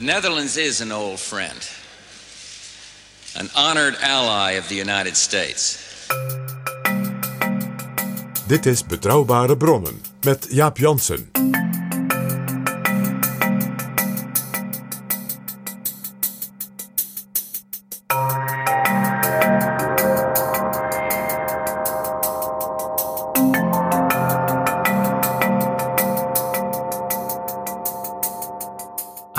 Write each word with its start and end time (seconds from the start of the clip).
The 0.00 0.06
Netherlands 0.06 0.56
is 0.56 0.80
an 0.80 0.92
old 0.92 1.20
friend, 1.20 1.70
an 3.36 3.50
honored 3.54 3.96
ally 4.00 4.52
of 4.52 4.66
the 4.68 4.74
United 4.74 5.14
States. 5.14 5.76
Dit 8.46 8.66
is 8.66 8.82
Betrouwbare 8.86 9.56
Bronnen 9.56 10.00
met 10.24 10.46
Jaap 10.50 10.78
Jansen. 10.78 11.29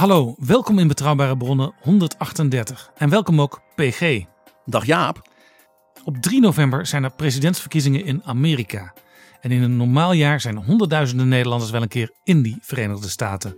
Hallo, 0.02 0.36
welkom 0.38 0.80
in 0.80 0.88
Betrouwbare 0.88 1.38
Bronnen 1.38 1.74
138 1.82 2.92
en 2.96 3.10
welkom 3.10 3.42
ook 3.42 3.62
PG. 3.76 4.24
Dag 4.66 4.86
Jaap. 4.86 5.30
Op 6.04 6.18
3 6.18 6.42
november 6.42 6.86
zijn 6.86 7.04
er 7.04 7.12
presidentsverkiezingen 7.12 8.06
in 8.06 8.24
Amerika. 8.24 8.94
En 9.42 9.52
in 9.52 9.62
een 9.62 9.78
normaal 9.78 10.14
jaar 10.14 10.42
zijn 10.42 10.58
honderdduizenden 10.58 11.28
Nederlanders 11.28 11.72
wel 11.72 11.82
een 11.82 11.88
keer 11.88 12.12
in 12.24 12.42
die 12.42 12.58
Verenigde 12.62 13.10
Staten. 13.10 13.56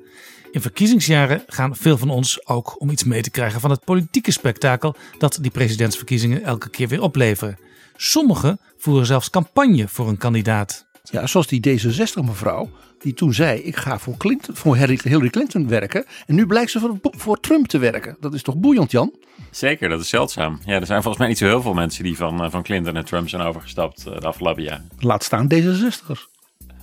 In 0.52 0.62
verkiezingsjaren 0.62 1.44
gaan 1.48 1.76
veel 1.76 1.98
van 1.98 2.10
ons 2.10 2.48
ook 2.48 2.82
om 2.82 2.90
iets 2.90 3.04
mee 3.04 3.22
te 3.22 3.32
krijgen 3.32 3.60
van 3.60 3.72
het 3.72 3.86
politieke 3.86 4.32
spektakel 4.32 4.96
dat 5.18 5.38
die 5.42 5.52
presidentsverkiezingen 5.52 6.44
elke 6.44 6.70
keer 6.70 6.88
weer 6.88 7.02
opleveren. 7.02 7.58
Sommigen 7.96 8.60
voeren 8.78 9.06
zelfs 9.06 9.30
campagne 9.30 9.88
voor 9.88 10.08
een 10.08 10.18
kandidaat. 10.18 10.86
Ja, 11.04 11.28
zoals 11.28 11.48
die 11.48 11.80
D66 11.80 12.24
mevrouw, 12.26 12.70
die 13.04 13.14
toen 13.14 13.34
zei: 13.34 13.60
Ik 13.60 13.76
ga 13.76 14.00
voor, 14.00 14.18
Clinton, 14.18 14.56
voor 14.56 14.76
Hillary 14.76 15.30
Clinton 15.30 15.68
werken. 15.68 16.06
En 16.26 16.36
nu 16.36 16.46
blijkt 16.46 16.72
ze 16.72 16.80
voor, 16.80 16.98
voor 17.02 17.40
Trump 17.40 17.68
te 17.68 17.78
werken. 17.78 18.18
Dat 18.20 18.34
is 18.34 18.42
toch 18.42 18.56
boeiend, 18.56 18.92
Jan? 18.92 19.14
Zeker, 19.52 19.90
dat 19.90 20.00
is 20.00 20.10
zeldzaam. 20.10 20.60
Ja, 20.66 20.80
er 20.80 20.86
zijn 20.86 21.02
volgens 21.02 21.18
mij 21.18 21.28
niet 21.28 21.38
zo 21.38 21.46
heel 21.46 21.62
veel 21.62 21.74
mensen 21.74 22.04
die 22.04 22.18
van, 22.18 22.44
eh, 22.44 22.52
van 22.52 22.64
Clinton 22.64 22.96
en 22.96 23.06
Trump 23.06 23.30
zijn 23.30 23.42
overgestapt 23.42 24.06
eh, 24.06 24.20
de 24.20 24.28
afgelopen 24.28 24.64
jaar. 24.64 24.82
Laat 25.00 25.24
staan 25.24 25.48
D66'ers. 25.54 26.28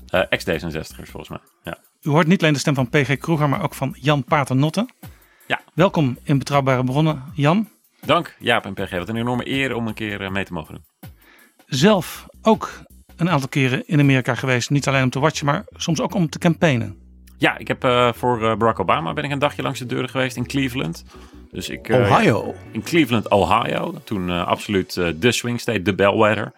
Eh, 0.06 0.22
Ex-D66'ers 0.28 1.10
volgens 1.10 1.28
mij. 1.28 1.40
Ja. 1.64 1.78
U 2.02 2.10
hoort 2.10 2.26
niet 2.26 2.40
alleen 2.40 2.52
de 2.52 2.58
stem 2.58 2.74
van 2.74 2.88
PG 2.88 3.18
Kroeger, 3.18 3.48
maar 3.48 3.62
ook 3.62 3.74
van 3.74 3.96
Jan 4.00 4.24
Paternotte. 4.24 4.88
Ja. 5.46 5.60
Welkom 5.74 6.18
in 6.22 6.38
Betrouwbare 6.38 6.84
Bronnen, 6.84 7.22
Jan. 7.34 7.68
Dank 8.04 8.36
Jaap 8.38 8.64
en 8.64 8.74
PG. 8.74 8.90
Wat 8.90 9.08
een 9.08 9.16
enorme 9.16 9.48
eer 9.48 9.74
om 9.74 9.86
een 9.86 9.94
keer 9.94 10.20
eh, 10.20 10.30
mee 10.30 10.44
te 10.44 10.52
mogen 10.52 10.74
doen. 10.74 11.10
zelf 11.66 12.26
ook 12.42 12.82
een 13.20 13.30
aantal 13.30 13.48
keren 13.48 13.82
in 13.86 14.00
Amerika 14.00 14.34
geweest. 14.34 14.70
Niet 14.70 14.88
alleen 14.88 15.02
om 15.02 15.10
te 15.10 15.20
watchen, 15.20 15.46
maar 15.46 15.64
soms 15.72 16.00
ook 16.00 16.14
om 16.14 16.28
te 16.28 16.38
campaignen. 16.38 16.98
Ja, 17.38 17.58
ik 17.58 17.68
heb 17.68 17.84
eh, 17.84 18.12
voor 18.12 18.44
eh, 18.44 18.56
Barack 18.56 18.80
Obama 18.80 19.12
ben 19.12 19.24
ik 19.24 19.30
een 19.30 19.38
dagje 19.38 19.62
langs 19.62 19.78
de 19.78 19.86
deuren 19.86 20.08
geweest 20.08 20.36
in 20.36 20.46
Cleveland. 20.46 21.04
Dus 21.50 21.68
ik, 21.68 21.88
eh, 21.88 22.00
Ohio. 22.00 22.54
In 22.72 22.82
Cleveland, 22.82 23.28
Ohio. 23.28 23.94
Toen 24.04 24.30
absoluut 24.30 24.94
de 25.20 25.32
swing 25.32 25.60
state, 25.60 25.82
de 25.82 25.94
bellwether. 25.94 26.52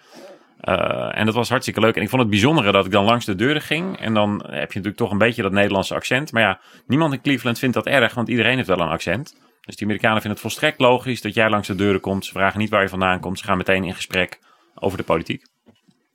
Eh, 0.63 1.19
en 1.19 1.27
dat 1.27 1.35
was 1.35 1.49
hartstikke 1.49 1.81
leuk. 1.81 1.97
En 1.97 2.03
ik 2.03 2.09
vond 2.09 2.23
het 2.23 2.31
bijzondere 2.31 2.73
dat 2.73 2.87
ik 2.87 2.93
dan 2.93 3.05
langs 3.05 3.25
de 3.25 3.35
deuren 3.35 3.63
ging. 3.63 3.99
En 3.99 4.15
dan 4.15 4.33
heb 4.33 4.51
je 4.51 4.79
natuurlijk 4.79 4.97
toch 4.97 5.11
een 5.11 5.19
beetje 5.19 5.43
dat 5.43 5.53
Nederlandse 5.53 5.95
accent. 5.95 6.33
Maar 6.33 6.43
ja, 6.43 6.61
niemand 6.87 7.13
in 7.13 7.21
Cleveland 7.21 7.59
vindt 7.59 7.75
dat 7.75 7.87
erg, 7.87 8.15
want 8.15 8.29
iedereen 8.29 8.57
heeft 8.57 8.69
wel 8.69 8.81
een 8.81 8.89
accent. 8.89 9.37
Dus 9.61 9.77
die 9.77 9.85
Amerikanen 9.85 10.21
vinden 10.21 10.31
het 10.31 10.41
volstrekt 10.41 10.81
logisch 10.81 11.21
dat 11.21 11.35
jij 11.35 11.51
langs 11.51 11.69
de 11.69 11.75
deuren 11.75 12.01
komt. 12.01 12.25
Ze 12.25 12.33
vragen 12.33 12.59
niet 12.59 12.71
waar 12.71 12.83
je 12.83 12.89
vandaan 12.89 13.21
komt. 13.21 13.39
Ze 13.39 13.45
gaan 13.45 13.57
meteen 13.57 13.85
in 13.85 13.95
gesprek 13.95 14.39
over 14.75 14.99
de 14.99 15.05
politiek. 15.05 15.52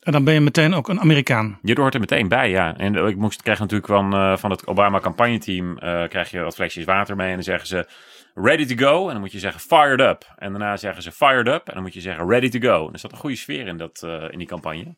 En 0.08 0.14
dan 0.14 0.24
ben 0.24 0.34
je 0.34 0.42
meteen 0.42 0.74
ook 0.74 0.90
een 0.90 1.00
Amerikaan. 1.00 1.60
Je 1.62 1.80
hoort 1.80 1.94
er 1.94 2.00
meteen 2.00 2.28
bij, 2.28 2.50
ja. 2.50 2.78
En 2.78 2.96
ik 2.96 3.16
moest, 3.16 3.42
kreeg 3.42 3.60
natuurlijk 3.60 3.88
van, 3.88 4.14
eh, 4.14 4.38
van 4.38 4.52
het 4.52 4.68
Obama 4.68 5.00
campagneteam 5.00 5.78
eh 5.78 6.08
krijg 6.08 6.32
je 6.32 6.42
wat 6.42 6.56
flesjes 6.56 6.86
water 6.86 7.16
mee. 7.16 7.28
En 7.28 7.34
dan 7.34 7.44
zeggen 7.44 7.68
ze 7.68 7.88
ready 8.34 8.66
to 8.66 8.76
go. 8.76 9.06
En 9.06 9.12
dan 9.12 9.20
moet 9.20 9.32
je 9.32 9.40
zeggen 9.40 9.62
fired 9.62 10.00
up. 10.00 10.34
En 10.38 10.50
daarna 10.50 10.78
zeggen 10.78 11.04
ze 11.04 11.12
fired 11.12 11.48
up. 11.48 11.68
En 11.68 11.74
dan 11.74 11.84
moet 11.84 11.94
je 11.94 12.02
zeggen 12.02 12.30
ready 12.30 12.50
to 12.50 12.60
go. 12.60 12.88
En 12.88 12.94
er 12.94 13.00
zat 13.00 13.12
een 13.12 13.18
goede 13.18 13.36
sfeer 13.36 13.68
in, 13.68 13.78
dat, 13.78 14.02
eh, 14.04 14.24
in 14.30 14.38
die 14.38 14.48
campagne. 14.48 14.96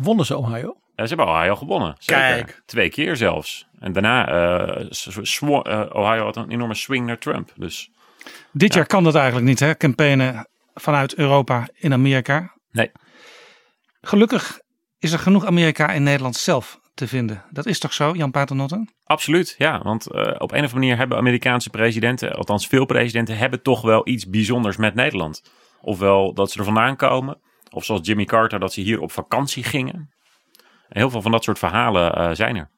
Wonnen 0.00 0.26
ze 0.26 0.36
Ohio? 0.36 0.83
Ze 0.96 1.04
hebben 1.04 1.26
Ohio 1.26 1.56
gewonnen. 1.56 1.94
Zeker. 1.98 2.22
Kijk. 2.22 2.62
Twee 2.66 2.90
keer 2.90 3.16
zelfs. 3.16 3.66
En 3.78 3.92
daarna, 3.92 4.28
eh 4.28 4.86
eh, 5.40 5.96
Ohio 5.96 6.24
had 6.24 6.36
een 6.36 6.50
enorme 6.50 6.74
swing 6.74 7.06
naar 7.06 7.18
Trump. 7.18 7.52
Dus 7.56 7.90
Dit 8.52 8.74
jaar 8.74 8.86
kan 8.86 9.04
dat 9.04 9.14
eigenlijk 9.14 9.46
niet, 9.46 9.60
hè? 9.60 9.76
Campaignen 9.76 10.48
vanuit 10.74 11.14
Europa 11.14 11.68
in 11.74 11.92
Amerika. 11.92 12.52
nee. 12.70 12.90
Gelukkig 14.00 14.60
is 14.98 15.12
er 15.12 15.18
genoeg 15.18 15.46
Amerika 15.46 15.92
in 15.92 16.02
Nederland 16.02 16.36
zelf 16.36 16.80
te 16.94 17.08
vinden. 17.08 17.44
Dat 17.50 17.66
is 17.66 17.78
toch 17.78 17.92
zo, 17.92 18.12
Jan 18.14 18.30
Paternotte? 18.30 18.88
Absoluut, 19.04 19.54
ja. 19.58 19.82
Want 19.82 20.10
eh, 20.10 20.20
op 20.20 20.26
een 20.28 20.42
of 20.42 20.50
andere 20.52 20.74
manier 20.74 20.96
hebben 20.96 21.18
Amerikaanse 21.18 21.70
presidenten, 21.70 22.32
althans 22.32 22.66
veel 22.66 22.84
presidenten, 22.84 23.36
hebben 23.36 23.62
toch 23.62 23.82
wel 23.82 24.08
iets 24.08 24.28
bijzonders 24.28 24.76
met 24.76 24.94
Nederland. 24.94 25.42
Ofwel 25.80 26.34
dat 26.34 26.50
ze 26.50 26.58
er 26.58 26.64
vandaan 26.64 26.96
komen, 26.96 27.40
of 27.70 27.84
zoals 27.84 28.06
Jimmy 28.06 28.24
Carter, 28.24 28.58
dat 28.58 28.72
ze 28.72 28.80
hier 28.80 29.00
op 29.00 29.12
vakantie 29.12 29.64
gingen. 29.64 30.12
Heel 30.88 31.10
veel 31.10 31.22
van 31.22 31.30
dat 31.30 31.44
soort 31.44 31.58
verhalen 31.58 32.12
eh, 32.12 32.30
zijn 32.32 32.56
er. 32.56 32.70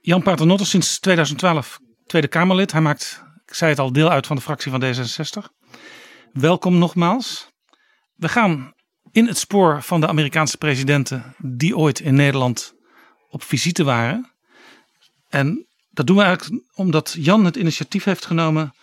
Jan 0.00 0.22
Paternotte 0.22 0.64
sinds 0.64 0.98
2012 0.98 1.78
Tweede 2.06 2.28
Kamerlid. 2.28 2.72
Hij 2.72 2.80
maakt, 2.80 3.24
ik 3.46 3.54
zei 3.54 3.70
het 3.70 3.80
al, 3.80 3.92
deel 3.92 4.10
uit 4.10 4.26
van 4.26 4.36
de 4.36 4.42
fractie 4.42 4.70
van 4.70 4.82
D66. 4.84 5.48
Welkom 6.32 6.78
nogmaals. 6.78 7.50
We 8.14 8.28
gaan 8.28 8.72
in 9.10 9.26
het 9.26 9.38
spoor 9.38 9.82
van 9.82 10.00
de 10.00 10.08
Amerikaanse 10.08 10.58
presidenten 10.58 11.34
die 11.38 11.76
ooit 11.76 12.00
in 12.00 12.14
Nederland 12.14 12.72
op 13.28 13.42
visite 13.42 13.84
waren. 13.84 14.32
En 15.28 15.66
dat 15.90 16.06
doen 16.06 16.16
we 16.16 16.22
eigenlijk 16.22 16.64
omdat 16.74 17.16
Jan 17.18 17.44
het 17.44 17.56
initiatief 17.56 18.04
heeft 18.04 18.26
genomen 18.26 18.74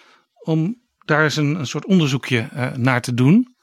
om 0.44 0.76
daar 1.06 1.24
eens 1.24 1.36
een, 1.36 1.56
een 1.56 1.68
soort 1.68 1.86
onderzoekje 1.86 2.50
eh, 2.52 2.72
naar 2.72 3.02
te 3.02 3.14
doen. 3.14 3.57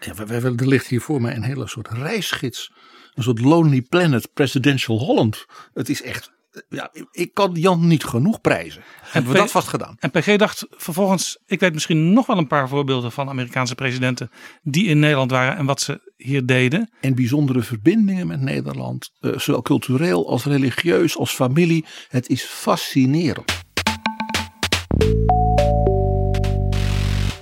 Ja, 0.00 0.14
we- 0.14 0.40
we- 0.40 0.54
er 0.56 0.66
ligt 0.68 0.86
hier 0.86 1.00
voor 1.00 1.20
mij 1.20 1.34
een 1.36 1.42
hele 1.42 1.68
soort 1.68 1.88
reisgids. 1.88 2.72
Een 3.14 3.22
soort 3.22 3.40
Lonely 3.40 3.82
Planet 3.82 4.32
Presidential 4.34 4.98
Holland. 4.98 5.46
Het 5.74 5.88
is 5.88 6.02
echt. 6.02 6.32
Ja, 6.68 6.90
ik 7.12 7.34
kan 7.34 7.52
Jan 7.54 7.86
niet 7.86 8.04
genoeg 8.04 8.40
prijzen. 8.40 8.82
Hebben 9.02 9.30
we 9.32 9.36
P- 9.36 9.40
dat 9.40 9.50
vast 9.50 9.68
gedaan? 9.68 9.96
En 9.98 10.10
PG 10.10 10.36
dacht 10.36 10.66
vervolgens, 10.70 11.38
ik 11.46 11.60
weet 11.60 11.72
misschien 11.72 12.12
nog 12.12 12.26
wel 12.26 12.38
een 12.38 12.46
paar 12.46 12.68
voorbeelden 12.68 13.12
van 13.12 13.28
Amerikaanse 13.28 13.74
presidenten 13.74 14.30
die 14.62 14.86
in 14.86 14.98
Nederland 14.98 15.30
waren 15.30 15.56
en 15.56 15.66
wat 15.66 15.80
ze 15.80 16.12
hier 16.16 16.46
deden. 16.46 16.90
En 17.00 17.14
bijzondere 17.14 17.62
verbindingen 17.62 18.26
met 18.26 18.40
Nederland. 18.40 19.10
eh, 19.20 19.38
zowel 19.38 19.62
cultureel 19.62 20.28
als 20.28 20.44
religieus 20.44 21.16
als 21.16 21.32
familie. 21.34 21.84
Het 22.08 22.28
is 22.28 22.42
fascinerend. 22.42 23.52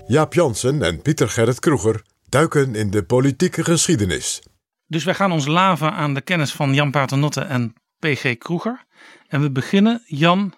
Jaap 0.07 0.35
Jansen 0.35 0.83
en 0.83 1.03
Pieter 1.03 1.29
Gerrit 1.29 1.61
Kroeger 1.61 2.03
duiken 2.29 2.75
in 2.75 2.91
de 2.91 3.05
politieke 3.05 3.65
geschiedenis. 3.65 4.43
Dus 4.87 5.05
wij 5.05 5.15
gaan 5.15 5.33
ons 5.33 5.47
laven 5.47 5.93
aan 5.93 6.15
de 6.15 6.21
kennis 6.21 6.53
van 6.53 6.75
Jan 6.75 6.91
Paternotte 6.91 7.41
en 7.41 7.75
PG 7.99 8.39
Kroeger. 8.39 8.87
En 9.29 9.41
we 9.41 9.51
beginnen, 9.51 10.03
Jan, 10.07 10.55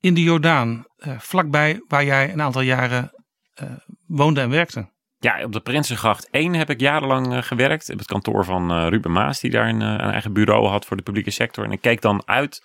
in 0.00 0.14
de 0.14 0.22
Jordaan, 0.22 0.86
eh, 0.96 1.18
vlakbij 1.18 1.80
waar 1.88 2.04
jij 2.04 2.32
een 2.32 2.42
aantal 2.42 2.62
jaren 2.62 3.10
eh, 3.54 3.70
woonde 4.06 4.40
en 4.40 4.50
werkte. 4.50 4.88
Ja, 5.20 5.44
op 5.44 5.52
de 5.52 5.60
Prinsengracht 5.60 6.28
1 6.30 6.54
heb 6.54 6.70
ik 6.70 6.80
jarenlang 6.80 7.32
eh, 7.32 7.42
gewerkt. 7.42 7.90
Op 7.90 7.98
het 7.98 8.06
kantoor 8.06 8.44
van 8.44 8.70
eh, 8.70 8.86
Ruben 8.88 9.12
Maas, 9.12 9.40
die 9.40 9.50
daar 9.50 9.68
een, 9.68 9.82
eh, 9.82 9.88
een 9.88 10.10
eigen 10.12 10.32
bureau 10.32 10.66
had 10.66 10.86
voor 10.86 10.96
de 10.96 11.02
publieke 11.02 11.30
sector. 11.30 11.64
En 11.64 11.72
ik 11.72 11.80
keek 11.80 12.00
dan 12.00 12.22
uit 12.24 12.62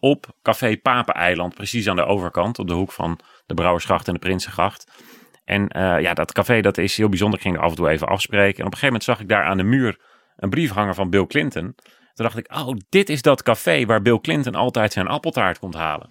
op 0.00 0.26
Café 0.42 0.76
Papeneiland, 0.76 1.54
precies 1.54 1.88
aan 1.88 1.96
de 1.96 2.04
overkant, 2.04 2.58
op 2.58 2.68
de 2.68 2.74
hoek 2.74 2.92
van 2.92 3.18
de 3.46 3.54
Brouwersgracht 3.54 4.06
en 4.08 4.12
de 4.12 4.18
Prinsengracht. 4.18 4.86
En 5.48 5.68
eh, 5.68 6.00
ja, 6.00 6.14
dat 6.14 6.32
café 6.32 6.60
dat 6.60 6.78
is 6.78 6.96
heel 6.96 7.08
bijzonder. 7.08 7.38
Ik 7.38 7.44
ging 7.44 7.56
er 7.56 7.62
af 7.62 7.70
en 7.70 7.76
toe 7.76 7.88
even 7.88 8.06
afspreken. 8.06 8.58
En 8.58 8.66
op 8.66 8.72
een 8.72 8.78
gegeven 8.78 8.86
moment 8.86 9.04
zag 9.04 9.20
ik 9.20 9.28
daar 9.28 9.44
aan 9.44 9.56
de 9.56 9.62
muur 9.62 9.98
een 10.36 10.50
brief 10.50 10.70
hangen 10.70 10.94
van 10.94 11.10
Bill 11.10 11.26
Clinton. 11.26 11.74
Toen 12.14 12.26
dacht 12.26 12.36
ik, 12.36 12.54
oh, 12.54 12.76
dit 12.88 13.08
is 13.08 13.22
dat 13.22 13.42
café 13.42 13.86
waar 13.86 14.02
Bill 14.02 14.18
Clinton 14.18 14.54
altijd 14.54 14.92
zijn 14.92 15.06
appeltaart 15.06 15.58
komt 15.58 15.74
halen. 15.74 16.08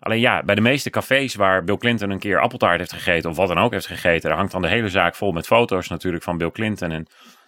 Alleen 0.00 0.20
ja, 0.20 0.42
bij 0.42 0.54
de 0.54 0.60
meeste 0.60 0.90
cafés 0.90 1.34
waar 1.34 1.64
Bill 1.64 1.76
Clinton 1.76 2.10
een 2.10 2.18
keer 2.18 2.40
appeltaart 2.40 2.78
heeft 2.78 2.92
gegeten 2.92 3.30
of 3.30 3.36
wat 3.36 3.48
dan 3.48 3.58
ook 3.58 3.72
heeft 3.72 3.86
gegeten, 3.86 4.28
daar 4.28 4.38
hangt 4.38 4.52
dan 4.52 4.62
de 4.62 4.68
hele 4.68 4.88
zaak 4.88 5.14
vol 5.14 5.32
met 5.32 5.46
foto's 5.46 5.88
natuurlijk 5.88 6.24
van 6.24 6.38
Bill 6.38 6.50
Clinton 6.50 6.90
en 6.90 7.06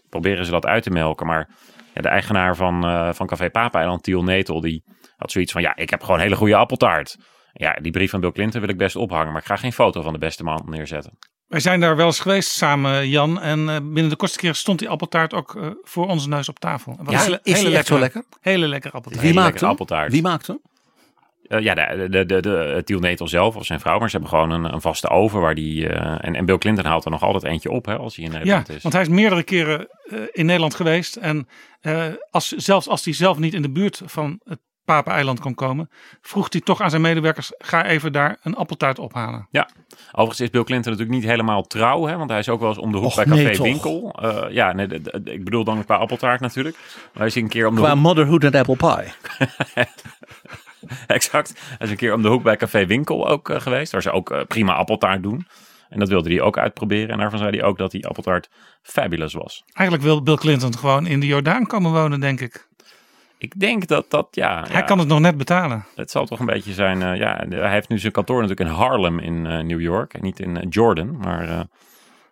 proberen 0.09 0.45
ze 0.45 0.51
dat 0.51 0.67
uit 0.67 0.83
te 0.83 0.91
melken. 0.91 1.27
Maar 1.27 1.49
ja, 1.95 2.01
de 2.01 2.09
eigenaar 2.09 2.57
van, 2.57 2.85
eh, 2.85 3.13
van 3.13 3.27
Café 3.27 3.51
Papa 3.51 3.79
Eiland, 3.79 4.03
Tiel 4.03 4.23
Netel, 4.23 4.61
die 4.61 4.85
had 5.17 5.31
zoiets 5.31 5.53
van, 5.53 5.63
ja, 5.63 5.77
ik 5.77 5.91
heb 5.91 6.03
gewoon 6.03 6.21
hele 6.21 6.37
goede 6.37 6.57
appeltaart. 6.57 7.17
Ja, 7.53 7.73
die 7.73 7.93
brief 7.93 8.11
van 8.11 8.21
Bill 8.21 8.33
Clinton 8.33 8.61
wil 8.61 8.71
ik 8.71 8.79
best 8.79 8.97
ophangen, 8.97 9.33
maar 9.33 9.41
ik 9.41 9.47
ga 9.47 9.57
geen 9.57 9.73
foto 9.73 10.03
van 10.03 10.13
de 10.13 10.19
beste 10.19 10.45
man 10.45 10.63
neerzetten. 10.67 11.19
Wij 11.53 11.61
zijn 11.61 11.81
daar 11.81 11.97
wel 11.97 12.07
eens 12.07 12.21
geweest 12.21 12.51
samen, 12.51 13.09
Jan. 13.09 13.41
En 13.41 13.69
eh, 13.69 13.77
binnen 13.83 14.09
de 14.09 14.17
kortste 14.17 14.39
keer 14.41 14.55
stond 14.55 14.79
die 14.79 14.89
appeltaart 14.89 15.35
ook 15.35 15.55
eh, 15.57 15.67
voor 15.83 16.07
onze 16.09 16.29
neus 16.29 16.49
op 16.49 16.59
tafel. 16.59 16.99
Ja, 17.09 17.19
hele- 17.21 17.41
is 17.43 17.63
hele 17.63 17.77
echt 17.77 17.87
zo 17.87 17.99
lekker? 17.99 18.25
Hele 18.41 18.67
lekker 18.67 18.91
appeltaart. 18.93 19.23
Wie 19.23 19.31
Hele 19.31 19.41
maakt 19.43 19.61
lekkere 19.61 19.71
hem? 19.71 19.81
appeltaart. 19.81 20.13
Wie 20.13 20.23
maakt 20.23 20.47
hem? 20.47 20.61
Eh, 21.49 21.61
ja, 21.61 21.75
de, 21.75 22.09
de, 22.09 22.27
de, 22.27 22.41
de, 22.41 22.83
Tiel 22.85 22.99
Netel 22.99 23.29
zelf 23.29 23.57
of 23.57 23.65
zijn 23.65 23.81
vrouw, 23.81 23.99
maar 23.99 24.11
ze 24.11 24.17
hebben 24.19 24.39
gewoon 24.39 24.51
een, 24.51 24.73
een 24.73 24.81
vaste 24.81 25.09
oven 25.09 25.41
waar 25.41 25.55
die. 25.55 25.89
eh, 25.89 26.27
en, 26.27 26.35
en 26.37 26.45
Bill 26.45 26.59
Clinton 26.59 26.85
haalt 26.85 27.05
er 27.05 27.11
nog 27.11 27.23
altijd 27.23 27.45
eentje 27.53 27.71
op 27.71 27.87
hè, 27.87 27.97
als 27.97 28.17
hij 28.17 28.25
in 28.25 28.31
Ja, 28.33 28.39
Nederland 28.39 28.69
is. 28.69 28.83
want 28.83 28.95
hij 28.95 29.03
is 29.03 29.09
meerdere 29.09 29.43
keren 29.43 29.89
eh, 30.05 30.19
in 30.33 30.47
Nederland 30.47 30.75
geweest. 30.75 31.17
En 31.17 31.49
eh, 31.81 32.05
als, 32.31 32.49
zelfs 32.49 32.89
als 32.89 33.05
hij 33.05 33.15
zelf 33.15 33.39
niet 33.39 33.55
in 33.55 33.63
de 33.63 33.71
buurt 33.71 34.03
van 34.05 34.41
het 34.45 34.59
Papeneiland 34.85 35.41
kon 35.41 35.55
komen, 35.55 35.91
vroeg 36.21 36.47
hij 36.53 36.61
toch 36.61 36.81
aan 36.81 36.91
zijn 36.91 37.03
medewerkers: 37.03 37.53
ga 37.59 37.85
even 37.85 38.13
daar 38.13 38.39
een 38.43 38.55
appeltaart 38.55 38.99
ophalen. 38.99 39.49
Ja, 39.51 39.69
overigens 40.11 40.41
is 40.41 40.51
Bill 40.51 40.65
Clinton 40.65 40.93
natuurlijk 40.93 41.19
niet 41.21 41.31
helemaal 41.31 41.63
trouw, 41.63 42.07
hè, 42.07 42.17
want 42.17 42.31
hij 42.31 42.39
is 42.39 42.49
ook 42.49 42.61
wel 42.61 42.69
eens 42.69 42.79
om 42.79 42.93
de 42.93 42.99
hoek 42.99 43.07
Och, 43.07 43.15
bij 43.15 43.25
Café. 43.25 43.63
Winkel. 43.63 44.15
Eh, 44.23 44.45
ja, 44.51 44.73
nee, 44.73 44.89
ik 45.25 45.45
bedoel 45.45 45.65
dan 45.65 45.85
qua 45.85 45.97
appeltaart 45.97 46.41
natuurlijk. 46.41 46.77
Maar 46.77 47.11
hij 47.13 47.27
is 47.27 47.35
een 47.35 47.49
keer 47.49 47.67
om 47.67 47.75
de 47.75 47.81
Qua 47.81 47.91
hoek. 47.91 48.01
motherhood 48.01 48.45
en 48.45 48.55
apple 48.55 48.77
pie. 48.77 49.13
exact. 51.07 51.53
Hij 51.65 51.77
is 51.87 51.91
een 51.91 51.97
keer 51.97 52.15
om 52.15 52.23
de 52.23 52.29
hoek 52.29 52.43
bij 52.43 52.57
Café 52.57 52.87
Winkel 52.87 53.29
ook 53.29 53.49
eh, 53.51 53.61
geweest, 53.61 53.93
waar 53.93 54.03
ze 54.03 54.11
ook 54.11 54.31
eh, 54.31 54.41
prima 54.49 54.75
appeltaart 54.75 55.23
doen. 55.23 55.47
En 55.89 55.99
dat 55.99 56.09
wilde 56.09 56.31
hij 56.31 56.41
ook 56.41 56.59
uitproberen. 56.59 57.09
En 57.09 57.19
daarvan 57.19 57.39
zei 57.39 57.51
hij 57.51 57.63
ook 57.63 57.79
dat 57.79 57.91
die 57.91 58.07
appeltaart 58.07 58.49
fabulous 58.83 59.33
was. 59.35 59.65
Eigenlijk 59.73 60.09
wil 60.09 60.23
Bill 60.23 60.37
Clinton 60.37 60.79
gewoon 60.79 61.07
in 61.07 61.21
de 61.21 61.27
Jordaan 61.27 61.67
komen 61.67 61.93
wonen, 61.93 62.21
denk 62.21 62.41
ik. 62.41 62.69
Ik 63.43 63.61
denk 63.61 63.87
dat 63.87 64.11
dat, 64.11 64.29
ja. 64.31 64.65
Hij 64.69 64.81
ja, 64.81 64.83
kan 64.83 64.99
het 64.99 65.09
nog 65.09 65.21
net 65.21 65.37
betalen. 65.37 65.85
Het 65.95 66.11
zal 66.11 66.27
toch 66.27 66.39
een 66.39 66.47
beetje 66.47 66.73
zijn. 66.73 67.03
eh, 67.03 67.17
ja, 67.17 67.45
hij 67.49 67.71
heeft 67.71 67.89
nu 67.89 67.99
zijn 67.99 68.13
kantoor 68.13 68.41
natuurlijk 68.41 68.69
in 68.69 68.77
Harlem 68.77 69.19
in 69.19 69.47
eh, 69.47 69.59
New 69.59 69.81
York. 69.81 70.15
En 70.15 70.23
niet 70.23 70.41
in 70.41 70.57
eh, 70.57 70.67
Jordan. 70.69 71.17
Maar 71.17 71.47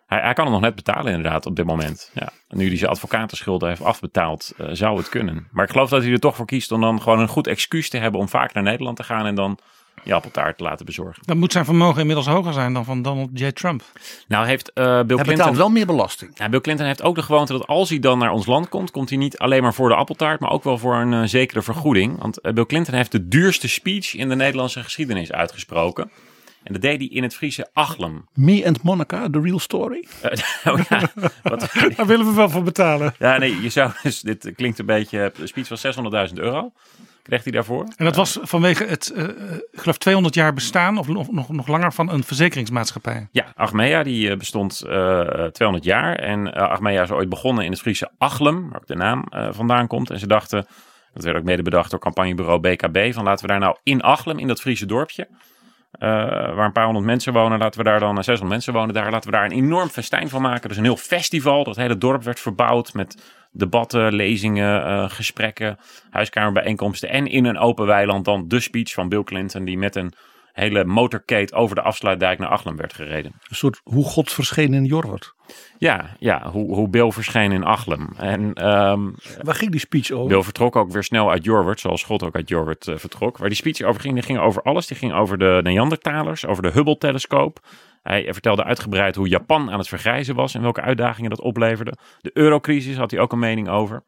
hij, 0.05 0.19
hij 0.19 0.33
kan 0.33 0.45
het 0.45 0.53
nog 0.53 0.61
net 0.61 0.75
betalen, 0.75 1.13
inderdaad, 1.13 1.45
op 1.45 1.55
dit 1.55 1.65
moment. 1.65 2.11
Ja, 2.13 2.29
nu 2.49 2.67
hij 2.67 2.77
zijn 2.77 2.91
advocatenschulden 2.91 3.69
heeft 3.69 3.83
afbetaald, 3.83 4.53
zou 4.57 4.97
het 4.97 5.09
kunnen. 5.09 5.47
Maar 5.51 5.65
ik 5.65 5.71
geloof 5.71 5.89
dat 5.89 6.03
hij 6.03 6.11
er 6.11 6.19
toch 6.19 6.35
voor 6.35 6.45
kiest 6.45 6.71
om 6.71 6.81
dan 6.81 7.01
gewoon 7.01 7.19
een 7.19 7.27
goed 7.27 7.47
excuus 7.47 7.89
te 7.89 7.97
hebben 7.97 8.19
om 8.19 8.29
vaak 8.29 8.53
naar 8.53 8.63
Nederland 8.63 8.97
te 8.97 9.03
gaan. 9.03 9.25
En 9.25 9.35
dan 9.35 9.59
die 10.03 10.13
appeltaart 10.13 10.57
te 10.57 10.63
laten 10.63 10.85
bezorgen. 10.85 11.23
Dan 11.25 11.37
moet 11.37 11.51
zijn 11.51 11.65
vermogen 11.65 11.99
inmiddels 11.99 12.27
hoger 12.27 12.53
zijn 12.53 12.73
dan 12.73 12.85
van 12.85 13.01
Donald 13.01 13.29
J. 13.33 13.51
Trump. 13.51 13.83
Nou, 14.27 14.45
heeft 14.47 14.73
eh, 14.73 14.83
Bill 14.83 14.93
Hij 14.93 15.05
Clinton. 15.05 15.25
betaalt 15.35 15.55
wel 15.57 15.69
meer 15.69 15.85
belasting. 15.85 16.31
Ja, 16.33 16.49
Bill 16.49 16.61
Clinton 16.61 16.85
heeft 16.85 17.01
ook 17.01 17.15
de 17.15 17.21
gewoonte 17.23 17.53
dat 17.53 17.67
als 17.67 17.89
hij 17.89 17.99
dan 17.99 18.17
naar 18.17 18.31
ons 18.31 18.45
land 18.45 18.69
komt, 18.69 18.91
komt 18.91 19.09
hij 19.09 19.17
niet 19.17 19.37
alleen 19.37 19.61
maar 19.61 19.73
voor 19.73 19.89
de 19.89 19.95
appeltaart, 19.95 20.39
maar 20.39 20.51
ook 20.51 20.63
wel 20.63 20.77
voor 20.77 20.95
een 20.95 21.13
eh, 21.13 21.23
zekere 21.23 21.61
vergoeding. 21.61 22.19
Want 22.21 22.37
eh, 22.41 22.53
Bill 22.53 22.65
Clinton 22.65 22.93
heeft 22.93 23.11
de 23.11 23.27
duurste 23.27 23.67
speech 23.67 24.15
in 24.15 24.29
de 24.29 24.35
Nederlandse 24.35 24.83
geschiedenis 24.83 25.31
uitgesproken. 25.31 26.11
En 26.63 26.73
dat 26.73 26.81
deed 26.81 26.97
hij 26.97 27.07
in 27.07 27.23
het 27.23 27.35
Friese 27.35 27.69
Achlem. 27.73 28.25
Me 28.33 28.65
and 28.65 28.83
Monica, 28.83 29.29
the 29.29 29.39
real 29.41 29.59
story. 29.59 30.07
Oh 30.65 30.79
ja, 30.89 31.11
wat, 31.43 31.59
Daar 31.95 32.05
willen 32.05 32.25
we 32.25 32.33
wel 32.33 32.49
voor 32.49 32.63
betalen. 32.63 33.13
ja, 33.19 33.37
nee, 33.37 33.61
je 33.61 33.69
zou 33.69 33.91
dus, 34.03 34.19
dit 34.19 34.51
klinkt 34.55 34.79
een 34.79 34.85
beetje, 34.85 35.31
de 35.37 35.47
speech 35.47 35.69
was 35.69 35.85
600.000 36.29 36.33
euro. 36.33 36.71
Kreeg 37.23 37.43
hij 37.43 37.51
daarvoor? 37.51 37.83
En 37.95 38.05
dat 38.05 38.15
was 38.15 38.39
vanwege 38.41 38.85
het, 38.85 39.13
ik 39.71 39.79
geloof 39.79 39.97
200 39.97 40.35
jaar 40.35 40.53
bestaan, 40.53 40.97
of 40.97 41.07
nog, 41.07 41.31
nog, 41.31 41.49
nog 41.49 41.67
langer, 41.67 41.93
van 41.93 42.09
een 42.11 42.23
verzekeringsmaatschappij. 42.23 43.27
Ja, 43.31 43.45
Achmea 43.55 44.03
die 44.03 44.29
eh, 44.29 44.37
bestond 44.37 44.81
eh 44.81 45.45
200 45.45 45.83
jaar. 45.83 46.15
En 46.15 46.53
Achmea 46.53 47.01
is 47.01 47.11
ooit 47.11 47.29
begonnen 47.29 47.65
in 47.65 47.71
het 47.71 47.81
Friese 47.81 48.09
Achlem, 48.17 48.69
waar 48.69 48.79
ook 48.79 48.87
de 48.87 48.95
naam 48.95 49.23
vandaan 49.49 49.87
komt. 49.87 50.09
En 50.09 50.19
ze 50.19 50.27
dachten, 50.27 50.65
dat 51.13 51.23
werd 51.23 51.37
ook 51.37 51.43
mede 51.43 51.61
bedacht 51.61 51.91
door 51.91 51.99
campagnebureau 51.99 52.59
BKB, 52.59 53.13
van 53.13 53.23
laten 53.23 53.45
we 53.45 53.51
daar 53.51 53.59
nou 53.59 53.77
in 53.83 54.01
Achlem, 54.01 54.39
in 54.39 54.47
dat 54.47 54.61
Friese 54.61 54.85
dorpje, 54.85 55.27
waar 55.99 56.65
een 56.65 56.71
paar 56.71 56.85
honderd 56.85 57.05
mensen 57.05 57.33
wonen, 57.33 57.59
laten 57.59 57.79
we 57.79 57.89
daar 57.89 57.99
dan, 57.99 58.17
eh, 58.17 58.23
600 58.23 58.49
mensen 58.49 58.73
wonen 58.73 58.93
daar, 58.93 59.11
laten 59.11 59.29
we 59.29 59.35
daar 59.35 59.45
een 59.45 59.51
enorm 59.51 59.89
festijn 59.89 60.29
van 60.29 60.41
maken. 60.41 60.67
Dus 60.69 60.77
een 60.77 60.83
heel 60.83 60.97
festival, 60.97 61.63
dat 61.63 61.75
hele 61.75 61.97
dorp 61.97 62.23
werd 62.23 62.39
verbouwd 62.39 62.93
met 62.93 63.23
debatten, 63.51 64.13
lezingen, 64.13 64.85
eh, 64.85 65.09
gesprekken, 65.09 65.77
huiskamerbijeenkomsten. 66.09 67.09
En 67.09 67.27
in 67.27 67.45
een 67.45 67.57
open 67.57 67.85
weiland 67.85 68.25
dan 68.25 68.47
de 68.47 68.59
speech 68.59 68.93
van 68.93 69.09
Bill 69.09 69.23
Clinton, 69.23 69.65
die 69.65 69.77
met 69.77 69.95
een 69.95 70.13
hele 70.53 70.85
motorcade 70.85 71.53
over 71.53 71.75
de 71.75 71.81
afsluitdijk 71.81 72.39
naar 72.39 72.49
Achlem 72.49 72.77
werd 72.77 72.93
gereden. 72.93 73.31
Een 73.49 73.55
soort 73.55 73.81
hoe 73.83 74.05
God 74.05 74.31
verscheen 74.31 74.73
in 74.73 74.85
Jorwert. 74.85 75.33
Ja, 75.77 76.15
ja 76.19 76.49
hoe, 76.51 76.75
hoe 76.75 76.89
Bill 76.89 77.11
verscheen 77.11 77.51
in 77.51 77.63
Achlem. 77.63 78.09
En 78.17 78.53
ehm, 78.53 79.09
Waar 79.41 79.55
ging 79.55 79.71
die 79.71 79.79
speech 79.79 80.11
over? 80.11 80.27
Bill 80.27 80.43
vertrok 80.43 80.75
ook 80.75 80.91
weer 80.91 81.03
snel 81.03 81.31
uit 81.31 81.43
Jorwert, 81.43 81.79
zoals 81.79 82.03
God 82.03 82.23
ook 82.23 82.35
uit 82.35 82.49
Jorwert 82.49 82.87
eh, 82.87 82.97
vertrok. 82.97 83.37
Waar 83.37 83.49
die 83.49 83.57
speech 83.57 83.81
over 83.81 84.01
ging, 84.01 84.13
die 84.13 84.23
ging 84.23 84.39
over 84.39 84.61
alles. 84.61 84.87
Die 84.87 84.97
ging 84.97 85.13
over 85.13 85.37
de 85.37 85.59
Neandertalers, 85.63 86.45
over 86.45 86.63
de 86.63 86.71
Hubble-telescoop. 86.71 87.59
Hij 88.01 88.27
vertelde 88.33 88.63
uitgebreid 88.63 89.15
hoe 89.15 89.27
Japan 89.27 89.71
aan 89.71 89.79
het 89.79 89.87
vergrijzen 89.87 90.35
was 90.35 90.55
en 90.55 90.61
welke 90.61 90.81
uitdagingen 90.81 91.29
dat 91.29 91.41
opleverde. 91.41 91.93
De 92.21 92.31
eurocrisis 92.33 92.97
had 92.97 93.11
hij 93.11 93.19
ook 93.19 93.31
een 93.31 93.39
mening 93.39 93.69
over. 93.69 94.03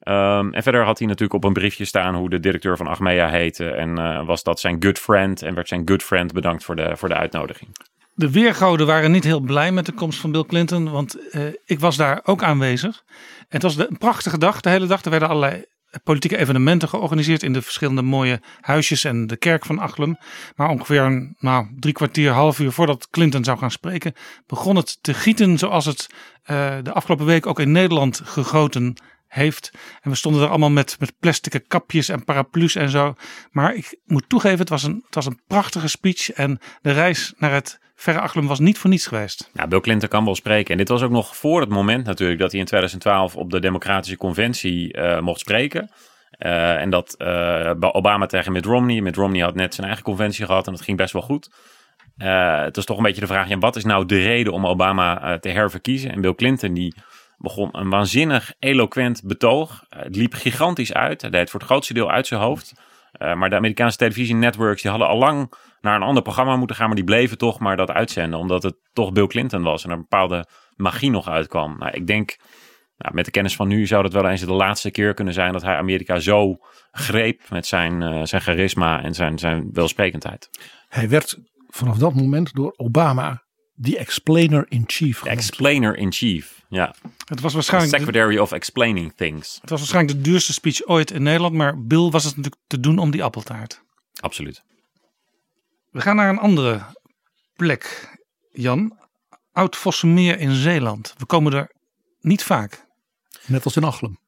Ehm, 0.00 0.52
en 0.52 0.62
verder 0.62 0.84
had 0.84 0.98
hij 0.98 1.06
natuurlijk 1.06 1.34
op 1.34 1.44
een 1.44 1.52
briefje 1.52 1.84
staan 1.84 2.14
hoe 2.14 2.30
de 2.30 2.40
directeur 2.40 2.76
van 2.76 2.86
Achmea 2.86 3.28
heette. 3.28 3.70
En 3.70 3.98
eh, 3.98 4.26
was 4.26 4.42
dat 4.42 4.60
zijn 4.60 4.82
good 4.82 4.98
friend. 4.98 5.42
En 5.42 5.54
werd 5.54 5.68
zijn 5.68 5.82
good 5.88 6.02
friend 6.02 6.32
bedankt 6.32 6.64
voor 6.64 6.76
de, 6.76 6.96
voor 6.96 7.08
de 7.08 7.14
uitnodiging. 7.14 7.70
De 8.14 8.30
weergoden 8.30 8.86
waren 8.86 9.10
niet 9.10 9.24
heel 9.24 9.40
blij 9.40 9.72
met 9.72 9.86
de 9.86 9.92
komst 9.92 10.20
van 10.20 10.32
Bill 10.32 10.44
Clinton, 10.44 10.90
want 10.90 11.30
eh, 11.30 11.42
ik 11.64 11.80
was 11.80 11.96
daar 11.96 12.20
ook 12.24 12.42
aanwezig. 12.42 13.02
En 13.38 13.46
het 13.48 13.62
was 13.62 13.78
een 13.78 13.98
prachtige 13.98 14.38
dag, 14.38 14.60
de 14.60 14.70
hele 14.70 14.86
dag. 14.86 15.04
Er 15.04 15.10
werden 15.10 15.28
allerlei 15.28 15.64
politieke 16.04 16.36
evenementen 16.36 16.88
georganiseerd 16.88 17.42
in 17.42 17.52
de 17.52 17.62
verschillende 17.62 18.02
mooie 18.02 18.40
huisjes 18.60 19.04
en 19.04 19.26
de 19.26 19.36
kerk 19.36 19.64
van 19.64 19.78
Achlem. 19.78 20.18
Maar 20.56 20.68
ongeveer 20.68 21.00
een, 21.00 21.36
nou, 21.38 21.66
drie 21.78 21.94
kwartier, 21.94 22.30
half 22.32 22.58
uur 22.58 22.72
voordat 22.72 23.08
Clinton 23.10 23.44
zou 23.44 23.58
gaan 23.58 23.70
spreken, 23.70 24.14
begon 24.46 24.76
het 24.76 24.98
te 25.02 25.14
gieten 25.14 25.58
zoals 25.58 25.84
het 25.84 26.06
eh, 26.42 26.76
de 26.82 26.92
afgelopen 26.92 27.26
week 27.26 27.46
ook 27.46 27.60
in 27.60 27.72
Nederland 27.72 28.20
gegoten 28.24 28.94
heeft. 29.30 29.70
En 30.00 30.10
we 30.10 30.16
stonden 30.16 30.42
er 30.42 30.48
allemaal 30.48 30.70
met, 30.70 30.96
met 30.98 31.12
plastic 31.20 31.64
kapjes 31.68 32.08
en 32.08 32.24
paraplu's 32.24 32.74
en 32.74 32.88
zo. 32.88 33.14
Maar 33.50 33.74
ik 33.74 33.98
moet 34.06 34.28
toegeven, 34.28 34.58
het 34.58 34.68
was, 34.68 34.82
een, 34.82 35.02
het 35.06 35.14
was 35.14 35.26
een 35.26 35.40
prachtige 35.46 35.88
speech. 35.88 36.32
En 36.32 36.58
de 36.82 36.92
reis 36.92 37.32
naar 37.36 37.52
het 37.52 37.80
verre 38.00 38.20
Achlem 38.20 38.46
was 38.46 38.58
niet 38.58 38.78
voor 38.78 38.90
niets 38.90 39.06
geweest. 39.06 39.50
Nou, 39.52 39.68
Bill 39.68 39.80
Clinton 39.80 40.08
kan 40.08 40.24
wel 40.24 40.34
spreken. 40.34 40.70
En 40.70 40.76
dit 40.76 40.88
was 40.88 41.02
ook 41.02 41.10
nog 41.10 41.36
voor 41.36 41.60
het 41.60 41.68
moment 41.68 42.04
natuurlijk 42.04 42.40
dat 42.40 42.50
hij 42.50 42.60
in 42.60 42.66
2012 42.66 43.36
op 43.36 43.50
de 43.50 43.60
Democratische 43.60 44.16
Conventie 44.16 44.92
eh, 44.92 45.20
mocht 45.20 45.40
spreken. 45.40 45.90
Eh, 46.30 46.80
en 46.80 46.90
dat 46.90 47.14
eh, 47.14 47.72
Obama 47.80 48.26
tegen 48.26 48.52
Mitt 48.52 48.64
Romney. 48.64 49.00
Mitt 49.00 49.16
Romney 49.16 49.40
had 49.42 49.54
net 49.54 49.74
zijn 49.74 49.86
eigen 49.86 50.04
conventie 50.04 50.46
gehad 50.46 50.66
en 50.66 50.72
dat 50.72 50.82
ging 50.82 50.96
best 50.96 51.12
wel 51.12 51.22
goed. 51.22 51.50
Het 52.16 52.76
is 52.76 52.84
toch 52.84 52.96
een 52.96 53.02
beetje 53.02 53.20
de 53.20 53.26
vraag, 53.26 53.48
ja, 53.48 53.58
wat 53.58 53.76
is 53.76 53.84
nou 53.84 54.06
de 54.06 54.18
reden 54.18 54.52
om 54.52 54.66
Obama 54.66 55.38
te 55.38 55.48
herverkiezen? 55.48 56.10
En 56.12 56.20
Bill 56.20 56.34
Clinton 56.34 56.74
die 56.74 56.94
begon 57.40 57.68
een 57.72 57.90
waanzinnig 57.90 58.54
eloquent 58.58 59.22
betoog. 59.24 59.84
Eh, 59.88 60.02
het 60.02 60.16
liep 60.16 60.34
gigantisch 60.34 60.92
uit. 60.92 61.20
Hij 61.20 61.30
deed 61.30 61.40
het 61.40 61.50
voor 61.50 61.60
het 61.60 61.68
grootste 61.68 61.94
deel 61.94 62.10
uit 62.10 62.26
zijn 62.26 62.40
hoofd. 62.40 62.72
Eh, 63.12 63.34
maar 63.34 63.50
de 63.50 63.56
Amerikaanse 63.56 63.96
televisienetworks 63.96 64.82
die 64.82 64.90
hadden 64.90 65.08
al 65.08 65.18
lang 65.18 65.52
naar 65.80 65.96
een 65.96 66.02
ander 66.02 66.22
programma 66.22 66.56
moeten 66.56 66.76
gaan, 66.76 66.86
maar 66.86 66.96
die 66.96 67.04
bleven 67.04 67.38
toch 67.38 67.58
maar 67.58 67.76
dat 67.76 67.90
uitzenden, 67.90 68.38
omdat 68.38 68.62
het 68.62 68.76
toch 68.92 69.12
Bill 69.12 69.26
Clinton 69.26 69.62
was 69.62 69.84
en 69.84 69.90
er 69.90 69.96
een 69.96 70.02
bepaalde 70.08 70.46
magie 70.76 71.10
nog 71.10 71.28
uitkwam. 71.28 71.78
Nou, 71.78 71.92
ik 71.92 72.06
denk, 72.06 72.36
nou, 72.96 73.14
met 73.14 73.24
de 73.24 73.30
kennis 73.30 73.56
van 73.56 73.68
nu 73.68 73.86
zou 73.86 74.02
dat 74.02 74.12
wel 74.12 74.28
eens 74.28 74.40
de 74.40 74.52
laatste 74.52 74.90
keer 74.90 75.14
kunnen 75.14 75.34
zijn 75.34 75.52
dat 75.52 75.62
hij 75.62 75.76
Amerika 75.76 76.18
zo 76.18 76.56
greep 76.90 77.50
met 77.50 77.66
zijn, 77.66 78.02
eh, 78.02 78.20
zijn 78.24 78.42
charisma 78.42 79.02
en 79.02 79.14
zijn, 79.14 79.38
zijn 79.38 79.68
welsprekendheid. 79.72 80.48
Hij 80.88 81.08
werd 81.08 81.38
vanaf 81.68 81.96
dat 81.96 82.14
moment 82.14 82.54
door 82.54 82.74
Obama 82.76 83.42
de 83.80 83.98
explainer 83.98 84.66
in 84.68 84.84
chief. 84.86 85.18
genoemd. 85.18 85.38
Explainer 85.38 85.96
in 85.96 86.12
chief, 86.12 86.62
ja. 86.68 86.94
Het 87.24 87.40
was 87.40 87.54
waarschijnlijk, 87.54 87.92
de, 87.92 87.98
Secretary 87.98 88.38
of 88.38 88.52
Explaining 88.52 89.12
Things. 89.16 89.58
het 89.60 89.70
was 89.70 89.78
waarschijnlijk 89.78 90.16
de 90.16 90.30
duurste 90.30 90.52
speech 90.52 90.86
ooit 90.86 91.10
in 91.10 91.22
Nederland. 91.22 91.54
Maar 91.54 91.82
Bill 91.82 92.10
was 92.10 92.24
het 92.24 92.36
natuurlijk 92.36 92.62
te 92.66 92.80
doen 92.80 92.98
om 92.98 93.10
die 93.10 93.24
appeltaart. 93.24 93.82
Absoluut. 94.20 94.62
We 95.90 96.00
gaan 96.00 96.16
naar 96.16 96.28
een 96.28 96.38
andere 96.38 96.82
plek, 97.56 98.16
Jan. 98.52 98.98
Oud-Vossemeer 99.52 100.38
in 100.38 100.54
Zeeland. 100.54 101.14
We 101.18 101.26
komen 101.26 101.52
er 101.52 101.74
niet 102.20 102.42
vaak. 102.42 102.86
Net 103.46 103.64
als 103.64 103.76
in 103.76 103.84
Achlem. 103.84 104.18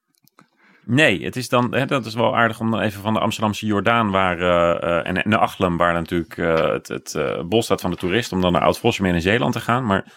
Nee, 0.84 1.24
het 1.24 1.36
is 1.36 1.48
dan, 1.48 1.74
hè, 1.74 1.86
dat 1.86 2.06
is 2.06 2.14
wel 2.14 2.36
aardig 2.36 2.60
om 2.60 2.70
dan 2.70 2.80
even 2.80 3.02
van 3.02 3.14
de 3.14 3.20
Amsterdamse 3.20 3.66
Jordaan 3.66 4.10
waar, 4.10 4.38
eh, 4.38 4.98
eh, 4.98 5.06
en, 5.06 5.24
en 5.24 5.30
de 5.30 5.38
Achlem, 5.38 5.76
waar 5.76 5.92
natuurlijk 5.92 6.36
eh, 6.36 6.70
het, 6.70 6.88
het 6.88 7.14
eh, 7.14 7.42
bos 7.42 7.64
staat 7.64 7.80
van 7.80 7.90
de 7.90 7.96
toerist, 7.96 8.32
om 8.32 8.40
dan 8.40 8.52
naar 8.52 8.62
Oud-Vossemeer 8.62 9.14
in 9.14 9.20
Zeeland 9.20 9.52
te 9.52 9.60
gaan. 9.60 9.86
Maar 9.86 10.12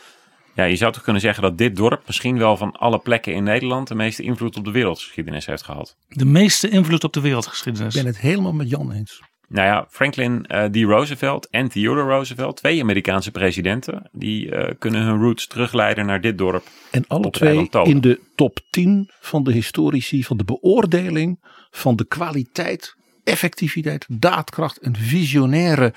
ja, 0.56 0.64
je 0.64 0.76
zou 0.76 0.92
toch 0.92 1.04
kunnen 1.04 1.22
zeggen 1.22 1.44
dat 1.44 1.58
dit 1.58 1.76
dorp 1.76 2.04
misschien 2.06 2.38
wel 2.38 2.58
van 2.58 2.72
alle 2.72 3.00
plekken 3.00 3.34
in 3.34 3.44
Nederland 3.44 3.88
de 3.88 3.96
meeste 3.96 4.24
invloed 4.24 4.58
op 4.58 4.66
de 4.66 4.72
wereldgeschiedenis 4.72 5.46
heeft 5.46 5.64
gehad. 5.64 5.98
De 6.08 6.26
meeste 6.26 6.70
invloed 6.70 7.04
op 7.04 7.14
de 7.14 7.22
wereldgeschiedenis. 7.22 7.96
Ik 7.96 8.04
ben 8.04 8.12
het 8.12 8.22
helemaal 8.22 8.54
met 8.54 8.70
Jan 8.70 8.92
eens. 8.92 9.22
Nou 9.56 9.68
ja, 9.68 9.88
Franklin 9.90 10.46
eh, 10.46 10.64
D. 10.64 10.76
Roosevelt 10.76 11.48
en 11.50 11.70
Theodore 11.70 12.02
Roosevelt, 12.02 12.58
twee 12.58 12.82
Amerikaanse 12.82 13.32
presidenten, 13.32 14.10
die 14.12 14.52
eh, 14.52 14.74
kunnen 14.80 15.02
hun 15.02 15.22
roots 15.22 15.48
terugleiden 15.48 16.06
naar 16.06 16.22
dit 16.22 16.38
dorp. 16.38 16.68
En 16.92 17.04
alle 17.08 17.30
twee 17.30 17.70
in 17.84 18.02
de 18.02 18.20
top 18.36 18.60
10 18.70 19.10
van 19.20 19.44
de 19.44 19.52
historici 19.52 20.24
van 20.24 20.38
de 20.38 20.44
beoordeling 20.44 21.40
van 21.72 21.96
de 21.96 22.06
kwaliteit, 22.06 22.96
effectiviteit, 23.24 24.06
daadkracht 24.10 24.78
en 24.78 24.96
visionaire 24.96 25.94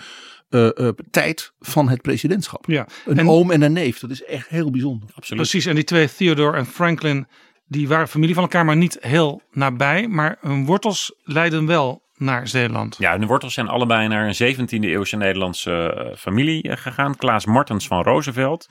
eh, 0.49 0.79
eh, 0.79 0.89
tijd 1.11 1.53
van 1.61 1.89
het 1.89 2.03
presidentschap. 2.03 2.65
Ja. 2.67 2.87
Een 3.07 3.19
En- 3.19 3.29
oom 3.29 3.51
en 3.51 3.63
een 3.63 3.73
neef, 3.73 3.99
dat 3.99 4.11
is 4.11 4.25
echt 4.25 4.49
heel 4.49 4.71
bijzonder. 4.71 5.09
Absoluut. 5.15 5.43
Precies, 5.43 5.67
en 5.67 5.75
die 5.75 5.85
twee, 5.85 6.15
Theodore 6.15 6.57
en 6.57 6.67
Franklin, 6.67 7.27
die 7.67 7.89
waren 7.89 8.09
familie 8.09 8.35
van 8.35 8.43
elkaar, 8.43 8.65
maar 8.65 8.77
niet 8.77 8.97
heel 9.01 9.43
nabij. 9.51 10.09
Maar 10.09 10.37
hun 10.41 10.67
wortels 10.67 11.15
leiden 11.23 11.67
wel 11.67 12.07
naar 12.21 12.49
Zeeland. 12.49 12.97
Ja, 12.99 13.19
de 13.19 13.27
wortels 13.27 13.55
zijn 13.55 13.69
allebei 13.69 14.09
naar 14.09 14.27
een 14.27 14.57
17e 14.57 14.85
eeuwse 14.85 15.17
Nederlandse 15.17 15.93
eh, 15.93 16.17
familie 16.17 16.63
eh, 16.63 16.77
gegaan. 16.77 17.17
Klaas 17.17 17.47
Martens 17.47 17.87
van 17.87 18.03
Roosevelt. 18.03 18.69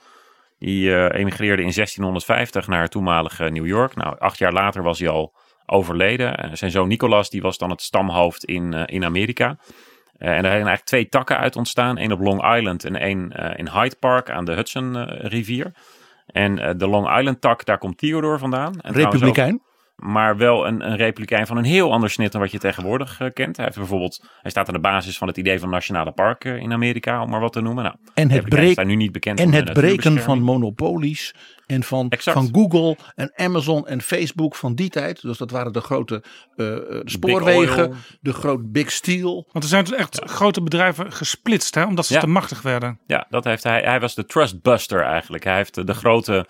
Die 0.59 0.95
eh, 0.95 1.19
emigreerde 1.19 1.63
in 1.63 1.71
1650 1.73 2.67
naar 2.67 2.81
het 2.81 2.91
toenmalige 2.91 3.43
New 3.43 3.65
York. 3.65 3.95
Nou, 3.95 4.19
acht 4.19 4.37
jaar 4.37 4.53
later 4.53 4.83
was 4.83 4.99
hij 4.99 5.09
al 5.09 5.33
overleden. 5.65 6.37
En 6.37 6.57
zijn 6.57 6.71
zoon 6.71 6.87
Nicolas 6.87 7.29
die 7.29 7.41
was 7.41 7.57
dan 7.57 7.69
het 7.69 7.81
stamhoofd 7.81 8.45
in, 8.45 8.73
eh, 8.73 8.83
in 8.85 9.05
Amerika. 9.05 9.57
Eh, 10.17 10.27
en 10.27 10.41
daar 10.41 10.51
zijn 10.51 10.53
eigenlijk 10.53 10.83
twee 10.83 11.09
takken 11.09 11.37
uit 11.37 11.55
ontstaan. 11.55 11.97
één 11.97 12.11
op 12.11 12.19
Long 12.19 12.55
Island 12.55 12.83
en 12.83 12.95
één 12.95 13.31
eh, 13.31 13.59
in 13.59 13.69
Hyde 13.69 13.95
Park 13.99 14.29
aan 14.29 14.45
de 14.45 14.53
Hudson 14.53 15.03
rivier. 15.05 15.71
En 16.27 16.59
eh, 16.59 16.73
de 16.77 16.87
Long 16.87 17.17
Island 17.17 17.41
tak, 17.41 17.65
daar 17.65 17.77
komt 17.77 17.97
Theodore 17.97 18.37
vandaan. 18.37 18.79
En 18.81 18.93
Republikein. 18.93 19.61
Maar 19.97 20.37
wel 20.37 20.67
een, 20.67 20.85
een 20.85 20.95
republikein 20.95 21.47
van 21.47 21.57
een 21.57 21.63
heel 21.63 21.91
ander 21.91 22.09
snit 22.09 22.31
dan 22.31 22.41
wat 22.41 22.51
je 22.51 22.59
tegenwoordig 22.59 23.19
eh, 23.19 23.27
kent. 23.33 23.55
Hij, 23.55 23.65
heeft 23.65 23.77
bijvoorbeeld, 23.77 24.23
hij 24.41 24.51
staat 24.51 24.67
aan 24.67 24.73
de 24.73 24.79
basis 24.79 25.17
van 25.17 25.27
het 25.27 25.37
idee 25.37 25.59
van 25.59 25.69
nationale 25.69 26.11
parken 26.11 26.59
in 26.59 26.73
Amerika, 26.73 27.21
om 27.21 27.29
maar 27.29 27.39
wat 27.39 27.53
te 27.53 27.61
noemen. 27.61 27.83
Nou, 27.83 27.95
En 28.13 28.29
het, 28.29 28.31
republikeinen 28.31 28.65
breek, 28.65 28.75
zijn 28.75 28.87
nu 28.87 28.95
niet 28.95 29.11
bekend 29.11 29.39
en 29.39 29.53
het 29.53 29.73
breken 29.73 30.21
van 30.21 30.41
monopolies 30.41 31.35
en 31.65 31.83
van, 31.83 32.09
Exact. 32.09 32.37
van 32.37 32.49
Google 32.51 32.97
en 33.15 33.31
Amazon 33.35 33.87
en 33.87 34.01
Facebook 34.01 34.55
van 34.55 34.75
die 34.75 34.89
tijd. 34.89 35.21
Dus 35.21 35.37
dat 35.37 35.51
waren 35.51 35.73
de 35.73 35.81
grote 35.81 36.23
eh, 36.55 36.75
eh, 36.75 37.01
spoorwegen, 37.03 37.93
de 38.21 38.33
grote 38.33 38.63
Big 38.67 38.91
Steel. 38.91 39.47
Want 39.51 39.63
er 39.63 39.69
zijn 39.69 39.83
dus 39.83 39.93
echt 39.93 40.21
grote 40.25 40.61
bedrijven 40.61 41.11
gesplitst, 41.11 41.75
hè, 41.75 41.83
omdat 41.85 42.05
ze 42.05 42.13
Ja. 42.13 42.19
te 42.19 42.27
machtig 42.27 42.61
werden. 42.61 42.99
Ja, 43.07 43.25
dat 43.29 43.43
heeft 43.43 43.63
hij. 43.63 43.81
Hij 43.81 43.99
was 43.99 44.15
de 44.15 44.25
trustbuster 44.25 45.01
eigenlijk. 45.03 45.43
Hij 45.43 45.55
heeft 45.55 45.75
de, 45.75 45.83
de 45.83 45.93
grote, 45.93 46.45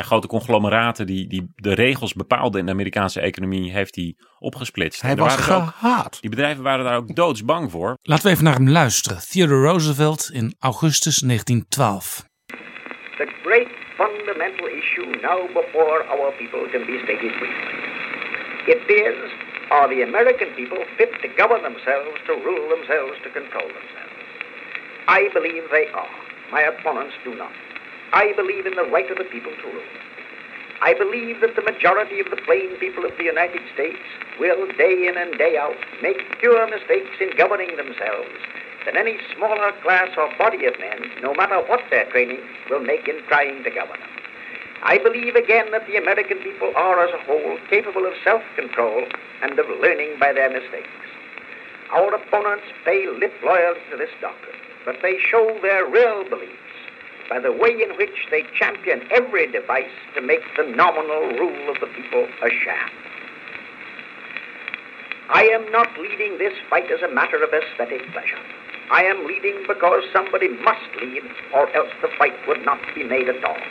ja, 0.00 0.06
grote 0.06 0.26
conglomeraten 0.26 1.06
die, 1.06 1.26
die 1.28 1.52
de 1.54 1.74
regels 1.74 2.12
bepaalden 2.14 2.60
in 2.60 2.66
de 2.66 2.72
Amerikaanse 2.72 3.20
economie, 3.20 3.72
heeft 3.72 3.94
hij 3.94 4.14
opgesplitst. 4.38 5.02
Hij 5.02 5.10
En 5.10 5.16
was 5.16 5.36
waren 5.36 5.56
ook- 5.56 5.68
gehaat. 5.78 6.20
die 6.20 6.30
bedrijven 6.30 6.62
waren 6.62 6.84
daar 6.84 6.96
ook 6.96 7.14
doodsbang 7.14 7.70
voor. 7.70 7.96
Laten 8.02 8.24
we 8.24 8.30
even 8.30 8.44
naar 8.44 8.54
hem 8.54 8.68
luisteren. 8.70 9.18
Theodore 9.30 9.66
Roosevelt 9.68 10.30
in 10.32 10.54
augustus 10.58 11.16
1912. 11.18 12.24
The 13.22 13.28
great 13.44 13.68
fundamental 14.02 14.66
issue 14.82 15.06
now 15.28 15.38
before 15.60 15.98
our 16.14 16.28
people 16.40 16.62
can 16.72 16.82
be 16.90 16.96
stated 17.04 17.32
briefly. 17.40 17.78
It 18.74 18.82
is, 19.06 19.16
are 19.68 19.86
the 19.94 20.02
American 20.10 20.48
people 20.58 20.82
fit 20.96 21.10
to 21.22 21.28
govern 21.40 21.62
themselves, 21.68 22.14
to 22.28 22.32
rule 22.48 22.66
themselves, 22.74 23.14
to 23.24 23.28
control 23.38 23.68
themselves? 23.78 24.16
I 25.18 25.20
believe 25.36 25.62
they 25.76 25.86
are. 26.02 26.14
My 26.56 26.62
opponents 26.72 27.14
do 27.24 27.32
not. 27.42 27.54
I 28.12 28.32
believe 28.34 28.66
in 28.66 28.74
the 28.74 28.90
right 28.90 29.08
of 29.08 29.18
the 29.18 29.30
people 29.30 29.52
to 29.54 29.66
rule. 29.70 29.82
I 30.82 30.94
believe 30.94 31.40
that 31.42 31.54
the 31.54 31.62
majority 31.62 32.18
of 32.18 32.30
the 32.30 32.42
plain 32.42 32.74
people 32.80 33.04
of 33.04 33.16
the 33.16 33.22
United 33.22 33.62
States 33.72 34.02
will, 34.40 34.66
day 34.74 35.06
in 35.06 35.16
and 35.16 35.38
day 35.38 35.56
out, 35.56 35.76
make 36.02 36.18
fewer 36.40 36.66
mistakes 36.66 37.14
in 37.20 37.30
governing 37.36 37.76
themselves 37.76 38.34
than 38.84 38.96
any 38.96 39.18
smaller 39.36 39.70
class 39.82 40.08
or 40.18 40.26
body 40.38 40.66
of 40.66 40.74
men, 40.80 41.06
no 41.22 41.34
matter 41.34 41.62
what 41.68 41.82
their 41.90 42.10
training, 42.10 42.40
will 42.68 42.80
make 42.80 43.06
in 43.06 43.22
trying 43.28 43.62
to 43.62 43.70
govern 43.70 44.00
them. 44.00 44.10
I 44.82 44.98
believe 44.98 45.36
again 45.36 45.70
that 45.70 45.86
the 45.86 45.96
American 45.96 46.38
people 46.38 46.72
are 46.74 47.06
as 47.06 47.14
a 47.14 47.24
whole 47.26 47.58
capable 47.68 48.06
of 48.06 48.14
self-control 48.24 49.06
and 49.42 49.58
of 49.58 49.66
learning 49.80 50.18
by 50.18 50.32
their 50.32 50.50
mistakes. 50.50 50.88
Our 51.92 52.14
opponents 52.14 52.66
pay 52.84 53.06
lip 53.06 53.34
loyalty 53.44 53.86
to 53.90 53.96
this 53.98 54.10
doctrine, 54.20 54.56
but 54.84 54.96
they 55.02 55.18
show 55.18 55.58
their 55.62 55.86
real 55.86 56.24
beliefs 56.28 56.69
by 57.30 57.38
the 57.46 57.54
way 57.62 57.72
in 57.86 57.90
which 58.00 58.18
they 58.32 58.42
champion 58.60 58.98
every 59.18 59.46
device 59.58 59.96
to 60.14 60.20
make 60.20 60.44
the 60.58 60.66
nominal 60.82 61.24
rule 61.42 61.64
of 61.72 61.76
the 61.82 61.90
people 61.98 62.24
a 62.48 62.50
sham. 62.60 62.90
I 65.42 65.44
am 65.56 65.64
not 65.70 65.88
leading 66.04 66.32
this 66.38 66.56
fight 66.70 66.88
as 66.96 67.02
a 67.08 67.12
matter 67.20 67.38
of 67.46 67.50
aesthetic 67.60 68.02
pleasure. 68.12 68.42
I 69.00 69.02
am 69.12 69.18
leading 69.30 69.56
because 69.72 70.02
somebody 70.12 70.48
must 70.68 70.90
lead, 71.02 71.24
or 71.54 71.64
else 71.78 71.92
the 72.02 72.10
fight 72.18 72.34
would 72.46 72.64
not 72.64 72.80
be 72.94 73.04
made 73.04 73.28
at 73.34 73.44
all. 73.44 73.62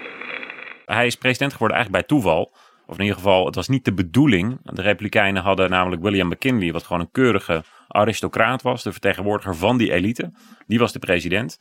Hij 0.85 1.05
is 1.05 1.15
president 1.15 1.51
geworden 1.51 1.77
eigenlijk 1.77 2.07
bij 2.07 2.17
toeval. 2.17 2.51
Of 2.85 2.95
in 2.95 3.01
ieder 3.01 3.17
geval, 3.17 3.45
het 3.45 3.55
was 3.55 3.67
niet 3.67 3.85
de 3.85 3.93
bedoeling. 3.93 4.57
De 4.63 4.81
Republikeinen 4.81 5.43
hadden 5.43 5.69
namelijk 5.69 6.01
William 6.01 6.27
McKinley, 6.27 6.71
wat 6.71 6.83
gewoon 6.83 7.01
een 7.01 7.11
keurige 7.11 7.63
aristocraat 7.87 8.61
was, 8.61 8.83
de 8.83 8.91
vertegenwoordiger 8.91 9.55
van 9.55 9.77
die 9.77 9.91
elite. 9.91 10.31
Die 10.67 10.79
was 10.79 10.91
de 10.91 10.99
president. 10.99 11.59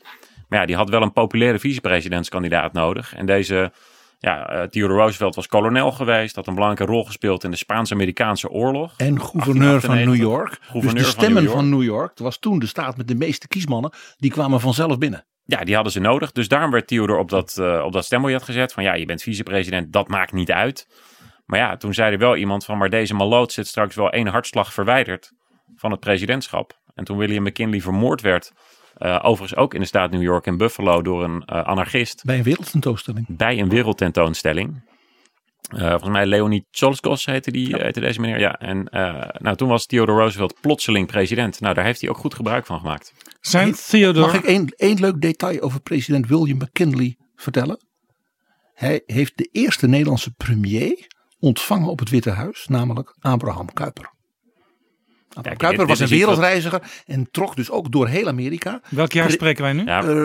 Maar 0.48 0.60
ja, 0.60 0.66
die 0.66 0.76
had 0.76 0.90
wel 0.90 1.02
een 1.02 1.12
populaire 1.12 1.58
vicepresidentskandidaat 1.58 2.72
nodig. 2.72 3.14
En 3.14 3.26
deze, 3.26 3.72
ja, 4.18 4.48
eh, 4.48 4.62
Theodore 4.62 5.00
Roosevelt 5.00 5.34
was 5.34 5.46
kolonel 5.46 5.92
geweest, 5.92 6.34
had 6.34 6.46
een 6.46 6.54
belangrijke 6.54 6.92
rol 6.92 7.04
gespeeld 7.04 7.44
in 7.44 7.50
de 7.50 7.56
Spaans-Amerikaanse 7.56 8.50
oorlog. 8.50 8.94
En 8.96 9.20
gouverneur 9.20 9.80
van 9.80 9.94
New 9.94 10.16
1898. 10.16 10.58
York. 10.72 10.82
Dus 10.82 10.92
de 10.92 11.00
van 11.00 11.10
stemmen 11.10 11.42
New 11.42 11.52
York. 11.52 11.56
van 11.56 11.68
New 11.68 11.82
York, 11.82 12.08
dat 12.08 12.18
was 12.26 12.38
toen 12.38 12.58
de 12.58 12.66
staat 12.66 12.96
met 12.96 13.08
de 13.08 13.14
meeste 13.14 13.48
kiesmannen, 13.48 13.92
die 14.16 14.30
kwamen 14.30 14.60
vanzelf 14.60 14.98
binnen. 14.98 15.24
Ja, 15.44 15.64
die 15.64 15.74
hadden 15.74 15.92
ze 15.92 16.00
nodig. 16.00 16.32
Dus 16.32 16.48
daarom 16.48 16.70
werd 16.70 16.86
Theodore 16.86 17.18
op 17.18 17.30
dat, 17.30 17.58
eh, 17.58 17.82
op 17.84 17.92
dat 17.92 18.04
stembiljet 18.04 18.42
gezet. 18.42 18.72
Van 18.72 18.82
ja, 18.82 18.94
je 18.94 19.06
bent 19.06 19.22
vicepresident, 19.22 19.92
dat 19.92 20.08
maakt 20.08 20.32
niet 20.32 20.52
uit. 20.52 20.88
Maar 21.46 21.58
ja, 21.58 21.76
toen 21.76 21.94
zei 21.94 22.12
er 22.12 22.18
wel 22.18 22.36
iemand 22.36 22.64
van... 22.64 22.78
maar 22.78 22.90
deze 22.90 23.14
maloot 23.14 23.52
zit 23.52 23.66
straks 23.66 23.94
wel 23.94 24.10
één 24.10 24.26
hartslag 24.26 24.72
verwijderd 24.72 25.32
van 25.76 25.90
het 25.90 26.00
presidentschap. 26.00 26.78
En 26.94 27.04
toen 27.04 27.16
William 27.16 27.42
McKinley 27.42 27.80
vermoord 27.80 28.20
werd... 28.20 28.52
eh, 28.98 29.18
overigens 29.22 29.60
ook 29.60 29.74
in 29.74 29.80
de 29.80 29.86
staat 29.86 30.10
New 30.10 30.22
York 30.22 30.46
in 30.46 30.56
Buffalo 30.56 31.02
door 31.02 31.24
een 31.24 31.42
eh, 31.44 31.62
anarchist... 31.62 32.24
Bij 32.24 32.36
een 32.36 32.42
wereldtentoonstelling. 32.42 33.26
bij 33.28 33.58
een 33.58 33.68
wereldtentoonstelling. 33.68 34.82
Eh, 35.68 35.88
volgens 35.90 36.10
mij 36.10 36.26
Leonie 36.26 36.66
Cholskos 36.70 37.24
heette, 37.24 37.50
die, 37.50 37.76
heette 37.76 38.00
deze 38.00 38.20
meneer. 38.20 38.38
Ja, 38.38 38.58
en 38.58 38.88
eh, 38.88 39.28
nou, 39.38 39.56
toen 39.56 39.68
was 39.68 39.86
Theodore 39.86 40.18
Roosevelt 40.18 40.60
plotseling 40.60 41.06
president. 41.06 41.60
Nou, 41.60 41.74
daar 41.74 41.84
heeft 41.84 42.00
hij 42.00 42.10
ook 42.10 42.16
goed 42.16 42.34
gebruik 42.34 42.66
van 42.66 42.78
gemaakt. 42.78 43.12
Zijn 43.40 43.72
Theodore... 43.72 44.26
Mag 44.26 44.34
ik 44.34 44.44
één, 44.44 44.66
één 44.76 45.00
leuk 45.00 45.20
detail 45.20 45.60
over 45.60 45.80
president 45.80 46.26
William 46.26 46.56
McKinley 46.56 47.16
vertellen? 47.36 47.86
Hij 48.74 49.02
heeft 49.06 49.32
de 49.36 49.48
eerste 49.52 49.86
Nederlandse 49.86 50.30
premier 50.30 51.06
ontvangen 51.38 51.88
op 51.88 51.98
het 51.98 52.10
Witte 52.10 52.30
Huis, 52.30 52.66
namelijk 52.66 53.16
Abraham 53.20 53.72
Kuyper. 53.72 54.12
Kijk, 55.42 55.58
Kuyper 55.58 55.78
dit- 55.78 55.88
was 55.88 55.98
dit 55.98 56.10
een 56.10 56.26
wat- 56.26 56.26
wereldreiziger 56.36 56.82
en 57.06 57.28
trok 57.30 57.56
dus 57.56 57.70
ook 57.70 57.92
door 57.92 58.08
heel 58.08 58.26
Amerika. 58.28 58.80
Welk 58.88 59.12
jaar 59.12 59.24
Pre- 59.26 59.32
spreken 59.34 59.62
wij 59.62 59.72
nu? 59.72 59.84
Ja, 59.84 60.02
Eh, 60.02 60.24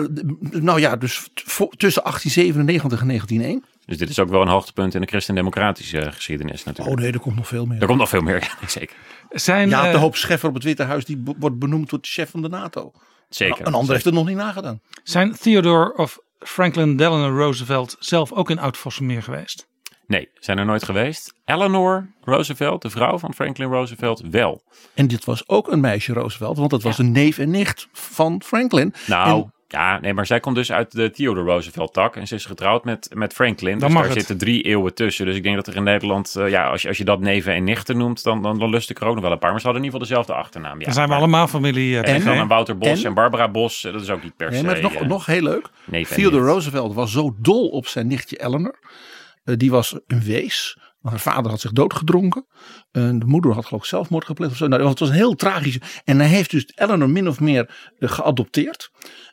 nou 0.50 0.80
ja, 0.80 0.96
dus 0.96 1.28
tussen 1.76 2.02
1897 2.04 3.00
en 3.00 3.06
1901. 3.06 3.64
dus 3.86 3.98
dit 3.98 4.08
is 4.08 4.18
ook 4.18 4.28
wel 4.28 4.42
een 4.42 4.48
hoogtepunt 4.48 4.94
in 4.94 5.00
de 5.00 5.06
christendemocratische 5.06 5.98
eh, 6.00 6.12
geschiedenis 6.12 6.64
natuurlijk. 6.64 6.96
Oh 6.96 7.02
nee, 7.02 7.12
er 7.12 7.20
komt 7.20 7.36
nog 7.36 7.48
veel 7.48 7.66
meer. 7.66 7.80
Er 7.80 7.86
komt 7.86 7.98
nog 7.98 8.08
veel 8.08 8.20
meer, 8.20 8.40
ja, 8.60 8.68
zeker. 8.68 8.96
Zijn, 9.30 9.68
Ja, 9.68 9.86
eh, 9.86 9.92
de 9.92 9.98
hoop 9.98 10.16
Scheffer 10.16 10.48
op 10.48 10.54
het 10.54 10.64
Witte 10.64 10.82
Huis 10.82 11.04
die 11.04 11.22
wordt 11.38 11.58
benoemd 11.58 11.88
tot 11.88 12.02
de 12.02 12.08
chef 12.08 12.30
van 12.30 12.42
de 12.42 12.48
NATO. 12.48 12.92
Zeker. 13.28 13.66
Een 13.66 13.74
ander 13.74 13.92
heeft 13.92 14.04
het 14.04 14.14
nog 14.14 14.26
niet 14.26 14.36
nagedaan. 14.36 14.80
zijn 15.02 15.32
Theodore 15.36 15.96
of 15.96 16.18
Franklin 16.38 16.96
Delano 16.96 17.36
Roosevelt 17.36 17.96
zelf 17.98 18.32
ook 18.32 18.50
in 18.50 18.58
Oud-Vossemeer 18.58 19.22
geweest? 19.22 19.66
Nee, 20.06 20.28
zijn 20.34 20.58
er 20.58 20.64
nooit 20.64 20.84
geweest. 20.84 21.34
Eleanor 21.44 22.06
Roosevelt, 22.24 22.82
de 22.82 22.90
vrouw 22.90 23.18
van 23.18 23.34
Franklin 23.34 23.68
Roosevelt, 23.68 24.22
wel. 24.30 24.62
En 24.94 25.06
dit 25.08 25.24
was 25.24 25.48
ook 25.48 25.72
een 25.72 25.80
meisje 25.80 26.12
Roosevelt, 26.12 26.58
want 26.58 26.70
dat 26.70 26.82
was 26.82 26.98
een 26.98 27.12
neef 27.12 27.38
en 27.38 27.50
nicht 27.50 27.88
van 27.92 28.42
Franklin. 28.44 28.94
Nou, 29.06 29.28
En- 29.42 29.52
Ja, 29.68 30.00
nee, 30.00 30.14
maar 30.14 30.26
zij 30.26 30.40
komt 30.40 30.56
dus 30.56 30.72
uit 30.72 30.92
de 30.92 31.10
Theodore 31.10 31.50
Roosevelt 31.50 31.92
tak. 31.92 32.16
En 32.16 32.26
ze 32.26 32.34
is 32.34 32.44
getrouwd 32.46 32.84
met, 32.84 33.08
met 33.14 33.32
Franklin. 33.32 33.78
Dan 33.78 33.88
dus 33.88 33.96
daar 33.98 34.04
het. 34.08 34.12
zitten 34.18 34.38
drie 34.38 34.62
eeuwen 34.62 34.94
tussen. 34.94 35.26
Dus 35.26 35.36
ik 35.36 35.42
denk 35.42 35.56
dat 35.56 35.66
er 35.66 35.76
in 35.76 35.82
Nederland, 35.82 36.36
eh, 36.36 36.48
ja, 36.48 36.68
als 36.68 36.82
je, 36.82 36.88
als 36.88 36.98
je 36.98 37.04
dat 37.04 37.20
neven 37.20 37.52
en 37.54 37.64
nichten 37.64 37.96
noemt, 37.96 38.22
dan, 38.22 38.42
dan, 38.42 38.58
dan 38.58 38.68
lust 38.70 38.90
ik 38.90 39.00
er 39.00 39.06
ook 39.06 39.14
nog 39.14 39.22
wel 39.22 39.32
een 39.32 39.38
paar. 39.38 39.50
Maar 39.50 39.60
ze 39.60 39.66
hadden 39.66 39.84
in 39.84 39.90
ieder 39.92 40.00
geval 40.08 40.16
dezelfde 40.24 40.42
achternaam. 40.44 40.78
Ja, 40.78 40.84
Dan 40.84 40.94
zijn 40.94 41.04
we 41.06 41.10
maar- 41.12 41.20
allemaal 41.22 41.46
familie. 41.48 42.00
eh, 42.00 42.14
En, 42.14 42.24
dan 42.24 42.36
een 42.38 42.48
Wouter 42.48 42.78
Bos 42.78 43.00
en, 43.00 43.04
En- 43.06 43.14
Barbara 43.14 43.48
Bos, 43.48 43.84
eh, 43.84 43.92
dat 43.92 44.00
is 44.02 44.10
ook 44.10 44.22
niet 44.22 44.36
per 44.36 44.50
Nee, 44.50 44.58
se. 44.58 44.64
maar 44.66 44.80
nog, 44.80 45.00
nog 45.06 45.26
heel 45.26 45.42
leuk. 45.42 45.68
Theodore. 46.08 46.46
Roosevelt 46.46 46.94
was 46.94 47.12
zo 47.12 47.34
dol 47.38 47.68
op 47.68 47.86
zijn 47.86 48.06
nichtje 48.06 48.42
Eleanor. 48.42 48.78
Eh, 49.44 49.56
die 49.56 49.70
was 49.70 49.98
een 50.06 50.22
wees. 50.22 50.78
Haar 51.02 51.20
vader 51.20 51.50
had 51.50 51.60
zich 51.60 51.72
doodgedronken. 51.72 52.46
En 52.90 53.18
de 53.18 53.26
moeder 53.26 53.52
had 53.52 53.66
geloof 53.66 53.82
ik 53.82 53.88
zelfmoord 53.88 54.24
gepleegd 54.24 54.52
of 54.52 54.58
zo. 54.58 54.66
Nou, 54.66 54.88
het 54.88 54.98
was 54.98 55.08
een 55.08 55.14
heel 55.14 55.34
tragisch. 55.34 55.78
En 56.04 56.18
hij 56.18 56.28
heeft 56.28 56.50
dus 56.50 56.72
Eleanor 56.74 57.10
min 57.10 57.28
of 57.28 57.40
meer 57.40 57.92
eh, 57.98 58.10
geadopteerd. 58.10 58.90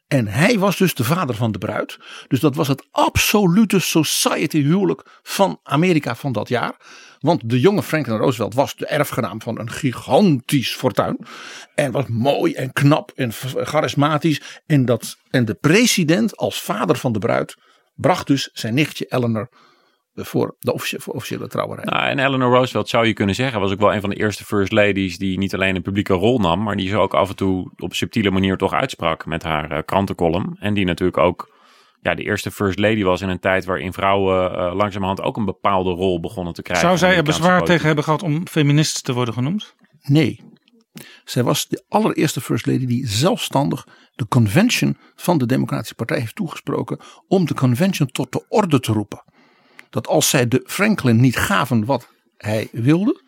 En 0.07 0.27
hij 0.27 0.59
was 0.59 0.77
dus 0.77 0.93
de 0.93 1.03
vader 1.03 1.35
van 1.35 1.51
de 1.51 1.57
bruid. 1.57 1.97
Dus 2.27 2.39
dat 2.39 2.55
was 2.55 2.67
het 2.67 2.87
absolute 2.91 3.79
society 3.79 4.61
huwelijk 4.61 5.19
van 5.21 5.59
Amerika 5.63 6.15
van 6.15 6.31
dat 6.31 6.49
jaar. 6.49 6.75
Want 7.19 7.49
de 7.49 7.59
jonge 7.59 7.83
Franklin 7.83 8.17
Roosevelt 8.17 8.53
was 8.53 8.75
de 8.75 8.85
erfgenaam 8.85 9.41
van 9.41 9.59
een 9.59 9.69
gigantisch 9.69 10.75
fortuin. 10.75 11.25
En 11.75 11.91
was 11.91 12.07
mooi 12.07 12.53
en 12.53 12.73
knap 12.73 13.11
en 13.15 13.31
charismatisch. 13.55 14.41
En, 14.65 14.85
dat, 14.85 15.15
en 15.29 15.45
de 15.45 15.53
president 15.53 16.37
als 16.37 16.61
vader 16.61 16.95
van 16.95 17.11
de 17.11 17.19
bruid 17.19 17.55
bracht 17.95 18.27
dus 18.27 18.49
zijn 18.53 18.73
nichtje 18.73 19.05
Eleanor 19.05 19.49
eh, 19.49 19.69
voor 20.13 20.55
de 20.59 20.73
voor 20.97 21.13
officiële 21.13 21.47
trouwerij. 21.47 21.85
Nou, 21.85 22.05
en 22.05 22.19
Eleanor 22.19 22.53
Roosevelt 22.53 22.89
zou 22.89 23.07
je 23.07 23.13
kunnen 23.13 23.35
zeggen, 23.35 23.59
was 23.59 23.71
ook 23.71 23.79
wel 23.79 23.93
een 23.93 24.01
van 24.01 24.09
de 24.09 24.15
eerste 24.15 24.45
first 24.45 24.71
ladies 24.71 25.17
die 25.17 25.37
niet 25.37 25.53
alleen 25.53 25.75
een 25.75 25.81
publieke 25.81 26.13
rol 26.13 26.39
nam, 26.39 26.63
maar 26.63 26.75
die 26.75 26.89
ze 26.89 26.97
ook 26.97 27.13
af 27.13 27.29
en 27.29 27.35
toe 27.35 27.71
op 27.77 27.93
subtiele 27.93 28.31
manier 28.31 28.57
toch 28.57 28.73
uitsprak 28.73 29.25
met 29.25 29.43
haar 29.43 29.71
eh, 29.71 29.79
krantencolumn. 29.85 30.57
En 30.59 30.73
die 30.73 30.85
natuurlijk 30.85 31.17
ook 31.17 31.49
ja, 32.01 32.15
de 32.15 32.23
eerste 32.23 32.51
first 32.51 32.79
lady 32.79 33.03
was 33.03 33.21
in 33.21 33.29
een 33.29 33.39
tijd 33.39 33.65
waarin 33.65 33.93
vrouwen 33.93 34.51
eh, 34.51 34.75
langzamerhand 34.75 35.21
ook 35.21 35.37
een 35.37 35.45
bepaalde 35.45 35.89
rol 35.89 36.19
begonnen 36.19 36.53
te 36.53 36.61
krijgen. 36.61 36.87
Zou 36.87 36.97
zij 36.97 37.15
er 37.15 37.23
bezwaar 37.23 37.63
tegen 37.63 37.85
hebben 37.85 38.03
gehad 38.03 38.23
om 38.23 38.47
feminist 38.47 39.03
te 39.03 39.13
worden 39.13 39.33
genoemd? 39.33 39.75
Nee. 40.01 40.39
Zij 41.25 41.43
was 41.43 41.67
de 41.67 41.83
allereerste 41.89 42.41
first 42.41 42.65
lady 42.65 42.85
die 42.85 43.07
zelfstandig 43.07 43.87
de 44.15 44.27
convention 44.27 44.97
van 45.15 45.37
de 45.37 45.45
Democratische 45.45 45.95
Partij 45.95 46.19
heeft 46.19 46.35
toegesproken 46.35 46.99
om 47.27 47.45
de 47.45 47.53
convention 47.53 48.07
tot 48.07 48.31
de 48.31 48.45
orde 48.49 48.79
te 48.79 48.91
roepen. 48.91 49.23
Dat 49.91 50.07
als 50.07 50.29
zij 50.29 50.47
de 50.47 50.63
Franklin 50.65 51.19
niet 51.19 51.37
gaven 51.37 51.85
wat 51.85 52.07
hij 52.37 52.67
wilde, 52.71 53.21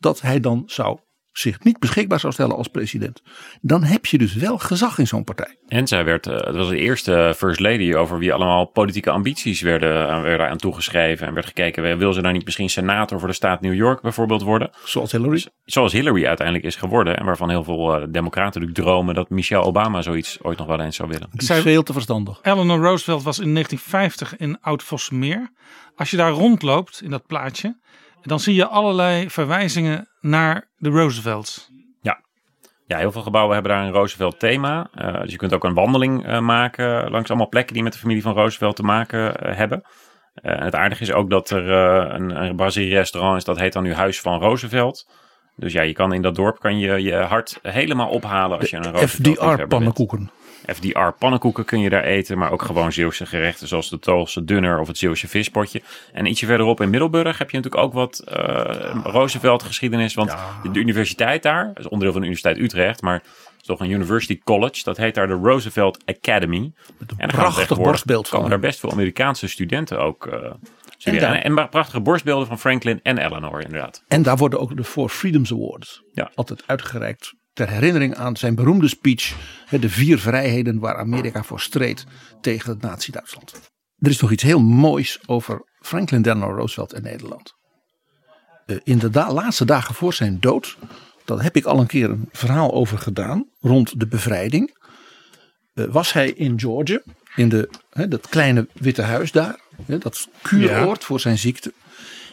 dat 0.00 0.20
hij 0.20 0.40
dan 0.40 0.62
zou 0.66 0.98
zich 1.38 1.64
niet 1.64 1.78
beschikbaar 1.78 2.20
zou 2.20 2.32
stellen 2.32 2.56
als 2.56 2.68
president. 2.68 3.22
Dan 3.60 3.82
heb 3.82 4.06
je 4.06 4.18
dus 4.18 4.34
wel 4.34 4.58
gezag 4.58 4.98
in 4.98 5.06
zo'n 5.06 5.24
partij. 5.24 5.56
En 5.68 5.86
zij 5.86 6.04
werd, 6.04 6.26
eh, 6.26 6.34
het 6.36 6.56
was 6.56 6.68
de 6.68 6.76
eerste 6.78 7.34
first 7.36 7.60
lady 7.60 7.94
over 7.94 8.18
wie 8.18 8.32
allemaal 8.32 8.64
politieke 8.66 9.10
ambities 9.10 9.60
werden, 9.60 10.08
aan- 10.08 10.22
werden 10.22 10.48
aan 10.48 10.56
toegeschreven. 10.56 11.26
En 11.26 11.34
werd 11.34 11.46
gekeken, 11.46 11.98
wil 11.98 12.12
ze 12.12 12.20
nou 12.20 12.32
niet 12.34 12.44
misschien 12.44 12.70
senator 12.70 13.18
voor 13.18 13.28
de 13.28 13.34
staat 13.34 13.60
New 13.60 13.74
York 13.74 14.00
bijvoorbeeld 14.00 14.42
worden? 14.42 14.70
Zoals 14.84 15.12
Hillary. 15.12 15.44
Zoals 15.64 15.92
Hillary 15.92 16.26
uiteindelijk 16.26 16.66
is 16.66 16.76
geworden. 16.76 17.16
En 17.16 17.24
waarvan 17.24 17.50
heel 17.50 17.64
veel 17.64 17.94
eh, 18.00 18.06
democraten 18.10 18.60
natuurlijk 18.60 18.88
dromen 18.88 19.14
dat 19.14 19.30
Michelle 19.30 19.64
Obama 19.64 20.02
zoiets 20.02 20.42
ooit 20.42 20.58
nog 20.58 20.66
wel 20.66 20.80
eens 20.80 20.96
zou 20.96 21.08
willen. 21.08 21.28
Die 21.32 21.50
is 21.56 21.62
veel 21.62 21.82
te 21.82 21.92
verstandig. 21.92 22.38
Eleanor 22.42 22.78
Roosevelt 22.78 23.22
was 23.22 23.38
in 23.38 23.52
1950 23.52 24.36
in 24.36 24.60
Oud-Vosmeer. 24.60 25.50
Als 25.96 26.10
je 26.10 26.16
daar 26.16 26.30
rondloopt 26.30 27.00
in 27.02 27.10
dat 27.10 27.26
plaatje, 27.26 27.76
dan 28.26 28.40
zie 28.40 28.54
je 28.54 28.66
allerlei 28.66 29.30
verwijzingen 29.30 30.08
naar 30.20 30.68
de 30.76 30.88
Roosevelts. 30.88 31.70
Ja. 32.02 32.20
Ja, 32.86 32.98
heel 32.98 33.12
veel 33.12 33.22
gebouwen 33.22 33.54
hebben 33.54 33.72
daar 33.72 33.84
een 33.84 33.92
Roosevelt 33.92 34.38
thema. 34.38 34.88
Eh, 34.94 35.20
dus 35.20 35.30
je 35.30 35.36
kunt 35.36 35.54
ook 35.54 35.64
een 35.64 35.74
wandeling 35.74 36.26
eh, 36.26 36.40
maken 36.40 37.10
langs 37.10 37.28
allemaal 37.28 37.48
plekken 37.48 37.74
die 37.74 37.82
met 37.82 37.92
de 37.92 37.98
familie 37.98 38.22
van 38.22 38.34
Roosevelt 38.34 38.76
te 38.76 38.82
maken 38.82 39.36
eh, 39.36 39.56
hebben. 39.56 39.82
Eh, 40.42 40.52
en 40.52 40.64
het 40.64 40.74
aardige 40.74 41.02
is 41.02 41.12
ook 41.12 41.30
dat 41.30 41.50
er 41.50 41.72
eh, 41.72 42.14
een, 42.14 42.42
een 42.42 42.56
Brazilië-restaurant 42.56 43.36
is, 43.36 43.44
dat 43.44 43.58
heet 43.58 43.72
dan 43.72 43.82
nu 43.82 43.94
Huis 43.94 44.20
van 44.20 44.40
Roosevelt. 44.40 45.08
Dus 45.56 45.72
ja, 45.72 45.82
je 45.82 45.92
kan 45.92 46.12
in 46.12 46.22
dat 46.22 46.34
dorp 46.34 46.58
kan 46.58 46.78
je 46.78 47.02
je 47.02 47.14
hart 47.14 47.58
helemaal 47.62 48.08
ophalen 48.08 48.58
als 48.58 48.70
je 48.70 48.76
een 48.76 48.92
Roosevelt 48.92 49.38
FDR 49.38 49.66
pannenkoeken. 49.66 50.30
FDR 50.74 51.08
pannenkoeken 51.18 51.64
kun 51.64 51.80
je 51.80 51.88
daar 51.88 52.04
eten, 52.04 52.38
maar 52.38 52.50
ook 52.52 52.62
gewoon 52.62 52.92
Zeeuwse 52.92 53.26
gerechten 53.26 53.68
zoals 53.68 53.90
de 53.90 53.98
Toolse 53.98 54.44
dunner 54.44 54.78
of 54.80 54.86
het 54.86 54.98
Zeeuwse 54.98 55.28
vispotje. 55.28 55.82
En 56.12 56.26
ietsje 56.26 56.46
verderop 56.46 56.80
in 56.80 56.90
Middelburg 56.90 57.38
heb 57.38 57.50
je 57.50 57.56
natuurlijk 57.56 57.84
ook 57.84 57.92
wat 57.92 58.18
eh, 58.18 59.00
Roosevelt 59.04 59.62
geschiedenis, 59.62 60.14
want 60.14 60.34
de, 60.62 60.70
de 60.70 60.78
universiteit 60.80 61.42
daar, 61.42 61.70
is 61.74 61.84
onderdeel 61.88 62.12
van 62.12 62.20
de 62.20 62.26
Universiteit 62.26 62.58
Utrecht, 62.58 63.02
maar 63.02 63.22
toch 63.62 63.80
een 63.80 63.90
University 63.90 64.40
College, 64.44 64.82
dat 64.84 64.96
heet 64.96 65.14
daar 65.14 65.26
de 65.26 65.32
Roosevelt 65.42 65.98
Academy. 66.04 66.72
en 67.16 67.28
prachtig 67.28 67.76
borstbeeld 67.78 68.28
van 68.28 68.36
komen 68.36 68.50
daar 68.50 68.60
best 68.68 68.80
veel 68.80 68.90
Amerikaanse 68.90 69.48
studenten 69.48 69.98
ook 69.98 70.26
eh 70.26 70.50
studeren. 70.98 71.28
daar- 71.28 71.42
En, 71.42 71.56
en, 71.58 71.68
prachtige 71.68 72.00
borstbeelden 72.00 72.46
van 72.46 72.58
Franklin 72.58 73.00
en 73.02 73.18
Eleanor 73.18 73.60
inderdaad. 73.62 74.02
En 74.08 74.22
daar 74.22 74.36
worden 74.36 74.60
ook 74.60 74.76
de 74.76 74.84
Four 74.84 75.08
Freedoms 75.08 75.52
Awards 75.52 76.02
Ja. 76.12 76.30
altijd 76.34 76.62
uitgereikt. 76.66 77.34
Ter 77.56 77.68
herinnering 77.68 78.14
aan 78.14 78.36
zijn 78.36 78.54
beroemde 78.54 78.88
speech. 78.88 79.34
De 79.80 79.88
vier 79.88 80.18
vrijheden 80.18 80.78
waar 80.78 80.96
Amerika 80.98 81.42
voor 81.42 81.60
streed 81.60 82.04
tegen 82.40 82.70
het 82.70 82.80
Nazi-Duitsland. 82.82 83.52
Er 83.98 84.10
is 84.10 84.20
nog 84.20 84.30
iets 84.32 84.42
heel 84.42 84.60
moois 84.60 85.18
over 85.26 85.62
Franklin 85.80 86.22
Delano 86.22 86.54
Roosevelt 86.54 86.92
en 86.92 87.02
Nederland. 87.02 87.54
Eh, 88.66 88.76
In 88.84 88.98
de 88.98 89.10
da- 89.10 89.32
laatste 89.32 89.64
dagen 89.64 89.94
voor 89.94 90.14
zijn 90.14 90.40
dood. 90.40 90.76
Daar 91.24 91.42
heb 91.42 91.56
ik 91.56 91.64
al 91.64 91.78
een 91.80 91.86
keer 91.86 92.10
een 92.10 92.28
verhaal 92.32 92.72
over 92.72 92.98
gedaan. 92.98 93.48
Rond 93.60 94.00
de 94.00 94.06
bevrijding. 94.06 94.74
eh, 95.74 95.84
was 95.84 96.12
hij 96.12 96.30
in 96.30 96.60
Georgia. 96.60 97.00
In 97.36 97.48
de, 97.48 97.70
dat 98.08 98.28
kleine 98.28 98.68
witte 98.72 99.02
huis 99.02 99.32
daar. 99.32 99.60
dat 99.86 100.28
kuuroord 100.42 101.04
voor 101.04 101.20
zijn 101.20 101.38
ziekte. 101.38 101.72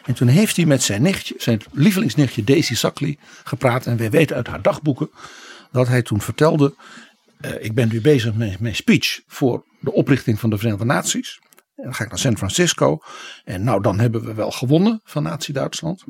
En 0.06 0.14
toen 0.14 0.28
heeft 0.28 0.56
hij 0.56 0.66
met 0.66 0.84
zijn 0.84 1.02
nichtje, 1.02 1.36
zijn 1.38 1.62
lievelingsnichtje 1.72 2.44
Daisy 2.44 2.76
Sackley 2.76 3.18
gepraat. 3.44 3.86
En 3.86 3.98
wij 3.98 4.10
weten 4.10 4.36
uit 4.36 4.48
haar 4.48 4.62
dagboeken 4.62 5.10
dat 5.72 5.88
hij 5.88 6.02
toen 6.02 6.22
vertelde. 6.22 6.76
eh, 7.42 7.64
ik 7.64 7.74
ben 7.74 7.88
nu 7.90 8.02
bezig 8.02 8.34
met 8.34 8.60
mijn 8.60 8.76
speech 8.76 9.22
voor 9.28 9.66
de 9.80 9.92
oprichting 9.92 10.40
van 10.40 10.50
de 10.50 10.58
Verenigde 10.58 10.86
Naties. 10.86 11.40
En 11.76 11.84
dan 11.84 11.94
ga 11.94 12.04
ik 12.04 12.10
naar 12.10 12.20
San 12.20 12.38
Francisco. 12.38 13.00
En 13.44 13.64
nou, 13.64 13.82
dan 13.82 14.00
hebben 14.00 14.24
we 14.26 14.34
wel 14.34 14.52
gewonnen 14.52 15.02
van 15.04 15.24
Nazi-Duitsland. 15.24 16.04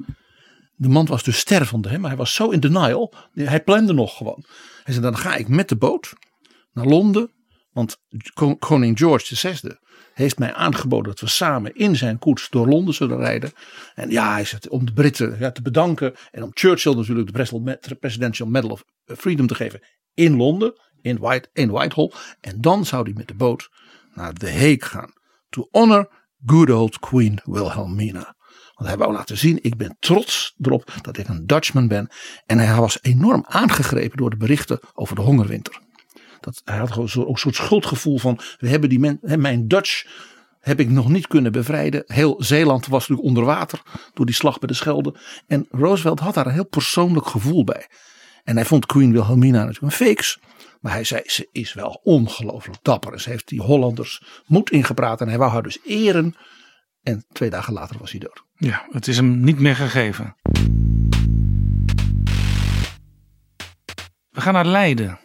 De 0.76 0.90
man 0.90 1.06
was 1.06 1.24
dus 1.24 1.38
stervende, 1.38 1.90
hè, 1.90 1.98
maar 1.98 2.10
hij 2.10 2.18
was 2.18 2.34
zo 2.34 2.50
in 2.50 2.60
denial. 2.60 3.14
Hij 3.34 3.64
plande 3.64 3.94
nog 3.94 4.18
gewoon. 4.18 4.46
Hij 4.84 4.94
zei: 4.94 5.06
Dan 5.06 5.18
ga 5.18 5.36
ik 5.36 5.48
met 5.48 5.70
de 5.70 5.76
boot 5.76 6.14
naar 6.74 6.86
Londen. 6.86 7.32
Want 7.72 7.98
kon- 8.34 8.60
koning 8.60 8.98
George 8.98 9.36
VI 9.36 9.70
heeft 10.14 10.40
mij 10.40 10.54
aangeboden 10.54 11.10
dat 11.10 11.20
we 11.20 11.28
samen 11.28 11.76
in 11.76 11.96
zijn 11.96 12.20
koets 12.20 12.50
door 12.50 12.68
Londen 12.68 12.94
zullen 12.94 13.18
rijden. 13.18 13.52
En 13.96 14.10
ja, 14.10 14.32
hij 14.32 14.46
zegt 14.46 14.68
om 14.68 14.86
de 14.86 14.94
Britten 14.94 15.36
ja, 15.40 15.52
te 15.52 15.62
bedanken. 15.62 16.14
En 16.32 16.44
om 16.44 16.52
Churchill 16.54 16.96
natuurlijk 16.96 17.34
de 17.34 17.96
Presidential- 18.00 18.48
Medal 18.48 18.70
of 18.70 18.84
Freedom 19.06 19.48
te 19.48 19.56
geven 19.56 19.82
in 20.14 20.36
Londen, 20.36 20.74
in, 21.02 21.18
White, 21.18 21.50
in 21.54 21.72
Whitehall. 21.72 22.12
En 22.42 22.62
dan 22.62 22.86
zou 22.86 23.04
hij 23.04 23.14
met 23.14 23.28
de 23.28 23.36
boot 23.36 23.70
naar 24.14 24.34
The 24.34 24.52
Hague 24.52 24.84
gaan. 24.84 25.14
To 25.50 25.68
honor 25.72 26.10
good 26.46 26.70
old 26.70 27.00
Queen 27.00 27.40
Wilhelmina. 27.44 28.36
Want 28.74 28.90
hij 28.90 28.98
wou 28.98 29.14
laten 29.14 29.38
zien, 29.38 29.60
ik 29.62 29.78
ben 29.78 29.98
trots 30.00 30.56
erop 30.62 30.94
dat 31.02 31.18
ik 31.18 31.28
een 31.28 31.48
Dutchman 31.48 31.88
ben. 31.88 32.10
En 32.46 32.60
hij 32.60 32.76
was 32.76 32.98
enorm 33.02 33.46
aangegrepen 33.48 34.18
door 34.18 34.30
de 34.30 34.38
berichten 34.38 34.80
over 34.94 35.16
de 35.16 35.22
hongerwinter. 35.22 35.82
Dat, 36.44 36.62
hij 36.64 36.78
had 36.78 36.92
gewoon 36.92 37.10
zo- 37.10 37.28
een 37.28 37.36
soort 37.36 37.56
schuldgevoel 37.56 38.18
van, 38.18 38.40
we 38.60 38.70
hebben 38.70 38.90
die 38.90 39.00
men, 39.00 39.20
mijn 39.22 39.68
Dutch 39.68 40.06
heb 40.60 40.80
ik 40.80 40.90
nog 40.90 41.10
niet 41.10 41.28
kunnen 41.28 41.52
bevrijden. 41.52 42.04
Heel 42.08 42.44
Zeeland 42.44 42.88
was 42.88 43.00
natuurlijk 43.00 43.28
onder 43.28 43.44
water 43.46 43.82
door 44.14 44.26
die 44.26 44.36
slag 44.36 44.60
bij 44.60 44.68
de 44.68 44.74
Schelde. 44.74 45.16
En 45.48 45.68
Roosevelt 45.70 46.20
had 46.20 46.34
daar 46.34 46.46
een 46.46 46.54
heel 46.54 46.68
persoonlijk 46.68 47.28
gevoel 47.28 47.64
bij. 47.64 47.88
En 48.44 48.56
hij 48.56 48.66
vond 48.66 48.86
Queen 48.86 49.12
Wilhelmina 49.12 49.64
natuurlijk 49.66 50.00
een 50.00 50.06
fakes. 50.08 50.40
Maar 50.82 50.92
hij 50.92 51.04
zei, 51.04 51.22
ze 51.26 51.50
is 51.52 51.74
wel 51.74 52.00
ongelooflijk 52.04 52.78
dapper. 52.82 53.14
En 53.14 53.22
ze 53.22 53.30
heeft 53.30 53.48
die 53.48 53.62
Hollanders 53.62 54.24
moed 54.46 54.70
ingepraat. 54.72 55.22
En 55.22 55.28
hij 55.28 55.38
wou 55.38 55.52
haar 55.52 55.64
dus 55.64 55.80
eren. 55.86 56.36
En 57.04 57.26
twee 57.32 57.50
dagen 57.50 57.74
later 57.74 57.98
was 58.00 58.12
hij 58.12 58.20
dood. 58.20 58.44
Ja, 58.56 58.86
het 58.92 59.08
is 59.08 59.16
hem 59.16 59.40
niet 59.44 59.60
meer 59.60 59.76
gegeven. 59.76 60.36
We 64.30 64.42
gaan 64.42 64.54
naar 64.54 64.66
Leiden. 64.66 65.20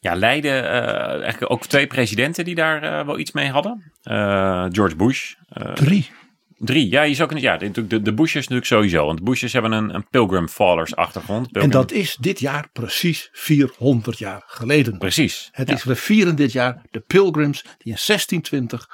Ja, 0.00 0.14
Leiden, 0.14 0.64
eh, 0.64 1.22
eigenlijk 1.22 1.52
ook 1.52 1.66
twee 1.66 1.86
presidenten 1.86 2.44
die 2.44 2.54
daar 2.54 2.82
eh, 2.82 3.06
wel 3.06 3.18
iets 3.18 3.32
mee 3.32 3.50
hadden. 3.50 3.92
Eh, 4.02 4.66
George 4.68 4.96
Bush. 4.96 5.34
Drie. 5.74 6.10
Drie, 6.58 6.90
ja, 6.90 7.02
je 7.02 7.14
zou 7.14 7.28
kunnen, 7.28 7.46
ja, 7.46 7.56
de, 7.56 7.86
de, 7.86 8.02
de 8.02 8.14
Bushes 8.14 8.34
natuurlijk 8.34 8.66
sowieso. 8.66 9.06
Want 9.06 9.18
de 9.18 9.24
Bushes 9.24 9.52
hebben 9.52 9.72
een, 9.72 9.94
een 9.94 10.08
Pilgrim 10.08 10.48
Fathers 10.48 10.96
achtergrond. 10.96 11.56
En 11.56 11.70
dat 11.70 11.92
is 11.92 12.16
dit 12.20 12.40
jaar 12.40 12.68
precies 12.72 13.28
400 13.32 14.18
jaar 14.18 14.42
geleden. 14.46 14.98
Precies. 14.98 15.48
Het 15.52 15.68
ja. 15.68 15.74
is, 15.74 15.84
we 15.84 15.96
vieren 15.96 16.36
dit 16.36 16.52
jaar 16.52 16.82
de 16.90 17.00
Pilgrims 17.00 17.62
die 17.62 17.92
in 17.92 17.98
1620 18.06 18.88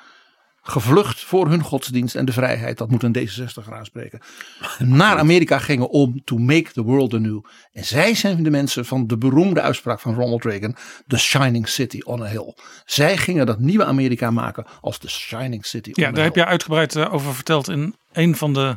gevlucht 0.66 1.20
voor 1.24 1.48
hun 1.48 1.62
godsdienst 1.62 2.14
en 2.14 2.24
de 2.24 2.33
vrijheid. 2.33 2.79
Dat 2.79 2.90
moet 2.90 3.03
een 3.03 3.16
D66 3.18 3.68
aanspreken. 3.72 4.20
Naar 4.79 5.18
Amerika 5.18 5.59
gingen 5.59 5.88
om 5.88 6.24
to 6.24 6.37
make 6.37 6.72
the 6.72 6.83
world 6.83 7.14
anew. 7.14 7.44
En 7.72 7.85
zij 7.85 8.14
zijn 8.14 8.42
de 8.42 8.50
mensen 8.50 8.85
van 8.85 9.07
de 9.07 9.18
beroemde 9.18 9.61
uitspraak 9.61 10.00
van 10.00 10.14
Ronald 10.14 10.44
Reagan. 10.44 10.77
The 11.07 11.18
shining 11.18 11.68
city 11.68 12.00
on 12.05 12.22
a 12.22 12.27
hill. 12.27 12.55
Zij 12.85 13.16
gingen 13.16 13.46
dat 13.46 13.59
nieuwe 13.59 13.85
Amerika 13.85 14.31
maken 14.31 14.66
als 14.81 14.98
the 14.98 15.09
shining 15.09 15.66
city 15.66 15.88
on 15.88 16.03
Ja, 16.03 16.09
a 16.09 16.12
daar 16.12 16.14
hill. 16.14 16.24
heb 16.24 16.35
je 16.35 16.46
uitgebreid 16.46 16.96
eh, 16.96 17.14
over 17.14 17.35
verteld 17.35 17.68
in 17.68 17.94
een 18.12 18.37
van 18.37 18.53
de 18.55 18.77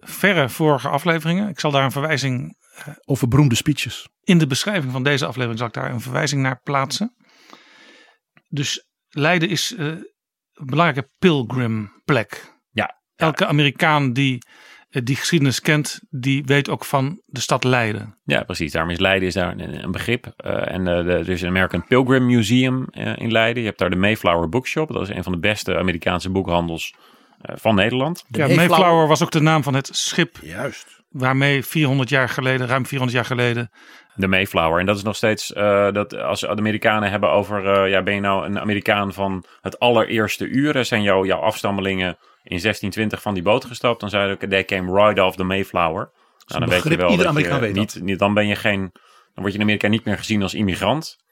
verre 0.00 0.48
vorige 0.48 0.88
afleveringen. 0.88 1.48
Ik 1.48 1.60
zal 1.60 1.70
daar 1.70 1.84
een 1.84 1.92
verwijzing 1.92 2.56
Over 3.04 3.28
beroemde 3.28 3.54
speeches. 3.54 4.08
in 4.24 4.38
de 4.38 4.46
beschrijving 4.46 4.92
van 4.92 5.02
deze 5.02 5.26
aflevering 5.26 5.58
zal 5.58 5.66
ik 5.68 5.74
daar 5.74 5.90
een 5.90 6.00
verwijzing 6.00 6.42
naar 6.42 6.60
plaatsen. 6.62 7.14
Dus 8.48 8.86
Leiden 9.08 9.48
is 9.48 9.74
eh, 9.74 9.92
belangrijke 10.54 11.10
pilgrimplek. 11.18 12.52
Ja. 12.70 13.00
Elke 13.16 13.46
Amerikaan 13.46 14.12
die 14.12 14.38
eh, 14.90 15.02
die 15.04 15.16
geschiedenis 15.16 15.60
kent, 15.60 16.00
die 16.10 16.42
weet 16.44 16.68
ook 16.68 16.84
van 16.84 17.20
de 17.26 17.40
stad 17.40 17.64
Leiden. 17.64 18.18
Ja, 18.24 18.42
precies. 18.42 18.72
Daarom 18.72 18.90
is 18.90 18.98
Leiden 18.98 19.28
is 19.28 19.34
daar 19.34 19.50
een, 19.50 19.84
een 19.84 19.90
begrip. 19.92 20.32
Eh, 20.36 20.72
en 20.72 20.88
eh, 20.88 21.04
de, 21.04 21.12
er 21.12 21.28
is 21.28 21.42
een 21.42 21.48
American 21.48 21.84
Pilgrim 21.86 22.26
Museum 22.26 22.86
eh, 22.90 23.16
in 23.16 23.32
Leiden. 23.32 23.62
Je 23.62 23.68
hebt 23.68 23.80
daar 23.80 23.90
de 23.90 23.96
Mayflower 23.96 24.48
Bookshop. 24.48 24.92
Dat 24.92 25.02
is 25.02 25.16
een 25.16 25.22
van 25.22 25.32
de 25.32 25.38
beste 25.38 25.78
Amerikaanse 25.78 26.30
boekhandels 26.30 26.94
eh, 27.40 27.56
van 27.58 27.74
Nederland. 27.74 28.24
ja, 28.28 28.46
Mayflower 28.46 29.06
was 29.08 29.22
ook 29.22 29.30
de 29.30 29.40
naam 29.40 29.62
van 29.62 29.74
het 29.74 29.88
schip 29.92 30.38
Juist. 30.42 31.02
waarmee 31.08 31.64
400 31.64 32.08
jaar 32.08 32.28
geleden, 32.28 32.66
ruim 32.66 32.86
400 32.86 33.16
jaar 33.16 33.26
geleden, 33.26 33.70
De 34.16 34.26
Mayflower. 34.26 34.80
En 34.80 34.86
dat 34.86 34.96
is 34.96 35.02
nog 35.02 35.16
steeds, 35.16 35.52
eh, 35.52 35.92
dat 35.92 36.16
als 36.16 36.40
de 36.40 36.48
Amerikanen 36.48 37.10
hebben 37.10 37.30
over, 37.30 37.66
eh, 37.66 37.90
ja, 37.90 38.02
ben 38.02 38.14
je 38.14 38.20
nou 38.20 38.46
een 38.46 38.60
Amerikaan 38.60 39.12
van 39.12 39.44
het 39.60 39.78
allereerste 39.78 40.46
uur? 40.46 40.76
Eh, 40.76 40.82
Zijn 40.82 41.02
jou, 41.02 41.26
jouw 41.26 41.40
afstammelingen 41.40 42.18
in 42.42 42.60
1620 42.60 43.22
van 43.22 43.34
die 43.34 43.42
boot 43.42 43.64
gestapt? 43.64 44.00
Dan 44.00 44.10
zeiden 44.10 44.36
ze, 44.40 44.48
they 44.48 44.64
came 44.64 45.04
right 45.04 45.20
off 45.20 45.36
the 45.36 45.44
Mayflower. 45.44 46.10
Nou, 46.46 46.60
dan 46.60 46.68
weet 46.68 46.82
je 46.82 46.96
wel 46.96 47.10
ieder 47.10 47.24
dat 47.24 47.34
Amerikaan 47.34 47.60
weet 47.60 47.74
niet, 47.74 47.98
niet, 48.02 48.18
dan 48.18 48.34
ben 48.34 48.46
je 48.46 48.56
geen, 48.56 48.80
dan 48.80 48.92
word 49.34 49.52
je 49.52 49.54
in 49.54 49.64
Amerika 49.64 49.88
niet 49.88 50.04
meer 50.04 50.16
gezien 50.16 50.42
als 50.42 50.54
immigrant. 50.54 51.23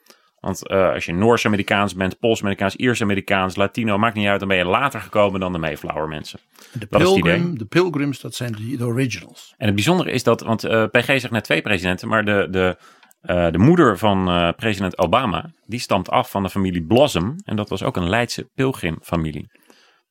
Want 0.43 0.67
eh, 0.67 0.93
als 0.93 1.05
je 1.05 1.13
Noors-Amerikaans 1.13 1.95
bent, 1.95 2.19
Pools-Amerikaans, 2.19 2.75
Iers-Amerikaans, 2.75 3.55
Latino, 3.55 3.97
maakt 3.97 4.15
niet 4.15 4.27
uit, 4.27 4.39
dan 4.39 4.47
ben 4.47 4.57
je 4.57 4.65
later 4.65 5.01
gekomen 5.01 5.39
dan 5.39 5.51
de 5.51 5.57
Mayflower 5.57 6.07
mensen. 6.07 6.39
De, 6.71 6.85
pilgrim, 6.85 7.57
de 7.57 7.65
pilgrims, 7.65 8.19
dat 8.19 8.35
zijn 8.35 8.51
de, 8.51 8.77
de 8.77 8.85
originals. 8.85 9.53
En 9.57 9.65
het 9.65 9.75
bijzondere 9.75 10.11
is 10.11 10.23
dat, 10.23 10.41
want 10.41 10.63
eh, 10.63 10.85
PG 10.91 11.05
zegt 11.05 11.31
net 11.31 11.43
twee 11.43 11.61
presidenten, 11.61 12.07
maar 12.07 12.25
de, 12.25 12.47
de, 12.51 12.77
eh, 13.21 13.51
de 13.51 13.57
moeder 13.57 13.97
van 13.97 14.53
president 14.55 14.97
Obama, 14.97 15.51
die 15.65 15.79
stamt 15.79 16.09
af 16.09 16.31
van 16.31 16.43
de 16.43 16.49
familie 16.49 16.83
Blossom. 16.83 17.35
En 17.45 17.55
dat 17.55 17.69
was 17.69 17.83
ook 17.83 17.97
een 17.97 18.09
Leidse 18.09 18.49
pilgrimfamilie. 18.55 19.51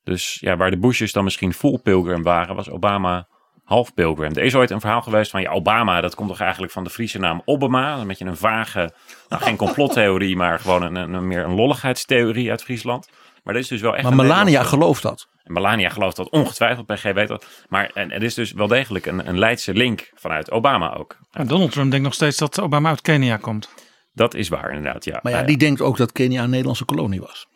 Dus 0.03 0.37
ja, 0.39 0.57
waar 0.57 0.71
de 0.71 0.79
Bushes 0.79 1.11
dan 1.11 1.23
misschien 1.23 1.53
full 1.53 1.79
pilgrim 1.83 2.23
waren, 2.23 2.55
was 2.55 2.69
Obama 2.69 3.27
half 3.63 3.93
pilgrim. 3.93 4.31
Er 4.35 4.43
is 4.43 4.55
ooit 4.55 4.69
een 4.71 4.79
verhaal 4.79 5.01
geweest 5.01 5.31
van, 5.31 5.41
ja, 5.41 5.51
Obama, 5.51 6.01
dat 6.01 6.15
komt 6.15 6.29
toch 6.29 6.39
eigenlijk 6.39 6.71
van 6.71 6.83
de 6.83 6.89
Friese 6.89 7.19
naam 7.19 7.41
Obama. 7.45 7.97
Een 7.97 8.07
beetje 8.07 8.25
een 8.25 8.37
vage, 8.37 8.93
nou 9.29 9.41
geen 9.41 9.55
complottheorie, 9.55 10.35
maar 10.35 10.59
gewoon 10.59 10.81
een, 10.83 10.95
een, 10.95 11.13
een 11.13 11.27
meer 11.27 11.43
een 11.43 11.55
lolligheidstheorie 11.55 12.49
uit 12.49 12.63
Friesland. 12.63 13.09
Maar 13.43 13.53
dit 13.53 13.63
is 13.63 13.69
dus 13.69 13.81
wel 13.81 13.95
echt 13.95 14.03
Maar 14.03 14.15
Melania 14.15 14.63
gelooft 14.63 15.01
dat. 15.01 15.27
en 15.43 15.53
Melania 15.53 15.89
gelooft 15.89 16.15
dat 16.15 16.29
ongetwijfeld, 16.29 16.85
PG 16.85 17.03
weet 17.03 17.27
dat. 17.27 17.45
Maar 17.69 17.91
en, 17.93 18.11
er 18.11 18.23
is 18.23 18.33
dus 18.33 18.51
wel 18.51 18.67
degelijk 18.67 19.05
een, 19.05 19.27
een 19.27 19.39
Leidse 19.39 19.73
link 19.73 20.11
vanuit 20.15 20.51
Obama 20.51 20.93
ook. 20.93 21.17
En 21.31 21.47
Donald 21.47 21.71
Trump 21.71 21.89
denkt 21.89 22.05
nog 22.05 22.13
steeds 22.13 22.37
dat 22.37 22.61
Obama 22.61 22.89
uit 22.89 23.01
Kenia 23.01 23.37
komt. 23.37 23.69
Dat 24.13 24.33
is 24.33 24.49
waar 24.49 24.69
inderdaad, 24.73 25.05
ja. 25.05 25.19
Maar 25.21 25.31
ja, 25.31 25.37
Nou 25.37 25.47
die 25.47 25.57
denkt 25.57 25.81
ook 25.81 25.97
dat 25.97 26.11
Kenia 26.11 26.43
een 26.43 26.49
Nederlandse 26.49 26.85
kolonie 26.85 27.21
was. 27.21 27.47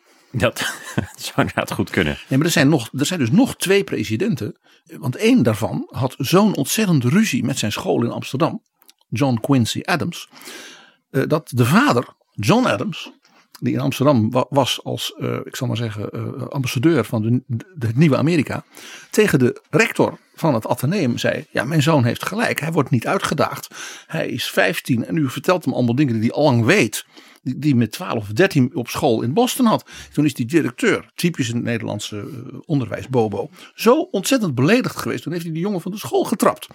Dat 0.94 1.20
zou 1.22 1.32
inderdaad 1.36 1.72
goed 1.72 1.90
kunnen. 1.90 2.18
Nee, 2.28 2.38
maar 2.38 2.46
er 2.46 2.52
zijn, 2.52 2.68
nog, 2.68 2.88
er 2.98 3.06
zijn 3.06 3.18
dus 3.18 3.30
nog 3.30 3.56
twee 3.56 3.84
presidenten. 3.84 4.58
Want 4.84 5.16
één 5.16 5.42
daarvan 5.42 5.86
had 5.90 6.14
zo'n 6.18 6.56
ontzettend 6.56 7.04
ruzie 7.04 7.44
met 7.44 7.58
zijn 7.58 7.72
school 7.72 8.04
in 8.04 8.10
Amsterdam. 8.10 8.62
John 9.08 9.38
Quincy 9.40 9.80
Adams. 9.84 10.28
eh, 11.10 11.22
dat 11.26 11.50
de 11.54 11.64
vader, 11.64 12.04
John 12.32 12.66
Adams, 12.66 13.10
die 13.60 13.72
in 13.72 13.80
Amsterdam 13.80 14.30
wa- 14.30 14.46
was 14.48 14.84
als, 14.84 15.14
eh, 15.18 15.36
ik 15.44 15.56
zal 15.56 15.66
maar 15.66 15.76
zeggen, 15.76 16.10
eh, 16.10 16.46
ambassadeur 16.48 17.04
van 17.04 17.22
de, 17.22 17.42
de, 17.76 17.86
het 17.86 17.96
nieuwe 17.96 18.16
Amerika. 18.16 18.64
Tegen 19.10 19.38
de 19.38 19.62
rector 19.70 20.18
van 20.34 20.54
het 20.54 20.66
Atheneum 20.66 21.18
zei, 21.18 21.46
ja 21.50 21.64
mijn 21.64 21.82
zoon 21.82 22.04
heeft 22.04 22.26
gelijk, 22.26 22.60
hij 22.60 22.72
wordt 22.72 22.90
niet 22.90 23.06
uitgedaagd. 23.06 23.68
Hij 24.06 24.28
is 24.28 24.50
15 24.50 25.04
en 25.04 25.16
u 25.16 25.30
vertelt 25.30 25.64
hem 25.64 25.74
allemaal 25.74 25.94
dingen 25.94 26.12
die 26.14 26.22
hij 26.22 26.32
al 26.32 26.44
lang 26.44 26.64
weet. 26.64 27.04
Die, 27.42 27.74
met 27.74 27.92
12 27.92 28.14
of 28.14 28.26
13 28.26 28.70
op 28.74 28.88
school 28.88 29.22
in 29.22 29.32
Boston 29.32 29.66
had. 29.66 29.90
Toen 30.12 30.24
is 30.24 30.34
die 30.34 30.46
directeur, 30.46 31.10
typisch 31.14 31.48
een 31.48 31.62
Nederlandse 31.62 32.18
eh, 32.18 32.58
onderwijsbobo, 32.64 33.50
zo 33.74 34.00
ontzettend 34.00 34.54
beledigd 34.54 34.96
geweest. 34.96 35.22
Toen 35.22 35.32
heeft 35.32 35.44
hij 35.44 35.52
die 35.52 35.62
jongen 35.62 35.80
van 35.80 35.92
de 35.92 35.98
school 35.98 36.24
getrapt. 36.24 36.66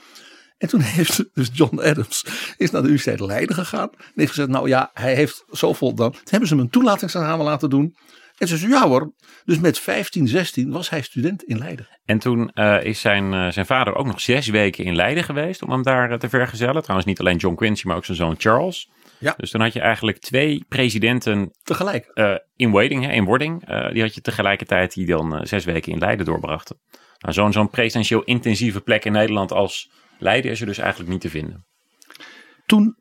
En 0.58 0.70
toen 0.70 0.82
heeft 0.98 1.24
dus 1.34 1.50
John 1.54 1.80
Adams 1.80 2.26
is 2.58 2.72
naar 2.72 2.82
de 2.82 2.88
Universiteit 2.88 3.20
Leiden 3.20 3.56
gegaan. 3.56 3.90
En 3.92 4.12
heeft 4.16 4.30
gezegd, 4.30 4.50
nou 4.50 4.68
ja, 4.68 4.92
hij 4.94 5.16
heeft 5.16 5.44
zoveel 5.50 5.96
dan. 5.96 6.16
Hebben 6.30 6.48
ze 6.48 6.56
hem 6.56 6.64
een 6.64 6.70
toelatingsexamen 6.70 7.46
laten 7.46 7.70
doen. 7.70 7.96
En 8.38 8.48
ze 8.48 8.58
zei, 8.58 8.72
ja 8.72 8.88
hoor. 8.88 9.14
Dus 9.46 9.60
met 9.60 9.80
15, 9.80 10.28
16 10.28 10.72
was 10.72 10.90
hij 10.90 11.02
student 11.02 11.44
in 11.44 11.58
Leiden. 11.58 11.88
En 12.06 12.20
toen 12.20 12.52
eh, 12.54 12.84
is 12.84 13.00
zijn, 13.00 13.34
eh, 13.34 13.52
zijn 13.52 13.66
vader 13.66 13.96
ook 13.96 14.06
nog 14.06 14.22
zes 14.22 14.48
weken 14.48 14.84
in 14.84 14.96
Leiden 14.96 15.24
geweest 15.24 15.62
om 15.62 15.72
hem 15.72 15.84
daar 15.84 16.20
te 16.20 16.30
vergezellen. 16.30 16.82
Trouwens 16.82 17.08
niet 17.08 17.20
alleen 17.20 17.38
John 17.38 17.56
Quincy, 17.56 17.88
maar 17.88 17.96
ook 17.96 18.06
zijn 18.06 18.18
zoon 18.18 18.36
Charles. 18.38 18.90
Ja. 19.20 19.34
Dus 19.38 19.52
toen 19.52 19.62
had 19.62 19.74
je 19.74 19.80
eigenlijk 19.80 20.18
twee 20.18 20.66
presidenten 20.68 21.52
Tegelijk. 21.64 22.06
eh, 22.06 22.36
in 22.56 22.72
waiting, 22.72 23.06
hè, 23.06 23.12
in 23.12 23.24
wording. 23.26 23.68
Eh, 23.68 23.92
die 23.92 24.02
had 24.02 24.16
je 24.16 24.22
tegelijkertijd 24.22 24.94
die 24.94 25.06
dan 25.06 25.36
eh, 25.36 25.46
zes 25.46 25.66
weken 25.66 25.92
in 25.92 26.00
Leiden 26.00 26.26
doorbrachten. 26.26 26.80
Nou, 27.18 27.34
zo'n 27.34 27.54
zo'n 27.54 27.70
presidentieel 27.70 28.24
intensieve 28.24 28.82
plek 28.82 29.06
in 29.06 29.12
Nederland 29.12 29.52
als 29.52 29.92
Leiden 30.20 30.52
is 30.52 30.60
er 30.60 30.66
dus 30.66 30.78
eigenlijk 30.78 31.10
niet 31.12 31.22
te 31.22 31.30
vinden. 31.30 31.66
Toen 32.66 32.96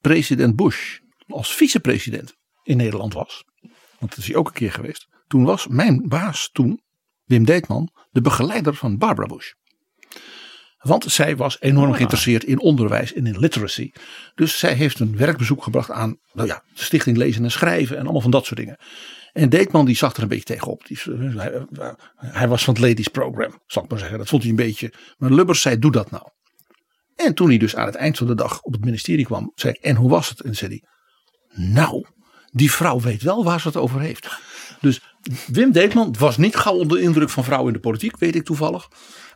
president 0.00 0.56
Bush 0.56 0.98
als 1.26 1.54
vicepresident 1.54 2.34
in 2.62 2.76
Nederland 2.76 3.12
was. 3.12 3.44
Want 3.98 4.10
dat 4.10 4.18
is 4.18 4.26
hij 4.26 4.36
ook 4.36 4.46
een 4.46 4.52
keer 4.52 4.72
geweest. 4.72 5.08
Toen 5.26 5.44
was 5.44 5.66
mijn 5.66 6.08
baas 6.08 6.50
toen, 6.52 6.80
Wim 7.24 7.44
Deetman, 7.44 7.90
de 8.10 8.20
begeleider 8.20 8.74
van 8.74 8.98
Barbara 8.98 9.26
Bush. 9.26 9.52
Want 10.86 11.04
zij 11.04 11.36
was 11.36 11.60
enorm 11.60 11.92
geïnteresseerd 11.92 12.44
in 12.44 12.60
onderwijs 12.60 13.12
en 13.12 13.26
in 13.26 13.38
literacy. 13.38 13.90
Dus 14.34 14.58
zij 14.58 14.72
heeft 14.72 14.98
een 14.98 15.16
werkbezoek 15.16 15.62
gebracht 15.62 15.90
aan 15.90 16.18
nou 16.32 16.48
ja, 16.48 16.62
de 16.74 16.84
Stichting 16.84 17.16
Lezen 17.16 17.44
en 17.44 17.50
Schrijven 17.50 17.96
en 17.96 18.02
allemaal 18.02 18.20
van 18.20 18.30
dat 18.30 18.44
soort 18.44 18.58
dingen. 18.58 18.78
En 19.32 19.48
Deetman 19.48 19.84
die 19.84 19.96
zag 19.96 20.16
er 20.16 20.22
een 20.22 20.28
beetje 20.28 20.44
tegenop. 20.44 20.86
Die, 20.86 20.98
hij, 21.36 21.66
hij 22.16 22.48
was 22.48 22.64
van 22.64 22.74
het 22.74 22.82
Ladies 22.82 23.08
Program, 23.08 23.60
zal 23.66 23.82
ik 23.82 23.90
maar 23.90 23.98
zeggen. 23.98 24.18
Dat 24.18 24.28
vond 24.28 24.42
hij 24.42 24.50
een 24.50 24.56
beetje. 24.56 24.92
Maar 25.16 25.30
Lubbers 25.30 25.60
zei: 25.60 25.78
Doe 25.78 25.92
dat 25.92 26.10
nou. 26.10 26.28
En 27.16 27.34
toen 27.34 27.48
hij 27.48 27.58
dus 27.58 27.76
aan 27.76 27.86
het 27.86 27.94
eind 27.94 28.18
van 28.18 28.26
de 28.26 28.34
dag 28.34 28.60
op 28.62 28.72
het 28.72 28.84
ministerie 28.84 29.24
kwam, 29.24 29.52
zei 29.54 29.72
ik: 29.72 29.84
En 29.84 29.96
hoe 29.96 30.10
was 30.10 30.28
het? 30.28 30.40
En 30.40 30.54
zei 30.54 30.70
hij: 30.70 30.82
Nou, 31.66 32.06
die 32.52 32.72
vrouw 32.72 33.00
weet 33.00 33.22
wel 33.22 33.44
waar 33.44 33.60
ze 33.60 33.66
het 33.66 33.76
over 33.76 34.00
heeft. 34.00 34.28
Dus 34.80 35.00
Wim 35.46 35.72
Deetman 35.72 36.14
was 36.18 36.36
niet 36.36 36.56
gauw 36.56 36.74
onder 36.74 36.96
de 36.96 37.02
indruk 37.02 37.30
van 37.30 37.44
vrouwen 37.44 37.68
in 37.68 37.74
de 37.74 37.88
politiek, 37.88 38.18
weet 38.18 38.34
ik 38.34 38.44
toevallig. 38.44 38.88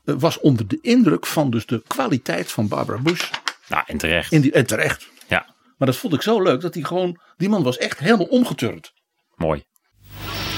Eh, 0.04 0.14
Was 0.18 0.38
onder 0.40 0.66
de 0.68 0.78
indruk 0.82 1.26
van 1.26 1.50
dus 1.50 1.66
de 1.66 1.82
kwaliteit 1.86 2.52
van 2.52 2.68
Barbara 2.68 2.98
Bush. 2.98 3.30
Nou, 3.68 3.82
en 3.86 3.98
terecht. 3.98 4.32
In 4.32 4.40
die, 4.40 4.52
en 4.52 4.66
terecht. 4.66 5.08
Ja, 5.28 5.54
Maar 5.78 5.88
dat 5.88 5.96
vond 5.96 6.14
ik 6.14 6.22
zo 6.22 6.42
leuk 6.42 6.60
dat 6.60 6.74
hij 6.74 6.82
gewoon. 6.82 7.18
Die 7.36 7.48
man 7.48 7.62
was 7.62 7.76
echt 7.78 7.98
helemaal 7.98 8.26
omgeturnd. 8.26 8.92
mooi. 9.36 9.64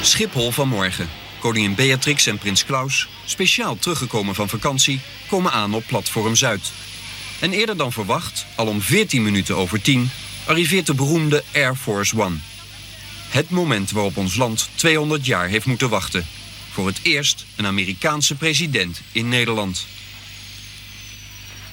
Schiphol 0.03 0.51
vanmorgen. 0.51 1.09
Koningin 1.41 1.75
Beatrix 1.75 2.27
en 2.27 2.39
prins 2.39 2.65
Klaus, 2.65 3.09
speciaal 3.27 3.77
teruggekomen 3.77 4.35
van 4.35 4.49
vakantie, 4.49 5.01
komen 5.29 5.53
aan 5.53 5.75
op 5.75 5.85
platform 5.87 6.35
Zuid. 6.35 6.73
En 7.41 7.53
eerder 7.53 7.77
dan 7.77 7.93
verwacht, 7.93 8.47
al 8.57 8.67
om 8.67 8.81
14 8.81 9.23
minuten 9.23 9.57
over 9.57 9.83
10, 9.83 10.11
arriveert 10.47 10.87
de 10.87 10.95
beroemde 10.95 11.43
Air 11.55 11.75
Force 11.77 12.21
One. 12.21 12.37
Het 13.29 13.51
moment 13.51 13.91
waarop 13.91 14.17
ons 14.17 14.37
land 14.37 14.69
200 14.75 15.27
jaar 15.27 15.49
heeft 15.49 15.67
moeten 15.67 15.89
wachten. 15.89 16.27
Voor 16.73 16.87
het 16.87 17.01
eerst 17.03 17.47
een 17.57 17.67
Amerikaanse 17.67 18.35
president 18.35 19.01
in 19.13 19.29
Nederland. 19.29 19.87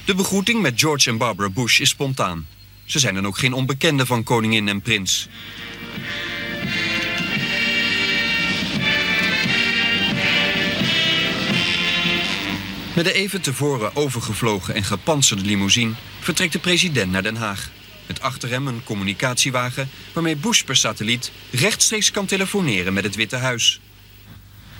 De 0.06 0.16
begroeting 0.16 0.62
met 0.62 0.80
George 0.80 1.10
en 1.10 1.18
Barbara 1.18 1.50
Bush 1.50 1.80
is 1.80 1.90
spontaan. 1.90 2.48
Ze 2.86 3.00
zijn 3.00 3.14
dan 3.14 3.28
ook 3.28 3.38
geen 3.38 3.54
onbekenden 3.54 4.08
van 4.08 4.24
koningin 4.24 4.68
en 4.68 4.82
prins. 4.82 5.28
Met 12.96 13.06
de 13.06 13.14
even 13.14 13.42
tevoren 13.42 13.96
overgevlogen 13.96 14.76
en 14.76 14.84
gepantserde 14.84 15.44
limousine 15.44 15.94
vertrekt 16.20 16.54
de 16.54 16.60
president 16.60 17.12
naar 17.12 17.24
Den 17.24 17.36
Haag. 17.36 17.70
Met 18.06 18.22
achter 18.22 18.50
hem 18.50 18.68
een 18.68 18.84
communicatiewagen 18.84 19.90
waarmee 20.14 20.36
Bush 20.36 20.62
per 20.62 20.76
satelliet 20.76 21.32
rechtstreeks 21.52 22.12
kan 22.12 22.26
telefoneren 22.26 22.94
met 22.94 23.04
het 23.04 23.16
Witte 23.16 23.36
Huis. 23.36 23.80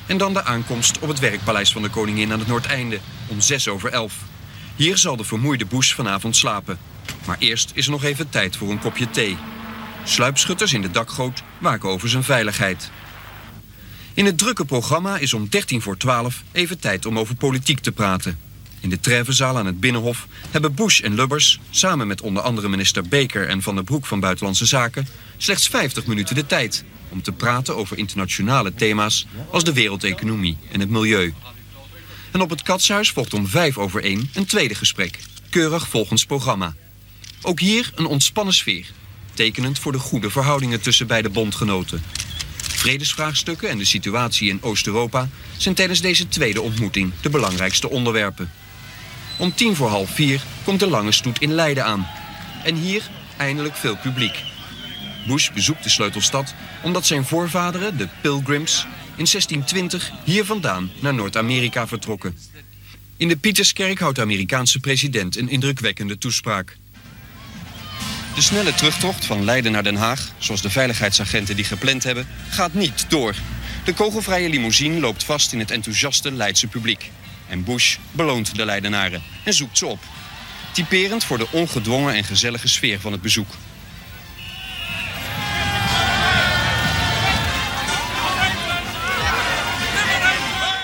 En 0.10 0.18
dan 0.18 0.34
de 0.34 0.44
aankomst 0.44 1.00
op 1.00 1.08
het 1.08 1.20
werkpaleis 1.20 1.72
van 1.72 1.82
de 1.82 1.90
koningin 1.90 2.32
aan 2.32 2.40
het 2.40 2.48
Noordeinde 2.48 3.00
om 3.28 3.42
6 3.42 3.68
over 3.68 3.92
11. 3.92 4.14
Hier 4.76 4.98
zal 4.98 5.16
de 5.16 5.24
vermoeide 5.24 5.66
Bush 5.66 5.94
vanavond 5.94 6.36
slapen. 6.36 6.80
Maar 7.26 7.38
eerst 7.40 7.72
is 7.74 7.86
er 7.86 7.92
nog 7.92 8.04
even 8.04 8.30
tijd 8.30 8.56
voor 8.56 8.70
een 8.70 8.80
kopje 8.80 9.10
thee. 9.10 9.38
Sluipschutters 10.04 10.74
in 10.74 10.82
de 10.82 10.92
dakgoot 10.92 11.44
waken 11.58 11.90
over 11.90 12.10
zijn 12.10 12.24
veiligheid. 12.24 12.92
In 14.14 14.26
het 14.26 14.38
drukke 14.38 14.66
programma 14.66 15.18
is 15.18 15.34
om 15.34 15.50
13 15.50 15.82
voor 15.82 15.98
12 15.98 16.44
even 16.52 16.80
tijd 16.80 17.06
om 17.06 17.20
over 17.20 17.36
politiek 17.36 17.80
te 17.80 17.92
praten. 17.92 18.40
In 18.80 18.90
de 18.90 19.00
Trevenzaal 19.00 19.58
aan 19.58 19.66
het 19.66 19.80
Binnenhof 19.80 20.28
hebben 20.52 20.74
Bush 20.74 21.02
en 21.02 21.16
Lubbers... 21.16 21.60
samen 21.70 22.08
met 22.08 22.22
onder 22.22 22.44
andere 22.44 22.70
minister 22.70 23.08
Baker 23.08 23.48
en 23.48 23.62
Van 23.62 23.76
der 23.76 23.84
Broek 23.84 24.06
van 24.06 24.20
Buitenlandse 24.20 24.66
Zaken... 24.66 25.08
slechts 25.38 25.68
50 25.68 26.06
minuten 26.06 26.36
de 26.36 26.46
tijd 26.46 26.84
om 27.10 27.22
te 27.22 27.32
praten 27.32 27.76
over 27.76 27.98
internationale 27.98 28.74
thema's... 28.74 29.26
als 29.52 29.64
de 29.64 29.74
wereldeconomie 29.74 30.58
en 30.72 30.80
het 30.80 30.90
milieu. 30.90 31.34
En 32.32 32.42
op 32.42 32.50
het 32.50 32.62
Katshuis 32.62 33.12
volgt 33.12 33.34
om 33.34 33.48
5 33.48 33.78
over 33.78 34.04
1 34.04 34.30
een 34.34 34.46
tweede 34.46 34.76
gesprek. 34.76 35.20
Keurig 35.50 35.88
volgens 35.88 36.26
programma. 36.26 36.76
Ook 37.42 37.60
hier 37.60 37.92
een 37.96 38.06
ontspannen 38.06 38.54
sfeer. 38.54 38.86
Tekenend 39.34 39.80
voor 39.80 39.92
de 39.92 40.00
goede 40.00 40.30
verhoudingen 40.30 40.82
tussen 40.82 41.08
beide 41.08 41.30
bondgenoten. 41.30 42.04
Vredesvraagstukken 42.58 43.70
en 43.70 43.78
de 43.78 43.86
situatie 43.86 44.50
in 44.50 44.62
Oost-Europa... 44.62 45.30
zijn 45.58 45.76
tijdens 45.76 46.02
deze 46.02 46.28
tweede 46.28 46.62
ontmoeting 46.62 47.12
de 47.22 47.30
belangrijkste 47.30 47.90
onderwerpen. 47.90 48.52
Om 49.38 49.54
tien 49.54 49.76
voor 49.76 49.90
half 49.90 50.10
vier 50.10 50.44
komt 50.64 50.80
de 50.80 50.88
lange 50.88 51.12
stoet 51.12 51.40
in 51.40 51.54
Leiden 51.54 51.86
aan. 51.86 52.08
En 52.64 52.76
hier 52.76 53.10
eindelijk 53.38 53.76
veel 53.76 53.98
publiek. 53.98 54.44
Bush 55.30 55.50
bezoekt 55.52 55.84
de 55.84 55.90
sleutelstad 55.90 56.54
omdat 56.82 57.06
zijn 57.06 57.26
voorvaderen, 57.26 57.98
de 57.98 58.08
Pilgrims... 58.22 58.86
in 59.16 59.26
1620 59.26 60.12
hier 60.24 60.46
vandaan 60.46 60.92
naar 61.00 61.14
Noord-Amerika 61.14 61.88
vertrokken. 61.88 62.38
In 63.18 63.28
de 63.28 63.38
Pieterskerk 63.38 64.00
houdt 64.00 64.16
de 64.16 64.22
Amerikaanse 64.22 64.80
president 64.80 65.38
een 65.38 65.50
indrukwekkende 65.50 66.18
toespraak. 66.18 66.78
De 68.36 68.42
snelle 68.42 68.74
terugtocht 68.74 69.26
van 69.26 69.44
Leiden 69.44 69.72
naar 69.72 69.84
Den 69.84 69.96
Haag, 69.96 70.32
zoals 70.38 70.62
de 70.62 70.70
veiligheidsagenten 70.70 71.56
die 71.56 71.66
gepland 71.66 72.04
hebben, 72.04 72.28
gaat 72.50 72.74
niet 72.74 73.06
door. 73.10 73.36
De 73.84 73.94
kogelvrije 73.94 74.50
limousine 74.50 75.00
loopt 75.00 75.24
vast 75.24 75.54
in 75.54 75.60
het 75.60 75.72
enthousiaste 75.72 76.32
Leidse 76.32 76.68
publiek. 76.68 77.12
En 77.48 77.64
Bush 77.64 77.98
beloont 78.12 78.56
de 78.56 78.66
Leidenaren 78.66 79.22
en 79.44 79.54
zoekt 79.54 79.78
ze 79.78 79.86
op. 79.86 80.00
Typerend 80.74 81.24
voor 81.24 81.38
de 81.38 81.52
ongedwongen 81.52 82.14
en 82.14 82.24
gezellige 82.24 82.68
sfeer 82.68 83.00
van 83.00 83.12
het 83.12 83.22
bezoek. 83.22 83.50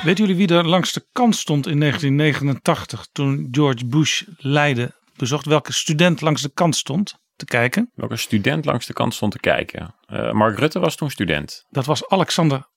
Weten 0.06 0.26
jullie 0.26 0.48
wie 0.48 0.58
er 0.58 0.68
langs 0.68 0.94
de 0.94 1.06
kant 1.12 1.36
stond 1.36 1.68
in 1.68 1.80
1989 1.80 3.08
toen 3.12 3.48
George 3.52 3.86
Bush 3.86 4.24
Leiden 4.38 4.96
bezocht? 5.16 5.46
Welke 5.46 5.74
student 5.74 6.22
langs 6.22 6.42
de 6.42 6.52
kant 6.54 6.76
stond 6.76 7.16
te 7.36 7.46
kijken? 7.46 7.92
Welke 7.94 8.16
student 8.16 8.66
langs 8.66 8.86
de 8.86 8.94
kant 8.94 9.14
stond 9.14 9.32
te 9.32 9.40
kijken? 9.40 9.96
Uh, 10.08 10.32
Mark 10.32 10.60
Rutte 10.60 10.80
was 10.80 10.96
toen 10.96 11.10
student. 11.10 11.66
Dat 11.70 11.86
was 11.86 12.10
Alexander 12.10 12.68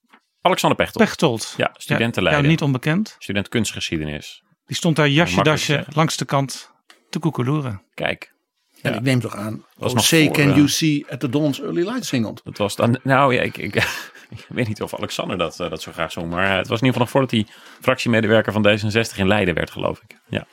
Alexander 0.41 0.77
Pechtold. 0.77 1.05
Pechtold. 1.05 1.53
Ja, 1.57 1.73
studentenleider. 1.77 2.43
Ja, 2.43 2.49
niet 2.49 2.61
onbekend. 2.61 3.15
Student 3.19 3.49
kunstgeschiedenis. 3.49 4.43
Die 4.65 4.75
stond 4.75 4.95
daar 4.95 5.09
jasje 5.09 5.43
dasje 5.43 5.85
langs 5.89 6.17
de 6.17 6.25
kant 6.25 6.71
te 7.09 7.19
koekeloeren. 7.19 7.83
Kijk. 7.93 8.33
En 8.81 8.93
ik 8.93 9.01
neem 9.01 9.19
toch 9.19 9.35
aan, 9.35 9.65
was 9.75 9.93
nog 9.93 10.03
say 10.03 10.29
can 10.29 10.47
uh, 10.47 10.55
you 10.55 10.67
see 10.67 11.05
at 11.09 11.19
the 11.19 11.29
dawn's 11.29 11.61
early 11.61 11.83
light 11.83 12.05
zingend. 12.05 12.41
Dat 12.43 12.57
was 12.57 12.75
dan, 12.75 12.99
nou 13.03 13.33
ja, 13.33 13.41
ik, 13.41 13.57
ik, 13.57 13.75
ik 14.37 14.45
weet 14.49 14.67
niet 14.67 14.81
of 14.81 14.95
Alexander 14.95 15.37
dat, 15.37 15.59
uh, 15.59 15.69
dat 15.69 15.81
zo 15.81 15.91
graag 15.91 16.11
zong. 16.11 16.29
Maar 16.29 16.57
het 16.57 16.67
was 16.67 16.79
in 16.79 16.85
ieder 16.85 17.01
geval 17.01 17.01
nog 17.01 17.09
voordat 17.09 17.31
hij 17.31 17.45
fractiemedewerker 17.81 18.51
van 18.51 18.67
D66 18.67 19.17
in 19.17 19.27
Leiden 19.27 19.53
werd, 19.53 19.71
geloof 19.71 20.01
ik. 20.07 20.17
Ja. 20.29 20.47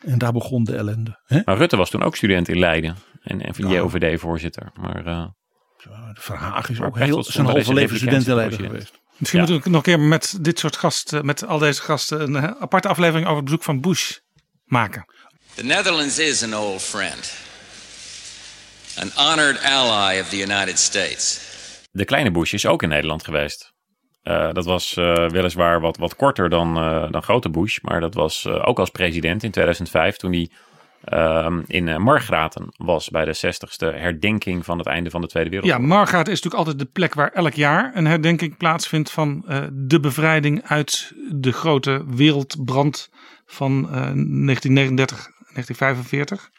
En 0.00 0.18
daar 0.18 0.32
begon 0.32 0.64
de 0.64 0.76
ellende. 0.76 1.20
Hè? 1.26 1.40
Maar 1.44 1.56
Rutte 1.56 1.76
was 1.76 1.90
toen 1.90 2.02
ook 2.02 2.16
student 2.16 2.48
in 2.48 2.58
Leiden. 2.58 2.96
En, 3.22 3.40
en 3.40 3.54
van 3.54 3.68
JOVD-voorzitter. 3.68 4.70
Maar... 4.74 5.06
Uh, 5.06 5.24
Verhaag 6.12 6.70
is 6.70 6.80
ook 6.80 6.98
heel 6.98 7.24
zijn 7.24 7.46
halve 7.46 7.74
leven 7.74 7.96
student 7.96 8.26
in 8.26 8.34
Leiden 8.34 8.58
geweest. 8.58 9.00
Misschien 9.16 9.40
ja. 9.40 9.46
moeten 9.46 9.70
we 9.70 9.76
nog 9.76 9.86
een 9.86 9.96
keer 9.96 10.00
met 10.00 10.38
dit 10.40 10.58
soort 10.58 10.76
gasten, 10.76 11.26
met 11.26 11.46
al 11.46 11.58
deze 11.58 11.82
gasten, 11.82 12.34
een 12.34 12.56
aparte 12.60 12.88
aflevering 12.88 13.24
over 13.24 13.36
het 13.36 13.44
bezoek 13.44 13.62
van 13.62 13.80
Bush 13.80 14.18
maken. 14.64 15.04
The 15.54 15.64
Netherlands 15.64 16.18
is 16.18 16.42
an 16.42 16.54
old 16.56 16.82
friend. 16.82 17.34
An 18.98 19.10
honored 19.14 19.62
ally 19.64 20.20
of 20.20 20.28
the 20.28 20.36
United 20.36 20.78
States. 20.78 21.50
De 21.92 22.04
kleine 22.04 22.30
Bush 22.30 22.52
is 22.52 22.66
ook 22.66 22.82
in 22.82 22.88
Nederland 22.88 23.24
geweest. 23.24 23.72
Uh, 24.22 24.52
dat 24.52 24.64
was 24.64 24.96
uh, 24.96 25.28
weliswaar 25.28 25.80
wat, 25.80 25.96
wat 25.96 26.16
korter 26.16 26.48
dan, 26.48 26.78
uh, 26.78 27.10
dan 27.10 27.22
grote 27.22 27.50
Bush, 27.50 27.78
maar 27.80 28.00
dat 28.00 28.14
was 28.14 28.46
ook 28.46 28.78
als 28.78 28.90
president 28.90 29.42
in 29.42 29.50
2005 29.50 30.16
toen 30.16 30.32
hij 30.32 30.50
Ehm, 31.04 31.62
in 31.66 31.86
uh, 31.86 31.96
Margraten 31.96 32.74
was 32.76 33.08
bij 33.08 33.24
de 33.24 33.36
60ste 33.36 33.96
herdenking 33.96 34.64
van 34.64 34.78
het 34.78 34.86
einde 34.86 35.10
van 35.10 35.20
de 35.20 35.26
Tweede 35.26 35.50
Wereldoorlog. 35.50 35.88
Ja, 35.88 35.94
Margraten 35.94 36.32
is 36.32 36.42
natuurlijk 36.42 36.68
altijd 36.68 36.78
de 36.78 36.92
plek 36.92 37.14
waar 37.14 37.32
elk 37.32 37.52
jaar 37.52 37.90
een 37.94 38.06
herdenking 38.06 38.56
plaatsvindt 38.56 39.10
van 39.10 39.44
uh, 39.48 39.64
de 39.72 40.00
bevrijding 40.00 40.62
uit 40.64 41.12
de 41.30 41.52
grote 41.52 42.04
wereldbrand 42.06 43.10
van 43.46 43.72
uh, 43.72 43.90
1939, 43.90 45.28
1945. 45.54 46.50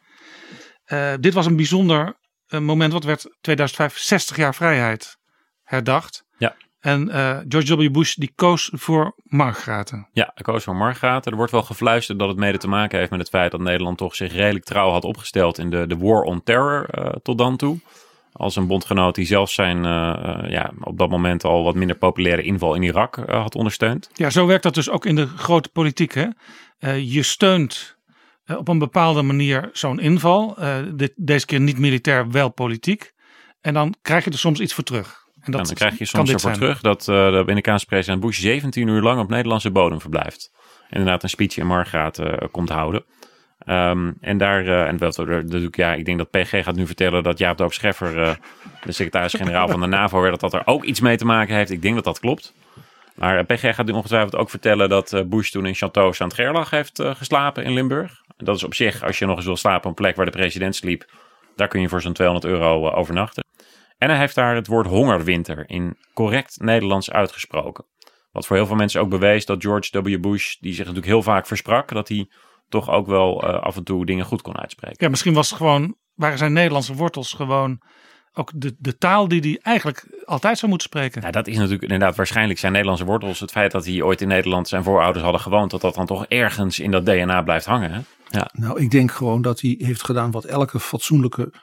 dit 1.19 1.33
was 1.33 1.45
een 1.45 1.55
bijzonder 1.55 2.15
moment, 2.59 2.93
wat 2.93 3.03
werd 3.03 3.37
2005 3.41 3.97
60 3.97 4.37
jaar 4.37 4.55
vrijheid 4.55 5.17
herdacht. 5.63 6.25
Ja. 6.37 6.55
En 6.79 7.07
uh, 7.07 7.37
George 7.47 7.75
W. 7.75 7.91
Bush 7.91 8.13
die 8.15 8.31
koos 8.35 8.69
voor 8.73 9.15
Margraten. 9.23 10.07
Ja, 10.11 10.31
hij 10.33 10.43
koos 10.43 10.63
voor 10.63 10.75
Margraten. 10.75 11.31
Er 11.31 11.37
wordt 11.37 11.51
wel 11.51 11.63
gefluisterd 11.63 12.19
dat 12.19 12.27
het 12.27 12.37
mede 12.37 12.57
te 12.57 12.67
maken 12.67 12.97
heeft 12.97 13.11
met 13.11 13.19
het 13.19 13.29
feit 13.29 13.51
dat 13.51 13.61
Nederland 13.61 13.97
toch 13.97 14.15
zich 14.15 14.33
redelijk 14.33 14.65
trouw 14.65 14.89
had 14.89 15.03
opgesteld 15.03 15.57
in 15.57 15.69
de, 15.69 15.87
de 15.87 15.97
War 15.97 16.21
on 16.21 16.43
Terror 16.43 16.87
uh, 16.97 17.05
tot 17.05 17.37
dan 17.37 17.57
toe. 17.57 17.79
Als 18.31 18.55
een 18.55 18.67
bondgenoot 18.67 19.15
die 19.15 19.25
zelfs 19.25 19.53
zijn 19.53 19.77
uh, 19.77 20.51
ja, 20.51 20.71
op 20.79 20.97
dat 20.97 21.09
moment 21.09 21.43
al 21.43 21.63
wat 21.63 21.75
minder 21.75 21.95
populaire 21.95 22.41
inval 22.41 22.75
in 22.75 22.83
Irak 22.83 23.15
had 23.15 23.55
ondersteund. 23.55 24.09
Ja, 24.13 24.29
zo 24.29 24.45
werkt 24.45 24.63
dat 24.63 24.73
dus 24.73 24.89
ook 24.89 25.05
in 25.05 25.15
de 25.15 25.27
grote 25.27 25.69
politiek. 25.69 26.13
Hè? 26.13 26.27
je 26.91 27.23
steunt 27.23 27.97
op 28.47 28.67
een 28.67 28.79
bepaalde 28.79 29.21
manier 29.21 29.69
zo'n 29.73 29.99
inval. 29.99 30.57
Dit, 30.95 31.13
deze 31.15 31.45
keer 31.45 31.59
niet 31.59 31.77
militair, 31.77 32.31
wel 32.31 32.49
politiek. 32.49 33.13
En 33.61 33.73
dan 33.73 33.95
krijg 34.01 34.23
je 34.23 34.31
er 34.31 34.37
soms 34.37 34.59
iets 34.59 34.73
voor 34.73 34.83
terug. 34.83 35.23
En, 35.43 35.51
dat 35.51 35.65
dan 35.65 35.75
krijg 35.75 35.97
je 35.97 36.05
soms 36.05 36.31
ervoor 36.31 36.51
terug 36.51 36.81
dat 36.81 37.07
uh, 37.07 37.31
de 37.31 37.37
Amerikaanse 37.37 37.85
president 37.85 38.21
Bush 38.21 38.39
17 38.39 38.87
uur 38.87 39.01
lang 39.01 39.19
op 39.19 39.29
Nederlandse 39.29 39.71
bodem 39.71 40.01
verblijft. 40.01 40.51
Inderdaad 40.89 41.23
een 41.23 41.29
speech 41.29 41.57
in 41.57 41.67
Margraat 41.67 42.19
uh, 42.19 42.33
komt 42.51 42.69
houden. 42.69 43.05
Um, 43.67 44.17
en 44.21 44.37
daar, 44.37 44.65
uh, 44.65 44.87
en 44.87 44.97
dat, 44.97 45.23
ja, 45.71 45.93
ik 45.93 46.05
denk 46.05 46.17
dat 46.17 46.29
PG 46.29 46.63
gaat 46.63 46.75
nu 46.75 46.85
vertellen 46.85 47.23
dat 47.23 47.37
Jaap 47.37 47.57
Doop 47.57 47.73
Scheffer, 47.73 48.39
de 48.83 48.91
secretaris-generaal 48.91 49.67
van 49.67 49.79
de 49.79 49.87
NAVO, 49.95 50.21
werd, 50.21 50.39
dat 50.39 50.51
dat 50.51 50.61
er 50.61 50.67
ook 50.67 50.83
iets 50.83 50.99
mee 50.99 51.17
te 51.17 51.25
maken 51.25 51.55
heeft. 51.55 51.71
Ik 51.71 51.81
denk 51.81 51.95
dat 51.95 52.03
dat 52.03 52.19
klopt. 52.19 52.53
Maar 53.15 53.45
PG 53.45 53.75
gaat 53.75 53.85
nu 53.85 53.91
ongetwijfeld 53.91 54.35
ook 54.35 54.49
vertellen 54.49 54.89
dat 54.89 55.23
Bush 55.27 55.49
toen 55.49 55.65
in 55.65 55.75
Château 55.75 56.09
Saint-Gerlach 56.09 56.69
heeft 56.69 57.01
geslapen 57.03 57.63
in 57.63 57.73
Limburg. 57.73 58.21
Dat 58.37 58.55
is 58.55 58.63
op 58.63 58.73
zich, 58.73 59.03
als 59.03 59.19
je 59.19 59.25
nog 59.25 59.35
eens 59.35 59.45
wil 59.45 59.57
slapen 59.57 59.83
op 59.83 59.85
een 59.85 60.03
plek 60.03 60.15
waar 60.15 60.25
de 60.25 60.31
president 60.31 60.75
sliep, 60.75 61.11
daar 61.55 61.67
kun 61.67 61.81
je 61.81 61.89
voor 61.89 62.01
zo'n 62.01 62.13
200 62.13 62.53
euro 62.53 62.89
overnachten. 62.89 63.43
En 63.97 64.09
hij 64.09 64.17
heeft 64.17 64.35
daar 64.35 64.55
het 64.55 64.67
woord 64.67 64.87
hongerwinter 64.87 65.63
in 65.69 65.97
correct 66.13 66.59
Nederlands 66.59 67.11
uitgesproken. 67.11 67.85
Wat 68.31 68.47
voor 68.47 68.55
heel 68.55 68.65
veel 68.65 68.75
mensen 68.75 69.01
ook 69.01 69.09
bewees 69.09 69.45
dat 69.45 69.61
George 69.61 70.01
W. 70.01 70.19
Bush, 70.21 70.55
die 70.55 70.71
zich 70.71 70.85
natuurlijk 70.85 71.11
heel 71.11 71.23
vaak 71.23 71.47
versprak, 71.47 71.89
dat 71.89 72.07
hij 72.07 72.29
toch 72.69 72.89
ook 72.89 73.07
wel 73.07 73.43
af 73.43 73.75
en 73.75 73.83
toe 73.83 74.05
dingen 74.05 74.25
goed 74.25 74.41
kon 74.41 74.57
uitspreken. 74.57 74.97
Ja, 74.99 75.09
misschien 75.09 75.33
was 75.33 75.49
het 75.49 75.57
gewoon, 75.57 75.95
waren 76.13 76.37
zijn 76.37 76.53
Nederlandse 76.53 76.95
wortels 76.95 77.33
gewoon 77.33 77.81
ook 78.33 78.51
de, 78.55 78.75
de 78.79 78.97
taal 78.97 79.27
die 79.27 79.39
hij 79.39 79.59
eigenlijk 79.61 80.05
altijd 80.25 80.57
zou 80.57 80.71
moeten 80.71 80.89
spreken. 80.89 81.21
Ja, 81.21 81.31
dat 81.31 81.47
is 81.47 81.55
natuurlijk 81.55 81.81
inderdaad 81.81 82.15
waarschijnlijk 82.15 82.59
zijn 82.59 82.71
Nederlandse 82.71 83.05
wortels. 83.05 83.39
Het 83.39 83.51
feit 83.51 83.71
dat 83.71 83.85
hij 83.85 84.01
ooit 84.01 84.21
in 84.21 84.27
Nederland 84.27 84.67
zijn 84.67 84.83
voorouders 84.83 85.23
hadden 85.23 85.41
gewoond, 85.41 85.71
dat 85.71 85.81
dat 85.81 85.95
dan 85.95 86.05
toch 86.05 86.25
ergens 86.25 86.79
in 86.79 86.91
dat 86.91 87.05
DNA 87.05 87.41
blijft 87.41 87.65
hangen. 87.65 87.91
Hè? 87.91 87.99
Ja. 88.29 88.49
Nou, 88.53 88.81
ik 88.81 88.91
denk 88.91 89.11
gewoon 89.11 89.41
dat 89.41 89.61
hij 89.61 89.75
heeft 89.77 90.03
gedaan 90.03 90.31
wat 90.31 90.45
elke 90.45 90.79
fatsoenlijke 90.79 91.53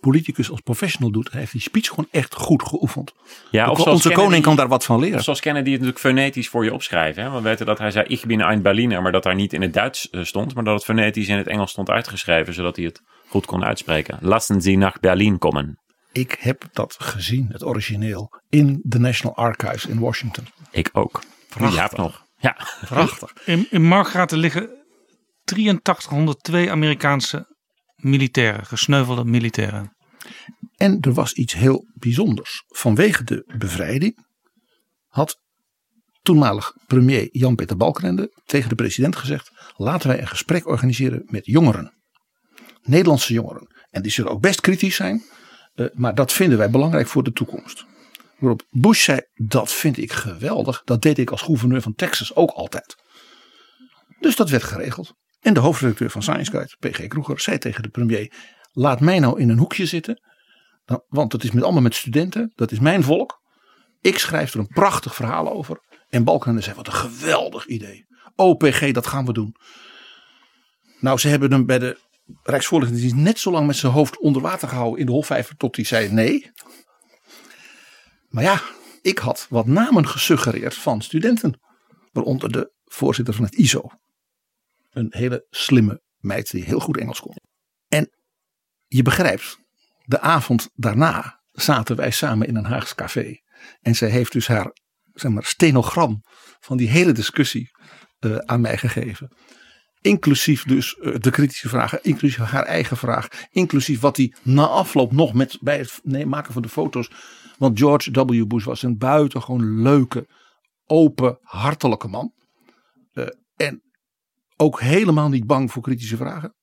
politicus 0.00 0.50
als 0.50 0.60
professional 0.60 1.10
doet, 1.10 1.32
heeft 1.32 1.52
die 1.52 1.60
speech 1.60 1.88
gewoon 1.88 2.08
echt 2.10 2.34
goed 2.34 2.62
geoefend. 2.62 3.12
Ja, 3.50 3.70
of 3.70 3.86
onze 3.86 4.10
koning 4.12 4.42
kan 4.42 4.56
daar 4.56 4.68
wat 4.68 4.84
van 4.84 5.00
leren. 5.00 5.22
Zoals 5.22 5.40
Kennedy 5.40 5.70
het 5.70 5.80
natuurlijk 5.80 6.06
fonetisch 6.06 6.48
voor 6.48 6.64
je 6.64 6.72
opschrijven. 6.72 7.22
Hè? 7.22 7.30
We 7.30 7.40
weten 7.40 7.66
dat 7.66 7.78
hij 7.78 7.90
zei 7.90 8.06
ik 8.08 8.24
bin 8.26 8.40
ein 8.40 8.62
Berliner, 8.62 9.02
maar 9.02 9.12
dat 9.12 9.22
daar 9.22 9.34
niet 9.34 9.52
in 9.52 9.62
het 9.62 9.72
Duits 9.72 10.10
eh, 10.10 10.22
stond, 10.22 10.54
maar 10.54 10.64
dat 10.64 10.74
het 10.74 10.84
fonetisch 10.84 11.28
in 11.28 11.36
het 11.36 11.46
Engels 11.46 11.70
stond 11.70 11.90
uitgeschreven, 11.90 12.54
zodat 12.54 12.76
hij 12.76 12.84
het 12.84 13.02
goed 13.28 13.46
kon 13.46 13.64
uitspreken. 13.64 14.18
Lassen 14.20 14.60
Sie 14.60 14.76
nach 14.76 15.00
Berlin 15.00 15.38
komen. 15.38 15.78
Ik 16.12 16.36
heb 16.38 16.68
dat 16.72 16.96
gezien, 16.98 17.48
het 17.52 17.64
origineel, 17.64 18.40
in 18.48 18.80
de 18.82 18.98
National 18.98 19.36
Archives 19.36 19.86
in 19.86 19.98
Washington. 19.98 20.46
Ik 20.70 20.88
ook. 20.92 21.22
Prachtig. 21.48 21.98
nog. 21.98 22.24
Ja. 22.36 22.56
Prachtig. 22.84 23.32
In, 23.44 23.66
in 23.70 23.82
Margraten 23.82 24.38
liggen 24.38 24.70
8302 25.44 26.70
Amerikaanse 26.70 27.56
militairen, 27.96 28.66
gesneuvelde 28.66 29.24
militairen. 29.24 29.96
En 30.76 31.00
er 31.00 31.12
was 31.12 31.32
iets 31.32 31.52
heel 31.52 31.86
bijzonders. 31.94 32.64
Vanwege 32.66 33.24
de 33.24 33.54
bevrijding 33.58 34.26
had 35.06 35.38
toenmalig 36.22 36.72
premier 36.86 37.28
Jan-Peter 37.32 37.76
Balkenende 37.76 38.40
tegen 38.44 38.68
de 38.68 38.74
president 38.74 39.16
gezegd: 39.16 39.50
laten 39.76 40.08
wij 40.08 40.20
een 40.20 40.28
gesprek 40.28 40.66
organiseren 40.66 41.22
met 41.26 41.46
jongeren. 41.46 41.92
Nederlandse 42.82 43.32
jongeren. 43.32 43.66
En 43.90 44.02
die 44.02 44.12
zullen 44.12 44.30
ook 44.30 44.40
best 44.40 44.60
kritisch 44.60 44.96
zijn, 44.96 45.22
eh, 45.74 45.86
maar 45.92 46.14
dat 46.14 46.32
vinden 46.32 46.58
wij 46.58 46.70
belangrijk 46.70 47.06
voor 47.06 47.22
de 47.22 47.32
toekomst. 47.32 47.84
Bush 48.70 49.04
zei, 49.04 49.20
dat 49.34 49.72
vind 49.72 49.98
ik 49.98 50.12
geweldig. 50.12 50.82
Dat 50.84 51.02
deed 51.02 51.18
ik 51.18 51.30
als 51.30 51.42
gouverneur 51.42 51.82
van 51.82 51.94
Texas 51.94 52.34
ook 52.34 52.50
altijd. 52.50 52.96
Dus 54.20 54.36
dat 54.36 54.50
werd 54.50 54.62
geregeld. 54.62 55.14
En 55.40 55.54
de 55.54 55.60
hoofdredacteur 55.60 56.10
van 56.10 56.22
Science 56.22 56.50
Guide, 56.50 56.76
P.G. 56.78 57.06
Kroeger, 57.06 57.40
zei 57.40 57.58
tegen 57.58 57.82
de 57.82 57.88
premier: 57.88 58.32
Laat 58.72 59.00
mij 59.00 59.18
nou 59.18 59.40
in 59.40 59.48
een 59.48 59.58
hoekje 59.58 59.86
zitten. 59.86 60.22
Nou, 60.86 61.00
want 61.08 61.32
het 61.32 61.44
is 61.44 61.50
met, 61.50 61.62
allemaal 61.62 61.82
met 61.82 61.94
studenten. 61.94 62.52
Dat 62.54 62.72
is 62.72 62.78
mijn 62.78 63.02
volk. 63.02 63.40
Ik 64.00 64.18
schrijf 64.18 64.52
er 64.52 64.60
een 64.60 64.66
prachtig 64.66 65.14
verhaal 65.14 65.52
over. 65.52 65.80
En 66.08 66.24
Balkenende 66.24 66.62
zei: 66.62 66.76
Wat 66.76 66.86
een 66.86 66.92
geweldig 66.92 67.66
idee. 67.66 68.06
OPG, 68.36 68.90
dat 68.90 69.06
gaan 69.06 69.26
we 69.26 69.32
doen. 69.32 69.56
Nou, 71.00 71.18
ze 71.18 71.28
hebben 71.28 71.52
hem 71.52 71.66
bij 71.66 71.78
de 71.78 71.98
Rijksvoorlichtingsdienst 72.42 73.16
net 73.16 73.38
zo 73.38 73.50
lang 73.50 73.66
met 73.66 73.76
zijn 73.76 73.92
hoofd 73.92 74.18
onder 74.18 74.42
water 74.42 74.68
gehouden 74.68 75.00
in 75.00 75.06
de 75.06 75.12
Hofvijver. 75.12 75.56
tot 75.56 75.76
hij 75.76 75.84
zei 75.84 76.12
nee. 76.12 76.50
Maar 78.28 78.42
ja, 78.42 78.62
ik 79.02 79.18
had 79.18 79.46
wat 79.48 79.66
namen 79.66 80.08
gesuggereerd 80.08 80.74
van 80.74 81.02
studenten. 81.02 81.60
Waaronder 82.12 82.52
de 82.52 82.72
voorzitter 82.84 83.34
van 83.34 83.44
het 83.44 83.54
ISO. 83.54 83.90
Een 84.90 85.06
hele 85.10 85.46
slimme 85.50 86.02
meid 86.18 86.50
die 86.50 86.64
heel 86.64 86.80
goed 86.80 86.96
Engels 86.96 87.20
kon. 87.20 87.36
En 87.88 88.10
je 88.86 89.02
begrijpt, 89.02 89.58
de 90.04 90.20
avond 90.20 90.70
daarna 90.74 91.40
zaten 91.52 91.96
wij 91.96 92.10
samen 92.10 92.46
in 92.46 92.56
een 92.56 92.64
Haags 92.64 92.94
café. 92.94 93.40
En 93.80 93.94
zij 93.94 94.08
heeft 94.08 94.32
dus 94.32 94.46
haar 94.46 94.72
zeg 95.14 95.30
maar, 95.30 95.44
stenogram 95.44 96.22
van 96.60 96.76
die 96.76 96.88
hele 96.88 97.12
discussie 97.12 97.70
uh, 98.20 98.36
aan 98.36 98.60
mij 98.60 98.78
gegeven. 98.78 99.36
Inclusief 100.00 100.64
dus 100.64 100.96
uh, 101.00 101.14
de 101.18 101.30
kritische 101.30 101.68
vragen, 101.68 101.98
inclusief 102.02 102.38
haar 102.38 102.64
eigen 102.64 102.96
vraag, 102.96 103.28
inclusief 103.50 104.00
wat 104.00 104.16
hij 104.16 104.34
na 104.42 104.66
afloop 104.66 105.12
nog 105.12 105.32
met 105.32 105.58
bij 105.60 105.78
het 105.78 106.26
maken 106.26 106.52
van 106.52 106.62
de 106.62 106.68
foto's. 106.68 107.10
Want 107.58 107.78
George 107.78 108.10
W. 108.10 108.46
Bush 108.46 108.64
was 108.64 108.82
een 108.82 108.98
buitengewoon 108.98 109.82
leuke, 109.82 110.28
open, 110.86 111.38
hartelijke 111.42 112.08
man. 112.08 112.32
Uh, 113.12 113.26
en 113.56 113.82
ook 114.56 114.80
helemaal 114.80 115.28
niet 115.28 115.46
bang 115.46 115.72
voor 115.72 115.82
kritische 115.82 116.16
vragen. 116.16 116.54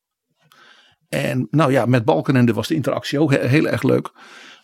En 1.09 1.47
nou 1.51 1.71
ja, 1.71 1.85
met 1.85 2.05
Balkenende 2.05 2.53
was 2.53 2.67
de 2.67 2.75
interactie 2.75 3.19
ook 3.19 3.33
heel, 3.33 3.67
erg 3.67 3.83
leuk. 3.83 4.11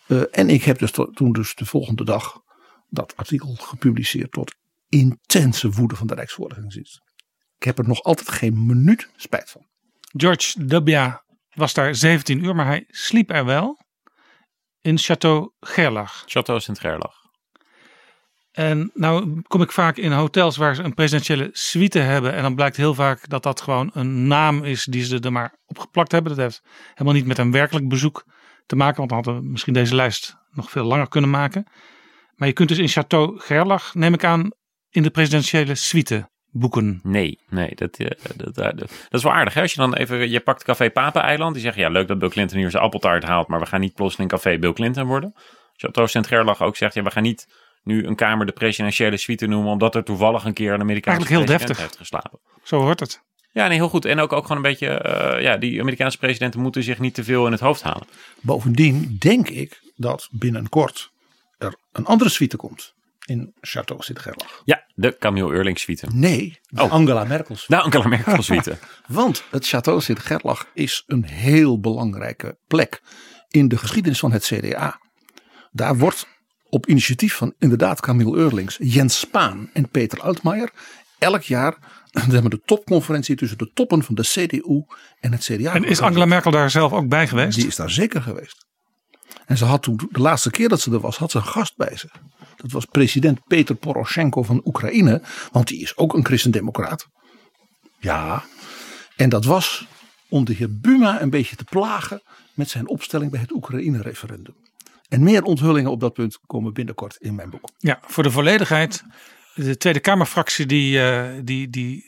Uh, 0.08 0.22
en 0.30 0.48
ik 0.48 0.62
heb 0.62 0.78
dus 0.78 0.90
toen 1.12 1.32
dus 1.32 1.54
de 1.54 1.66
volgende 1.66 2.04
dag 2.04 2.40
dat 2.88 3.16
artikel 3.16 3.54
gepubliceerd 3.54 4.32
tot 4.32 4.54
intense 4.88 5.70
woede 5.70 5.96
van 5.96 6.06
de 6.06 6.14
Rijksvoorlichtingsdienst. 6.14 7.02
Ik 7.64 7.70
heb 7.76 7.78
er 7.78 7.88
nog 7.88 8.02
altijd 8.02 8.30
geen 8.30 8.66
minuut 8.66 9.08
spijt 9.16 9.50
van. 9.50 9.66
George 10.16 10.66
W. 10.66 11.12
was 11.54 11.74
daar 11.74 11.94
17 11.94 12.44
uur, 12.44 12.54
maar 12.54 12.66
hij 12.66 12.84
sliep 12.88 13.30
er 13.30 13.44
wel 13.44 13.78
in 14.80 14.98
Château 14.98 15.56
Gerlach. 15.60 16.24
Château 16.28 16.56
Sint-Gerlach. 16.56 17.16
En 18.52 18.90
nou 18.94 19.42
kom 19.42 19.62
ik 19.62 19.72
vaak 19.72 19.96
in 19.96 20.12
hotels 20.12 20.56
waar 20.56 20.74
ze 20.74 20.82
een 20.82 20.94
presidentiële 20.94 21.48
suite 21.52 21.98
hebben. 21.98 22.32
En 22.32 22.42
dan 22.42 22.54
blijkt 22.54 22.76
heel 22.76 22.94
vaak 22.94 23.28
dat 23.28 23.42
dat 23.42 23.60
gewoon 23.60 23.90
een 23.92 24.26
naam 24.26 24.64
is 24.64 24.84
die 24.84 25.04
ze 25.04 25.20
er 25.20 25.32
maar 25.32 25.58
opgeplakt 25.66 26.12
hebben. 26.12 26.36
Dat 26.36 26.44
heeft 26.44 26.62
helemaal 26.92 27.14
niet 27.14 27.26
met 27.26 27.38
een 27.38 27.52
werkelijk 27.52 27.88
bezoek 27.88 28.24
te 28.66 28.76
maken. 28.76 28.96
Want 28.96 29.08
dan 29.08 29.18
hadden 29.18 29.42
we 29.42 29.50
misschien 29.50 29.74
deze 29.74 29.94
lijst 29.94 30.36
nog 30.50 30.70
veel 30.70 30.84
langer 30.84 31.08
kunnen 31.08 31.30
maken. 31.30 31.66
Maar 32.34 32.48
je 32.48 32.54
kunt 32.54 32.68
dus 32.68 32.78
in 32.78 32.90
Château 32.90 33.44
Gerlach, 33.44 33.94
neem 33.94 34.14
ik 34.14 34.24
aan, 34.24 34.50
in 34.90 35.02
de 35.02 35.10
presidentiële 35.10 35.74
suite 35.74 36.32
boeken. 36.54 37.00
Nee, 37.02 37.38
nee, 37.48 37.74
dat, 37.74 37.96
eh, 37.96 38.10
dat, 38.36 38.54
dat, 38.54 38.78
dat, 38.78 38.90
is 39.10 39.22
wel 39.22 39.32
aardig. 39.32 39.54
Hè? 39.54 39.60
Als 39.60 39.72
je 39.72 39.80
dan 39.80 39.94
even, 39.94 40.30
je 40.30 40.40
pakt 40.40 40.64
Café 40.64 40.90
Papen-eiland. 40.90 41.54
Die 41.54 41.62
zeggen, 41.62 41.82
ja 41.82 41.88
leuk 41.88 42.08
dat 42.08 42.18
Bill 42.18 42.28
Clinton 42.28 42.58
hier 42.58 42.70
zijn 42.70 42.82
appeltaart 42.82 43.24
haalt. 43.24 43.48
Maar 43.48 43.60
we 43.60 43.66
gaan 43.66 43.80
niet 43.80 43.94
plotseling 43.94 44.30
Café 44.30 44.58
Bill 44.58 44.72
Clinton 44.72 45.06
worden. 45.06 45.34
Château 45.76 46.04
Sint-Gerlach 46.04 46.62
ook 46.62 46.76
zegt, 46.76 46.94
ja 46.94 47.02
we 47.02 47.10
gaan 47.10 47.22
niet 47.22 47.48
nu 47.82 48.06
een 48.06 48.14
kamer 48.14 48.46
de 48.46 48.52
presidentiële 48.52 49.16
suite 49.16 49.46
noemen. 49.46 49.72
Omdat 49.72 49.94
er 49.94 50.04
toevallig 50.04 50.44
een 50.44 50.54
keer 50.54 50.72
een 50.72 50.80
Amerikaanse 50.80 51.18
Eigenlijk 51.18 51.48
heel 51.48 51.56
president 51.56 51.68
deftig. 51.68 51.84
heeft 51.86 51.96
geslapen. 51.96 52.38
Zo 52.62 52.80
hoort 52.80 53.00
het. 53.00 53.22
Ja, 53.52 53.68
nee, 53.68 53.76
heel 53.76 53.88
goed. 53.88 54.04
En 54.04 54.20
ook, 54.20 54.32
ook 54.32 54.42
gewoon 54.42 54.56
een 54.56 54.70
beetje, 54.70 54.86
uh, 55.36 55.42
ja, 55.42 55.56
die 55.56 55.80
Amerikaanse 55.80 56.18
presidenten 56.18 56.60
moeten 56.60 56.82
zich 56.82 56.98
niet 56.98 57.14
te 57.14 57.24
veel 57.24 57.46
in 57.46 57.52
het 57.52 57.60
hoofd 57.60 57.82
halen. 57.82 58.06
Bovendien 58.40 59.16
denk 59.18 59.48
ik 59.48 59.80
dat 59.96 60.28
binnenkort 60.30 61.10
er 61.58 61.74
een 61.92 62.04
andere 62.04 62.30
suite 62.30 62.56
komt 62.56 62.94
in 63.24 63.54
Chateau 63.60 64.02
Sint-Gerlach. 64.02 64.62
Ja, 64.64 64.83
de 64.94 65.16
Camille 65.18 65.52
Eurling 65.52 65.78
suite. 65.78 66.06
Nee, 66.12 66.60
de 66.68 66.82
oh. 66.82 66.90
Angela 66.90 67.24
Merkel 67.24 67.56
suite. 67.56 67.74
De 67.74 67.82
Angela 67.82 68.08
Merkel 68.08 68.42
suite. 68.52 68.78
Want 69.06 69.44
het 69.50 69.66
Chateau 69.66 70.00
Sint-Gerlach 70.00 70.66
is 70.74 71.04
een 71.06 71.24
heel 71.24 71.80
belangrijke 71.80 72.58
plek 72.66 73.02
in 73.48 73.68
de 73.68 73.78
geschiedenis 73.78 74.18
van 74.18 74.32
het 74.32 74.44
CDA. 74.44 75.00
Daar 75.72 75.98
wordt 75.98 76.26
op 76.68 76.86
initiatief 76.86 77.34
van 77.34 77.54
inderdaad 77.58 78.00
Camille 78.00 78.36
Eurlings, 78.36 78.76
Jens 78.80 79.18
Spaan 79.18 79.70
en 79.72 79.88
Peter 79.88 80.20
Altmaier 80.20 80.70
elk 81.18 81.42
jaar 81.42 81.76
de 82.28 82.60
topconferentie 82.64 83.36
tussen 83.36 83.58
de 83.58 83.70
toppen 83.74 84.02
van 84.02 84.14
de 84.14 84.22
CDU 84.22 84.84
en 85.20 85.32
het 85.32 85.42
CDA. 85.42 85.74
En 85.74 85.84
is 85.84 86.00
Angela 86.00 86.24
Merkel 86.24 86.50
daar 86.50 86.70
zelf 86.70 86.92
ook 86.92 87.08
bij 87.08 87.28
geweest? 87.28 87.56
Die 87.56 87.66
is 87.66 87.76
daar 87.76 87.90
zeker 87.90 88.22
geweest. 88.22 88.66
En 89.46 89.56
ze 89.56 89.64
had 89.64 89.82
toen, 89.82 90.08
de 90.10 90.20
laatste 90.20 90.50
keer 90.50 90.68
dat 90.68 90.80
ze 90.80 90.92
er 90.92 91.00
was, 91.00 91.16
had 91.16 91.30
ze 91.30 91.36
een 91.36 91.44
gast 91.44 91.76
bij 91.76 91.96
zich. 91.96 92.12
Dat 92.64 92.72
was 92.72 92.84
president 92.84 93.46
Peter 93.46 93.74
Poroshenko 93.74 94.42
van 94.42 94.60
Oekraïne, 94.64 95.22
want 95.52 95.68
die 95.68 95.80
is 95.80 95.96
ook 95.96 96.14
een 96.14 96.24
christendemocraat. 96.24 97.08
Ja, 97.98 98.44
en 99.16 99.28
dat 99.28 99.44
was 99.44 99.86
om 100.28 100.44
de 100.44 100.54
heer 100.54 100.80
Buma 100.80 101.20
een 101.20 101.30
beetje 101.30 101.56
te 101.56 101.64
plagen 101.64 102.22
met 102.54 102.70
zijn 102.70 102.88
opstelling 102.88 103.30
bij 103.30 103.40
het 103.40 103.52
Oekraïne-referendum. 103.52 104.54
En 105.08 105.22
meer 105.22 105.42
onthullingen 105.42 105.90
op 105.90 106.00
dat 106.00 106.12
punt 106.12 106.38
komen 106.46 106.72
binnenkort 106.72 107.16
in 107.16 107.34
mijn 107.34 107.50
boek. 107.50 107.70
Ja, 107.78 107.98
voor 108.02 108.22
de 108.22 108.30
volledigheid. 108.30 109.04
De 109.54 109.76
Tweede 109.76 110.00
Kamerfractie 110.00 110.66
die, 110.66 110.98
uh, 110.98 111.28
die, 111.42 111.70
die, 111.70 112.04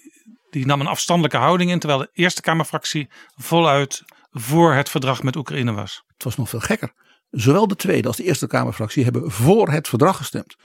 die 0.51 0.67
nam 0.67 0.81
een 0.81 0.87
afstandelijke 0.87 1.37
houding 1.37 1.71
in. 1.71 1.79
Terwijl 1.79 2.01
de 2.01 2.11
Eerste 2.13 2.41
Kamerfractie 2.41 3.09
voluit 3.37 4.03
voor 4.33 4.75
het 4.75 4.89
verdrag 4.91 5.23
met 5.23 5.37
Oekraïne 5.37 5.73
was. 5.73 6.03
Het 6.15 6.25
was 6.25 6.37
nog 6.37 6.49
veel 6.49 6.61
gekker. 6.61 6.93
Zowel 7.31 7.69
de 7.69 7.77
Tweede 7.77 8.09
als 8.09 8.17
de 8.17 8.25
Eerste 8.25 8.47
Kamerfractie 8.47 9.05
hebben 9.05 9.31
voor 9.31 9.71
het 9.71 9.89
verdrag 9.89 10.17
gestemd. 10.17 10.57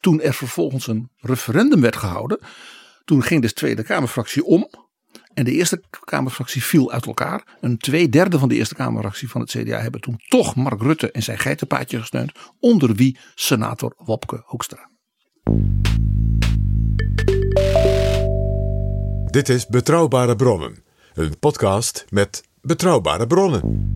Toen 0.00 0.20
er 0.20 0.34
vervolgens 0.34 0.86
een 0.86 1.10
referendum 1.20 1.80
werd 1.80 1.96
gehouden. 1.96 2.38
Toen 3.04 3.22
ging 3.22 3.42
de 3.42 3.52
Tweede 3.52 3.82
Kamerfractie 3.82 4.44
om. 4.44 4.68
En 5.34 5.44
de 5.44 5.52
Eerste 5.52 5.82
Kamerfractie 6.04 6.62
viel 6.62 6.92
uit 6.92 7.06
elkaar. 7.06 7.56
Een 7.60 7.78
twee 7.78 8.08
derde 8.08 8.38
van 8.38 8.48
de 8.48 8.54
Eerste 8.54 8.74
Kamerfractie 8.74 9.30
van 9.30 9.40
het 9.40 9.50
CDA 9.50 9.80
hebben 9.80 10.00
toen 10.00 10.20
toch 10.28 10.56
Mark 10.56 10.82
Rutte 10.82 11.10
en 11.10 11.22
zijn 11.22 11.38
geitenpaadje 11.38 11.98
gesteund. 11.98 12.32
Onder 12.60 12.94
wie 12.94 13.18
senator 13.34 13.94
Wopke 13.96 14.42
Hoekstra. 14.44 14.90
Dit 19.24 19.48
is 19.48 19.66
Betrouwbare 19.66 20.36
Bronnen. 20.36 20.82
Een 21.14 21.38
podcast 21.38 22.04
met 22.08 22.42
betrouwbare 22.60 23.26
bronnen. 23.26 23.92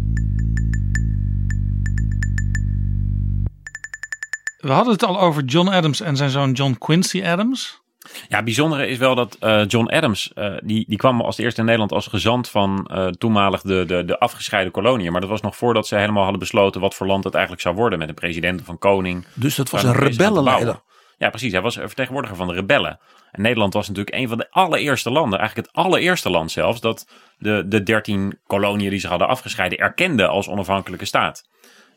We 4.58 4.72
hadden 4.72 4.92
het 4.92 5.04
al 5.04 5.20
over 5.20 5.44
John 5.44 5.68
Adams 5.68 6.00
en 6.00 6.16
zijn 6.16 6.30
zoon 6.30 6.52
John 6.52 6.76
Quincy 6.78 7.24
Adams. 7.24 7.80
Ja, 8.28 8.42
bijzondere 8.42 8.86
is 8.86 8.98
wel 8.98 9.14
dat 9.14 9.36
uh, 9.40 9.66
John 9.66 9.88
Adams, 9.88 10.32
uh, 10.34 10.54
die, 10.62 10.84
die 10.88 10.96
kwam 10.96 11.20
als 11.20 11.38
eerste 11.38 11.60
in 11.60 11.64
Nederland 11.66 11.92
als 11.92 12.06
gezant 12.06 12.48
van 12.48 12.90
uh, 12.92 13.06
toenmalig 13.06 13.60
de, 13.60 13.84
de, 13.86 14.04
de 14.04 14.18
afgescheiden 14.18 14.72
koloniën. 14.72 15.12
Maar 15.12 15.20
dat 15.20 15.30
was 15.30 15.40
nog 15.40 15.56
voordat 15.56 15.86
ze 15.86 15.96
helemaal 15.96 16.22
hadden 16.22 16.40
besloten 16.40 16.80
wat 16.80 16.94
voor 16.94 17.06
land 17.06 17.24
het 17.24 17.34
eigenlijk 17.34 17.62
zou 17.62 17.74
worden. 17.74 17.98
Met 17.98 18.08
een 18.08 18.14
president 18.14 18.60
of 18.60 18.68
een 18.68 18.78
koning. 18.78 19.26
Dus 19.34 19.54
dat 19.54 19.70
was 19.70 19.82
een 19.82 19.92
rebellenleider. 19.92 20.80
Ja, 21.18 21.28
precies. 21.30 21.52
Hij 21.52 21.62
was 21.62 21.74
vertegenwoordiger 21.74 22.36
van 22.36 22.46
de 22.46 22.54
rebellen. 22.54 22.98
En 23.32 23.42
Nederland 23.42 23.74
was 23.74 23.88
natuurlijk 23.88 24.16
een 24.16 24.28
van 24.28 24.38
de 24.38 24.50
allereerste 24.50 25.10
landen, 25.10 25.38
eigenlijk 25.38 25.68
het 25.68 25.84
allereerste 25.84 26.30
land 26.30 26.50
zelfs, 26.50 26.80
dat 26.80 27.08
de, 27.38 27.64
de 27.66 27.82
dertien 27.82 28.38
koloniën 28.46 28.90
die 28.90 29.00
zich 29.00 29.10
hadden 29.10 29.28
afgescheiden 29.28 29.78
erkende 29.78 30.26
als 30.26 30.48
onafhankelijke 30.48 31.04
staat. 31.04 31.48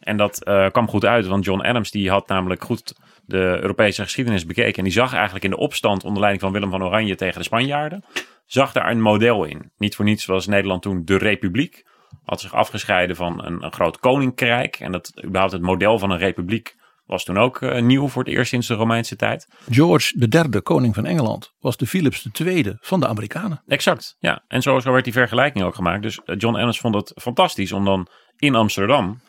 En 0.01 0.17
dat 0.17 0.41
uh, 0.47 0.67
kwam 0.67 0.87
goed 0.87 1.05
uit, 1.05 1.27
want 1.27 1.45
John 1.45 1.61
Adams 1.61 1.91
die 1.91 2.09
had 2.09 2.27
namelijk 2.27 2.63
goed 2.63 2.95
de 3.25 3.57
Europese 3.61 4.03
geschiedenis 4.03 4.45
bekeken. 4.45 4.77
En 4.77 4.83
die 4.83 4.93
zag 4.93 5.13
eigenlijk 5.13 5.43
in 5.43 5.49
de 5.49 5.57
opstand 5.57 6.03
onder 6.03 6.19
leiding 6.19 6.43
van 6.43 6.51
Willem 6.51 6.69
van 6.69 6.83
Oranje 6.83 7.15
tegen 7.15 7.37
de 7.37 7.43
Spanjaarden, 7.43 8.03
zag 8.45 8.71
daar 8.71 8.91
een 8.91 9.01
model 9.01 9.43
in. 9.43 9.71
Niet 9.77 9.95
voor 9.95 10.05
niets 10.05 10.25
was 10.25 10.47
Nederland 10.47 10.81
toen 10.81 11.01
de 11.05 11.17
republiek. 11.17 11.85
Had 12.23 12.41
zich 12.41 12.53
afgescheiden 12.53 13.15
van 13.15 13.45
een, 13.45 13.63
een 13.63 13.73
groot 13.73 13.99
koninkrijk. 13.99 14.75
En 14.79 14.91
dat 14.91 15.11
überhaupt 15.23 15.51
het 15.53 15.61
model 15.61 15.99
van 15.99 16.11
een 16.11 16.17
republiek 16.17 16.75
was 17.05 17.23
toen 17.23 17.37
ook 17.37 17.61
uh, 17.61 17.81
nieuw 17.81 18.07
voor 18.07 18.23
het 18.23 18.33
eerst 18.33 18.49
sinds 18.49 18.67
de 18.67 18.73
Romeinse 18.73 19.15
tijd. 19.15 19.47
George 19.69 20.27
derde 20.27 20.61
koning 20.61 20.95
van 20.95 21.05
Engeland 21.05 21.53
was 21.59 21.77
de 21.77 21.87
Philips 21.87 22.27
II 22.39 22.77
van 22.79 22.99
de 22.99 23.07
Amerikanen. 23.07 23.61
Exact, 23.67 24.15
ja. 24.19 24.43
En 24.47 24.61
zo, 24.61 24.79
zo 24.79 24.91
werd 24.91 25.03
die 25.03 25.13
vergelijking 25.13 25.65
ook 25.65 25.75
gemaakt. 25.75 26.01
Dus 26.01 26.19
John 26.25 26.55
Adams 26.55 26.79
vond 26.79 26.95
het 26.95 27.11
fantastisch 27.15 27.71
om 27.71 27.85
dan 27.85 28.07
in 28.37 28.55
Amsterdam 28.55 29.21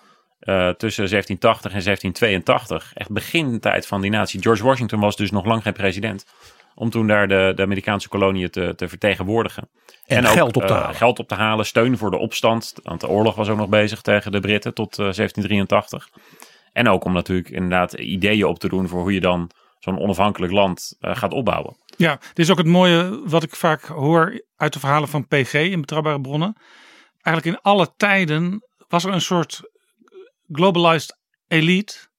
uh, 0.44 0.68
tussen 0.68 1.08
1780 1.08 1.72
en 1.72 1.82
1782, 1.84 2.92
echt 2.94 3.10
begintijd 3.10 3.86
van 3.86 4.00
die 4.00 4.10
natie. 4.10 4.42
George 4.42 4.64
Washington 4.64 5.00
was 5.00 5.16
dus 5.16 5.30
nog 5.30 5.44
lang 5.44 5.62
geen 5.62 5.72
president. 5.72 6.26
Om 6.74 6.90
toen 6.90 7.06
daar 7.06 7.28
de, 7.28 7.52
de 7.56 7.62
Amerikaanse 7.62 8.08
koloniën 8.08 8.50
te, 8.50 8.74
te 8.76 8.88
vertegenwoordigen. 8.88 9.68
En, 10.06 10.16
en 10.16 10.26
geld 10.26 10.56
op 10.56 10.66
te 10.66 10.72
uh, 10.72 10.80
halen. 10.80 10.94
Geld 10.94 11.18
op 11.18 11.28
te 11.28 11.34
halen, 11.34 11.66
steun 11.66 11.98
voor 11.98 12.10
de 12.10 12.18
opstand. 12.18 12.74
Want 12.82 13.00
de 13.00 13.08
oorlog 13.08 13.34
was 13.34 13.48
ook 13.48 13.56
nog 13.56 13.68
bezig 13.68 14.00
tegen 14.00 14.32
de 14.32 14.40
Britten 14.40 14.74
tot 14.74 14.98
uh, 14.98 15.04
1783. 15.04 16.08
En 16.72 16.88
ook 16.88 17.04
om 17.04 17.12
natuurlijk 17.12 17.50
inderdaad 17.50 17.92
ideeën 17.92 18.46
op 18.46 18.58
te 18.58 18.68
doen 18.68 18.88
voor 18.88 19.00
hoe 19.00 19.12
je 19.12 19.20
dan 19.20 19.50
zo'n 19.78 19.98
onafhankelijk 19.98 20.52
land 20.52 20.96
gaat 21.00 21.32
opbouwen. 21.32 21.76
Ja, 21.96 22.16
dit 22.16 22.38
is 22.38 22.50
ook 22.50 22.58
het 22.58 22.66
mooie 22.66 23.20
wat 23.24 23.42
ik 23.42 23.56
vaak 23.56 23.84
hoor 23.84 24.44
uit 24.56 24.72
de 24.72 24.78
verhalen 24.78 25.08
van 25.08 25.26
PG 25.26 25.54
in 25.54 25.80
Betrouwbare 25.80 26.20
Bronnen. 26.20 26.56
Eigenlijk 27.22 27.56
in 27.56 27.62
alle 27.62 27.92
tijden 27.96 28.62
was 28.88 29.04
er 29.04 29.12
een 29.12 29.20
soort 29.20 29.60
globalized 30.48 31.18
elite 31.46 32.10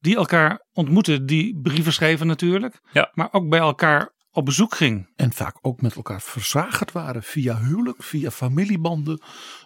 die 0.00 0.16
elkaar 0.16 0.64
ontmoette, 0.72 1.24
die 1.24 1.60
brieven 1.62 1.92
schreven 1.92 2.26
natuurlijk, 2.26 2.80
ja. 2.92 3.10
maar 3.14 3.28
ook 3.32 3.48
bij 3.48 3.58
elkaar 3.58 4.12
op 4.30 4.44
bezoek 4.44 4.74
ging. 4.74 5.12
En 5.16 5.32
vaak 5.32 5.58
ook 5.60 5.80
met 5.80 5.94
elkaar 5.94 6.22
verzagerd 6.22 6.92
waren 6.92 7.22
via 7.22 7.58
huwelijk, 7.58 8.02
via 8.02 8.30
familiebanden. 8.30 9.22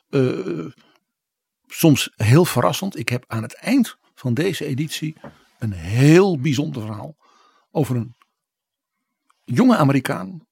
Uh, 0.08 0.66
soms 1.66 2.12
heel 2.14 2.44
verrassend. 2.44 2.98
Ik 2.98 3.08
heb 3.08 3.24
aan 3.26 3.42
het 3.42 3.54
eind 3.54 3.96
van 4.14 4.34
deze 4.34 4.64
editie 4.64 5.16
een 5.58 5.72
heel 5.72 6.40
bijzonder 6.40 6.82
verhaal 6.82 7.16
over 7.70 7.96
een 7.96 8.16
jonge 9.44 9.76
Amerikaan. 9.76 10.46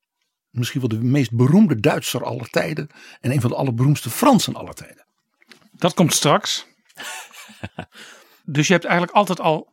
Misschien 0.51 0.81
wel 0.81 0.89
de 0.89 1.03
meest 1.03 1.37
beroemde 1.37 1.81
Duitser 1.81 2.25
aller 2.25 2.51
tijden. 2.51 2.89
En 3.21 3.31
een 3.31 3.41
van 3.41 3.51
de 3.51 3.57
allerberoemdste 3.57 4.11
Fransen 4.11 4.55
aller 4.55 4.75
tijden. 4.75 5.07
Dat 5.73 5.95
komt 5.95 6.15
straks. 6.15 6.67
Dus 8.45 8.67
je 8.67 8.73
hebt 8.73 8.85
eigenlijk 8.85 9.17
altijd 9.17 9.41
al 9.41 9.73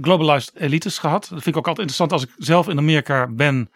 globalized 0.00 0.54
elites 0.54 0.98
gehad. 0.98 1.20
Dat 1.20 1.42
vind 1.42 1.46
ik 1.46 1.56
ook 1.56 1.68
altijd 1.68 1.88
interessant 1.88 2.12
als 2.12 2.22
ik 2.22 2.44
zelf 2.44 2.68
in 2.68 2.78
Amerika 2.78 3.26
ben. 3.26 3.70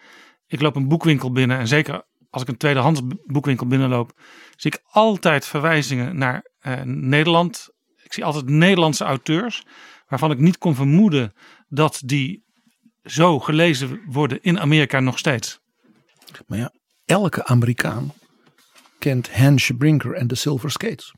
Ik 0.47 0.61
loop 0.61 0.77
een 0.77 0.89
boekwinkel 0.89 1.33
binnen 1.33 1.59
en 1.59 1.68
zeker 1.68 2.05
als 2.31 2.43
ik 2.43 2.49
een 2.49 2.57
tweedehands 2.57 3.01
boekwinkel 3.27 3.66
binnenloop, 3.66 4.20
zie 4.57 4.73
ik 4.73 4.83
altijd 4.87 5.47
verwijzingen 5.47 6.16
naar 6.18 6.47
eh, 6.59 6.83
Nederland. 6.85 7.68
Ik 8.03 8.12
zie 8.12 8.25
altijd 8.25 8.47
Nederlandse 8.47 9.05
auteurs 9.05 9.62
waarvan 10.09 10.31
ik 10.31 10.39
niet 10.39 10.59
kon 10.59 10.75
vermoeden 10.75 11.33
dat 11.68 12.03
die 12.05 12.45
zo 13.05 13.41
gelezen 13.41 14.01
worden 14.07 14.43
in 14.43 14.61
Amerika 14.61 15.01
nog 15.01 15.18
steeds. 15.18 15.61
Maar 16.47 16.59
ja, 16.59 16.73
elke 17.05 17.45
Amerikaan 17.45 18.12
kent 18.99 19.33
Hans 19.37 19.70
Brinker 19.79 20.14
en 20.14 20.27
de 20.27 20.35
Silver 20.35 20.70
Skates. 20.70 21.14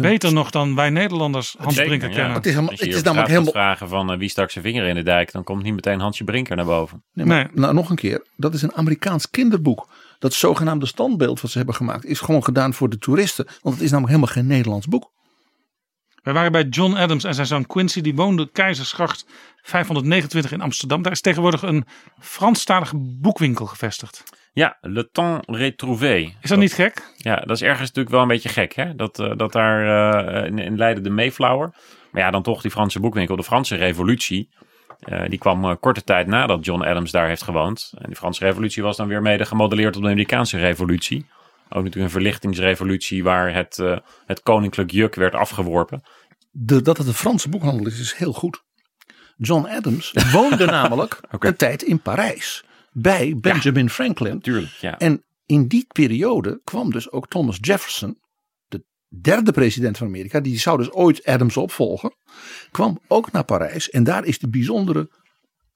Beter 0.00 0.32
nog 0.32 0.50
dan 0.50 0.74
wij 0.74 0.90
Nederlanders 0.90 1.54
Hans 1.58 1.74
Zeker, 1.74 1.88
Brinker 1.88 2.08
ja. 2.08 2.14
kennen. 2.14 2.34
Het 2.34 2.46
is, 2.46 2.50
helemaal, 2.50 2.70
Als 2.70 2.80
je 2.80 2.86
het 2.86 2.94
is 2.96 3.02
namelijk 3.02 3.28
helemaal. 3.28 3.52
gaat 3.52 3.62
vragen 3.62 3.88
van 3.88 4.12
uh, 4.12 4.18
wie 4.18 4.28
stak 4.28 4.50
zijn 4.50 4.64
vinger 4.64 4.84
in 4.84 4.94
de 4.94 5.02
dijk, 5.02 5.32
dan 5.32 5.44
komt 5.44 5.62
niet 5.62 5.74
meteen 5.74 6.00
Hansje 6.00 6.24
Brinker 6.24 6.56
naar 6.56 6.64
boven. 6.64 7.02
Nee, 7.12 7.26
maar, 7.26 7.50
Nou, 7.54 7.74
nog 7.74 7.90
een 7.90 7.96
keer. 7.96 8.26
Dat 8.36 8.54
is 8.54 8.62
een 8.62 8.74
Amerikaans 8.74 9.30
kinderboek. 9.30 9.88
Dat 10.18 10.32
zogenaamde 10.32 10.86
standbeeld 10.86 11.40
wat 11.40 11.50
ze 11.50 11.56
hebben 11.56 11.74
gemaakt 11.74 12.04
is 12.04 12.20
gewoon 12.20 12.44
gedaan 12.44 12.74
voor 12.74 12.88
de 12.88 12.98
toeristen. 12.98 13.46
Want 13.62 13.74
het 13.74 13.84
is 13.84 13.90
namelijk 13.90 14.14
helemaal 14.14 14.34
geen 14.34 14.46
Nederlands 14.46 14.86
boek. 14.86 15.10
Wij 16.22 16.32
waren 16.32 16.52
bij 16.52 16.62
John 16.64 16.94
Adams 16.94 17.24
en 17.24 17.34
zijn 17.34 17.46
zoon 17.46 17.66
Quincy. 17.66 18.00
Die 18.00 18.14
woonde 18.14 18.50
Keizersgracht 18.52 19.26
529 19.62 20.52
in 20.52 20.60
Amsterdam. 20.60 21.02
Daar 21.02 21.12
is 21.12 21.20
tegenwoordig 21.20 21.62
een 21.62 21.84
Franstalige 22.18 22.96
boekwinkel 22.96 23.66
gevestigd. 23.66 24.22
Ja, 24.52 24.76
Le 24.80 25.10
Temps 25.10 25.46
Retrouvé. 25.46 26.32
Is 26.40 26.48
dat 26.48 26.58
niet 26.58 26.72
gek? 26.72 27.12
Ja, 27.16 27.36
dat 27.36 27.56
is 27.56 27.62
ergens 27.62 27.88
natuurlijk 27.88 28.10
wel 28.10 28.22
een 28.22 28.28
beetje 28.28 28.48
gek, 28.48 28.74
hè? 28.74 28.94
Dat, 28.94 29.18
uh, 29.18 29.32
dat 29.36 29.52
daar 29.52 30.14
uh, 30.42 30.46
in, 30.46 30.58
in, 30.58 30.76
Leiden 30.76 31.02
de 31.02 31.10
Mayflower. 31.10 31.74
Maar 32.10 32.22
ja, 32.22 32.30
dan 32.30 32.42
toch 32.42 32.62
die 32.62 32.70
Franse 32.70 33.00
boekwinkel. 33.00 33.36
De 33.36 33.44
Franse 33.44 33.76
Revolutie. 33.76 34.48
Uh, 35.04 35.22
die 35.28 35.38
kwam 35.38 35.78
korte 35.78 36.04
tijd 36.04 36.26
nadat 36.26 36.64
John 36.64 36.82
Adams 36.82 37.10
daar 37.10 37.28
heeft 37.28 37.42
gewoond. 37.42 37.92
En 37.98 38.06
die 38.06 38.16
Franse 38.16 38.44
Revolutie 38.44 38.82
was 38.82 38.96
dan 38.96 39.08
weer 39.08 39.22
mede 39.22 39.44
gemodelleerd 39.44 39.96
op 39.96 40.02
de 40.02 40.08
Amerikaanse 40.08 40.58
Revolutie. 40.58 41.26
Ook 41.74 41.84
natuurlijk 41.84 42.14
een 42.14 42.20
verlichtingsrevolutie 42.20 43.22
waar 43.22 43.54
het, 43.54 43.76
het 44.26 44.42
koninklijk 44.42 44.90
juk 44.90 45.14
werd 45.14 45.34
afgeworpen. 45.34 46.02
De, 46.50 46.82
dat 46.82 46.98
het 46.98 47.06
een 47.06 47.14
Franse 47.14 47.48
boekhandel 47.48 47.86
is, 47.86 48.00
is 48.00 48.14
heel 48.14 48.32
goed. 48.32 48.62
John 49.36 49.66
Adams 49.66 50.12
woonde 50.32 50.64
namelijk 50.64 51.20
okay. 51.30 51.50
een 51.50 51.56
tijd 51.56 51.82
in 51.82 52.00
Parijs 52.00 52.64
bij 52.92 53.36
Benjamin 53.36 53.84
ja, 53.84 53.90
Franklin. 53.90 54.40
Tuurlijk, 54.40 54.72
ja. 54.72 54.98
En 54.98 55.24
in 55.46 55.68
die 55.68 55.86
periode 55.92 56.60
kwam 56.64 56.90
dus 56.90 57.10
ook 57.10 57.28
Thomas 57.28 57.58
Jefferson, 57.60 58.18
de 58.68 58.84
derde 59.08 59.52
president 59.52 59.98
van 59.98 60.06
Amerika, 60.06 60.40
die 60.40 60.58
zou 60.58 60.78
dus 60.78 60.90
ooit 60.90 61.24
Adams 61.24 61.56
opvolgen, 61.56 62.16
kwam 62.70 62.98
ook 63.08 63.32
naar 63.32 63.44
Parijs. 63.44 63.90
En 63.90 64.04
daar 64.04 64.24
is 64.24 64.38
de 64.38 64.48
bijzondere 64.48 65.10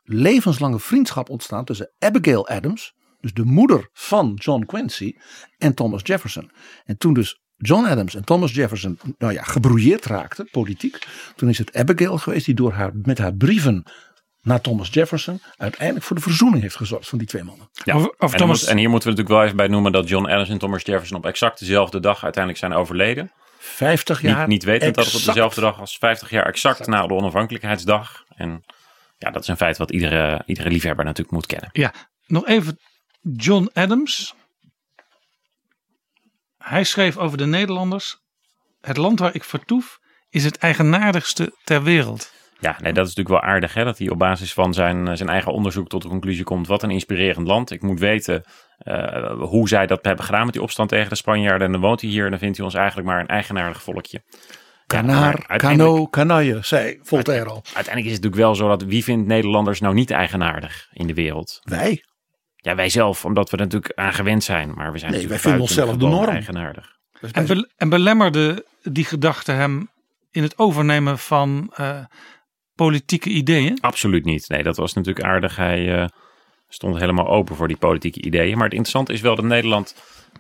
levenslange 0.02 0.78
vriendschap 0.80 1.30
ontstaan 1.30 1.64
tussen 1.64 1.92
Abigail 1.98 2.48
Adams, 2.48 2.94
dus 3.34 3.44
de 3.44 3.52
moeder 3.52 3.88
van 3.92 4.32
John 4.34 4.64
Quincy, 4.64 5.16
en 5.58 5.74
Thomas 5.74 6.00
Jefferson. 6.04 6.50
En 6.84 6.98
toen 6.98 7.14
dus 7.14 7.40
John 7.56 7.84
Adams 7.84 8.14
en 8.14 8.24
Thomas 8.24 8.52
Jefferson 8.52 8.98
nou 9.18 9.32
ja, 9.32 9.42
gebrouilleerd 9.42 10.04
raakten, 10.04 10.48
politiek, 10.50 11.06
toen 11.36 11.48
is 11.48 11.58
het 11.58 11.76
Abigail 11.76 12.18
geweest 12.18 12.46
die 12.46 12.54
door 12.54 12.72
haar, 12.72 12.90
met 13.02 13.18
haar 13.18 13.34
brieven 13.34 13.84
naar 14.42 14.60
Thomas 14.60 14.88
Jefferson 14.92 15.40
uiteindelijk 15.56 16.06
voor 16.06 16.16
de 16.16 16.22
verzoening 16.22 16.62
heeft 16.62 16.76
gezorgd 16.76 17.08
van 17.08 17.18
die 17.18 17.26
twee 17.26 17.42
mannen. 17.42 17.68
Ja. 17.84 17.96
Of, 17.96 18.08
of 18.18 18.32
en, 18.32 18.38
Thomas... 18.38 18.60
moet, 18.60 18.70
en 18.70 18.76
hier 18.76 18.90
moeten 18.90 19.08
we 19.08 19.14
natuurlijk 19.14 19.28
wel 19.28 19.44
even 19.44 19.56
bij 19.56 19.68
noemen 19.68 19.92
dat 19.92 20.08
John 20.08 20.26
Adams 20.26 20.48
en 20.48 20.58
Thomas 20.58 20.82
Jefferson 20.82 21.16
op 21.16 21.26
exact 21.26 21.58
dezelfde 21.58 22.00
dag 22.00 22.22
uiteindelijk 22.22 22.64
zijn 22.64 22.74
overleden. 22.74 23.32
50 23.58 24.22
jaar. 24.22 24.38
Niet, 24.38 24.46
niet 24.46 24.64
wetend 24.64 24.94
dat 24.94 25.04
het 25.04 25.14
op 25.14 25.20
exact. 25.20 25.36
dezelfde 25.36 25.60
dag 25.60 25.80
als 25.80 25.98
50 25.98 26.30
jaar 26.30 26.46
exact, 26.46 26.86
na 26.86 27.06
de 27.06 27.14
onafhankelijkheidsdag. 27.14 28.24
En 28.28 28.64
ja, 29.18 29.30
dat 29.30 29.42
is 29.42 29.48
een 29.48 29.56
feit 29.56 29.76
wat 29.76 29.90
iedere, 29.90 30.42
iedere 30.46 30.70
liefhebber 30.70 31.04
natuurlijk 31.04 31.34
moet 31.34 31.46
kennen. 31.46 31.70
Ja, 31.72 31.92
nog 32.26 32.46
even 32.46 32.78
John 33.34 33.70
Adams. 33.72 34.34
Hij 36.58 36.84
schreef 36.84 37.16
over 37.16 37.38
de 37.38 37.46
Nederlanders. 37.46 38.16
Het 38.80 38.96
land 38.96 39.18
waar 39.18 39.34
ik 39.34 39.44
vertoef 39.44 39.98
is 40.28 40.44
het 40.44 40.56
eigenaardigste 40.58 41.52
ter 41.64 41.82
wereld. 41.82 42.32
Ja, 42.58 42.76
nee, 42.80 42.92
dat 42.92 43.06
is 43.06 43.14
natuurlijk 43.14 43.44
wel 43.44 43.52
aardig 43.52 43.74
hè, 43.74 43.84
dat 43.84 43.98
hij 43.98 44.08
op 44.08 44.18
basis 44.18 44.52
van 44.52 44.74
zijn, 44.74 45.16
zijn 45.16 45.28
eigen 45.28 45.52
onderzoek 45.52 45.88
tot 45.88 46.02
de 46.02 46.08
conclusie 46.08 46.44
komt. 46.44 46.66
Wat 46.66 46.82
een 46.82 46.90
inspirerend 46.90 47.46
land. 47.46 47.70
Ik 47.70 47.82
moet 47.82 48.00
weten 48.00 48.44
uh, 48.78 49.40
hoe 49.40 49.68
zij 49.68 49.86
dat 49.86 50.04
hebben 50.04 50.24
gedaan 50.24 50.44
met 50.44 50.52
die 50.52 50.62
opstand 50.62 50.88
tegen 50.88 51.08
de 51.08 51.14
Spanjaarden. 51.14 51.66
En 51.66 51.72
dan 51.72 51.80
woont 51.80 52.00
hij 52.00 52.10
hier 52.10 52.24
en 52.24 52.30
dan 52.30 52.38
vindt 52.38 52.56
hij 52.56 52.66
ons 52.66 52.74
eigenlijk 52.74 53.08
maar 53.08 53.20
een 53.20 53.26
eigenaardig 53.26 53.82
volkje. 53.82 54.22
Kanaar, 54.86 55.44
ja, 55.48 55.56
kano, 55.56 56.06
kanaille, 56.06 56.58
zei 56.62 56.98
Voltaire 57.02 57.48
al. 57.48 57.62
Uiteindelijk 57.64 58.06
is 58.06 58.12
het 58.12 58.22
natuurlijk 58.22 58.42
wel 58.42 58.54
zo 58.54 58.68
dat 58.68 58.82
wie 58.82 59.04
vindt 59.04 59.26
Nederlanders 59.26 59.80
nou 59.80 59.94
niet 59.94 60.10
eigenaardig 60.10 60.88
in 60.92 61.06
de 61.06 61.14
wereld? 61.14 61.60
Wij. 61.62 62.02
Ja, 62.66 62.74
wij 62.74 62.88
zelf, 62.88 63.24
omdat 63.24 63.50
we 63.50 63.56
er 63.56 63.62
natuurlijk 63.62 63.92
aan 63.94 64.12
gewend 64.12 64.44
zijn. 64.44 64.72
Maar 64.74 64.92
we 64.92 64.98
zijn 64.98 65.12
nee, 65.12 65.28
wij 65.28 65.38
vinden 65.38 65.60
onszelf 65.60 65.96
de 65.96 66.06
norm. 66.06 66.28
eigenaardig. 66.28 66.96
En, 67.32 67.46
be 67.46 67.70
en 67.76 67.88
belemmerde 67.88 68.66
die 68.82 69.04
gedachte 69.04 69.52
hem 69.52 69.90
in 70.30 70.42
het 70.42 70.58
overnemen 70.58 71.18
van 71.18 71.72
uh, 71.80 72.04
politieke 72.74 73.28
ideeën? 73.28 73.78
Absoluut 73.80 74.24
niet. 74.24 74.48
Nee, 74.48 74.62
dat 74.62 74.76
was 74.76 74.94
natuurlijk 74.94 75.26
aardig. 75.26 75.56
Hij 75.56 75.98
uh, 75.98 76.06
stond 76.68 76.98
helemaal 76.98 77.28
open 77.28 77.56
voor 77.56 77.68
die 77.68 77.76
politieke 77.76 78.22
ideeën. 78.22 78.54
Maar 78.54 78.64
het 78.64 78.74
interessante 78.74 79.12
is 79.12 79.20
wel 79.20 79.36
dat 79.36 79.44
Nederland 79.44 79.94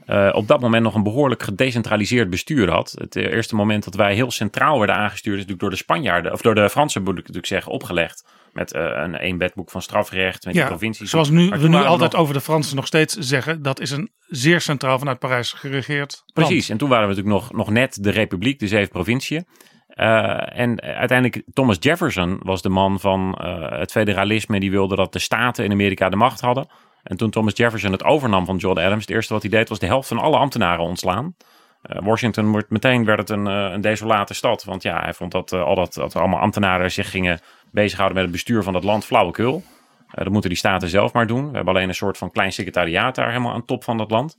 uh, 0.06 0.30
op 0.32 0.48
dat 0.48 0.60
moment 0.60 0.82
nog 0.82 0.94
een 0.94 1.02
behoorlijk 1.02 1.42
gedecentraliseerd 1.42 2.30
bestuur 2.30 2.70
had. 2.70 2.94
Het 2.98 3.16
eerste 3.16 3.54
moment 3.54 3.84
dat 3.84 3.94
wij 3.94 4.14
heel 4.14 4.30
centraal 4.30 4.78
werden 4.78 4.96
aangestuurd 4.96 5.36
is 5.36 5.42
natuurlijk 5.46 5.60
door 5.60 5.70
de 5.70 5.84
Spanjaarden, 5.84 6.32
of 6.32 6.40
door 6.40 6.54
de 6.54 6.70
Fransen 6.70 7.02
moet 7.02 7.12
ik 7.12 7.18
natuurlijk 7.18 7.46
zeggen, 7.46 7.72
opgelegd. 7.72 8.24
Met 8.56 8.74
uh, 8.74 8.82
een 8.82 9.18
één 9.18 9.38
wetboek 9.38 9.70
van 9.70 9.82
strafrecht, 9.82 10.44
met 10.44 10.54
ja, 10.54 10.62
de 10.62 10.68
provincies. 10.68 11.10
Zoals 11.10 11.30
nu, 11.30 11.48
we 11.48 11.68
nu 11.68 11.76
altijd 11.76 12.12
nog... 12.12 12.20
over 12.20 12.34
de 12.34 12.40
Fransen 12.40 12.76
nog 12.76 12.86
steeds 12.86 13.14
zeggen, 13.14 13.62
dat 13.62 13.80
is 13.80 13.90
een 13.90 14.10
zeer 14.26 14.60
centraal 14.60 14.98
vanuit 14.98 15.18
Parijs 15.18 15.52
geregeerd 15.52 16.22
land. 16.24 16.48
Precies, 16.48 16.68
en 16.68 16.76
toen 16.76 16.88
waren 16.88 17.08
we 17.08 17.14
natuurlijk 17.14 17.42
nog, 17.42 17.52
nog 17.52 17.70
net 17.70 18.02
de 18.02 18.10
republiek, 18.10 18.58
de 18.58 18.68
zeven 18.68 18.88
provinciën. 18.88 19.46
Uh, 19.94 20.58
en 20.58 20.80
uiteindelijk 20.80 21.42
Thomas 21.52 21.76
Jefferson 21.80 22.40
was 22.42 22.62
de 22.62 22.68
man 22.68 23.00
van 23.00 23.38
uh, 23.42 23.78
het 23.78 23.90
federalisme. 23.90 24.60
Die 24.60 24.70
wilde 24.70 24.96
dat 24.96 25.12
de 25.12 25.18
staten 25.18 25.64
in 25.64 25.72
Amerika 25.72 26.08
de 26.08 26.16
macht 26.16 26.40
hadden. 26.40 26.68
En 27.02 27.16
toen 27.16 27.30
Thomas 27.30 27.56
Jefferson 27.56 27.92
het 27.92 28.04
overnam 28.04 28.44
van 28.44 28.56
John 28.56 28.78
Adams, 28.78 29.00
het 29.00 29.14
eerste 29.14 29.32
wat 29.32 29.42
hij 29.42 29.50
deed 29.50 29.68
was 29.68 29.78
de 29.78 29.86
helft 29.86 30.08
van 30.08 30.18
alle 30.18 30.36
ambtenaren 30.36 30.84
ontslaan. 30.84 31.34
Uh, 31.82 31.98
Washington 32.02 32.50
wordt 32.50 32.70
meteen 32.70 33.04
werd 33.04 33.18
het 33.18 33.30
een, 33.30 33.46
een 33.46 33.80
desolate 33.80 34.34
stad. 34.34 34.64
Want 34.64 34.82
ja, 34.82 35.00
hij 35.00 35.14
vond 35.14 35.32
dat, 35.32 35.52
al 35.52 35.74
dat, 35.74 35.94
dat 35.94 36.16
allemaal 36.16 36.40
ambtenaren 36.40 36.92
zich 36.92 37.10
gingen 37.10 37.40
bezighouden 37.70 38.16
met 38.16 38.24
het 38.26 38.34
bestuur 38.34 38.62
van 38.62 38.72
dat 38.72 38.84
land 38.84 39.04
flauwekul. 39.04 39.64
dat 40.10 40.28
moeten 40.28 40.50
die 40.50 40.58
staten 40.58 40.88
zelf 40.88 41.12
maar 41.12 41.26
doen. 41.26 41.48
We 41.50 41.56
hebben 41.56 41.74
alleen 41.74 41.88
een 41.88 41.94
soort 41.94 42.18
van 42.18 42.30
klein 42.30 42.52
secretariaat 42.52 43.14
daar 43.14 43.28
helemaal 43.28 43.52
aan 43.52 43.64
top 43.64 43.84
van 43.84 43.98
dat 43.98 44.10
land. 44.10 44.36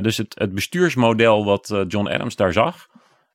dus 0.00 0.16
het, 0.16 0.34
het 0.38 0.54
bestuursmodel 0.54 1.44
wat 1.44 1.84
John 1.88 2.08
Adams 2.08 2.36
daar 2.36 2.52
zag, 2.52 2.88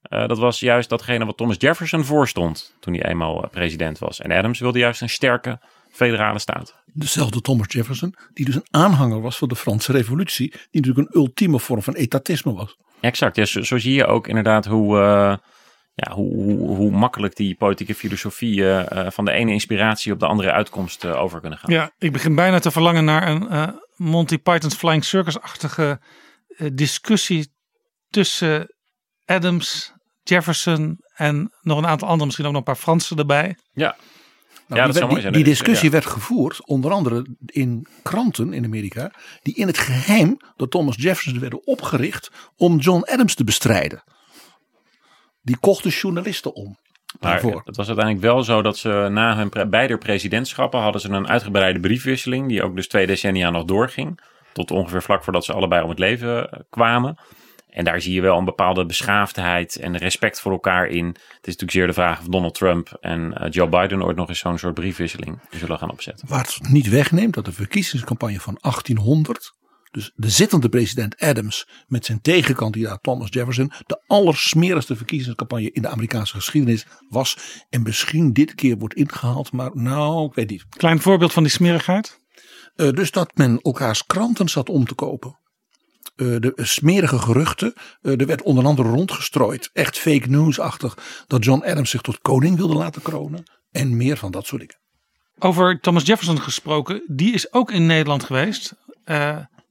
uh, 0.09 0.27
dat 0.27 0.37
was 0.37 0.59
juist 0.59 0.89
datgene 0.89 1.25
wat 1.25 1.37
Thomas 1.37 1.55
Jefferson 1.59 2.05
voorstond 2.05 2.75
toen 2.79 2.93
hij 2.93 3.05
eenmaal 3.05 3.47
president 3.51 3.99
was. 3.99 4.19
En 4.19 4.31
Adams 4.31 4.59
wilde 4.59 4.79
juist 4.79 5.01
een 5.01 5.09
sterke 5.09 5.59
federale 5.91 6.39
staat. 6.39 6.75
Dezelfde 6.93 7.41
Thomas 7.41 7.67
Jefferson, 7.69 8.15
die 8.33 8.45
dus 8.45 8.55
een 8.55 8.67
aanhanger 8.71 9.21
was 9.21 9.37
van 9.37 9.47
de 9.47 9.55
Franse 9.55 9.91
Revolutie, 9.91 10.49
die 10.49 10.81
natuurlijk 10.81 11.07
een 11.07 11.21
ultieme 11.21 11.59
vorm 11.59 11.81
van 11.81 11.93
etatisme 11.93 12.53
was. 12.53 12.77
Exact, 12.99 13.35
ja, 13.35 13.45
zo, 13.45 13.61
zo 13.61 13.77
zie 13.77 13.93
je 13.93 14.05
ook 14.05 14.27
inderdaad 14.27 14.65
hoe, 14.65 14.97
uh, 14.97 15.35
ja, 15.99 16.13
hoe, 16.13 16.33
hoe, 16.33 16.75
hoe, 16.75 16.91
makkelijk 16.91 17.35
die 17.35 17.55
politieke 17.55 17.95
filosofie 17.95 18.63
van 19.07 19.25
de 19.25 19.31
ene 19.31 19.51
inspiratie 19.51 20.13
op 20.13 20.19
de 20.19 20.25
andere 20.25 20.51
uitkomst 20.51 21.05
over 21.05 21.39
kunnen 21.39 21.59
gaan. 21.59 21.73
Ja, 21.73 21.91
ik 21.97 22.11
begin 22.11 22.35
bijna 22.35 22.59
te 22.59 22.71
verlangen 22.71 23.05
naar 23.05 23.27
een 23.27 23.73
Monty 23.95 24.37
Python's 24.37 24.75
Flying 24.75 25.03
Circus-achtige 25.03 25.99
discussie 26.73 27.51
tussen 28.09 28.75
Adams, 29.25 29.93
Jefferson 30.23 30.99
en 31.15 31.51
nog 31.61 31.77
een 31.77 31.87
aantal 31.87 32.07
anderen, 32.07 32.25
misschien 32.25 32.45
ook 32.45 32.51
nog 32.51 32.61
een 32.61 32.73
paar 32.73 32.83
Fransen 32.83 33.17
erbij. 33.17 33.57
Ja. 33.73 33.95
Nou, 34.67 34.81
ja, 34.81 34.87
die, 34.87 34.99
dat 34.99 35.09
mooi 35.09 35.21
zijn. 35.21 35.43
discussie 35.43 35.85
ja. 35.85 35.91
werd 35.91 36.05
gevoerd, 36.05 36.67
onder 36.67 36.91
andere 36.91 37.25
in 37.45 37.87
kranten 38.03 38.53
in 38.53 38.65
Amerika, 38.65 39.11
die 39.41 39.55
in 39.55 39.67
het 39.67 39.77
geheim 39.77 40.37
door 40.55 40.67
Thomas 40.67 40.95
Jefferson 40.97 41.39
werden 41.39 41.67
opgericht 41.67 42.31
om 42.57 42.77
John 42.77 43.03
Adams 43.03 43.35
te 43.35 43.43
bestrijden. 43.43 44.03
Die 45.49 45.57
kochten 45.59 45.91
journalisten 45.91 46.53
om. 46.53 46.77
Maar 47.19 47.31
daarvoor. 47.31 47.61
het 47.65 47.75
was 47.75 47.87
uiteindelijk 47.87 48.25
wel 48.25 48.43
zo 48.43 48.61
dat 48.61 48.77
ze 48.77 49.07
na 49.11 49.35
hun 49.35 49.49
pre- 49.49 49.67
beide 49.67 49.97
presidentschappen 49.97 50.79
hadden 50.79 51.01
ze 51.01 51.09
een 51.09 51.27
uitgebreide 51.27 51.79
briefwisseling, 51.79 52.47
die 52.47 52.63
ook 52.63 52.75
dus 52.75 52.87
twee 52.87 53.07
decennia 53.07 53.49
nog 53.49 53.65
doorging. 53.65 54.19
Tot 54.53 54.71
ongeveer 54.71 55.01
vlak 55.01 55.23
voordat 55.23 55.45
ze 55.45 55.53
allebei 55.53 55.83
om 55.83 55.89
het 55.89 55.99
leven 55.99 56.51
eh, 56.51 56.59
kwamen. 56.69 57.17
En 57.69 57.83
daar 57.83 58.01
zie 58.01 58.13
je 58.13 58.21
wel 58.21 58.37
een 58.37 58.45
bepaalde 58.45 58.85
beschaafdheid 58.85 59.75
en 59.75 59.97
respect 59.97 60.39
voor 60.39 60.51
elkaar 60.51 60.87
in. 60.87 61.05
Het 61.05 61.17
is 61.25 61.55
natuurlijk 61.57 61.71
zeer 61.71 61.87
de 61.87 61.93
vraag 61.93 62.19
of 62.19 62.25
Donald 62.25 62.53
Trump 62.53 62.97
en 63.01 63.33
eh, 63.33 63.51
Joe 63.51 63.69
Biden 63.69 64.03
ooit 64.03 64.15
nog 64.15 64.29
eens 64.29 64.39
zo'n 64.39 64.57
soort 64.57 64.73
briefwisseling 64.73 65.39
zullen 65.49 65.77
gaan 65.77 65.91
opzetten. 65.91 66.27
Waar 66.27 66.43
het 66.43 66.69
niet 66.69 66.89
wegneemt 66.89 67.33
dat 67.33 67.45
de 67.45 67.51
verkiezingscampagne 67.51 68.39
van 68.39 68.57
1800, 68.61 69.53
dus 69.91 70.11
de 70.15 70.29
zittende 70.29 70.69
president 70.69 71.17
Adams 71.17 71.67
met 71.87 72.05
zijn 72.05 72.21
tegenkandidaat 72.21 73.03
Thomas 73.03 73.29
Jefferson, 73.29 73.71
de 73.85 74.01
allersmerigste 74.07 74.95
verkiezingscampagne 74.95 75.71
in 75.71 75.81
de 75.81 75.87
Amerikaanse 75.87 76.35
geschiedenis 76.35 76.85
was. 77.09 77.37
En 77.69 77.81
misschien 77.81 78.33
dit 78.33 78.55
keer 78.55 78.77
wordt 78.77 78.95
ingehaald, 78.95 79.51
maar 79.51 79.69
nou, 79.73 80.25
ik 80.25 80.33
weet 80.33 80.49
niet. 80.49 80.65
Klein 80.69 81.01
voorbeeld 81.01 81.33
van 81.33 81.43
die 81.43 81.51
smerigheid. 81.51 82.19
Eh, 82.75 82.89
dus 82.89 83.11
dat 83.11 83.31
men 83.35 83.61
elkaars 83.61 84.05
kranten 84.05 84.49
zat 84.49 84.69
om 84.69 84.85
te 84.85 84.95
kopen. 84.95 85.39
Eh, 86.15 86.27
de 86.27 86.53
smerige 86.55 87.19
geruchten. 87.19 87.73
eh, 88.01 88.19
er 88.19 88.25
werd 88.25 88.41
onder 88.41 88.65
andere 88.65 88.89
rondgestrooid. 88.89 89.69
Echt 89.73 89.97
fake 89.97 90.29
news-achtig. 90.29 90.97
Dat 91.27 91.43
John 91.43 91.63
Adams 91.63 91.89
zich 91.89 92.01
tot 92.01 92.19
koning 92.19 92.57
wilde 92.57 92.73
laten 92.73 93.01
kronen. 93.01 93.43
En 93.71 93.97
meer 93.97 94.17
van 94.17 94.31
dat 94.31 94.45
soort 94.45 94.61
dingen. 94.61 94.77
Over 95.39 95.79
Thomas 95.79 96.05
Jefferson 96.05 96.41
gesproken, 96.41 97.03
die 97.07 97.33
is 97.33 97.53
ook 97.53 97.71
in 97.71 97.85
Nederland 97.85 98.23
geweest. 98.23 98.73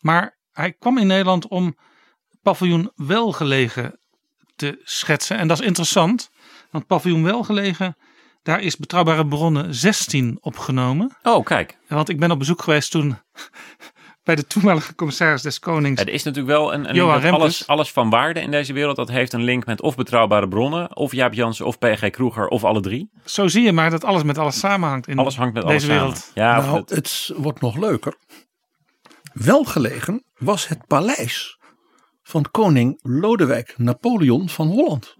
Maar 0.00 0.36
hij 0.52 0.72
kwam 0.72 0.98
in 0.98 1.06
Nederland 1.06 1.48
om 1.48 1.76
paviljoen 2.42 2.90
Welgelegen 2.94 3.98
te 4.56 4.80
schetsen. 4.84 5.36
En 5.38 5.48
dat 5.48 5.60
is 5.60 5.66
interessant, 5.66 6.30
want 6.70 6.86
paviljoen 6.86 7.22
Welgelegen, 7.22 7.96
daar 8.42 8.60
is 8.60 8.76
betrouwbare 8.76 9.26
bronnen 9.26 9.74
16 9.74 10.38
opgenomen. 10.40 11.16
Oh, 11.22 11.44
kijk. 11.44 11.78
Want 11.88 12.08
ik 12.08 12.18
ben 12.20 12.30
op 12.30 12.38
bezoek 12.38 12.62
geweest 12.62 12.90
toen 12.90 13.16
bij 14.24 14.34
de 14.36 14.46
toenmalige 14.46 14.94
commissaris 14.94 15.42
des 15.42 15.58
Konings. 15.58 16.00
Er 16.00 16.08
is 16.08 16.22
natuurlijk 16.22 16.56
wel 16.56 16.72
een, 16.74 16.88
een 16.88 16.94
Johan 16.94 17.10
link 17.10 17.22
dat 17.22 17.30
Remkes. 17.32 17.40
alles, 17.42 17.66
alles 17.66 17.92
van 17.92 18.10
waarde 18.10 18.40
in 18.40 18.50
deze 18.50 18.72
wereld. 18.72 18.96
Dat 18.96 19.08
heeft 19.08 19.32
een 19.32 19.42
link 19.44 19.66
met 19.66 19.80
of 19.82 19.96
betrouwbare 19.96 20.48
bronnen, 20.48 20.96
of 20.96 21.12
Jaap 21.12 21.32
Jansen, 21.34 21.66
of 21.66 21.78
PG 21.78 22.10
Kroeger, 22.10 22.48
of 22.48 22.64
alle 22.64 22.80
drie. 22.80 23.10
Zo 23.24 23.48
zie 23.48 23.62
je 23.62 23.72
maar 23.72 23.90
dat 23.90 24.04
alles 24.04 24.22
met 24.22 24.38
alles 24.38 24.58
samenhangt 24.58 25.08
in 25.08 25.18
Alles 25.18 25.36
hangt 25.36 25.54
met 25.54 25.66
deze 25.66 25.74
alles 25.74 25.84
samen. 25.86 26.02
wereld. 26.02 26.30
Ja, 26.34 26.58
of 26.58 26.64
nou, 26.64 26.78
het- 26.78 26.90
het 26.90 27.32
wordt 27.36 27.60
nog 27.60 27.76
leuker. 27.76 28.16
Welgelegen 29.32 30.24
was 30.38 30.68
het 30.68 30.86
paleis 30.86 31.58
van 32.22 32.50
koning 32.50 32.98
Lodewijk 33.02 33.74
Napoleon 33.78 34.48
van 34.48 34.66
Holland. 34.68 35.16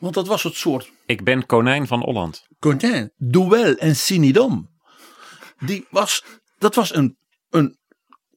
Want 0.00 0.14
dat 0.14 0.26
was 0.26 0.42
het 0.42 0.54
soort 0.54 0.92
ik 1.06 1.24
ben 1.24 1.46
konijn 1.46 1.86
van 1.86 2.00
Holland. 2.00 2.46
Contain, 2.58 3.12
Duel 3.16 3.74
en 3.76 3.96
Sinidom. 3.96 4.70
Die 5.58 5.86
was, 5.90 6.24
dat 6.58 6.74
was 6.74 6.94
een, 6.94 7.16
een, 7.50 7.78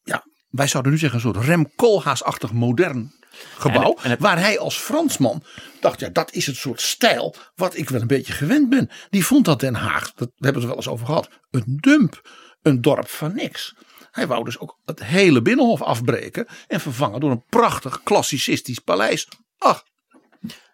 ja, 0.04 0.24
wij 0.50 0.68
zouden 0.68 0.92
nu 0.92 0.98
zeggen 0.98 1.20
een 1.26 1.34
soort 1.34 1.46
Rem 1.46 1.76
Koolhaas-achtig 1.76 2.52
modern 2.54 3.12
gebouw. 3.58 3.94
En- 3.98 4.04
en 4.04 4.10
het- 4.10 4.20
waar 4.20 4.40
hij 4.40 4.60
als 4.60 4.78
Fransman 4.78 5.44
dacht, 5.80 6.00
ja, 6.00 6.10
dat 6.10 6.32
is 6.34 6.46
het 6.46 6.56
soort 6.56 6.82
stijl 6.82 7.36
wat 7.56 7.76
ik 7.78 7.90
wel 7.90 8.02
een 8.02 8.08
beetje 8.08 8.34
gewend 8.34 8.70
ben. 8.70 8.90
Die 9.10 9.26
vond 9.26 9.46
dat 9.46 9.60
Den 9.60 9.76
Haag, 9.76 10.14
dat 10.14 10.28
we 10.36 10.46
hebben 10.46 10.54
het 10.62 10.62
er 10.62 10.68
wel 10.68 10.76
eens 10.78 10.88
over 10.88 11.06
gehad, 11.06 11.30
een 11.52 11.64
dump, 11.82 12.30
een 12.68 12.82
dorp 12.82 13.08
van 13.08 13.36
niks. 13.36 13.76
Hij 14.12 14.28
wou 14.28 14.44
dus 14.44 14.60
ook 14.60 14.78
het 14.86 15.04
hele 15.04 15.42
binnenhof 15.42 15.82
afbreken 15.82 16.48
en 16.68 16.80
vervangen 16.80 17.20
door 17.20 17.32
een 17.32 17.44
prachtig 17.50 18.04
klassicistisch 18.04 18.80
paleis. 18.80 19.28
Ach, 19.58 19.84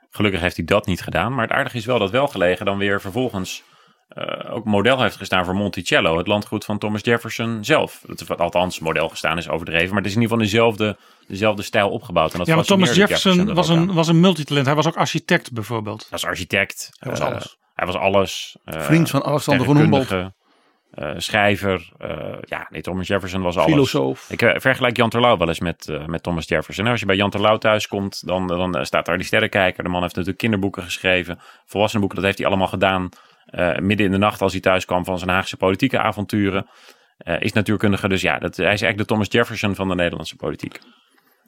Gelukkig 0.09 0.41
heeft 0.41 0.55
hij 0.55 0.65
dat 0.65 0.85
niet 0.85 1.01
gedaan. 1.01 1.33
Maar 1.33 1.47
het 1.47 1.55
aardige 1.57 1.77
is 1.77 1.85
wel 1.85 1.99
dat 1.99 2.09
Welgelegen 2.11 2.65
dan 2.65 2.77
weer 2.77 3.01
vervolgens 3.01 3.63
eh, 4.07 4.53
ook 4.53 4.65
model 4.65 5.01
heeft 5.01 5.15
gestaan 5.15 5.45
voor 5.45 5.55
Monticello. 5.55 6.17
Het 6.17 6.27
landgoed 6.27 6.65
van 6.65 6.77
Thomas 6.77 7.01
Jefferson 7.03 7.63
zelf. 7.63 8.01
Dat 8.05 8.21
is 8.21 8.27
wat 8.27 8.39
althans 8.39 8.79
model 8.79 9.09
gestaan 9.09 9.37
is 9.37 9.49
overdreven. 9.49 9.87
Maar 9.87 9.97
het 9.97 10.05
is 10.05 10.15
in 10.15 10.21
ieder 10.21 10.37
geval 10.37 10.51
dezelfde, 10.51 10.97
dezelfde 11.27 11.61
stijl 11.61 11.89
opgebouwd. 11.89 12.31
En 12.31 12.37
dat 12.37 12.47
Ja, 12.47 12.55
maar 12.55 12.63
Thomas 12.63 12.95
Jefferson 12.95 13.47
er 13.47 13.53
was 13.53 13.69
een, 13.69 13.93
was 13.93 14.07
een 14.07 14.19
multitalent. 14.19 14.65
Hij 14.65 14.75
was 14.75 14.87
ook 14.87 14.95
architect 14.95 15.51
bijvoorbeeld. 15.53 15.99
Hij 16.01 16.09
was 16.09 16.25
architect. 16.25 16.89
Hij 16.99 17.09
was 17.11 17.19
eh, 17.19 17.25
alles. 17.25 17.57
Hij 17.73 17.85
was 17.85 17.95
alles. 17.95 18.57
eh, 18.63 18.81
Vriend 18.81 19.09
van 19.09 19.23
Alexander 19.23 19.65
van 19.65 19.77
Humboldt. 19.77 20.13
Eh, 20.93 21.11
schrijver. 21.17 21.91
eh, 21.97 22.37
ja, 22.41 22.67
nee, 22.69 22.81
Thomas 22.81 23.07
Jefferson 23.07 23.41
was 23.41 23.57
alles. 23.57 23.71
Filosoof. 23.71 24.29
Ik 24.29 24.41
eh, 24.41 24.59
vergelijk 24.59 24.97
Jan 24.97 25.09
Terlouw 25.09 25.37
wel 25.37 25.47
eens 25.47 25.59
met, 25.59 25.99
met 26.05 26.23
Thomas 26.23 26.47
Jefferson. 26.47 26.85
En 26.85 26.91
als 26.91 26.99
je 26.99 27.05
bij 27.05 27.15
Jan 27.15 27.29
Terlouw 27.29 27.57
thuis 27.57 27.87
komt, 27.87 28.27
dan, 28.27 28.47
dan 28.47 28.85
staat 28.85 29.05
daar 29.05 29.17
die 29.17 29.25
sterrenkijker. 29.25 29.83
De 29.83 29.89
man 29.89 30.01
heeft 30.01 30.13
natuurlijk 30.13 30.41
kinderboeken 30.41 30.83
geschreven. 30.83 31.39
Volwassenenboeken, 31.65 32.17
dat 32.17 32.25
heeft 32.25 32.37
hij 32.37 32.47
allemaal 32.47 32.67
gedaan. 32.67 33.09
midden 33.81 34.05
in 34.05 34.11
de 34.11 34.17
nacht 34.17 34.41
als 34.41 34.51
hij 34.51 34.61
thuis 34.61 34.85
kwam 34.85 35.05
van 35.05 35.17
zijn 35.17 35.29
Haagse 35.29 35.57
politieke 35.57 35.99
avonturen. 35.99 36.67
Is 37.39 37.53
natuurkundige, 37.53 38.09
dus 38.09 38.21
ja, 38.21 38.39
dat, 38.39 38.55
hij 38.55 38.65
is 38.65 38.81
eigenlijk 38.81 38.97
de 38.97 39.05
Thomas 39.05 39.27
Jefferson 39.29 39.75
van 39.75 39.87
de 39.87 39.95
Nederlandse 39.95 40.35
politiek. 40.35 40.79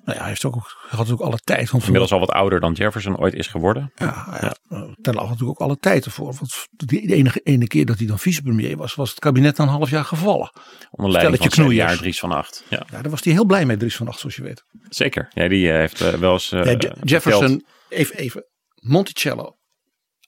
Nou 0.06 0.18
ja, 0.18 0.20
hij, 0.20 0.28
heeft 0.28 0.46
ook, 0.46 0.86
had 0.90 1.12
ook 1.12 1.20
alle 1.20 1.40
tijd. 1.44 1.72
Want 1.72 1.84
Inmiddels 1.84 2.12
al 2.12 2.20
wat 2.20 2.30
ouder 2.32 2.60
dan 2.60 2.74
Jefferson 2.74 3.18
ooit 3.18 3.34
is 3.34 3.48
geworden. 3.48 3.92
Ja, 3.96 4.38
ja. 4.42 4.56
daar 4.96 5.14
lag 5.14 5.30
natuurlijk 5.30 5.62
ook 5.62 5.68
alle 5.68 5.78
tijd 5.78 6.06
ervoor. 6.06 6.34
Want 6.34 6.68
die 6.72 7.08
de 7.08 7.16
enige 7.16 7.40
ene 7.40 7.68
keer 7.68 7.86
dat 7.86 7.98
hij 7.98 8.08
dan 8.08 8.20
vicepremier 8.20 8.78
was, 8.78 8.96
was 8.96 9.10
het 9.10 9.20
kabinet 9.20 9.56
dan 9.56 9.68
een 9.68 9.74
half 9.74 9.90
jaar 9.90 10.06
gevallen. 10.06 10.52
Onder 10.92 11.12
leiding 11.12 11.38
van 11.38 11.48
knoeiers. 11.48 11.92
CDA 11.92 12.02
Dries 12.02 12.20
van 12.20 12.32
Acht. 12.32 12.64
Ja, 12.70 12.86
Ja, 12.92 13.02
daar 13.02 13.12
was 13.12 13.24
hij 13.24 13.34
heel 13.34 13.46
blij 13.46 13.66
mee, 13.66 13.78
Dries 13.78 13.96
van 13.96 14.08
Acht, 14.08 14.20
zoals 14.20 14.36
je 14.36 14.44
weet. 14.44 14.64
zeker. 14.90 15.28
Ja, 15.34 15.48
die 15.48 15.72
eh, 15.72 15.78
heeft 15.78 16.02
eh, 16.02 16.14
wel 16.14 16.34
eens 16.34 16.52
eh, 16.52 16.66
Ja, 16.66 16.96
Jefferson, 17.04 17.66
even, 17.90 18.18
even. 18.18 18.46
Monticello. 18.76 19.58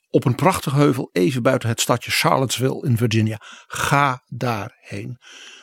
Op 0.10 0.26
een 0.26 0.36
prachtig 0.36 0.74
heuvel, 0.74 1.10
even 1.12 1.41
buiten 1.41 1.70
het 1.70 1.82
stadje 1.82 2.12
Charlottesville 2.12 2.86
in 2.88 2.97
Virginia. 2.97 3.41
Ga 3.68 4.24
daarheen. 4.26 5.18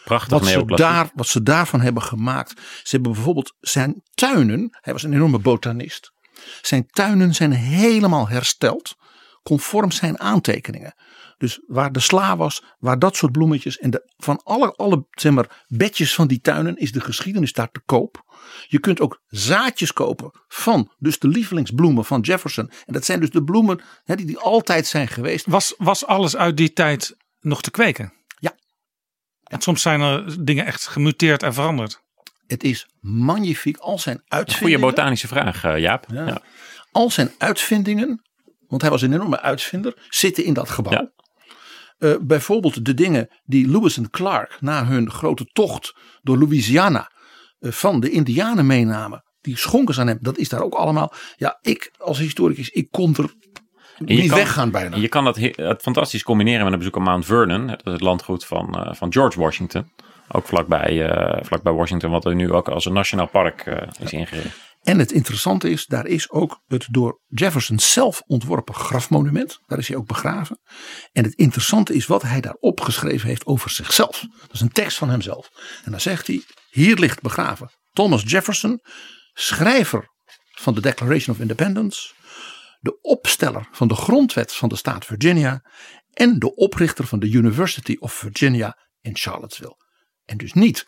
Prachtig 0.05 0.39
Wat 0.39 0.47
ze, 0.47 0.65
daar, 0.65 1.11
wat 1.15 1.27
ze 1.27 1.43
daarvan 1.43 1.81
hebben 1.81 2.03
gemaakt. 2.03 2.51
Ze 2.83 2.91
hebben 2.91 3.13
bijvoorbeeld 3.13 3.55
zijn 3.61 4.03
tuinen. 4.15 4.79
Hij 4.81 4.93
was 4.93 5.03
een 5.03 5.13
enorme 5.13 5.39
botanist. 5.39 6.13
Zijn 6.63 6.87
tuinen 6.87 7.35
zijn 7.35 7.53
helemaal 7.53 8.29
hersteld. 8.29 8.95
Conform 9.43 9.91
zijn 9.91 10.21
aantekeningen. 10.21 10.95
Dus 11.39 11.61
waar 11.67 11.93
de 11.93 12.01
sla 12.01 12.37
was, 12.37 12.63
waar 12.79 12.99
dat 12.99 13.17
soort 13.17 13.33
bloemetjes. 13.33 13.79
En 13.79 13.91
de, 13.91 14.13
van 14.17 14.41
alle, 14.43 14.73
alle 14.73 15.07
zeg 15.11 15.33
maar, 15.33 15.65
bedjes 15.67 16.15
van 16.15 16.27
die 16.27 16.41
tuinen 16.41 16.77
is 16.77 16.93
de 16.93 17.01
geschiedenis 17.01 17.53
daar 17.53 17.71
te 17.71 17.81
koop. 17.85 18.23
Je 18.69 18.79
kunt 18.79 19.01
ook 19.01 19.21
zaadjes 19.27 19.93
kopen 19.93 20.31
van 20.49 20.93
dus 20.99 21.19
de 21.19 21.29
lievelingsbloemen 21.29 22.05
van 22.05 22.21
Jefferson. 22.21 22.71
En 22.87 22.93
dat 22.93 23.05
zijn 23.05 23.21
dus 23.21 23.31
de 23.31 23.45
bloemen 23.45 23.81
hè, 24.05 24.17
die, 24.17 24.27
die 24.27 24.39
altijd 24.39 24.87
zijn 24.87 25.09
geweest. 25.09 25.47
Was, 25.47 25.75
was 25.79 26.07
alles 26.07 26.37
uit 26.37 26.57
die 26.57 26.73
tijd 26.73 27.17
nog 27.41 27.63
te 27.63 27.71
kweken? 27.71 28.13
Ja. 28.39 28.55
En 29.45 29.61
soms 29.61 29.83
zijn 29.83 30.01
er 30.01 30.45
dingen 30.45 30.67
echt 30.67 30.87
gemuteerd 30.87 31.43
en 31.43 31.55
veranderd. 31.55 32.03
Het 32.47 32.65
is 32.65 32.89
magnifiek. 33.01 33.77
Al 33.77 33.99
zijn 33.99 34.17
Goede 34.17 34.35
uitvindingen. 34.37 34.81
botanische 34.81 35.29
vraag, 35.29 35.65
eh, 35.65 35.79
Jaap. 35.79 36.07
Ja. 36.09 36.27
Ja. 36.27 36.43
Al 36.93 37.11
zijn 37.11 37.31
uitvindingen, 37.39 38.23
want 38.69 38.83
hij 38.83 38.91
was 38.91 39.03
een 39.03 39.13
enorme 39.13 39.41
uitvinder, 39.41 40.07
zitten 40.09 40.45
in 40.45 40.55
dat 40.55 40.71
gebouw. 40.71 41.13
Eh, 42.05 42.15
bijvoorbeeld 42.21 42.85
de 42.85 42.95
dingen 42.95 43.29
die 43.45 43.69
Lewis 43.69 43.97
en 43.97 44.11
Clark 44.11 44.57
na 44.61 44.87
hun 44.87 45.11
grote 45.11 45.45
tocht 45.45 45.95
door 46.23 46.39
Louisiana 46.39 47.11
eh, 47.59 47.71
van 47.71 48.01
de 48.01 48.11
Indianen 48.11 48.67
meenamen. 48.67 49.23
Die 49.41 49.57
schonken 49.57 49.95
ze 49.95 50.01
aan 50.01 50.07
hem. 50.07 50.19
Dat 50.21 50.39
is 50.39 50.49
daar 50.49 50.63
ook 50.63 50.75
allemaal. 50.75 51.13
Ja, 51.37 51.59
ik 51.63 51.93
als 51.99 52.19
historicus, 52.19 52.69
ik 52.71 52.89
kon 52.91 53.15
er 53.17 53.35
niet 53.99 54.29
kan- 54.29 54.39
weggaan 54.39 54.71
bijna. 54.71 54.97
Je 54.97 55.09
kan 55.09 55.25
dat 55.25 55.37
he- 55.37 55.53
het 55.57 55.83
fantastisch 55.83 56.23
combineren 56.23 56.63
met 56.65 56.73
een 56.73 56.79
bezoek 56.79 56.97
aan 56.97 57.03
Mount 57.03 57.25
Vernon. 57.25 57.67
Dat 57.67 57.87
is 57.87 57.93
het 57.93 58.01
landgoed 58.01 58.45
van, 58.45 58.75
eh, 58.79 58.95
van 58.95 59.13
George 59.13 59.41
Washington. 59.41 59.93
Ook 60.29 60.47
vlakbij, 60.47 61.11
vlakbij 61.43 61.73
Washington, 61.73 62.11
wat 62.11 62.25
er 62.25 62.35
nu 62.35 62.53
ook 62.53 62.69
als 62.69 62.85
een 62.85 62.93
nationaal 62.93 63.29
park 63.29 63.65
is 64.01 64.13
ingericht. 64.13 64.74
En 64.85 64.99
het 64.99 65.13
interessante 65.13 65.71
is, 65.71 65.87
daar 65.87 66.07
is 66.07 66.31
ook 66.31 66.63
het 66.67 66.87
door 66.91 67.21
Jefferson 67.27 67.79
zelf 67.79 68.23
ontworpen 68.27 68.75
grafmonument. 68.75 69.59
Daar 69.67 69.79
is 69.79 69.89
hij 69.89 69.97
ook 69.97 70.07
begraven. 70.07 70.61
En 71.13 71.25
het 71.25 71.35
interessante 71.35 71.95
is 71.95 72.07
wat 72.07 72.23
hij 72.23 72.41
daar 72.41 72.57
opgeschreven 72.61 73.29
heeft 73.29 73.47
over 73.47 73.71
zichzelf. 73.71 74.21
Dat 74.21 74.53
is 74.53 74.61
een 74.61 74.73
tekst 74.73 74.99
van 74.99 75.11
hemzelf. 75.11 75.51
En 75.85 75.91
dan 75.91 76.01
zegt 76.01 76.27
hij, 76.27 76.43
hier 76.71 76.97
ligt 76.97 77.21
begraven 77.21 77.71
Thomas 77.93 78.23
Jefferson, 78.27 78.81
schrijver 79.33 80.09
van 80.51 80.75
de 80.75 80.81
Declaration 80.81 81.35
of 81.35 81.41
Independence, 81.41 82.13
de 82.81 83.01
opsteller 83.01 83.69
van 83.73 83.89
de 83.89 83.95
grondwet 83.95 84.55
van 84.55 84.69
de 84.69 84.77
staat 84.77 85.05
Virginia 85.05 85.71
en 86.11 86.39
de 86.39 86.55
oprichter 86.55 87.07
van 87.07 87.19
de 87.19 87.31
University 87.31 87.97
of 87.99 88.13
Virginia 88.13 88.79
in 89.01 89.17
Charlottesville. 89.17 89.77
En 90.25 90.37
dus 90.37 90.53
niet 90.53 90.87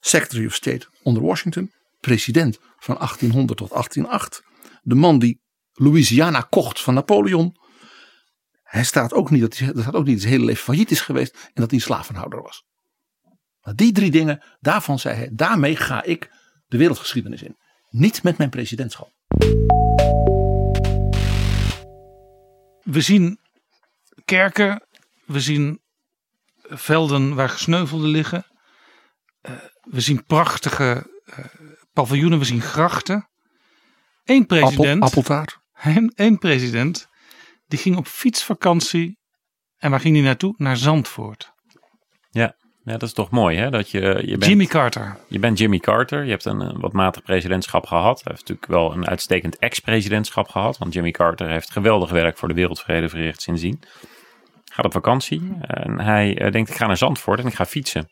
Secretary 0.00 0.46
of 0.46 0.54
State 0.54 0.86
onder 1.02 1.22
Washington, 1.22 1.72
president 2.00 2.58
van 2.76 2.94
1800 2.94 3.58
tot 3.58 3.70
1808, 3.70 4.42
de 4.82 4.94
man 4.94 5.18
die 5.18 5.40
Louisiana 5.72 6.40
kocht 6.40 6.82
van 6.82 6.94
Napoleon. 6.94 7.56
Hij 8.62 8.84
staat 8.84 9.12
ook 9.12 9.30
niet 9.30 9.40
dat 9.40 9.58
hij, 9.58 9.72
dat 9.72 9.82
staat 9.82 9.94
ook 9.94 10.06
niet 10.06 10.20
zijn 10.20 10.32
hele 10.32 10.44
leven 10.44 10.62
failliet 10.62 10.90
is 10.90 11.00
geweest 11.00 11.34
en 11.34 11.60
dat 11.62 11.70
hij 11.70 11.80
slavenhouder 11.80 12.42
was. 12.42 12.64
Maar 13.60 13.74
die 13.74 13.92
drie 13.92 14.10
dingen, 14.10 14.42
daarvan 14.60 14.98
zei 14.98 15.16
hij, 15.16 15.30
daarmee 15.32 15.76
ga 15.76 16.02
ik 16.02 16.30
de 16.66 16.76
wereldgeschiedenis 16.76 17.42
in. 17.42 17.56
Niet 17.88 18.22
met 18.22 18.38
mijn 18.38 18.50
presidentschap. 18.50 19.12
We 22.80 23.00
zien 23.00 23.40
kerken, 24.24 24.86
we 25.26 25.40
zien 25.40 25.80
velden 26.62 27.34
waar 27.34 27.48
gesneuvelden 27.48 28.08
liggen. 28.08 28.46
Uh, 29.42 29.52
we 29.80 30.00
zien 30.00 30.24
prachtige 30.24 31.10
uh, 31.26 31.44
paviljoenen, 32.02 32.38
we 32.38 32.44
zien 32.44 32.60
grachten. 32.60 33.28
Eén 34.24 34.46
president. 34.46 35.02
Appel, 35.02 35.20
appeltaart. 35.20 35.58
Eén 36.14 36.38
president. 36.38 37.08
Die 37.66 37.78
ging 37.78 37.96
op 37.96 38.06
fietsvakantie. 38.06 39.18
En 39.78 39.90
waar 39.90 40.00
ging 40.00 40.14
hij 40.14 40.24
naartoe? 40.24 40.54
Naar 40.56 40.76
Zandvoort. 40.76 41.52
Ja, 42.30 42.56
ja 42.84 42.92
dat 42.92 43.02
is 43.02 43.12
toch 43.12 43.30
mooi 43.30 43.56
hè? 43.56 43.70
Dat 43.70 43.90
je, 43.90 44.00
je 44.00 44.36
bent, 44.36 44.44
Jimmy 44.44 44.66
Carter. 44.66 45.16
Je 45.28 45.38
bent 45.38 45.58
Jimmy 45.58 45.78
Carter. 45.78 46.24
Je 46.24 46.30
hebt 46.30 46.44
een, 46.44 46.60
een 46.60 46.80
wat 46.80 46.92
matig 46.92 47.22
presidentschap 47.22 47.86
gehad. 47.86 48.22
Hij 48.24 48.32
heeft 48.34 48.48
natuurlijk 48.48 48.66
wel 48.66 48.92
een 48.92 49.08
uitstekend 49.08 49.58
ex-presidentschap 49.58 50.48
gehad. 50.48 50.78
Want 50.78 50.92
Jimmy 50.94 51.10
Carter 51.10 51.48
heeft 51.48 51.70
geweldig 51.70 52.10
werk 52.10 52.38
voor 52.38 52.48
de 52.48 52.54
wereldvrede 52.54 53.08
verricht 53.08 53.42
sindsdien. 53.42 53.80
Gaat 54.64 54.84
op 54.84 54.92
vakantie. 54.92 55.56
En 55.60 56.00
hij 56.00 56.40
uh, 56.40 56.52
denkt 56.52 56.70
ik 56.70 56.76
ga 56.76 56.86
naar 56.86 56.96
Zandvoort 56.96 57.40
en 57.40 57.46
ik 57.46 57.54
ga 57.54 57.66
fietsen. 57.66 58.08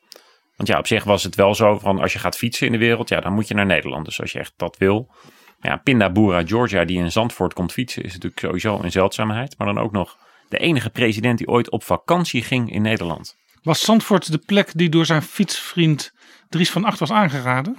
Want 0.57 0.69
ja, 0.69 0.79
op 0.79 0.87
zich 0.87 1.05
was 1.05 1.23
het 1.23 1.35
wel 1.35 1.55
zo 1.55 1.79
van 1.79 2.01
als 2.01 2.13
je 2.13 2.19
gaat 2.19 2.37
fietsen 2.37 2.67
in 2.67 2.73
de 2.73 2.79
wereld, 2.79 3.09
ja, 3.09 3.21
dan 3.21 3.33
moet 3.33 3.49
je 3.49 3.55
naar 3.55 3.67
Nederland. 3.67 4.05
Dus 4.05 4.21
als 4.21 4.33
je 4.33 4.39
echt 4.39 4.53
dat 4.57 4.77
wil. 4.79 5.15
Ja, 5.61 5.77
Pindabura, 5.77 6.47
Georgia, 6.47 6.85
die 6.85 6.99
in 6.99 7.13
Zandvoort 7.13 7.53
komt 7.53 7.73
fietsen, 7.73 8.03
is 8.03 8.13
natuurlijk 8.13 8.41
sowieso 8.41 8.79
een 8.83 8.91
zeldzaamheid. 8.91 9.55
Maar 9.59 9.67
dan 9.67 9.79
ook 9.79 9.93
nog 9.93 10.17
de 10.49 10.59
enige 10.59 10.91
president 10.91 11.39
die 11.39 11.49
ooit 11.49 11.71
op 11.71 11.85
vakantie 11.85 12.43
ging 12.43 12.73
in 12.73 12.83
Nederland. 12.83 13.37
Was 13.63 13.81
Zandvoort 13.81 14.33
de 14.33 14.39
plek 14.39 14.71
die 14.75 14.89
door 14.89 15.07
zijn 15.07 15.23
fietsvriend 15.23 16.13
Dries 16.49 16.71
van 16.71 16.85
Acht 16.85 16.99
was 16.99 17.11
aangeraden? 17.11 17.79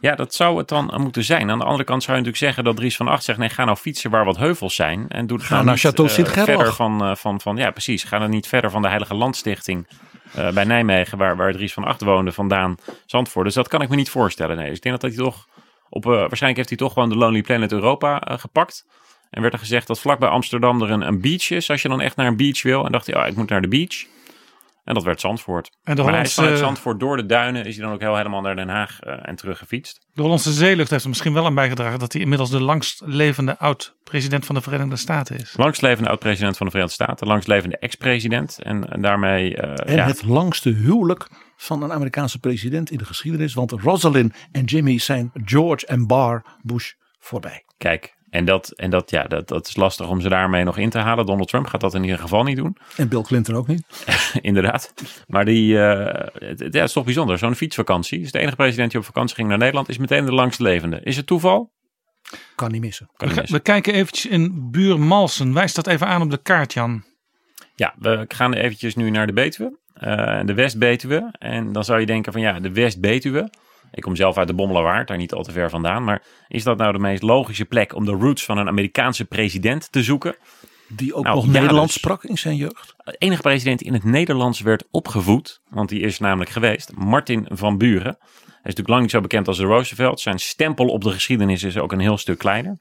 Ja, 0.00 0.14
dat 0.14 0.34
zou 0.34 0.58
het 0.58 0.68
dan 0.68 0.94
moeten 1.00 1.24
zijn. 1.24 1.50
Aan 1.50 1.58
de 1.58 1.64
andere 1.64 1.84
kant 1.84 2.02
zou 2.02 2.16
je 2.16 2.22
natuurlijk 2.22 2.52
zeggen 2.52 2.64
dat 2.64 2.76
Dries 2.76 2.96
van 2.96 3.08
Acht 3.08 3.24
zegt: 3.24 3.38
nee, 3.38 3.48
ga 3.48 3.64
nou 3.64 3.76
fietsen 3.76 4.10
waar 4.10 4.24
wat 4.24 4.36
heuvels 4.36 4.74
zijn. 4.74 5.08
En 5.08 5.26
doe 5.26 5.36
het 5.36 5.46
Ga 5.46 5.54
nou 5.54 5.64
naar 5.64 5.74
niet, 5.74 5.86
Château 5.86 6.26
eh, 6.26 6.44
verder 6.44 6.72
van, 6.72 7.04
eh, 7.04 7.14
van, 7.14 7.40
van, 7.40 7.56
ja, 7.56 7.70
precies. 7.70 8.04
Ga 8.04 8.18
dan 8.18 8.30
niet 8.30 8.46
verder 8.46 8.70
van 8.70 8.82
de 8.82 8.88
Heilige 8.88 9.14
Landstichting 9.14 9.86
eh, 10.34 10.52
bij 10.52 10.64
Nijmegen, 10.64 11.18
waar, 11.18 11.36
waar 11.36 11.52
Dries 11.52 11.72
van 11.72 11.84
Acht 11.84 12.02
woonde, 12.02 12.32
vandaan 12.32 12.76
Zandvoort. 13.06 13.44
Dus 13.44 13.54
dat 13.54 13.68
kan 13.68 13.82
ik 13.82 13.88
me 13.88 13.96
niet 13.96 14.10
voorstellen. 14.10 14.56
Nee. 14.56 14.66
Dus 14.66 14.76
ik 14.76 14.82
denk 14.82 15.00
dat 15.00 15.10
hij 15.10 15.20
toch 15.20 15.48
op, 15.88 16.06
eh, 16.06 16.12
waarschijnlijk 16.12 16.56
heeft 16.56 16.68
hij 16.68 16.78
toch 16.78 16.92
gewoon 16.92 17.08
de 17.08 17.16
Lonely 17.16 17.42
Planet 17.42 17.72
Europa 17.72 18.20
eh, 18.20 18.38
gepakt. 18.38 18.86
En 19.30 19.42
werd 19.42 19.52
er 19.52 19.58
gezegd 19.58 19.86
dat 19.86 20.00
vlakbij 20.00 20.28
Amsterdam 20.28 20.82
er 20.82 20.90
een, 20.90 21.06
een 21.06 21.20
beach 21.20 21.50
is. 21.50 21.70
Als 21.70 21.82
je 21.82 21.88
dan 21.88 22.00
echt 22.00 22.16
naar 22.16 22.26
een 22.26 22.36
beach 22.36 22.62
wil. 22.62 22.84
En 22.84 22.92
dacht 22.92 23.06
hij, 23.06 23.20
ja, 23.20 23.26
ik 23.26 23.36
moet 23.36 23.48
naar 23.48 23.62
de 23.62 23.68
beach. 23.68 24.06
En 24.84 24.94
dat 24.94 25.02
werd 25.02 25.20
Zandvoort. 25.20 25.70
En 25.82 25.96
de 25.96 26.02
maar 26.02 26.12
hij 26.12 26.22
is 26.22 26.36
Hollandse- 26.36 26.56
vanuit 26.56 26.58
Zandvoort 26.58 27.00
door 27.00 27.16
de 27.16 27.26
duinen 27.26 27.64
is 27.64 27.76
hij 27.76 27.84
dan 27.84 27.94
ook 27.94 28.00
heel 28.00 28.16
helemaal 28.16 28.40
naar 28.40 28.56
Den 28.56 28.68
Haag 28.68 29.00
eh, 29.00 29.28
en 29.28 29.36
terug 29.36 29.58
gefietst. 29.58 30.06
De 30.12 30.22
Hollandse 30.22 30.52
zeelucht 30.52 30.90
heeft 30.90 31.02
er 31.02 31.08
misschien 31.08 31.32
wel 31.32 31.44
aan 31.46 31.54
bijgedragen 31.54 31.98
dat 31.98 32.12
hij 32.12 32.22
inmiddels 32.22 32.50
de 32.50 32.60
langst 32.60 33.02
levende 33.04 33.58
oud-president 33.58 34.46
van 34.46 34.54
de 34.54 34.60
Verenigde 34.60 34.96
Staten 34.96 35.36
is. 35.38 35.54
Langstlevende 35.56 36.08
oud-president 36.08 36.56
van 36.56 36.66
de 36.66 36.72
Verenigde 36.72 37.02
Staten. 37.04 37.26
Langstlevende 37.26 37.78
ex-president. 37.78 38.58
En, 38.62 38.88
en 38.90 39.02
daarmee... 39.02 39.56
eh, 39.56 39.90
En 39.92 39.96
ja, 39.96 40.06
het 40.06 40.22
langste 40.24 40.70
huwelijk 40.70 41.28
van 41.56 41.82
een 41.82 41.92
Amerikaanse 41.92 42.38
president 42.38 42.90
in 42.90 42.98
de 42.98 43.04
geschiedenis. 43.04 43.54
Want 43.54 43.70
Rosalind 43.70 44.34
en 44.52 44.64
Jimmy 44.64 44.98
zijn 44.98 45.30
George 45.44 45.86
en 45.86 46.06
Bar 46.06 46.44
Bush 46.62 46.90
voorbij. 47.18 47.64
Kijk, 47.78 48.13
en, 48.34 48.44
dat, 48.44 48.68
en 48.70 48.90
dat, 48.90 49.10
ja, 49.10 49.22
dat, 49.24 49.48
dat 49.48 49.66
is 49.68 49.76
lastig 49.76 50.08
om 50.08 50.20
ze 50.20 50.28
daarmee 50.28 50.64
nog 50.64 50.78
in 50.78 50.90
te 50.90 50.98
halen. 50.98 51.26
Donald 51.26 51.48
Trump 51.48 51.66
gaat 51.66 51.80
dat 51.80 51.94
in 51.94 52.02
ieder 52.04 52.18
geval 52.18 52.42
niet 52.42 52.56
doen. 52.56 52.76
En 52.96 53.08
Bill 53.08 53.22
Clinton 53.22 53.54
ook 53.54 53.66
niet. 53.66 53.82
Inderdaad. 54.40 54.94
Maar 55.26 55.44
die, 55.44 55.80
eh, 55.80 56.28
het, 56.48 56.60
het- 56.60 56.72
ja, 56.72 56.80
het 56.80 56.88
is 56.88 56.92
toch 56.92 57.04
bijzonder. 57.04 57.38
Zo'n 57.38 57.54
fietsvakantie. 57.54 58.20
Is 58.20 58.32
de 58.32 58.38
enige 58.38 58.56
president 58.56 58.90
die 58.90 59.00
op 59.00 59.06
vakantie 59.06 59.34
ging 59.36 59.48
naar 59.48 59.58
Nederland. 59.58 59.88
Is 59.88 59.98
meteen 59.98 60.24
de 60.24 60.32
langstlevende. 60.32 61.00
Is 61.02 61.16
het 61.16 61.26
toeval? 61.26 61.72
Kan 62.54 62.70
niet 62.72 62.80
missen. 62.80 63.06
Kan 63.16 63.26
niet 63.28 63.34
We, 63.36 63.40
missen. 63.40 63.58
we 63.58 63.64
kijken 63.64 63.92
eventjes 63.94 64.26
in 64.32 64.70
Buurmalsen. 64.70 65.52
Wijs 65.54 65.74
dat 65.74 65.86
even 65.86 66.06
aan 66.06 66.22
op 66.22 66.30
de 66.30 66.42
kaart, 66.42 66.72
Jan. 66.72 67.04
Ja, 67.74 67.94
we 67.98 68.24
gaan 68.28 68.52
eventjes 68.52 68.94
nu 68.94 69.10
naar 69.10 69.26
de 69.26 69.32
Betuwe. 69.32 69.78
eh, 69.94 70.40
de 70.44 70.54
West-Betuwe. 70.54 71.34
En 71.38 71.72
dan 71.72 71.84
zou 71.84 72.00
je 72.00 72.06
denken 72.06 72.32
van 72.32 72.40
ja, 72.40 72.60
de 72.60 72.72
West-Betuwe. 72.72 73.50
Ik 73.94 74.02
kom 74.02 74.16
zelf 74.16 74.38
uit 74.38 74.48
de 74.48 74.54
Bommelerwaard, 74.54 75.08
daar 75.08 75.16
niet 75.16 75.32
al 75.32 75.42
te 75.42 75.52
ver 75.52 75.70
vandaan. 75.70 76.04
Maar 76.04 76.22
is 76.48 76.62
dat 76.62 76.78
nou 76.78 76.92
de 76.92 76.98
meest 76.98 77.22
logische 77.22 77.64
plek 77.64 77.94
om 77.94 78.04
de 78.04 78.10
roots 78.12 78.44
van 78.44 78.58
een 78.58 78.68
Amerikaanse 78.68 79.24
president 79.24 79.92
te 79.92 80.02
zoeken? 80.02 80.36
Die 80.88 81.14
ook 81.14 81.24
Nou, 81.24 81.36
nog 81.36 81.44
ja, 81.44 81.50
Nederlands 81.52 81.92
dus. 81.92 82.02
sprak 82.02 82.24
in 82.24 82.38
zijn 82.38 82.56
jeugd. 82.56 82.94
De 83.04 83.16
enige 83.18 83.42
president 83.42 83.78
die 83.78 83.88
in 83.88 83.94
het 83.94 84.04
Nederlands 84.04 84.60
werd 84.60 84.84
opgevoed, 84.90 85.60
want 85.68 85.88
die 85.88 86.00
is 86.00 86.18
namelijk 86.18 86.50
geweest, 86.50 86.92
Martin 86.96 87.46
van 87.50 87.78
Buren. 87.78 88.16
Hij 88.44 88.72
is 88.72 88.78
natuurlijk 88.78 88.88
lang 88.88 89.02
niet 89.02 89.10
zo 89.10 89.20
bekend 89.20 89.48
als 89.48 89.56
de 89.56 89.64
Roosevelt. 89.64 90.20
Zijn 90.20 90.38
stempel 90.38 90.86
op 90.86 91.02
de 91.04 91.10
geschiedenis 91.10 91.62
is 91.62 91.78
ook 91.78 91.92
een 91.92 91.98
heel 92.00 92.18
stuk 92.18 92.38
kleiner. 92.38 92.76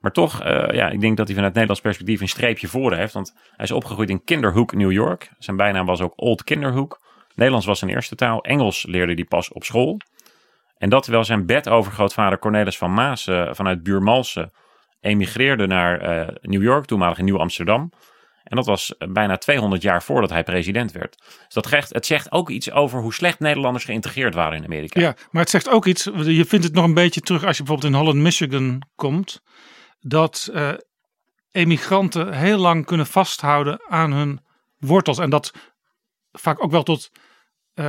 Maar 0.00 0.12
toch, 0.12 0.42
eh, 0.42 0.74
ja, 0.74 0.88
ik 0.88 1.00
denk 1.00 1.16
dat 1.16 1.26
hij 1.26 1.34
vanuit 1.34 1.52
Nederlands 1.52 1.82
perspectief 1.82 2.20
een 2.20 2.28
streepje 2.28 2.68
voor 2.68 2.94
heeft. 2.94 3.12
Want 3.12 3.32
hij 3.56 3.64
is 3.64 3.70
opgegroeid 3.70 4.10
in 4.10 4.24
Kinderhook, 4.24 4.74
New 4.74 4.92
York. 4.92 5.30
Zijn 5.38 5.56
bijnaam 5.56 5.86
was 5.86 6.00
ook 6.00 6.12
Old 6.16 6.44
Kinderhook. 6.44 7.00
Nederlands 7.34 7.66
was 7.66 7.78
zijn 7.78 7.90
eerste 7.90 8.14
taal. 8.14 8.42
Engels 8.42 8.86
leerde 8.88 9.12
hij 9.14 9.24
pas 9.24 9.52
op 9.52 9.64
school. 9.64 9.96
En 10.76 10.88
dat 10.88 11.02
terwijl 11.02 11.24
zijn 11.24 11.46
bedovergrootvader 11.46 12.38
Cornelis 12.38 12.78
van 12.78 12.94
Maas 12.94 13.26
eh, 13.26 13.48
vanuit 13.52 13.82
Buurmalsen 13.82 14.52
emigreerde 15.00 15.66
naar 15.66 16.00
eh, 16.00 16.34
New 16.40 16.62
York, 16.62 16.84
toenmalig 16.84 17.18
in 17.18 17.24
Nieuw-Amsterdam. 17.24 17.92
En 18.44 18.56
dat 18.56 18.66
was 18.66 18.96
eh, 18.96 19.08
bijna 19.12 19.36
200 19.36 19.82
jaar 19.82 20.02
voordat 20.02 20.30
hij 20.30 20.42
president 20.42 20.92
werd. 20.92 21.16
Dus 21.18 21.54
dat 21.54 21.66
geeft, 21.66 21.92
het 21.92 22.06
zegt 22.06 22.32
ook 22.32 22.50
iets 22.50 22.70
over 22.70 23.00
hoe 23.00 23.14
slecht 23.14 23.38
Nederlanders 23.38 23.84
geïntegreerd 23.84 24.34
waren 24.34 24.56
in 24.56 24.64
Amerika. 24.64 25.00
Ja, 25.00 25.16
maar 25.30 25.42
het 25.42 25.50
zegt 25.50 25.68
ook 25.68 25.86
iets. 25.86 26.04
Je 26.14 26.44
vindt 26.44 26.64
het 26.64 26.74
nog 26.74 26.84
een 26.84 26.94
beetje 26.94 27.20
terug 27.20 27.44
als 27.44 27.56
je 27.56 27.62
bijvoorbeeld 27.62 27.92
in 27.92 27.98
Holland, 27.98 28.18
Michigan 28.18 28.82
komt. 28.94 29.42
Dat 30.00 30.52
emigranten 31.50 32.32
heel 32.32 32.58
lang 32.58 32.86
kunnen 32.86 33.06
vasthouden 33.06 33.80
aan 33.88 34.12
hun 34.12 34.40
wortels. 34.78 35.18
En 35.18 35.30
dat 35.30 35.52
vaak 36.32 36.62
ook 36.62 36.70
wel 36.70 36.82
tot 36.82 37.10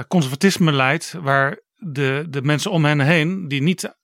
conservatisme 0.07 0.71
leidt. 0.71 1.15
Waar 1.21 1.59
de, 1.77 2.25
de 2.29 2.41
mensen 2.41 2.71
om 2.71 2.85
hen 2.85 2.99
heen, 2.99 3.47
die 3.47 3.61
niet 3.61 3.95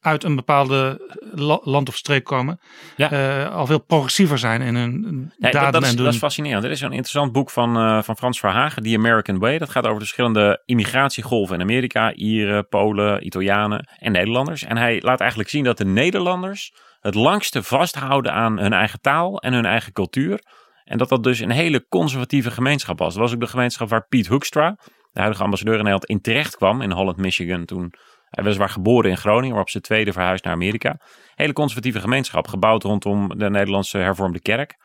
uit 0.00 0.24
een 0.24 0.36
bepaalde 0.36 1.00
la- 1.34 1.60
land 1.62 1.88
of 1.88 1.96
streek 1.96 2.24
komen, 2.24 2.60
eh, 2.96 3.54
al 3.54 3.66
veel 3.66 3.78
progressiever 3.84 4.38
zijn 4.38 4.60
in 4.60 4.74
hun 4.74 5.32
Ja, 5.38 5.50
daden 5.50 5.62
dat, 5.62 5.72
dat, 5.72 5.82
is, 5.82 5.88
en 5.90 5.96
doen. 5.96 6.04
dat 6.04 6.14
is 6.14 6.20
fascinerend. 6.20 6.64
Er 6.64 6.70
is 6.70 6.80
een 6.80 6.90
interessant 6.90 7.32
boek 7.32 7.50
van, 7.50 7.76
eh, 7.76 8.02
van 8.02 8.16
Frans 8.16 8.38
Verhagen, 8.40 8.82
The 8.82 8.94
American 8.96 9.38
Way. 9.38 9.58
Dat 9.58 9.70
gaat 9.70 9.82
over 9.84 9.98
de 9.98 10.04
verschillende 10.04 10.62
immigratiegolven 10.64 11.54
in 11.54 11.60
Amerika. 11.62 12.12
Ieren, 12.14 12.68
Polen, 12.68 13.26
Italianen 13.26 13.88
en 13.98 14.12
Nederlanders. 14.12 14.62
En 14.64 14.76
hij 14.76 15.00
laat 15.00 15.20
eigenlijk 15.20 15.50
zien 15.50 15.64
dat 15.64 15.78
de 15.78 15.84
Nederlanders 15.84 16.72
het 17.00 17.14
langste 17.14 17.62
vasthouden 17.62 18.32
aan 18.32 18.58
hun 18.58 18.72
eigen 18.72 19.00
taal 19.00 19.38
en 19.40 19.52
hun 19.52 19.64
eigen 19.66 19.92
cultuur. 19.92 20.40
En 20.84 20.98
dat 20.98 21.08
dat 21.08 21.22
dus 21.22 21.40
een 21.40 21.50
hele 21.50 21.86
conservatieve 21.88 22.50
gemeenschap 22.50 22.98
was. 22.98 23.12
Dat 23.14 23.22
was 23.22 23.32
ook 23.34 23.40
de 23.40 23.46
gemeenschap 23.46 23.88
waar 23.88 24.06
Piet 24.08 24.26
Hoekstra, 24.26 24.78
de 25.16 25.22
huidige 25.22 25.44
ambassadeur 25.44 25.78
in 25.78 25.84
Nederland, 25.84 26.10
in 26.10 26.20
terecht 26.20 26.56
kwam 26.56 26.82
in 26.82 26.90
Holland, 26.90 27.16
Michigan. 27.16 27.64
Toen 27.64 27.92
hij 28.30 28.44
weliswaar 28.44 28.68
geboren 28.68 29.10
in 29.10 29.16
Groningen, 29.16 29.52
maar 29.52 29.62
op 29.62 29.70
zijn 29.70 29.82
tweede 29.82 30.12
verhuisd 30.12 30.44
naar 30.44 30.52
Amerika. 30.52 31.00
Hele 31.34 31.52
conservatieve 31.52 32.00
gemeenschap, 32.00 32.48
gebouwd 32.48 32.82
rondom 32.82 33.38
de 33.38 33.50
Nederlandse 33.50 33.98
hervormde 33.98 34.40
kerk. 34.40 34.76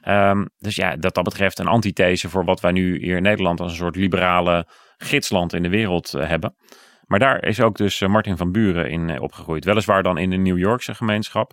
Ehm, 0.00 0.44
dus 0.58 0.76
ja, 0.76 0.96
dat 0.96 1.14
dat 1.14 1.24
betreft 1.24 1.58
een 1.58 1.66
antithese 1.66 2.28
voor 2.28 2.44
wat 2.44 2.60
wij 2.60 2.72
nu 2.72 2.98
hier 2.98 3.16
in 3.16 3.22
Nederland 3.22 3.60
als 3.60 3.70
een 3.70 3.78
soort 3.78 3.96
liberale 3.96 4.66
gidsland 4.96 5.52
in 5.52 5.62
de 5.62 5.68
wereld 5.68 6.14
eh, 6.14 6.28
hebben. 6.28 6.54
Maar 7.06 7.18
daar 7.18 7.44
is 7.44 7.60
ook 7.60 7.76
dus 7.76 8.00
eh, 8.00 8.08
Martin 8.08 8.36
van 8.36 8.52
Buren 8.52 8.90
in 8.90 9.10
eh, 9.10 9.22
opgegroeid. 9.22 9.64
Weliswaar 9.64 10.02
dan 10.02 10.18
in 10.18 10.30
de 10.30 10.36
New 10.36 10.58
Yorkse 10.58 10.94
gemeenschap. 10.94 11.52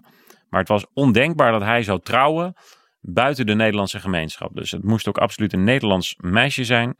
Maar 0.50 0.60
het 0.60 0.70
was 0.70 0.86
ondenkbaar 0.94 1.52
dat 1.52 1.62
hij 1.62 1.84
zou 1.84 2.00
trouwen 2.00 2.54
buiten 3.02 3.46
de 3.46 3.56
Nederlandse 3.56 4.00
gemeenschap. 4.00 4.56
Dus 4.56 4.72
het 4.72 4.84
moest 4.84 5.08
ook 5.08 5.18
absoluut 5.18 5.54
een 5.54 5.64
Nederlands 5.64 6.16
meisje 6.18 6.64
zijn. 6.64 6.96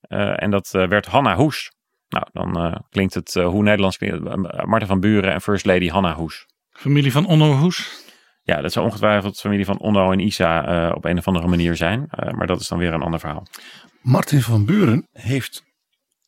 Eh, 0.00 0.42
en 0.42 0.50
dat 0.50 0.74
eh, 0.74 0.88
werd 0.88 1.06
Hanna 1.06 1.36
Hoes. 1.36 1.72
Nou, 2.08 2.26
dan 2.32 2.56
eh, 2.56 2.76
klinkt 2.90 3.14
het 3.14 3.36
eh, 3.36 3.46
hoe 3.46 3.62
Nederlands 3.62 3.96
klinkt. 3.96 4.86
van 4.86 5.00
Buren 5.00 5.32
en 5.32 5.40
First 5.40 5.64
Lady 5.64 5.88
Hanna 5.88 6.14
Hoes. 6.14 6.46
Familie 6.70 7.12
van 7.12 7.26
Onno 7.26 7.52
Hoes. 7.52 8.06
Ja, 8.48 8.60
dat 8.60 8.72
zou 8.72 8.86
ongetwijfeld 8.86 9.40
familie 9.40 9.64
van 9.64 9.78
Onno 9.78 10.12
en 10.12 10.18
Isa 10.20 10.66
eh, 10.66 10.94
op 10.94 11.04
een 11.04 11.18
of 11.18 11.26
andere 11.26 11.46
manier 11.48 11.76
zijn. 11.76 12.06
Eh, 12.10 12.32
maar 12.32 12.46
dat 12.46 12.60
is 12.60 12.68
dan 12.68 12.78
weer 12.78 12.92
een 12.92 13.02
ander 13.02 13.20
verhaal. 13.20 13.46
Martin 14.00 14.42
van 14.42 14.64
Buren 14.64 15.08
heeft 15.12 15.64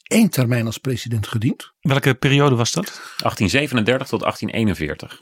één 0.03 0.31
termijn 0.31 0.67
als 0.67 0.79
president 0.79 1.27
gediend. 1.27 1.73
Welke 1.81 2.15
periode 2.15 2.55
was 2.55 2.73
dat? 2.73 2.87
1837 2.87 4.09
tot 4.09 4.21
1841. 4.21 5.21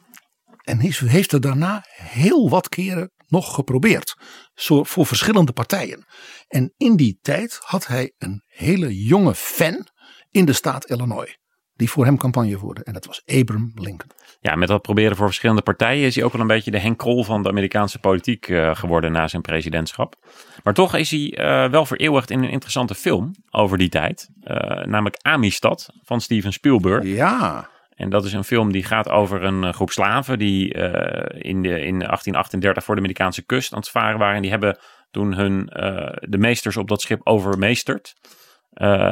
En 0.64 0.78
heeft, 0.78 0.98
heeft 0.98 1.32
er 1.32 1.40
daarna 1.40 1.84
heel 1.94 2.48
wat 2.48 2.68
keren 2.68 3.10
nog 3.28 3.54
geprobeerd. 3.54 4.16
Voor 4.54 5.06
verschillende 5.06 5.52
partijen. 5.52 6.06
En 6.48 6.74
in 6.76 6.96
die 6.96 7.18
tijd 7.22 7.58
had 7.64 7.86
hij 7.86 8.12
een 8.18 8.42
hele 8.46 9.04
jonge 9.04 9.34
fan 9.34 9.86
in 10.30 10.44
de 10.44 10.52
staat 10.52 10.84
Illinois. 10.84 11.38
die 11.78 11.90
voor 11.90 12.04
hem 12.04 12.16
campagne 12.16 12.58
voerde. 12.58 12.84
En 12.84 12.92
dat 12.92 13.06
was 13.06 13.22
Abraham 13.26 13.72
Lincoln. 13.74 14.10
Ja, 14.40 14.54
met 14.54 14.68
dat 14.68 14.82
proberen 14.82 15.16
voor 15.16 15.26
verschillende 15.26 15.62
partijen 15.62 16.06
is 16.06 16.14
hij 16.14 16.24
ook 16.24 16.32
wel 16.32 16.40
een 16.40 16.46
beetje 16.46 16.70
de 16.70 16.78
Henk 16.78 16.98
Krol 16.98 17.24
van 17.24 17.42
de 17.42 17.48
Amerikaanse 17.48 17.98
politiek 17.98 18.48
uh, 18.48 18.74
geworden 18.74 19.12
na 19.12 19.28
zijn 19.28 19.42
presidentschap. 19.42 20.14
Maar 20.62 20.74
toch 20.74 20.94
is 20.96 21.10
hij 21.10 21.38
uh, 21.38 21.70
wel 21.70 21.86
vereeuwigd 21.86 22.30
in 22.30 22.42
een 22.42 22.50
interessante 22.50 22.94
film 22.94 23.34
over 23.50 23.78
die 23.78 23.88
tijd. 23.88 24.28
Uh, 24.44 24.56
namelijk 24.84 25.16
Amistad 25.22 25.88
van 26.02 26.20
Steven 26.20 26.52
Spielberg. 26.52 27.04
Ja. 27.04 27.68
En 27.98 28.10
dat 28.10 28.24
is 28.24 28.32
een 28.32 28.44
film 28.44 28.72
die 28.72 28.84
gaat 28.84 29.08
over 29.08 29.42
een 29.42 29.74
groep 29.74 29.90
slaven 29.90 30.38
die 30.38 30.72
in, 31.38 31.62
de, 31.62 31.80
in 31.80 31.98
1838 31.98 32.84
voor 32.84 32.94
de 32.94 33.00
Amerikaanse 33.00 33.46
kust 33.46 33.72
aan 33.72 33.78
het 33.78 33.90
varen 33.90 34.18
waren. 34.18 34.36
En 34.36 34.42
die 34.42 34.50
hebben 34.50 34.78
toen 35.10 35.34
hun, 35.34 35.66
de 36.20 36.38
meesters 36.38 36.76
op 36.76 36.88
dat 36.88 37.00
schip 37.00 37.20
overmeesterd. 37.26 38.14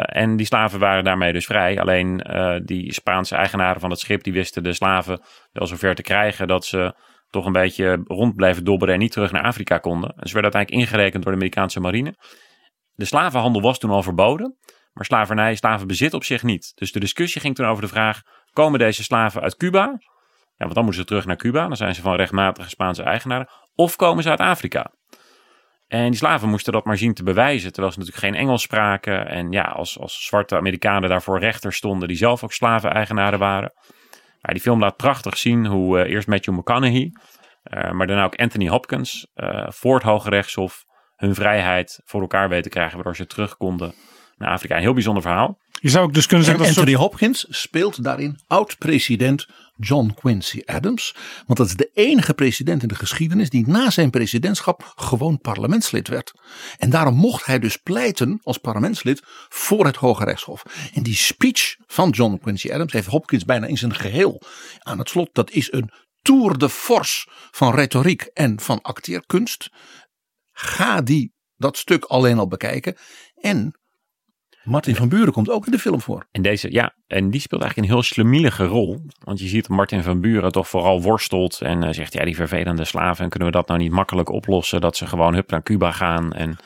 En 0.02 0.36
die 0.36 0.46
slaven 0.46 0.78
waren 0.78 1.04
daarmee 1.04 1.32
dus 1.32 1.46
vrij. 1.46 1.80
Alleen 1.80 2.24
die 2.64 2.92
Spaanse 2.92 3.36
eigenaren 3.36 3.80
van 3.80 3.90
het 3.90 3.98
schip 3.98 4.22
die 4.22 4.32
wisten 4.32 4.62
de 4.62 4.72
slaven 4.72 5.20
wel 5.52 5.66
zover 5.66 5.94
te 5.94 6.02
krijgen 6.02 6.48
dat 6.48 6.64
ze 6.64 6.94
toch 7.30 7.46
een 7.46 7.52
beetje 7.52 8.00
rond 8.04 8.36
bleven 8.36 8.64
dobberen 8.64 8.94
en 8.94 9.00
niet 9.00 9.12
terug 9.12 9.32
naar 9.32 9.42
Afrika 9.42 9.78
konden. 9.78 10.10
En 10.10 10.28
ze 10.28 10.34
werden 10.34 10.52
uiteindelijk 10.52 10.82
ingerekend 10.82 11.22
door 11.22 11.32
de 11.32 11.38
Amerikaanse 11.38 11.80
marine. 11.80 12.14
De 12.94 13.04
slavenhandel 13.04 13.62
was 13.62 13.78
toen 13.78 13.90
al 13.90 14.02
verboden, 14.02 14.56
maar 14.92 15.04
slavernij, 15.04 15.54
slavenbezit 15.54 16.14
op 16.14 16.24
zich 16.24 16.42
niet. 16.42 16.72
Dus 16.74 16.92
de 16.92 17.00
discussie 17.00 17.40
ging 17.40 17.54
toen 17.54 17.66
over 17.66 17.82
de 17.82 17.88
vraag: 17.88 18.22
komen 18.56 18.78
deze 18.78 19.02
slaven 19.02 19.42
uit 19.42 19.56
Cuba? 19.56 19.98
Ja, 20.56 20.64
want 20.64 20.74
dan 20.74 20.84
moeten 20.84 21.02
ze 21.02 21.08
terug 21.08 21.26
naar 21.26 21.36
Cuba, 21.36 21.66
dan 21.66 21.76
zijn 21.76 21.94
ze 21.94 22.00
van 22.00 22.14
rechtmatige 22.14 22.68
Spaanse 22.68 23.02
eigenaren. 23.02 23.48
Of 23.74 23.96
komen 23.96 24.22
ze 24.22 24.30
uit 24.30 24.40
Afrika? 24.40 24.92
En 25.88 26.04
die 26.04 26.16
slaven 26.16 26.48
moesten 26.48 26.72
dat 26.72 26.84
maar 26.84 26.96
zien 26.96 27.14
te 27.14 27.22
bewijzen, 27.22 27.72
terwijl 27.72 27.92
ze 27.92 27.98
natuurlijk 27.98 28.26
geen 28.26 28.42
Engels 28.42 28.62
spraken. 28.62 29.26
En 29.26 29.52
ja, 29.52 29.62
als, 29.62 29.98
als 29.98 30.24
zwarte 30.24 30.56
Amerikanen 30.56 31.08
daarvoor 31.08 31.38
rechter 31.38 31.72
stonden, 31.72 32.08
die 32.08 32.16
zelf 32.16 32.44
ook 32.44 32.52
slaven-eigenaren 32.52 33.38
waren. 33.38 33.72
Maar 34.40 34.54
die 34.54 34.62
film 34.62 34.80
laat 34.80 34.96
prachtig 34.96 35.36
zien 35.36 35.66
hoe 35.66 35.98
uh, 35.98 36.10
eerst 36.10 36.28
Matthew 36.28 36.54
McConaughey, 36.54 37.12
uh, 37.64 37.90
maar 37.90 38.06
daarna 38.06 38.24
ook 38.24 38.36
Anthony 38.36 38.68
Hopkins, 38.68 39.26
uh, 39.34 39.66
voor 39.68 39.94
het 39.94 40.02
Hoge 40.02 40.30
Rechtshof 40.30 40.84
hun 41.16 41.34
vrijheid 41.34 42.00
voor 42.04 42.20
elkaar 42.20 42.48
weten 42.48 42.70
krijgen, 42.70 42.94
waardoor 42.94 43.16
ze 43.16 43.26
terug 43.26 43.56
konden 43.56 43.94
naar 44.36 44.50
Afrika. 44.50 44.74
Een 44.74 44.82
heel 44.82 44.92
bijzonder 44.92 45.22
verhaal. 45.22 45.58
Je 45.80 45.88
zou 45.88 46.04
ook 46.04 46.14
dus 46.14 46.26
kunnen 46.26 46.46
zeggen 46.46 46.64
en 46.64 46.70
dat 46.70 46.78
Anthony 46.78 46.98
Hopkins 47.02 47.46
speelt 47.48 48.02
daarin 48.02 48.38
oud-president 48.46 49.46
John 49.76 50.14
Quincy 50.14 50.62
Adams. 50.64 51.14
Want 51.46 51.58
dat 51.58 51.66
is 51.66 51.74
de 51.74 51.90
enige 51.94 52.34
president 52.34 52.82
in 52.82 52.88
de 52.88 52.94
geschiedenis 52.94 53.50
die 53.50 53.66
na 53.66 53.90
zijn 53.90 54.10
presidentschap 54.10 54.92
gewoon 54.96 55.38
parlementslid 55.38 56.08
werd. 56.08 56.32
En 56.78 56.90
daarom 56.90 57.14
mocht 57.14 57.46
hij 57.46 57.58
dus 57.58 57.76
pleiten 57.76 58.40
als 58.42 58.58
parlementslid 58.58 59.22
voor 59.48 59.86
het 59.86 59.96
Hoge 59.96 60.24
Rechtshof. 60.24 60.62
En 60.94 61.02
die 61.02 61.14
speech 61.14 61.76
van 61.86 62.10
John 62.10 62.38
Quincy 62.42 62.72
Adams 62.72 62.92
heeft 62.92 63.08
Hopkins 63.08 63.44
bijna 63.44 63.66
in 63.66 63.78
zijn 63.78 63.94
geheel 63.94 64.42
aan 64.78 64.98
het 64.98 65.08
slot. 65.08 65.28
Dat 65.32 65.50
is 65.50 65.72
een 65.72 65.90
tour 66.22 66.58
de 66.58 66.68
force 66.68 67.28
van 67.50 67.74
retoriek 67.74 68.22
en 68.22 68.60
van 68.60 68.82
acteerkunst. 68.82 69.70
Ga 70.52 71.00
die 71.00 71.34
dat 71.56 71.76
stuk 71.76 72.04
alleen 72.04 72.38
al 72.38 72.48
bekijken. 72.48 72.96
En 73.34 73.80
Martin 74.66 74.94
van 74.94 75.08
Buren 75.08 75.32
komt 75.32 75.50
ook 75.50 75.66
in 75.66 75.72
de 75.72 75.78
film 75.78 76.00
voor. 76.00 76.26
En 76.32 76.42
deze, 76.42 76.72
ja, 76.72 76.94
en 77.06 77.30
die 77.30 77.40
speelt 77.40 77.62
eigenlijk 77.62 77.90
een 77.90 77.96
heel 77.96 78.06
slemielige 78.06 78.64
rol. 78.64 79.00
Want 79.24 79.40
je 79.40 79.46
ziet 79.46 79.68
Martin 79.68 80.02
van 80.02 80.20
Buren 80.20 80.52
toch 80.52 80.68
vooral 80.68 81.02
worstelt 81.02 81.60
en 81.60 81.84
uh, 81.84 81.92
zegt, 81.92 82.12
ja, 82.12 82.24
die 82.24 82.34
vervelende 82.34 82.84
slaven, 82.84 83.28
kunnen 83.28 83.48
we 83.48 83.54
dat 83.54 83.68
nou 83.68 83.80
niet 83.80 83.90
makkelijk 83.90 84.28
oplossen? 84.28 84.80
Dat 84.80 84.96
ze 84.96 85.06
gewoon 85.06 85.34
hup 85.34 85.50
naar 85.50 85.62
Cuba 85.62 85.90
gaan 85.90 86.32
en 86.32 86.56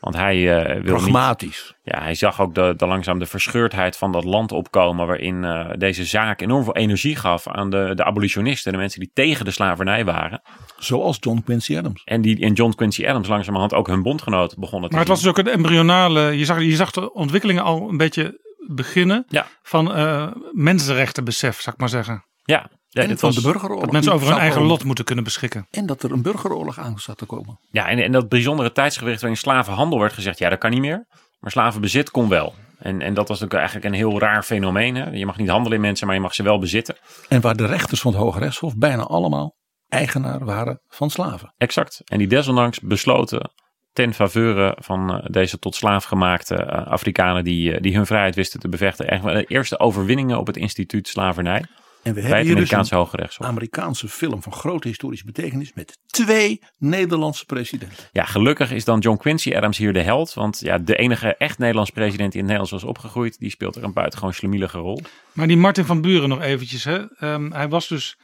want 0.00 0.16
hij 0.16 0.36
uh, 0.36 0.82
wil 0.82 0.94
Pragmatisch. 0.96 1.74
Niet, 1.82 1.94
ja, 1.94 2.02
hij 2.02 2.14
zag 2.14 2.40
ook 2.40 2.54
de, 2.54 2.74
de 2.76 2.86
langzaam 2.86 3.18
de 3.18 3.26
verscheurdheid 3.26 3.96
van 3.96 4.12
dat 4.12 4.24
land 4.24 4.52
opkomen. 4.52 5.06
Waarin 5.06 5.42
uh, 5.42 5.70
deze 5.78 6.04
zaak 6.04 6.40
enorm 6.40 6.64
veel 6.64 6.76
energie 6.76 7.16
gaf 7.16 7.48
aan 7.48 7.70
de, 7.70 7.92
de 7.94 8.04
abolitionisten. 8.04 8.72
De 8.72 8.78
mensen 8.78 9.00
die 9.00 9.10
tegen 9.14 9.44
de 9.44 9.50
slavernij 9.50 10.04
waren. 10.04 10.42
Zoals 10.78 11.16
John 11.20 11.42
Quincy 11.44 11.78
Adams. 11.78 12.02
En 12.04 12.20
die 12.20 12.38
in 12.38 12.52
John 12.52 12.74
Quincy 12.74 13.06
Adams 13.06 13.28
langzamerhand 13.28 13.74
ook 13.74 13.86
hun 13.86 14.02
bondgenoot 14.02 14.58
begonnen 14.58 14.88
te 14.88 14.96
Maar 14.96 15.04
het 15.04 15.14
was 15.14 15.20
dus 15.20 15.30
ook 15.30 15.38
een 15.38 15.52
embryonale. 15.52 16.20
Je 16.20 16.44
zag, 16.44 16.60
je 16.60 16.76
zag 16.76 16.90
de 16.90 17.12
ontwikkelingen 17.12 17.62
al 17.62 17.88
een 17.88 17.96
beetje 17.96 18.40
beginnen. 18.68 19.24
Ja. 19.28 19.46
Van 19.62 19.98
uh, 19.98 20.32
mensenrechtenbesef, 20.52 21.60
zou 21.60 21.74
ik 21.74 21.80
maar 21.80 21.88
zeggen. 21.88 22.24
Ja, 22.44 22.70
ja, 22.92 23.02
en 23.02 23.18
van 23.18 23.30
de 23.32 23.40
burgeroorlog. 23.40 23.80
Dat 23.84 23.92
mensen 23.92 24.12
over 24.12 24.28
hun 24.28 24.38
eigen 24.38 24.62
lot 24.62 24.84
moeten 24.84 25.04
kunnen 25.04 25.24
beschikken. 25.24 25.66
En 25.70 25.86
dat 25.86 26.02
er 26.02 26.12
een 26.12 26.22
burgeroorlog 26.22 26.78
aan 26.78 26.98
zat 26.98 27.18
te 27.18 27.26
komen. 27.26 27.58
Ja, 27.70 27.88
en, 27.88 27.98
en 27.98 28.12
dat 28.12 28.28
bijzondere 28.28 28.72
tijdsgewicht 28.72 29.20
waarin 29.20 29.38
slavenhandel 29.38 30.00
werd 30.00 30.12
gezegd, 30.12 30.38
ja, 30.38 30.48
dat 30.48 30.58
kan 30.58 30.70
niet 30.70 30.80
meer. 30.80 31.06
Maar 31.40 31.50
slavenbezit 31.50 32.10
kon 32.10 32.28
wel. 32.28 32.54
En, 32.78 33.00
en 33.02 33.14
dat 33.14 33.28
was 33.28 33.40
natuurlijk 33.40 33.70
eigenlijk 33.70 33.84
een 33.84 34.08
heel 34.08 34.18
raar 34.18 34.42
fenomeen. 34.42 34.94
Hè? 34.94 35.10
Je 35.10 35.26
mag 35.26 35.36
niet 35.36 35.48
handelen 35.48 35.76
in 35.76 35.84
mensen, 35.84 36.06
maar 36.06 36.16
je 36.16 36.22
mag 36.22 36.34
ze 36.34 36.42
wel 36.42 36.58
bezitten. 36.58 36.96
En 37.28 37.40
waar 37.40 37.56
de 37.56 37.66
rechters 37.66 38.00
van 38.00 38.12
het 38.12 38.20
Hoge 38.20 38.38
Rechtshof 38.38 38.76
bijna 38.76 39.02
allemaal 39.02 39.54
eigenaar 39.88 40.44
waren 40.44 40.80
van 40.88 41.10
slaven. 41.10 41.54
Exact. 41.56 42.00
En 42.04 42.18
die 42.18 42.28
desondanks 42.28 42.80
besloten 42.80 43.50
ten 43.92 44.14
faveur 44.14 44.76
van 44.78 45.26
deze 45.30 45.58
tot 45.58 45.74
slaaf 45.74 46.04
gemaakte 46.04 46.66
Afrikanen 46.84 47.44
die, 47.44 47.80
die 47.80 47.96
hun 47.96 48.06
vrijheid 48.06 48.34
wisten 48.34 48.60
te 48.60 48.68
bevechten. 48.68 49.08
Eigenlijk 49.08 49.48
de 49.48 49.54
eerste 49.54 49.78
overwinningen 49.78 50.38
op 50.38 50.46
het 50.46 50.56
instituut 50.56 51.08
slavernij. 51.08 51.64
En 52.02 52.14
we 52.14 52.20
bij 52.20 52.22
hebben 52.22 52.38
het 52.38 52.46
hier 52.46 52.56
dus 52.56 52.72
Amerikaanse 52.72 52.94
een 52.94 53.00
Hoge 53.00 53.16
Rechtshof. 53.16 53.46
Amerikaanse 53.46 54.08
film 54.08 54.42
van 54.42 54.52
grote 54.52 54.88
historische 54.88 55.24
betekenis 55.24 55.72
met 55.74 55.98
twee 56.06 56.60
Nederlandse 56.78 57.44
presidenten. 57.44 58.04
Ja, 58.12 58.24
gelukkig 58.24 58.72
is 58.72 58.84
dan 58.84 58.98
John 58.98 59.16
Quincy 59.16 59.54
Adams 59.54 59.78
hier 59.78 59.92
de 59.92 60.02
held. 60.02 60.34
Want 60.34 60.60
ja, 60.60 60.78
de 60.78 60.96
enige 60.96 61.36
echt 61.36 61.58
Nederlandse 61.58 61.92
president 61.92 62.32
die 62.32 62.40
in 62.40 62.48
het 62.48 62.58
Nederlands 62.58 62.70
was 62.70 62.84
opgegroeid, 62.84 63.38
die 63.38 63.50
speelt 63.50 63.76
er 63.76 63.84
een 63.84 63.92
buitengewoon 63.92 64.34
slemielige 64.34 64.78
rol. 64.78 65.00
Maar 65.32 65.46
die 65.46 65.56
Martin 65.56 65.84
van 65.84 66.00
Buren 66.00 66.28
nog 66.28 66.40
eventjes. 66.40 66.84
Hè? 66.84 67.04
Um, 67.20 67.52
hij 67.52 67.68
was 67.68 67.88
dus 67.88 68.18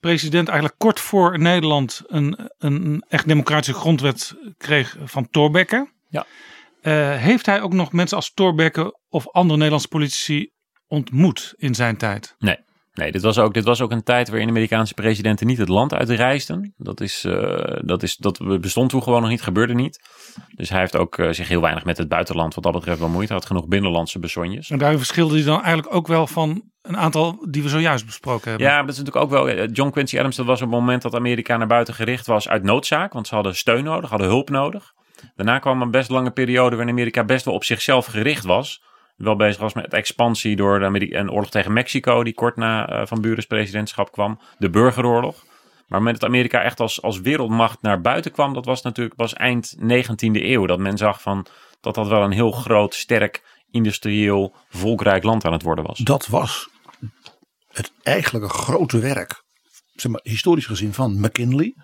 president 0.00 0.48
eigenlijk 0.48 0.78
kort 0.78 1.00
voor 1.00 1.38
Nederland 1.38 2.02
een, 2.06 2.50
een 2.58 3.04
echt 3.08 3.28
democratische 3.28 3.80
grondwet 3.80 4.34
kreeg 4.56 4.96
van 5.04 5.28
Thorbecke. 5.30 5.90
Ja. 6.08 6.26
Uh, 6.82 7.16
heeft 7.16 7.46
hij 7.46 7.62
ook 7.62 7.72
nog 7.72 7.92
mensen 7.92 8.16
als 8.16 8.32
Thorbecke 8.34 8.98
of 9.08 9.28
andere 9.28 9.56
Nederlandse 9.56 9.88
politici 9.88 10.50
ontmoet 10.86 11.54
in 11.56 11.74
zijn 11.74 11.96
tijd? 11.96 12.34
Nee. 12.38 12.56
Nee, 12.92 13.12
dit 13.12 13.22
was, 13.22 13.38
ook, 13.38 13.54
dit 13.54 13.64
was 13.64 13.80
ook 13.80 13.90
een 13.90 14.02
tijd 14.02 14.28
waarin 14.28 14.48
Amerikaanse 14.48 14.94
presidenten 14.94 15.46
niet 15.46 15.58
het 15.58 15.68
land 15.68 15.94
uitreisden. 15.94 16.74
Dat, 16.76 17.00
is, 17.00 17.24
uh, 17.24 17.76
dat, 17.80 18.02
is, 18.02 18.16
dat 18.16 18.60
bestond 18.60 18.90
toen 18.90 19.02
gewoon 19.02 19.20
nog 19.20 19.30
niet, 19.30 19.42
gebeurde 19.42 19.74
niet. 19.74 20.00
Dus 20.54 20.68
hij 20.68 20.80
heeft 20.80 20.96
ook 20.96 21.18
uh, 21.18 21.30
zich 21.30 21.48
heel 21.48 21.60
weinig 21.60 21.84
met 21.84 21.98
het 21.98 22.08
buitenland 22.08 22.54
wat 22.54 22.64
dat 22.64 22.72
betreft 22.72 23.00
bemoeid. 23.00 23.28
Hij 23.28 23.36
had 23.36 23.46
genoeg 23.46 23.68
binnenlandse 23.68 24.18
besonjes. 24.18 24.70
En 24.70 24.78
daarin 24.78 24.98
verschilde 24.98 25.34
hij 25.34 25.44
dan 25.44 25.62
eigenlijk 25.62 25.94
ook 25.94 26.06
wel 26.06 26.26
van 26.26 26.62
een 26.82 26.96
aantal 26.96 27.46
die 27.50 27.62
we 27.62 27.68
zojuist 27.68 28.06
besproken 28.06 28.48
hebben. 28.50 28.66
Ja, 28.66 28.74
maar 28.74 28.86
dat 28.86 28.92
is 28.92 28.98
natuurlijk 28.98 29.24
ook 29.24 29.30
wel. 29.30 29.48
eh, 29.48 29.68
John 29.72 29.90
Quincy 29.90 30.18
Adams, 30.18 30.36
dat 30.36 30.46
was 30.46 30.62
op 30.62 30.70
het 30.70 30.78
moment 30.78 31.02
dat 31.02 31.14
Amerika 31.14 31.56
naar 31.56 31.66
buiten 31.66 31.94
gericht 31.94 32.26
was 32.26 32.48
uit 32.48 32.62
noodzaak. 32.62 33.12
Want 33.12 33.26
ze 33.26 33.34
hadden 33.34 33.56
steun 33.56 33.84
nodig, 33.84 34.10
hadden 34.10 34.28
hulp 34.28 34.50
nodig. 34.50 34.92
Daarna 35.34 35.58
kwam 35.58 35.82
een 35.82 35.90
best 35.90 36.10
lange 36.10 36.30
periode 36.30 36.76
waarin 36.76 36.94
Amerika 36.94 37.24
best 37.24 37.44
wel 37.44 37.54
op 37.54 37.64
zichzelf 37.64 38.06
gericht 38.06 38.44
was 38.44 38.82
wel 39.16 39.36
bezig 39.36 39.60
was 39.60 39.74
met 39.74 39.92
expansie 39.92 40.56
door 40.56 40.78
de 40.78 40.84
Ameri 40.84 41.14
een 41.14 41.30
oorlog 41.30 41.50
tegen 41.50 41.72
Mexico, 41.72 42.22
die 42.24 42.34
kort 42.34 42.56
na 42.56 42.92
uh, 42.92 43.06
Van 43.06 43.20
Burens 43.20 43.46
presidentschap 43.46 44.12
kwam. 44.12 44.40
De 44.58 44.70
burgeroorlog. 44.70 45.44
Maar 45.86 46.00
op 46.00 46.06
het 46.06 46.24
Amerika 46.24 46.62
echt 46.62 46.80
als, 46.80 47.02
als 47.02 47.20
wereldmacht 47.20 47.82
naar 47.82 48.00
buiten 48.00 48.32
kwam, 48.32 48.54
dat 48.54 48.64
was 48.64 48.82
natuurlijk 48.82 49.16
pas 49.16 49.32
eind 49.32 49.76
19e 49.78 50.16
eeuw. 50.32 50.66
Dat 50.66 50.78
men 50.78 50.96
zag 50.96 51.22
van 51.22 51.46
dat 51.80 51.94
dat 51.94 52.08
wel 52.08 52.22
een 52.22 52.32
heel 52.32 52.52
groot, 52.52 52.94
sterk, 52.94 53.42
industrieel, 53.70 54.54
volkrijk 54.68 55.22
land 55.22 55.44
aan 55.44 55.52
het 55.52 55.62
worden 55.62 55.84
was. 55.84 55.98
Dat 55.98 56.26
was 56.26 56.68
het 57.68 57.92
eigenlijke 58.02 58.48
grote 58.48 58.98
werk, 58.98 59.42
zeg 59.94 60.12
maar, 60.12 60.20
historisch 60.22 60.66
gezien, 60.66 60.92
van 60.92 61.20
McKinley. 61.20 61.74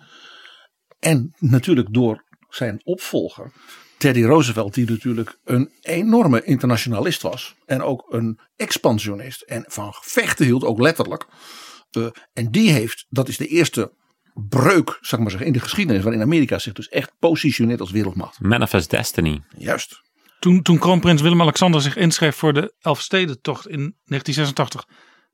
En 0.99 1.35
natuurlijk 1.37 1.93
door 1.93 2.23
zijn 2.49 2.81
opvolger, 2.83 3.51
Teddy 3.99 4.23
Roosevelt, 4.23 4.73
die 4.73 4.89
natuurlijk 4.89 5.37
een 5.43 5.71
enorme 5.81 6.43
internationalist 6.43 7.21
was. 7.21 7.55
En 7.65 7.81
ook 7.81 8.05
een 8.09 8.39
expansionist. 8.55 9.41
En 9.41 9.65
van 9.67 9.93
vechten 10.01 10.45
hield, 10.45 10.63
ook 10.63 10.79
letterlijk. 10.79 11.27
Uh, 11.97 12.07
en 12.33 12.51
die 12.51 12.71
heeft, 12.71 13.05
dat 13.09 13.27
is 13.27 13.37
de 13.37 13.47
eerste 13.47 13.93
breuk, 14.33 14.99
ik 15.01 15.19
maar 15.19 15.29
zeggen, 15.29 15.47
in 15.47 15.53
de 15.53 15.59
geschiedenis. 15.59 16.03
Waarin 16.03 16.21
Amerika 16.21 16.59
zich 16.59 16.73
dus 16.73 16.87
echt 16.87 17.11
positioneert 17.19 17.79
als 17.79 17.91
wereldmacht. 17.91 18.39
Manifest 18.39 18.89
Destiny. 18.89 19.41
Juist. 19.57 20.01
Toen, 20.39 20.61
toen 20.61 20.79
kroonprins 20.79 21.21
Willem-Alexander 21.21 21.81
zich 21.81 21.95
inschreef 21.95 22.35
voor 22.35 22.53
de 22.53 22.73
Elfstedentocht 22.79 23.67
in 23.67 23.95
1986. 24.05 24.85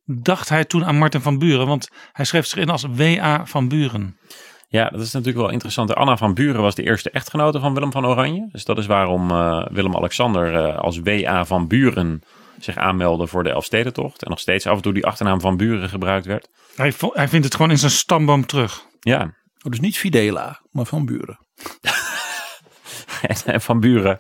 Dacht 0.06 0.50
hij 0.50 0.66
toen 0.66 0.86
aan 0.86 0.98
Martin 0.98 1.22
van 1.22 1.38
Buren. 1.38 1.68
Want 1.68 1.88
hij 2.12 2.26
schreef 2.26 2.46
zich 2.46 2.60
in 2.60 2.70
als 2.70 2.86
W.A. 2.96 3.46
van 3.46 3.68
Buren. 3.68 4.18
Ja, 4.76 4.90
dat 4.90 5.02
is 5.02 5.12
natuurlijk 5.12 5.44
wel 5.44 5.54
interessant. 5.54 5.96
Anna 5.96 6.18
van 6.18 6.34
Buren 6.34 6.62
was 6.62 6.76
de 6.76 6.84
eerste 6.84 7.10
echtgenote 7.10 7.60
van 7.60 7.74
Willem 7.74 7.92
van 7.92 8.06
Oranje. 8.06 8.48
Dus 8.52 8.66
dat 8.66 8.78
is 8.78 8.86
waarom 8.86 9.32
uh, 9.32 9.66
Willem-Alexander 9.72 10.54
uh, 10.54 10.78
als 10.78 11.00
W.A. 11.00 11.46
van 11.46 11.68
Buren 11.68 12.22
zich 12.60 12.78
aanmeldde 12.78 13.28
voor 13.28 13.44
de 13.44 13.50
Elfstedentocht. 13.50 14.24
En 14.24 14.30
nog 14.30 14.40
steeds 14.40 14.68
af 14.68 14.76
en 14.76 14.82
toe 14.82 14.94
die 14.94 15.06
achternaam 15.06 15.42
van 15.42 15.58
Buren 15.58 15.90
gebruikt 15.90 16.26
werd. 16.26 16.50
Hij, 16.76 16.94
hij 17.14 17.28
vindt 17.28 17.46
het 17.46 17.56
gewoon 17.56 17.72
in 17.72 17.78
zijn 17.78 17.92
stamboom 17.92 18.46
terug. 18.46 18.86
Ja. 19.00 19.22
Oh, 19.22 19.72
dus 19.72 19.80
niet 19.80 19.98
Fidela, 19.98 20.62
maar 20.72 20.86
van 20.86 21.06
Buren. 21.06 21.40
en 23.46 23.62
van 23.62 23.80
Buren. 23.80 24.20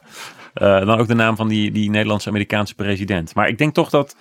Uh, 0.62 0.86
dan 0.86 1.00
ook 1.00 1.08
de 1.08 1.16
naam 1.16 1.36
van 1.36 1.48
die, 1.48 1.72
die 1.72 1.90
Nederlandse-Amerikaanse 1.90 2.76
president. 2.76 3.36
Maar 3.36 3.48
ik 3.48 3.58
denk 3.58 3.74
toch 3.74 3.90
dat 3.90 4.16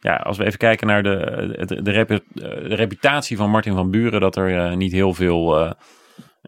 ja, 0.00 0.16
als 0.16 0.36
we 0.36 0.44
even 0.44 0.58
kijken 0.58 0.86
naar 0.86 1.02
de, 1.02 1.64
de, 1.66 1.82
de, 1.82 1.90
repu- 1.90 2.24
de 2.32 2.74
reputatie 2.74 3.36
van 3.36 3.50
Martin 3.50 3.74
van 3.74 3.90
Buren, 3.90 4.20
dat 4.20 4.36
er 4.36 4.58
eh, 4.58 4.76
niet 4.76 4.92
heel 4.92 5.14
veel 5.14 5.60
eh, 5.60 5.70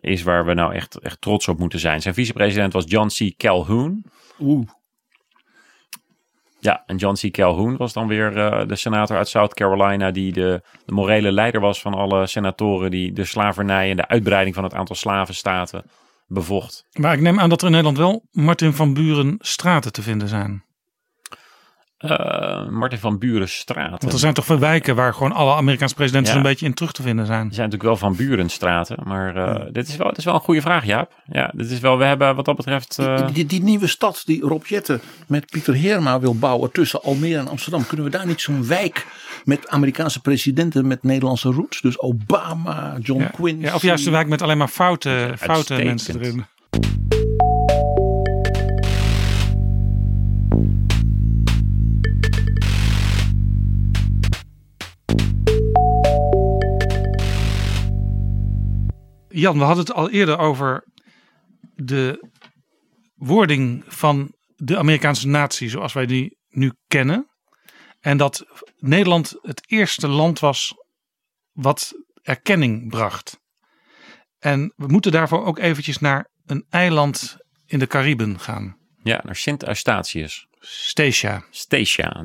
is 0.00 0.22
waar 0.22 0.44
we 0.44 0.54
nou 0.54 0.74
echt, 0.74 0.98
echt 0.98 1.20
trots 1.20 1.48
op 1.48 1.58
moeten 1.58 1.78
zijn. 1.78 2.02
Zijn 2.02 2.14
vicepresident 2.14 2.72
was 2.72 2.84
John 2.86 3.08
C. 3.08 3.36
Calhoun. 3.36 4.04
Oeh. 4.40 4.66
Ja, 6.60 6.82
en 6.86 6.96
John 6.96 7.28
C. 7.28 7.32
Calhoun 7.32 7.76
was 7.76 7.92
dan 7.92 8.06
weer 8.06 8.36
eh, 8.36 8.68
de 8.68 8.76
senator 8.76 9.16
uit 9.16 9.28
South 9.28 9.54
Carolina, 9.54 10.10
die 10.10 10.32
de, 10.32 10.62
de 10.84 10.92
morele 10.92 11.32
leider 11.32 11.60
was 11.60 11.80
van 11.80 11.94
alle 11.94 12.26
senatoren 12.26 12.90
die 12.90 13.12
de 13.12 13.24
slavernij 13.24 13.90
en 13.90 13.96
de 13.96 14.08
uitbreiding 14.08 14.54
van 14.54 14.64
het 14.64 14.74
aantal 14.74 14.96
slavenstaten 14.96 15.84
bevocht. 16.26 16.86
Maar 16.92 17.12
ik 17.12 17.20
neem 17.20 17.40
aan 17.40 17.48
dat 17.48 17.60
er 17.60 17.66
in 17.66 17.72
Nederland 17.72 17.98
wel 17.98 18.26
Martin 18.30 18.72
van 18.72 18.94
Buren 18.94 19.36
straten 19.38 19.92
te 19.92 20.02
vinden 20.02 20.28
zijn. 20.28 20.64
Eh, 21.98 22.68
Martin 22.68 22.98
van 22.98 23.18
Buren 23.18 23.48
straat. 23.48 23.90
Want 24.02 24.12
er 24.12 24.18
zijn 24.18 24.34
toch 24.34 24.44
veel 24.44 24.58
wijken 24.58 24.94
waar 24.94 25.14
gewoon 25.14 25.32
alle 25.32 25.54
Amerikaanse 25.54 25.94
presidenten 25.94 26.32
Ja. 26.32 26.38
zo'n 26.38 26.48
beetje 26.48 26.66
in 26.66 26.74
terug 26.74 26.92
te 26.92 27.02
vinden 27.02 27.26
zijn. 27.26 27.46
Er 27.48 27.54
zijn 27.54 27.68
natuurlijk 27.70 28.00
wel 28.00 28.08
van 28.10 28.16
Burenstraten, 28.16 28.96
maar 29.04 29.36
eh, 29.36 29.66
dit, 29.72 29.88
is 29.88 29.96
wel, 29.96 30.08
dit 30.08 30.18
is 30.18 30.24
wel 30.24 30.34
een 30.34 30.40
goede 30.40 30.60
vraag, 30.60 30.84
Jaap. 30.84 31.12
Ja, 31.26 31.50
dit 31.54 31.70
is 31.70 31.80
wel, 31.80 31.98
we 31.98 32.04
hebben 32.04 32.34
wat 32.36 32.44
dat 32.44 32.56
betreft... 32.56 32.98
eh, 32.98 33.26
Die, 33.32 33.46
die 33.46 33.62
nieuwe 33.62 33.86
stad 33.86 34.22
die 34.24 34.40
Rob 34.42 34.64
Jetten 34.66 35.00
met 35.26 35.46
Pieter 35.50 35.74
Heerma 35.74 36.20
wil 36.20 36.34
bouwen 36.38 36.72
tussen 36.72 37.02
Almere 37.02 37.38
en 37.38 37.48
Amsterdam. 37.48 37.86
Kunnen 37.86 38.06
we 38.06 38.12
daar 38.12 38.26
niet 38.26 38.40
zo'n 38.40 38.66
wijk 38.66 39.06
met 39.44 39.68
Amerikaanse 39.68 40.20
presidenten 40.20 40.86
met 40.86 41.02
Nederlandse 41.02 41.48
roots? 41.50 41.80
Dus 41.80 42.00
Obama, 42.00 42.96
John 43.00 43.20
Ja, 43.20 43.26
Quincy. 43.28 43.64
ja, 43.64 43.74
of 43.74 43.82
juist 43.82 44.06
een 44.06 44.12
wijk 44.12 44.28
met 44.28 44.42
alleen 44.42 44.58
maar 44.58 44.68
foute, 44.68 45.32
foute 45.36 45.74
mensen 45.74 46.20
erin. 46.20 46.44
Jan, 59.38 59.58
we 59.58 59.64
hadden 59.64 59.84
het 59.84 59.94
al 59.94 60.10
eerder 60.10 60.38
over 60.38 60.84
de 61.74 62.30
wording 63.14 63.84
van 63.86 64.34
de 64.56 64.78
Amerikaanse 64.78 65.28
natie 65.28 65.68
zoals 65.68 65.92
wij 65.92 66.06
die 66.06 66.38
nu 66.48 66.72
kennen. 66.86 67.26
En 68.00 68.16
dat 68.16 68.44
Nederland 68.76 69.34
het 69.40 69.62
eerste 69.70 70.08
land 70.08 70.38
was 70.38 70.74
wat 71.52 71.92
erkenning 72.22 72.88
bracht. 72.88 73.38
En 74.38 74.72
we 74.76 74.86
moeten 74.86 75.12
daarvoor 75.12 75.44
ook 75.44 75.58
eventjes 75.58 75.98
naar 75.98 76.30
een 76.44 76.66
eiland 76.68 77.36
in 77.66 77.78
de 77.78 77.86
Cariben 77.86 78.40
gaan. 78.40 78.76
ja, 79.02 79.20
naar 79.24 79.36
Sint 79.36 79.64
Eustatius. 79.64 80.47
Statia. 80.60 81.44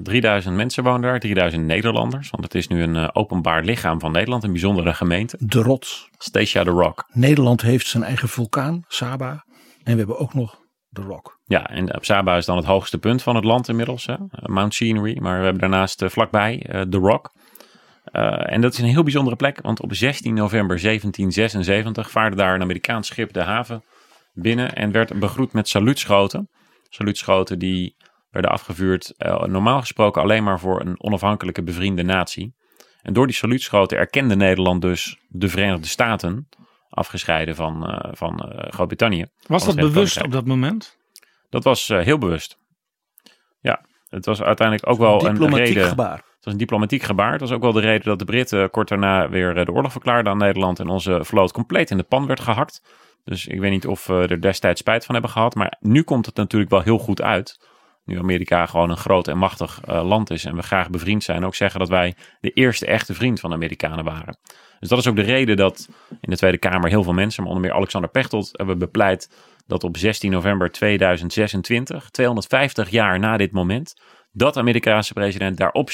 3000 0.04 0.56
mensen 0.56 0.84
wonen 0.84 1.02
daar, 1.02 1.20
3000 1.20 1.66
Nederlanders. 1.66 2.30
Want 2.30 2.44
het 2.44 2.56
is 2.56 2.68
nu 2.68 2.84
een 2.84 2.96
eh, 2.96 3.10
openbaar 3.14 3.64
lichaam 3.64 4.00
van 4.00 4.12
Nederland, 4.12 4.44
een 4.44 4.52
bijzondere 4.52 4.94
gemeente. 4.94 5.38
De 5.40 5.62
rots. 5.62 6.10
Statia 6.18 6.64
the 6.64 6.70
Rock. 6.70 7.06
Nederland 7.12 7.62
heeft 7.62 7.88
zijn 7.88 8.04
eigen 8.04 8.30
vulkaan, 8.30 8.84
Saba. 8.88 9.46
En 9.84 9.92
we 9.92 9.98
hebben 9.98 10.18
ook 10.18 10.34
nog 10.34 10.60
de 10.90 11.02
Rock. 11.02 11.40
Ja, 11.46 11.68
en 11.70 11.96
op 11.96 12.06
Saba 12.06 12.38
is 12.38 12.46
dan 12.46 12.58
het 12.58 12.66
hoogste 12.66 12.98
punt 12.98 13.22
van 13.22 13.36
het 13.36 13.44
land 13.44 13.68
inmiddels. 13.68 14.06
Hè? 14.06 14.14
eh, 14.14 14.46
Mount 14.46 14.74
Scenery. 14.74 15.18
Maar 15.22 15.38
we 15.38 15.44
hebben 15.44 15.62
daarnaast 15.62 16.02
eh, 16.02 16.10
vlakbij 16.10 16.66
eh, 16.66 16.82
The 16.82 16.98
Rock. 16.98 17.32
Eh, 18.04 18.54
en 18.54 18.62
dat 18.62 18.74
is 18.74 18.80
een 18.80 18.86
heel 18.86 19.04
bijzondere 19.04 19.36
plek, 19.36 19.62
want 19.62 19.82
op 19.82 19.94
16 19.94 20.34
november 20.34 20.82
1776 20.82 22.12
vaarde 22.12 22.36
daar 22.36 22.56
een 22.56 22.62
Amerikaans 22.62 23.08
schip 23.08 23.34
de 23.34 23.42
haven 23.42 23.84
binnen 24.34 24.76
en 24.76 24.92
werd 24.92 25.20
begroet 25.20 25.54
met 25.54 25.68
saluutschoten. 25.68 26.50
Saluutschoten 26.90 27.60
die 27.60 27.96
werden 28.34 28.52
afgevuurd 28.52 29.14
eh, 29.18 29.44
normaal 29.44 29.80
gesproken 29.80 30.22
alleen 30.22 30.44
maar 30.44 30.60
voor 30.60 30.82
een 30.82 31.04
onafhankelijke 31.04 31.64
bevriende 31.64 32.04
natie. 32.04 32.56
En 33.02 33.14
door 33.14 33.28
die 33.28 33.36
saluutschoten 33.36 33.98
erkende 33.98 34.36
Nederland 34.36 34.82
dus 34.82 35.18
de 35.28 35.50
Verenigde 35.50 35.88
Staten, 35.88 36.48
afgescheiden 36.94 37.56
van, 37.56 37.88
eh, 37.90 38.12
van 38.14 38.40
eh, 38.40 38.72
Groot-Brittannië. 38.72 39.26
Was 39.48 39.66
dat 39.66 39.76
bewust 39.76 40.24
op 40.24 40.32
dat 40.32 40.46
moment? 40.46 40.98
Dat 41.50 41.64
was 41.64 41.90
eh, 41.90 42.00
heel 42.00 42.18
bewust. 42.18 42.58
Ja, 43.60 43.86
het 44.10 44.26
was 44.26 44.42
uiteindelijk 44.42 44.90
ook 44.90 44.98
wel 44.98 45.26
een 45.26 45.34
Diplomatiek 45.34 45.66
reden. 45.66 45.88
gebaar. 45.88 46.16
Het 46.16 46.52
was 46.52 46.54
een 46.54 46.60
diplomatiek 46.60 47.04
gebaar. 47.04 47.32
Het 47.32 47.42
was 47.42 47.52
ook 47.52 47.62
wel 47.62 47.72
de 47.72 47.80
reden 47.80 48.06
dat 48.06 48.20
de 48.20 48.26
Britten 48.26 48.70
kort 48.70 48.88
daarna 48.88 49.30
weer 49.30 49.66
de 49.66 49.72
oorlog 49.72 49.92
verklaarden 49.92 50.32
aan 50.32 50.38
Nederland 50.38 50.80
en 50.80 50.88
onze 50.88 51.24
vloot 51.24 51.52
compleet 51.52 51.92
in 51.92 51.98
de 51.98 52.04
pan 52.04 52.28
werd 52.28 52.40
gehakt. 52.40 52.82
Dus 53.24 53.48
ik 53.48 53.60
weet 53.60 53.72
niet 53.72 53.88
of 53.88 54.08
we 54.08 54.28
er 54.28 54.42
destijds 54.42 54.80
spijt 54.80 55.06
van 55.06 55.14
hebben 55.14 55.32
gehad. 55.32 55.56
Maar 55.56 55.78
nu 55.80 56.04
komt 56.04 56.26
het 56.26 56.36
natuurlijk 56.36 56.72
wel 56.72 56.82
heel 56.82 56.98
goed 56.98 57.22
uit. 57.22 57.68
Nu 58.06 58.20
Amerika 58.20 58.66
gewoon 58.66 58.90
een 58.90 58.98
groot 58.98 59.28
en 59.28 59.38
machtig 59.38 59.82
eh, 59.86 60.06
land 60.06 60.30
is 60.30 60.46
en 60.46 60.56
we 60.56 60.64
graag 60.64 60.90
bevriend 60.90 61.24
zijn. 61.24 61.46
Ook 61.46 61.56
zeggen 61.56 61.80
dat 61.80 61.90
wij 61.90 62.16
de 62.40 62.50
eerste 62.50 62.86
echte 62.86 63.14
vriend 63.14 63.40
van 63.40 63.50
de 63.50 63.56
Amerikanen 63.56 64.04
waren. 64.04 64.38
Dus 64.80 64.90
dat 64.90 65.00
is 65.00 65.08
ook 65.08 65.16
de 65.16 65.22
reden 65.22 65.58
dat 65.58 65.90
in 66.22 66.30
de 66.30 66.38
Tweede 66.38 66.58
Kamer 66.58 66.90
heel 66.90 67.04
veel 67.04 67.14
mensen, 67.14 67.44
maar 67.44 67.52
onder 67.52 67.68
meer 67.68 67.78
Alexander 67.78 68.10
Pechtold, 68.10 68.50
hebben 68.52 68.78
bepleit 68.78 69.30
dat 69.68 69.84
op 69.84 69.98
16 69.98 70.32
november 70.32 70.72
2026, 70.72 72.10
250 72.10 72.90
jaar 72.90 73.20
na 73.20 73.38
dit 73.38 73.52
moment, 73.52 73.94
dat 74.32 74.58
Amerikaanse 74.58 75.14
president 75.14 75.58
daar 75.58 75.72
op 75.72 75.90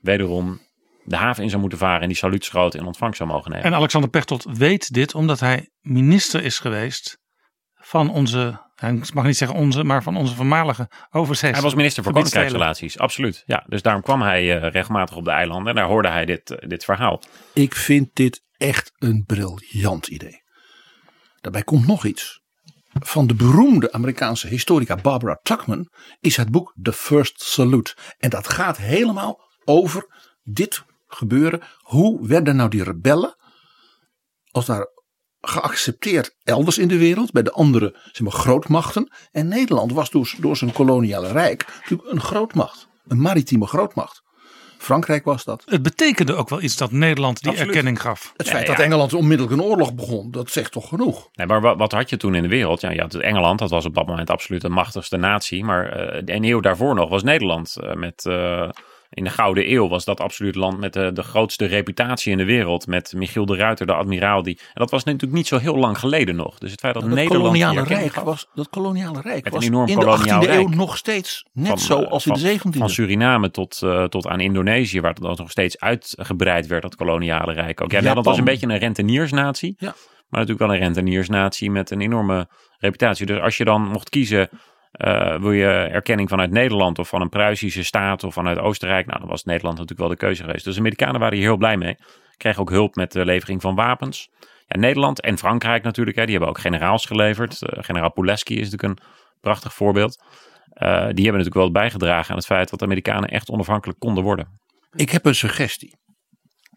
wederom 0.00 0.60
de 1.04 1.16
haven 1.16 1.42
in 1.42 1.48
zou 1.48 1.60
moeten 1.60 1.78
varen 1.78 2.00
en 2.00 2.08
die 2.08 2.16
saluutschoten 2.16 2.80
in 2.80 2.86
ontvangst 2.86 3.16
zou 3.16 3.30
mogen 3.30 3.50
nemen. 3.50 3.66
En 3.66 3.74
Alexander 3.74 4.10
Pechtold 4.10 4.44
weet 4.44 4.92
dit 4.92 5.14
omdat 5.14 5.40
hij 5.40 5.70
minister 5.80 6.44
is 6.44 6.58
geweest 6.58 7.18
van 7.74 8.10
onze, 8.10 8.69
ik 8.80 9.14
mag 9.14 9.24
niet 9.24 9.36
zeggen 9.36 9.58
onze, 9.58 9.84
maar 9.84 10.02
van 10.02 10.16
onze 10.16 10.34
voormalige 10.34 10.90
overzees. 11.10 11.50
Hij 11.52 11.62
was 11.62 11.74
minister 11.74 12.02
voor 12.02 12.12
koninkrijksrelaties, 12.12 12.98
absoluut. 12.98 13.42
Ja, 13.46 13.64
dus 13.66 13.82
daarom 13.82 14.02
kwam 14.02 14.22
hij 14.22 14.60
eh, 14.60 14.70
regelmatig 14.70 15.16
op 15.16 15.24
de 15.24 15.30
eilanden 15.30 15.68
en 15.68 15.74
daar 15.74 15.86
hoorde 15.86 16.08
hij 16.08 16.24
dit, 16.24 16.50
eh, 16.50 16.68
dit 16.68 16.84
verhaal. 16.84 17.22
Ik 17.52 17.74
vind 17.74 18.08
dit 18.12 18.44
echt 18.56 18.92
een 18.98 19.24
briljant 19.26 20.06
idee. 20.06 20.42
Daarbij 21.40 21.62
komt 21.62 21.86
nog 21.86 22.04
iets. 22.04 22.40
Van 22.92 23.26
de 23.26 23.34
beroemde 23.34 23.92
Amerikaanse 23.92 24.46
historica 24.46 24.96
Barbara 24.96 25.38
Tuchman 25.42 25.88
is 26.20 26.36
het 26.36 26.50
boek 26.50 26.74
The 26.82 26.92
First 26.92 27.42
Salute. 27.42 27.96
En 28.18 28.30
dat 28.30 28.48
gaat 28.48 28.76
helemaal 28.76 29.40
over 29.64 30.06
dit 30.42 30.84
gebeuren. 31.06 31.60
Hoe 31.78 32.26
werden 32.28 32.56
nou 32.56 32.68
die 32.70 32.84
rebellen 32.84 33.36
als 34.50 34.66
daar 34.66 34.86
geaccepteerd 35.40 36.36
elders 36.44 36.78
in 36.78 36.88
de 36.88 36.98
wereld 36.98 37.32
bij 37.32 37.42
de 37.42 37.52
andere 37.52 37.96
zeg 38.12 38.20
maar, 38.20 38.32
grootmachten. 38.32 39.12
En 39.32 39.48
Nederland 39.48 39.92
was 39.92 40.10
dus 40.10 40.36
door 40.38 40.56
zijn 40.56 40.72
koloniale 40.72 41.32
rijk 41.32 41.66
natuurlijk 41.80 42.10
een 42.10 42.20
grootmacht. 42.20 42.88
Een 43.08 43.20
maritieme 43.20 43.66
grootmacht. 43.66 44.22
Frankrijk 44.78 45.24
was 45.24 45.44
dat. 45.44 45.62
Het 45.66 45.82
betekende 45.82 46.34
ook 46.34 46.48
wel 46.48 46.62
iets 46.62 46.76
dat 46.76 46.90
Nederland 46.90 47.40
die 47.40 47.48
Absoluut. 47.48 47.68
erkenning 47.68 48.00
gaf. 48.00 48.32
Het 48.36 48.48
feit 48.48 48.66
ja. 48.66 48.74
dat 48.74 48.84
Engeland 48.84 49.14
onmiddellijk 49.14 49.56
een 49.56 49.66
oorlog 49.66 49.94
begon, 49.94 50.30
dat 50.30 50.50
zegt 50.50 50.72
toch 50.72 50.88
genoeg. 50.88 51.28
Nee, 51.32 51.46
maar 51.46 51.60
wat, 51.60 51.78
wat 51.78 51.92
had 51.92 52.10
je 52.10 52.16
toen 52.16 52.34
in 52.34 52.42
de 52.42 52.48
wereld? 52.48 52.80
Ja, 52.80 52.94
had 52.96 53.14
Engeland, 53.14 53.58
dat 53.58 53.70
was 53.70 53.84
op 53.84 53.94
dat 53.94 54.06
moment 54.06 54.30
absoluut 54.30 54.60
de 54.60 54.68
machtigste 54.68 55.16
natie. 55.16 55.64
Maar 55.64 55.86
eh, 55.86 56.22
de 56.24 56.32
een 56.32 56.44
eeuw 56.44 56.60
daarvoor 56.60 56.94
nog 56.94 57.08
was 57.08 57.22
Nederland. 57.22 57.76
eh, 57.76 57.94
met, 57.94 58.26
eh, 58.26 58.68
in 59.10 59.24
de 59.24 59.30
Gouden 59.30 59.72
Eeuw 59.72 59.88
was 59.88 60.04
dat 60.04 60.20
absoluut 60.20 60.54
het 60.54 60.62
land 60.64 60.78
met 60.78 60.92
de, 60.92 61.12
de 61.12 61.22
grootste 61.22 61.64
reputatie 61.64 62.32
in 62.32 62.38
de 62.38 62.44
wereld. 62.44 62.86
Met 62.86 63.12
Michiel 63.16 63.46
de 63.46 63.56
Ruiter, 63.56 63.86
de 63.86 63.92
admiraal. 63.92 64.42
Die, 64.42 64.56
en 64.58 64.72
dat 64.74 64.90
was 64.90 65.04
natuurlijk 65.04 65.32
niet 65.32 65.46
zo 65.46 65.58
heel 65.58 65.76
lang 65.76 65.98
geleden 65.98 66.36
nog. 66.36 66.58
Dus 66.58 66.70
het 66.70 66.80
feit 66.80 66.94
dat, 66.94 67.02
Dat 67.02 67.12
Nederland... 67.12 67.42
koloniale 67.42 67.84
rijk 67.84 68.14
was, 68.14 68.48
dat 68.54 68.68
koloniale 68.70 69.20
rijk 69.20 69.48
was 69.48 69.64
enorm 69.64 69.88
in 69.88 69.98
de 69.98 70.04
koloniaal 70.04 70.44
18e 70.44 70.48
eeuw 70.48 70.68
nog 70.68 70.96
steeds 70.96 71.44
net 71.52 71.68
van, 71.68 71.78
zo 71.78 72.02
eh, 72.02 72.10
als 72.10 72.26
in 72.26 72.32
de 72.32 72.58
17e. 72.58 72.78
Van 72.78 72.90
Suriname 72.90 73.50
tot, 73.50 73.82
eh, 73.82 74.04
tot 74.04 74.26
aan 74.26 74.40
Indonesië, 74.40 75.00
waar 75.00 75.12
het 75.12 75.22
dan 75.22 75.34
nog 75.36 75.50
steeds 75.50 75.78
uitgebreid 75.78 76.66
werd, 76.66 76.82
dat 76.82 76.96
koloniale 76.96 77.52
rijk 77.52 77.80
ook. 77.80 77.90
Ja, 77.90 77.98
Nederland 77.98 78.26
was 78.26 78.38
een 78.38 78.44
beetje 78.44 78.66
een 78.66 78.78
renteniersnatie. 78.78 79.74
Ja. 79.78 79.94
Maar 80.28 80.40
natuurlijk 80.40 80.66
wel 80.70 80.74
een 80.74 80.82
renteniersnatie 80.82 81.70
met 81.70 81.90
een 81.90 82.00
enorme 82.00 82.48
reputatie. 82.78 83.26
Dus 83.26 83.40
als 83.40 83.56
je 83.56 83.64
dan 83.64 83.82
mocht 83.82 84.08
kiezen, 84.08 84.48
eh, 84.90 85.40
wil 85.40 85.52
je 85.52 85.66
erkenning 85.68 86.28
vanuit 86.28 86.50
Nederland 86.50 86.98
of 86.98 87.08
van 87.08 87.20
een 87.20 87.28
Pruisische 87.28 87.84
staat 87.84 88.24
of 88.24 88.34
vanuit 88.34 88.58
Oostenrijk? 88.58 89.06
Nou, 89.06 89.20
dan 89.20 89.28
was 89.28 89.44
Nederland 89.44 89.78
natuurlijk 89.78 90.08
wel 90.08 90.18
de 90.18 90.24
keuze 90.24 90.42
geweest. 90.42 90.64
Dus 90.64 90.74
de 90.74 90.80
Amerikanen 90.80 91.20
waren 91.20 91.36
hier 91.36 91.46
heel 91.46 91.56
blij 91.56 91.76
mee. 91.76 91.96
Kregen 92.36 92.60
ook 92.60 92.70
hulp 92.70 92.94
met 92.94 93.12
de 93.12 93.24
levering 93.24 93.60
van 93.60 93.74
wapens. 93.74 94.28
Ja, 94.66 94.80
Nederland 94.80 95.20
en 95.20 95.38
Frankrijk 95.38 95.82
natuurlijk, 95.82 96.16
hè, 96.16 96.22
die 96.22 96.32
hebben 96.32 96.50
ook 96.50 96.60
generaals 96.60 97.06
geleverd. 97.06 97.62
Eh, 97.62 97.82
generaal 97.82 98.12
Pulaski 98.12 98.58
is 98.58 98.70
natuurlijk 98.70 99.00
een 99.00 99.06
prachtig 99.40 99.74
voorbeeld. 99.74 100.22
Eh, 100.70 100.88
die 100.90 101.24
hebben 101.24 101.24
natuurlijk 101.24 101.54
wel 101.54 101.70
bijgedragen 101.70 102.30
aan 102.30 102.36
het 102.36 102.46
feit 102.46 102.70
dat 102.70 102.78
de 102.78 102.84
Amerikanen 102.84 103.28
echt 103.28 103.50
onafhankelijk 103.50 103.98
konden 103.98 104.24
worden. 104.24 104.60
Ik 104.90 105.10
heb 105.10 105.24
een 105.24 105.34
suggestie 105.34 105.96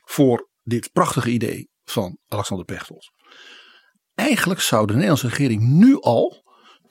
voor 0.05 0.49
dit 0.63 0.91
prachtige 0.91 1.29
idee 1.29 1.69
van 1.83 2.17
Alexander 2.27 2.65
Pechtold. 2.65 3.11
Eigenlijk 4.15 4.59
zou 4.59 4.87
de 4.87 4.93
Nederlandse 4.93 5.27
regering 5.27 5.61
nu 5.61 5.99
al 5.99 6.42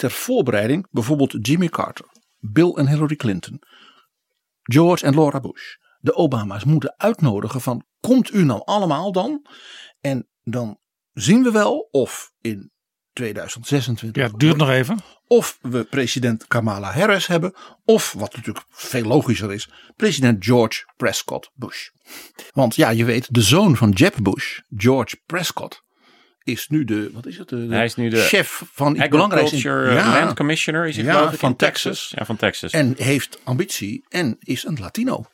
ter 0.02 0.10
voorbereiding 0.10 0.86
bijvoorbeeld 0.90 1.46
Jimmy 1.46 1.68
Carter, 1.68 2.06
Bill 2.38 2.72
en 2.74 2.88
Hillary 2.88 3.16
Clinton, 3.16 3.62
George 4.62 5.04
en 5.04 5.14
Laura 5.14 5.40
Bush, 5.40 5.76
de 6.00 6.14
Obama's 6.14 6.64
moeten 6.64 6.94
uitnodigen 6.96 7.60
van 7.60 7.84
komt 8.00 8.32
u 8.34 8.44
nou 8.44 8.62
allemaal 8.64 9.12
dan 9.12 9.46
en 10.00 10.28
dan 10.42 10.78
zien 11.12 11.42
we 11.42 11.50
wel 11.50 11.88
of 11.90 12.32
in 12.40 12.70
2026. 13.12 14.22
Ja, 14.22 14.30
het 14.30 14.40
duurt 14.40 14.56
nog 14.56 14.68
even. 14.68 14.98
Of 15.26 15.58
we 15.60 15.84
president 15.84 16.46
Kamala 16.46 16.92
Harris 16.92 17.26
hebben. 17.26 17.54
Of, 17.84 18.12
wat 18.12 18.36
natuurlijk 18.36 18.64
veel 18.68 19.04
logischer 19.04 19.52
is, 19.52 19.70
president 19.96 20.44
George 20.44 20.84
Prescott 20.96 21.50
Bush. 21.54 21.88
Want 22.50 22.74
ja, 22.74 22.90
je 22.90 23.04
weet, 23.04 23.34
de 23.34 23.42
zoon 23.42 23.76
van 23.76 23.90
Jeb 23.90 24.16
Bush, 24.22 24.60
George 24.76 25.16
Prescott, 25.26 25.81
is 26.44 26.68
nu 26.68 26.84
de, 26.84 27.10
wat 27.12 27.26
is 27.26 27.38
het? 27.38 27.48
De, 27.48 27.66
Hij 27.70 27.84
is 27.84 27.94
nu 27.94 28.08
de 28.08 28.16
chef 28.20 28.62
van 28.72 28.96
iets 28.96 29.08
belangrijks. 29.08 29.52
in- 29.52 29.94
Land 29.94 30.34
Commissioner 30.34 30.86
is 30.86 30.96
hij 30.96 31.04
Ja, 31.04 31.12
geloof 31.16 31.32
ik, 31.32 31.38
van 31.38 31.50
in 31.50 31.56
Texas. 31.56 32.12
Ja, 32.16 32.24
van 32.24 32.36
Texas. 32.36 32.72
En 32.72 32.94
heeft 32.96 33.38
ambitie 33.44 34.04
en 34.08 34.36
is 34.40 34.64
een 34.64 34.78
Latino. 34.80 35.24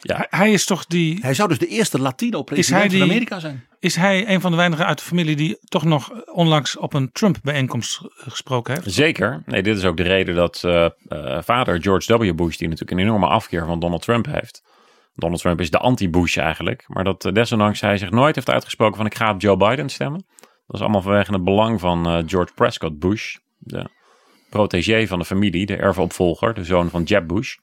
Ja. 0.00 0.26
Hij 0.30 0.52
is 0.52 0.64
toch 0.64 0.86
die. 0.86 1.18
Hij 1.20 1.34
zou 1.34 1.48
dus 1.48 1.58
de 1.58 1.66
eerste 1.66 1.98
Latino 2.00 2.38
Is 2.38 2.44
president 2.44 2.80
hij 2.80 2.88
die, 2.90 2.98
van 2.98 3.08
Amerika 3.08 3.38
zijn. 3.38 3.66
Is 3.80 3.96
hij 3.96 4.28
een 4.28 4.40
van 4.40 4.50
de 4.50 4.56
weinigen 4.56 4.86
uit 4.86 4.98
de 4.98 5.04
familie 5.04 5.36
die 5.36 5.58
toch 5.64 5.84
nog 5.84 6.24
onlangs 6.24 6.76
op 6.76 6.94
een 6.94 7.10
Trump-bijeenkomst 7.12 8.00
gesproken 8.10 8.74
heeft? 8.74 8.92
Zeker. 8.92 9.42
Nee, 9.46 9.62
dit 9.62 9.76
is 9.76 9.84
ook 9.84 9.96
de 9.96 10.02
reden 10.02 10.34
dat 10.34 10.62
eh, 10.64 10.84
eh, 10.84 11.42
vader 11.42 11.82
George 11.82 12.18
W. 12.18 12.34
Bush, 12.34 12.56
die 12.56 12.68
natuurlijk 12.68 13.00
een 13.00 13.06
enorme 13.06 13.26
afkeer 13.26 13.66
van 13.66 13.80
Donald 13.80 14.02
Trump 14.02 14.26
heeft. 14.26 14.62
Donald 15.18 15.40
Trump 15.40 15.60
is 15.60 15.70
de 15.70 15.78
anti-Bush 15.78 16.36
eigenlijk. 16.36 16.84
Maar 16.88 17.04
dat 17.04 17.24
eh, 17.24 17.32
desondanks 17.32 17.80
hij 17.80 17.98
zich 17.98 18.10
nooit 18.10 18.34
heeft 18.34 18.50
uitgesproken 18.50 18.96
van 18.96 19.06
ik 19.06 19.14
ga 19.14 19.32
op 19.32 19.40
Joe 19.40 19.56
Biden 19.56 19.88
stemmen. 19.88 20.24
Dat 20.66 20.76
is 20.76 20.80
allemaal 20.80 21.02
vanwege 21.02 21.32
het 21.32 21.44
belang 21.44 21.80
van 21.80 22.06
eh, 22.06 22.22
George 22.26 22.52
Prescott 22.54 22.98
Bush. 22.98 23.36
De 23.58 23.90
protégé 24.50 25.06
van 25.06 25.18
de 25.18 25.24
familie, 25.24 25.66
de 25.66 25.76
erfopvolger, 25.76 26.54
de 26.54 26.64
zoon 26.64 26.90
van 26.90 27.02
Jeb 27.02 27.28
Bush. 27.28 27.56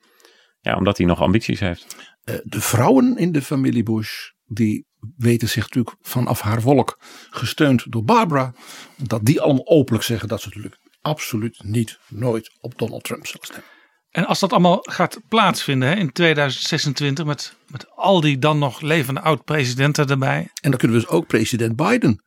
Ja, 0.62 0.76
omdat 0.76 0.98
hij 0.98 1.06
nog 1.06 1.22
ambities 1.22 1.60
heeft. 1.60 1.96
Eh, 2.24 2.36
de 2.44 2.62
vrouwen 2.62 3.18
in 3.18 3.32
de 3.32 3.42
familie 3.42 3.84
Bush, 3.84 4.30
die 4.46 4.86
weten 5.18 5.50
zich 5.50 5.64
natuurlijk 5.64 5.96
vanaf 6.02 6.42
haar 6.42 6.62
wolk, 6.62 7.00
gesteund 7.30 7.92
door 7.92 8.04
Barbara, 8.04 8.54
dat 8.98 9.26
die 9.26 9.42
allemaal 9.42 9.68
openlijk 9.68 10.04
zeggen 10.04 10.28
dat 10.28 10.42
ze 10.42 10.48
natuurlijk 10.48 10.78
absoluut 11.02 11.64
niet, 11.64 12.00
nooit 12.10 12.58
op 12.60 12.78
Donald 12.78 13.04
Trump 13.04 13.28
zullen 13.28 13.46
stemmen. 13.46 13.75
En 14.16 14.26
als 14.26 14.40
dat 14.40 14.52
allemaal 14.52 14.80
gaat 14.82 15.20
plaatsvinden 15.30 15.90
hè, 15.90 15.96
in 15.96 16.12
2026 16.12 17.26
met, 17.26 17.56
met 17.68 17.86
al 17.96 18.22
die 18.22 18.40
dan 18.40 18.60
nog 18.60 18.82
levende 18.82 19.22
oud-presidenten 19.22 20.08
erbij. 20.08 20.50
En 20.62 20.70
dan 20.70 20.80
kunnen 20.80 20.98
we 20.98 21.04
dus 21.04 21.12
ook 21.12 21.28
president 21.28 21.76
Biden, 21.76 22.24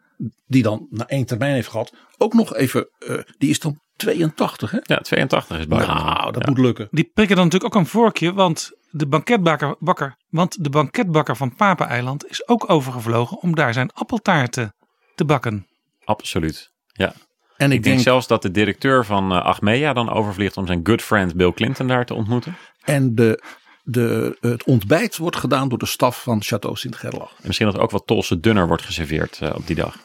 die 0.46 0.62
dan 0.62 0.86
na 0.90 1.06
één 1.06 1.24
termijn 1.26 1.54
heeft 1.54 1.68
gehad, 1.68 1.92
ook 2.16 2.34
nog 2.34 2.54
even, 2.54 2.88
eh, 2.98 3.18
die 3.38 3.50
is 3.50 3.58
dan 3.60 3.80
82 3.96 4.70
hè? 4.70 4.78
Ja, 4.82 4.96
82 4.98 5.58
is 5.58 5.66
Biden. 5.66 5.86
Nou, 5.86 6.32
dat 6.32 6.42
Ja. 6.42 6.48
moet 6.50 6.58
lukken. 6.58 6.88
Die 6.90 7.10
prikken 7.14 7.36
dan 7.36 7.44
natuurlijk 7.44 7.74
ook 7.74 7.80
een 7.80 7.88
vorkje, 7.88 8.32
want 8.32 8.70
de 8.90 9.06
banketbakker, 9.06 9.76
bakker, 9.78 10.16
want 10.28 10.64
de 10.64 10.70
banketbakker 10.70 11.36
van 11.36 11.54
Papeneiland 11.54 12.26
is 12.26 12.48
ook 12.48 12.70
overgevlogen 12.70 13.40
om 13.40 13.54
daar 13.54 13.72
zijn 13.72 13.90
appeltaarten 13.92 14.74
te 15.14 15.24
bakken. 15.24 15.66
Absoluut. 16.04 16.70
Ja. 16.92 17.12
En 17.58 17.70
Ik 17.70 17.76
ik 17.76 17.82
denk 17.82 17.94
denk, 17.94 18.06
zelfs 18.06 18.26
dat 18.26 18.42
de 18.42 18.50
directeur 18.50 19.04
van 19.04 19.32
eh, 19.32 19.44
Achmea 19.44 19.92
dan 19.92 20.10
overvliegt 20.10 20.56
om 20.56 20.66
zijn 20.66 20.80
good 20.82 21.02
friend 21.02 21.34
Bill 21.34 21.52
Clinton 21.52 21.86
daar 21.86 22.04
te 22.06 22.14
ontmoeten. 22.14 22.56
en 22.84 23.14
de, 23.14 23.42
de, 23.82 24.36
het 24.40 24.64
ontbijt 24.64 25.16
wordt 25.16 25.36
gedaan 25.36 25.68
door 25.68 25.78
de 25.78 25.86
staf 25.86 26.22
van 26.22 26.42
Chateau 26.42 26.76
Sint-Gerlach. 26.76 27.30
En 27.30 27.46
misschien 27.46 27.66
dat 27.66 27.76
er 27.76 27.82
ook 27.82 27.90
wat 27.90 28.06
Tolse 28.06 28.40
dunner 28.40 28.66
wordt 28.66 28.82
geserveerd 28.82 29.38
eh, 29.40 29.54
op 29.54 29.66
die 29.66 29.76
dag. 29.76 29.96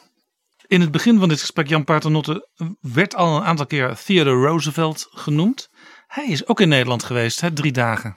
In 0.66 0.80
het 0.80 0.90
begin 0.90 1.18
van 1.18 1.28
dit 1.28 1.40
gesprek, 1.40 1.68
Jan 1.68 1.84
Paternotte, 1.84 2.48
werd 2.80 3.14
al 3.14 3.36
een 3.36 3.42
aantal 3.42 3.66
keer 3.66 3.94
Theodore 4.04 4.46
Roosevelt 4.46 5.08
genoemd. 5.10 5.68
Hij 6.06 6.26
is 6.26 6.46
ook 6.46 6.60
in 6.60 6.68
Nederland 6.68 7.04
geweest, 7.04 7.40
hè, 7.40 7.52
drie 7.52 7.72
dagen. 7.72 8.16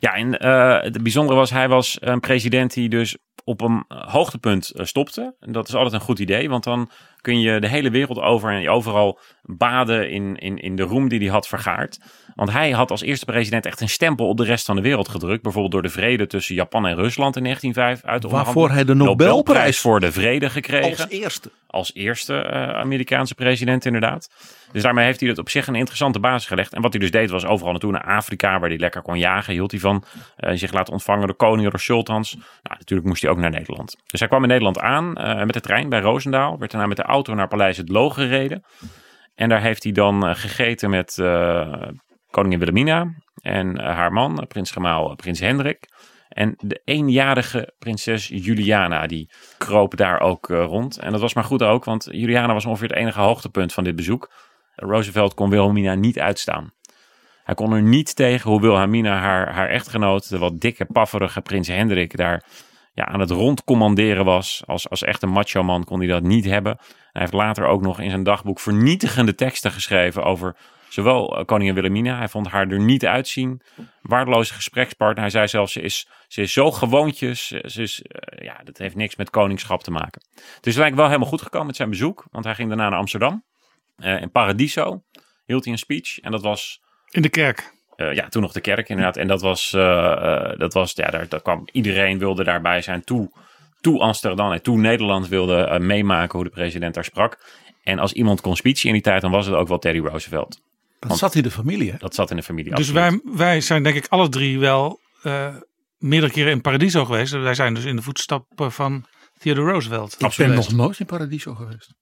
Ja, 0.00 0.14
en 0.14 0.38
eh, 0.38 0.82
het 0.82 1.02
bijzondere 1.02 1.38
was, 1.38 1.50
hij 1.50 1.68
was 1.68 1.96
een 2.00 2.20
president 2.20 2.74
die 2.74 2.88
dus 2.88 3.16
op 3.44 3.60
een 3.60 3.84
hoogtepunt 3.88 4.72
stopte. 4.74 5.36
En 5.40 5.52
dat 5.52 5.68
is 5.68 5.74
altijd 5.74 5.94
een 5.94 6.00
goed 6.00 6.18
idee, 6.18 6.48
want 6.48 6.64
dan 6.64 6.90
kun 7.20 7.40
je 7.40 7.60
de 7.60 7.68
hele 7.68 7.90
wereld 7.90 8.18
over 8.18 8.50
en 8.50 8.68
overal 8.68 9.18
baden 9.42 10.10
in, 10.10 10.36
in, 10.36 10.58
in 10.58 10.76
de 10.76 10.82
roem 10.82 11.08
die 11.08 11.18
hij 11.18 11.28
had 11.28 11.48
vergaard. 11.48 11.98
Want 12.38 12.52
hij 12.52 12.70
had 12.70 12.90
als 12.90 13.02
eerste 13.02 13.24
president 13.24 13.66
echt 13.66 13.80
een 13.80 13.88
stempel 13.88 14.28
op 14.28 14.36
de 14.36 14.44
rest 14.44 14.66
van 14.66 14.76
de 14.76 14.82
wereld 14.82 15.08
gedrukt. 15.08 15.42
Bijvoorbeeld 15.42 15.72
door 15.72 15.82
de 15.82 15.88
vrede 15.88 16.26
tussen 16.26 16.54
Japan 16.54 16.86
en 16.86 16.94
Rusland 16.94 17.36
in 17.36 17.42
1905 17.42 18.10
uit 18.10 18.32
Waarvoor 18.32 18.70
hij 18.70 18.84
de. 18.84 18.94
Nobelprijs 18.94 19.78
voor 19.80 20.00
de 20.00 20.12
vrede 20.12 20.50
gekregen. 20.50 20.90
Als 20.90 21.08
eerste. 21.08 21.50
als 21.66 21.94
eerste 21.94 22.34
eh, 22.34 22.68
Amerikaanse 22.68 23.34
president 23.34 23.84
inderdaad. 23.84 24.30
Dus 24.72 24.82
daarmee 24.82 25.04
heeft 25.04 25.20
hij 25.20 25.28
het 25.28 25.38
op 25.38 25.48
zich 25.48 25.66
een 25.66 25.74
interessante 25.74 26.20
basis 26.20 26.48
gelegd. 26.48 26.72
En 26.72 26.82
wat 26.82 26.92
hij 26.92 27.00
dus 27.00 27.10
deed 27.10 27.30
was 27.30 27.46
overal 27.46 27.72
naartoe 27.72 27.92
naar 27.92 28.04
Afrika, 28.04 28.58
waar 28.58 28.68
hij 28.68 28.78
lekker 28.78 29.02
kon 29.02 29.18
jagen. 29.18 29.52
Hield 29.52 29.70
hij 29.70 29.80
van 29.80 30.04
eh, 30.36 30.56
zich 30.56 30.72
laten 30.72 30.92
ontvangen 30.92 31.26
door 31.26 31.36
koningen, 31.36 31.70
door 31.70 31.80
sultans. 31.80 32.34
Nou, 32.34 32.76
natuurlijk 32.78 33.08
moest 33.08 33.22
hij 33.22 33.30
ook 33.30 33.38
naar 33.38 33.50
Nederland. 33.50 33.96
Dus 34.06 34.20
hij 34.20 34.28
kwam 34.28 34.42
in 34.42 34.48
Nederland 34.48 34.78
aan 34.78 35.16
eh, 35.16 35.44
met 35.44 35.52
de 35.52 35.60
trein 35.60 35.88
bij 35.88 36.00
Roosendaal. 36.00 36.58
Werd 36.58 36.70
daarna 36.70 36.86
met 36.86 36.96
de 36.96 37.02
auto 37.02 37.34
naar 37.34 37.48
Paleis 37.48 37.76
het 37.76 37.88
Loo 37.88 38.10
gereden. 38.10 38.64
En 39.34 39.48
daar 39.48 39.62
heeft 39.62 39.82
hij 39.82 39.92
dan 39.92 40.36
gegeten 40.36 40.90
met 40.90 41.18
koningin 42.30 42.58
Wilhelmina 42.58 43.14
en 43.40 43.76
eh, 43.76 43.94
haar 43.94 44.12
man, 44.12 44.44
prins 44.48 44.70
Gemaal, 44.70 45.14
prins 45.14 45.40
Hendrik. 45.40 45.88
En 46.28 46.54
de 46.58 46.80
eenjarige 46.84 47.74
prinses 47.78 48.28
Juliana, 48.28 49.06
die 49.06 49.30
kroop 49.58 49.96
daar 49.96 50.20
ook 50.20 50.50
eh, 50.50 50.64
rond. 50.64 50.98
En 50.98 51.12
dat 51.12 51.20
was 51.20 51.34
maar 51.34 51.44
goed 51.44 51.62
ook, 51.62 51.84
want 51.84 52.08
Juliana 52.10 52.52
was 52.52 52.66
ongeveer 52.66 52.88
het 52.88 52.96
enige 52.96 53.20
hoogtepunt 53.20 53.72
van 53.72 53.84
dit 53.84 53.96
bezoek. 53.96 54.30
Roosevelt 54.74 55.34
kon 55.34 55.50
Wilhelmina 55.50 55.94
niet 55.94 56.18
uitstaan. 56.18 56.72
Hij 57.44 57.54
kon 57.54 57.72
er 57.72 57.82
niet 57.82 58.16
tegen 58.16 58.50
hoe 58.50 58.60
Wilhelmina 58.60 59.18
haar, 59.18 59.52
haar 59.52 59.68
echtgenoot, 59.68 60.28
de 60.28 60.38
wat 60.38 60.60
dikke, 60.60 60.84
pafferige 60.84 61.40
prins 61.40 61.68
Hendrik, 61.68 62.16
daar 62.16 62.44
ja, 62.94 63.04
aan 63.06 63.20
het 63.20 63.30
rondcommanderen 63.30 64.24
was. 64.24 64.62
Als, 64.66 64.88
als 64.88 65.02
echte 65.02 65.26
macho 65.26 65.62
man 65.62 65.84
kon 65.84 65.98
hij 65.98 66.08
dat 66.08 66.22
niet 66.22 66.44
hebben. 66.44 66.76
Hij 67.12 67.22
heeft 67.22 67.32
later 67.32 67.66
ook 67.66 67.82
nog 67.82 68.00
in 68.00 68.10
zijn 68.10 68.22
dagboek 68.22 68.60
vernietigende 68.60 69.34
teksten 69.34 69.70
geschreven 69.70 70.24
over 70.24 70.56
zowel 70.88 71.38
eh, 71.38 71.44
koningin 71.44 71.74
Wilhelmina. 71.74 72.18
Hij 72.18 72.28
vond 72.28 72.48
haar 72.48 72.68
er 72.68 72.80
niet 72.80 73.06
uitzien. 73.06 73.62
Waardeloze 74.02 74.54
gesprekspartner. 74.54 75.20
Hij 75.20 75.30
zei 75.30 75.48
zelfs, 75.48 75.72
ze 75.72 75.80
is, 75.80 76.08
ze 76.28 76.40
is 76.40 76.52
zo 76.52 76.70
gewoontjes. 76.70 77.46
Ze 77.46 77.82
is, 77.82 78.02
eh, 78.02 78.44
ja, 78.44 78.60
dat 78.64 78.78
heeft 78.78 78.94
niks 78.94 79.16
met 79.16 79.30
koningschap 79.30 79.82
te 79.82 79.90
maken. 79.90 80.22
Het 80.54 80.66
is 80.66 80.76
lijkt 80.76 80.96
wel 80.96 81.06
helemaal 81.06 81.28
goed 81.28 81.42
gekomen 81.42 81.66
met 81.66 81.76
zijn 81.76 81.90
bezoek. 81.90 82.24
Want 82.30 82.44
hij 82.44 82.54
ging 82.54 82.68
daarna 82.68 82.88
naar 82.88 82.98
Amsterdam. 82.98 83.44
Eh, 83.96 84.20
in 84.20 84.30
Paradiso 84.30 85.02
hield 85.44 85.64
hij 85.64 85.72
een 85.72 85.78
speech. 85.78 86.18
En 86.18 86.30
dat 86.30 86.42
was 86.42 86.80
In 87.10 87.22
de 87.22 87.28
kerk. 87.28 87.76
ja, 87.96 88.28
toen 88.28 88.42
nog 88.42 88.52
de 88.52 88.60
kerk 88.60 88.88
inderdaad. 88.88 89.16
En 89.16 89.26
dat 89.26 89.40
was, 89.40 89.70
dat 90.56 90.72
was 90.72 90.92
ja, 90.94 91.10
daar, 91.10 91.28
daar 91.28 91.42
kwam 91.42 91.68
iedereen 91.72 92.18
wilde 92.18 92.44
daarbij 92.44 92.80
zijn. 92.80 93.04
Toe, 93.04 93.30
toe 93.80 94.00
Amsterdam 94.00 94.52
en 94.52 94.62
toe 94.62 94.78
Nederland 94.78 95.28
wilde 95.28 95.78
meemaken 95.80 96.38
hoe 96.38 96.44
de 96.44 96.54
president 96.54 96.94
daar 96.94 97.04
sprak. 97.04 97.38
En 97.82 97.98
als 97.98 98.12
iemand 98.12 98.40
kon 98.40 98.56
speechen 98.56 98.88
in 98.88 98.94
die 98.94 99.02
tijd, 99.02 99.20
dan 99.20 99.30
was 99.30 99.46
het 99.46 99.54
ook 99.54 99.68
wel 99.68 99.78
Teddy 99.78 99.98
Roosevelt. 99.98 100.60
Dat 100.98 101.18
zat 101.18 101.34
in 101.34 101.42
de 101.42 101.50
familie. 101.50 101.90
Hè? 101.90 101.96
Dat 101.98 102.14
zat 102.14 102.30
in 102.30 102.36
de 102.36 102.42
familie. 102.42 102.74
Dus 102.74 102.88
absoluut. 102.88 103.22
wij, 103.24 103.36
wij 103.36 103.60
zijn 103.60 103.82
denk 103.82 103.96
ik 103.96 104.06
alle 104.08 104.28
drie 104.28 104.58
wel 104.58 105.00
eh, 105.22 105.54
meerdere 105.98 106.32
keren 106.32 106.52
in 106.52 106.60
Paradiso 106.60 107.04
geweest. 107.04 107.32
Wij 107.32 107.54
zijn 107.54 107.74
dus 107.74 107.84
in 107.84 107.96
de 107.96 108.02
voetstappen 108.02 108.72
van 108.72 109.06
Theodore 109.38 109.70
Roosevelt. 109.70 110.16
Ik 110.18 110.34
ben 110.36 110.54
nog 110.54 110.72
nooit 110.72 111.00
in 111.00 111.06
Paradiso 111.06 111.54
geweest. 111.54 111.94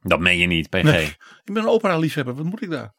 Dat 0.00 0.20
meen 0.20 0.38
je 0.38 0.46
niet, 0.46 0.68
PG. 0.68 0.82
Nee, 0.82 1.04
ik 1.44 1.52
ben 1.52 1.62
een 1.62 1.68
opera-liefhebber. 1.68 2.34
Wat 2.34 2.44
moet 2.44 2.62
ik 2.62 2.70
daar? 2.70 2.92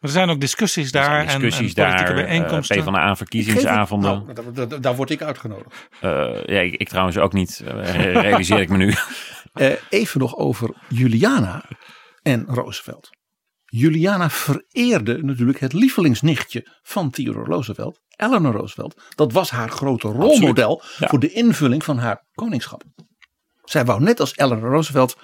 Maar 0.00 0.10
er 0.10 0.16
zijn 0.16 0.30
ook 0.30 0.40
discussies 0.40 0.92
daar 0.92 1.20
Er 1.20 1.30
zijn 1.30 1.40
discussies 1.40 1.74
en, 1.74 1.82
daar, 1.82 2.08
eh, 2.08 2.14
bijeenkomsten. 2.14 2.84
PvdA 2.84 3.16
verkiezingsavonden. 3.16 4.10
Nou, 4.10 4.52
daar, 4.52 4.68
daar, 4.68 4.80
daar 4.80 4.96
word 4.96 5.10
ik 5.10 5.22
uitgenodigd. 5.22 5.88
Eh, 6.00 6.44
ja, 6.44 6.60
ik, 6.60 6.74
ik 6.74 6.88
trouwens 6.88 7.18
ook 7.18 7.32
niet, 7.32 7.62
realiseer 7.64 8.60
ik 8.60 8.68
me 8.68 8.76
nu. 8.76 8.94
Eh, 9.52 9.72
even 9.88 10.20
nog 10.20 10.36
over 10.36 10.74
Juliana 10.88 11.64
en 12.22 12.44
Roosevelt. 12.46 13.10
Juliana 13.70 14.30
vereerde 14.30 15.22
natuurlijk 15.22 15.60
het 15.60 15.72
lievelingsnichtje 15.72 16.78
van 16.82 17.10
Theodore 17.10 17.44
Roosevelt, 17.44 18.00
Eleanor 18.16 18.52
Roosevelt. 18.52 19.02
Dat 19.14 19.32
was 19.32 19.50
haar 19.50 19.70
grote 19.70 20.08
rolmodel 20.08 20.82
Ja. 20.98 21.08
voor 21.08 21.18
de 21.20 21.32
invulling 21.32 21.84
van 21.84 21.98
haar 21.98 22.24
koningschap. 22.34 22.84
Zij 23.64 23.84
wou 23.84 24.02
net 24.02 24.20
als 24.20 24.36
Eleanor 24.36 24.70
Roosevelt 24.70 25.16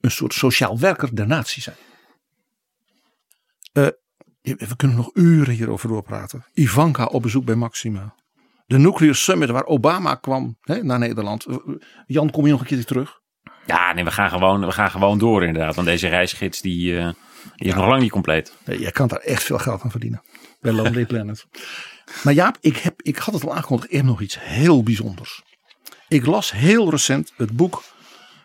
een 0.00 0.10
soort 0.10 0.34
sociaal 0.34 0.78
werker 0.78 1.14
der 1.14 1.26
natie 1.26 1.62
zijn. 1.62 1.76
Eh, 3.72 3.86
we 4.42 4.76
kunnen 4.76 4.96
nog 4.96 5.10
uren 5.14 5.54
hierover 5.54 5.88
doorpraten. 5.88 6.44
Ivanka 6.54 7.04
op 7.04 7.22
bezoek 7.22 7.44
bij 7.44 7.54
Maxima. 7.54 8.14
De 8.66 8.78
Nuclear 8.78 9.14
Summit 9.14 9.50
waar 9.50 9.64
Obama 9.64 10.14
kwam 10.14 10.56
hè, 10.60 10.82
naar 10.82 10.98
Nederland. 10.98 11.44
Eh, 11.44 11.56
Jan, 12.06 12.30
kom 12.30 12.44
je 12.44 12.50
nog 12.50 12.60
een 12.60 12.66
keer 12.66 12.84
terug? 12.84 13.18
Ja, 13.66 13.92
nee, 13.92 14.04
we 14.04 14.10
gaan 14.10 14.30
gewoon, 14.30 14.60
we 14.66 14.72
gaan 14.72 14.90
gewoon 14.90 15.18
door 15.18 15.44
inderdaad. 15.44 15.74
Want 15.74 15.86
deze 15.86 16.08
reisgids 16.08 16.60
die, 16.60 16.98
eh, 16.98 17.10
die 17.56 17.68
is 17.68 17.74
nog 17.74 17.86
lang 17.86 18.00
niet 18.02 18.10
compleet. 18.10 18.52
Jij 18.64 18.90
kan 18.90 19.08
daar 19.08 19.18
echt 19.18 19.42
veel 19.42 19.58
geld 19.58 19.82
aan 19.82 19.90
verdienen. 19.90 20.22
Bij 20.60 20.72
Lonely 20.72 21.06
Planet. 21.06 21.46
Maar 22.22 22.32
Jaap, 22.32 22.56
ik, 22.60 22.76
heb, 22.76 23.02
ik 23.02 23.16
had 23.16 23.34
het 23.34 23.44
al 23.44 23.54
aangekondigd. 23.54 23.90
Ik 23.90 23.96
heb 23.96 24.04
nog 24.04 24.20
iets 24.20 24.40
heel 24.40 24.82
bijzonders. 24.82 25.42
Ik 26.08 26.26
las 26.26 26.52
heel 26.52 26.90
recent 26.90 27.32
het 27.36 27.52
boek 27.52 27.82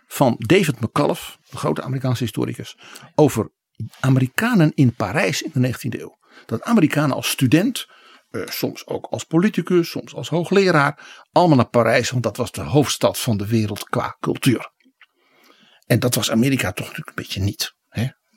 van 0.07 0.35
David 0.37 0.79
McCullough, 0.79 1.21
de 1.49 1.57
grote 1.57 1.81
Amerikaanse 1.81 2.23
historicus, 2.23 2.77
over 3.15 3.51
Amerikanen 3.99 4.71
in 4.75 4.93
Parijs 4.93 5.41
in 5.41 5.51
de 5.53 5.73
19e 5.73 5.99
eeuw. 5.99 6.17
Dat 6.45 6.63
Amerikanen 6.63 7.15
als 7.15 7.29
student, 7.29 7.87
eh, 8.29 8.41
soms 8.45 8.87
ook 8.87 9.05
als 9.05 9.23
politicus, 9.23 9.89
soms 9.89 10.15
als 10.15 10.29
hoogleraar, 10.29 11.25
allemaal 11.31 11.57
naar 11.57 11.69
Parijs, 11.69 12.09
want 12.09 12.23
dat 12.23 12.37
was 12.37 12.51
de 12.51 12.61
hoofdstad 12.61 13.19
van 13.19 13.37
de 13.37 13.47
wereld 13.47 13.83
qua 13.83 14.17
cultuur. 14.19 14.71
En 15.85 15.99
dat 15.99 16.15
was 16.15 16.31
Amerika 16.31 16.71
toch 16.71 16.85
natuurlijk 16.87 17.17
een 17.17 17.23
beetje 17.23 17.41
niet. 17.41 17.75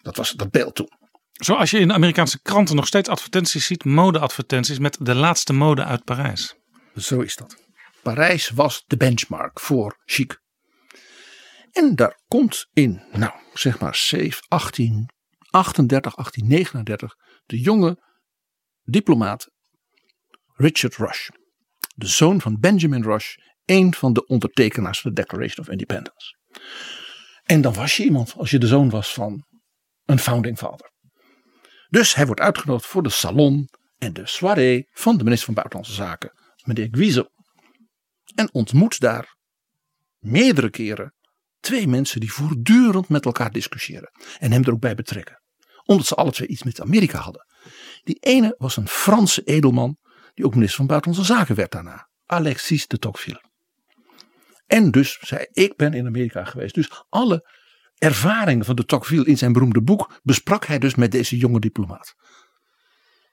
Dat 0.03 0.16
was 0.16 0.30
dat 0.30 0.51
beeld 0.51 0.74
toen. 0.74 0.90
Zoals 1.32 1.70
je 1.70 1.78
in 1.78 1.88
de 1.88 1.94
Amerikaanse 1.94 2.42
kranten 2.42 2.76
nog 2.76 2.86
steeds 2.86 3.09
advertenties 3.09 3.66
ziet, 3.66 3.84
modeadvertenties 3.84 4.78
met 4.78 4.96
de 5.01 5.14
laatste 5.14 5.53
mode 5.53 5.84
uit 5.84 6.05
Parijs. 6.05 6.55
Zo 6.94 7.20
is 7.20 7.36
dat. 7.36 7.57
Parijs 8.03 8.49
was 8.49 8.84
de 8.86 8.96
benchmark 8.96 9.61
voor 9.61 10.03
chic. 10.05 10.40
En 11.72 11.94
daar 11.94 12.20
komt 12.28 12.66
in, 12.72 13.03
nou 13.12 13.32
zeg 13.53 13.78
maar 13.78 14.07
1838, 14.49 16.14
1839, 16.14 17.14
de 17.46 17.61
jonge 17.61 18.07
diplomaat 18.82 19.51
Richard 20.55 20.96
Rush. 20.96 21.28
De 21.94 22.07
zoon 22.07 22.40
van 22.40 22.61
Benjamin 22.61 23.03
Rush, 23.03 23.34
een 23.64 23.94
van 23.94 24.12
de 24.12 24.26
ondertekenaars 24.26 25.01
van 25.01 25.14
de 25.14 25.20
Declaration 25.20 25.66
of 25.66 25.72
Independence. 25.72 26.36
En 27.42 27.61
dan 27.61 27.72
was 27.74 27.96
je 27.96 28.05
iemand 28.05 28.34
als 28.36 28.51
je 28.51 28.59
de 28.59 28.66
zoon 28.66 28.90
was 28.90 29.12
van 29.12 29.46
een 30.09 30.18
founding 30.18 30.59
father. 30.59 30.92
Dus 31.88 32.14
hij 32.14 32.26
wordt 32.26 32.40
uitgenodigd 32.40 32.86
voor 32.86 33.02
de 33.02 33.09
salon 33.09 33.68
en 33.98 34.12
de 34.12 34.26
soirée 34.26 34.88
van 34.90 35.16
de 35.16 35.22
minister 35.24 35.46
van 35.46 35.54
Buitenlandse 35.54 35.94
Zaken, 35.94 36.32
meneer 36.64 36.88
Guizot. 36.90 37.30
En 38.34 38.52
ontmoet 38.52 39.00
daar 39.00 39.36
meerdere 40.18 40.70
keren 40.70 41.14
twee 41.61 41.88
mensen 41.88 42.20
die 42.20 42.32
voortdurend 42.32 43.09
met 43.09 43.24
elkaar 43.24 43.50
discussiëren. 43.50 44.11
En 44.38 44.52
hem 44.52 44.64
er 44.64 44.72
ook 44.72 44.80
bij 44.80 44.94
betrekken. 44.94 45.42
Omdat 45.84 46.06
ze 46.06 46.14
alle 46.14 46.32
twee 46.32 46.48
iets 46.48 46.62
met 46.62 46.80
Amerika 46.80 47.18
hadden. 47.18 47.46
Die 48.02 48.18
ene 48.20 48.54
was 48.59 48.76
een 48.76 48.88
Franse 48.88 49.42
edelman 49.42 49.98
die 50.34 50.44
ook 50.44 50.54
minister 50.54 50.76
van 50.76 50.86
Buitenlandse 50.86 51.34
Zaken 51.34 51.54
werd 51.54 51.72
daarna. 51.72 52.09
Alexis 52.26 52.86
de 52.86 52.98
Tocqueville. 52.98 53.46
En 54.66 54.90
dus 54.90 55.18
zei 55.20 55.46
ik 55.52 55.76
ben 55.76 55.94
in 55.94 56.06
Amerika 56.06 56.44
geweest. 56.44 56.74
Dus 56.74 57.04
alle 57.09 57.50
ervaringen 57.99 58.64
van 58.64 58.76
de 58.76 58.84
Tocqueville 58.84 59.24
in 59.24 59.38
zijn 59.38 59.53
beroemde 59.53 59.82
boek 59.82 60.20
besprak 60.22 60.66
hij 60.66 60.78
dus 60.78 60.94
met 60.94 61.11
deze 61.11 61.36
jonge 61.36 61.61
diplomaat. 61.61 62.14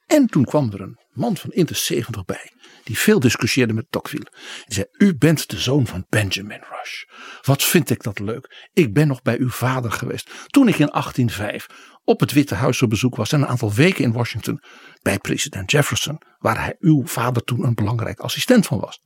En 0.05 0.27
toen 0.27 0.45
kwam 0.45 0.71
er 0.71 0.81
een 0.81 0.99
man 1.11 1.37
van 1.37 1.51
in 1.51 1.65
de 1.65 1.75
70 1.75 2.25
bij, 2.25 2.51
die 2.83 2.97
veel 2.97 3.19
discussieerde 3.19 3.73
met 3.73 3.85
Tocqueville. 3.89 4.31
Hij 4.31 4.75
zei: 4.75 4.85
U 4.91 5.17
bent 5.17 5.49
de 5.49 5.59
zoon 5.59 5.87
van 5.87 6.05
Benjamin 6.09 6.63
Rush. 6.69 7.03
Wat 7.41 7.63
vind 7.63 7.89
ik 7.89 8.03
dat 8.03 8.19
leuk? 8.19 8.69
Ik 8.73 8.93
ben 8.93 9.07
nog 9.07 9.21
bij 9.21 9.37
uw 9.39 9.49
vader 9.49 9.91
geweest. 9.91 10.31
Toen 10.47 10.67
ik 10.67 10.79
in 10.79 10.89
1805 10.91 11.67
op 12.03 12.19
het 12.19 12.31
Witte 12.31 12.55
Huis 12.55 12.81
op 12.81 12.89
bezoek 12.89 13.15
was 13.15 13.31
en 13.31 13.41
een 13.41 13.47
aantal 13.47 13.73
weken 13.73 14.03
in 14.03 14.11
Washington 14.11 14.61
bij 15.01 15.17
president 15.17 15.71
Jefferson, 15.71 16.21
waar 16.37 16.59
hij 16.59 16.75
uw 16.79 17.07
vader 17.07 17.43
toen 17.43 17.63
een 17.63 17.75
belangrijk 17.75 18.19
assistent 18.19 18.65
van 18.65 18.79
was. 18.79 19.01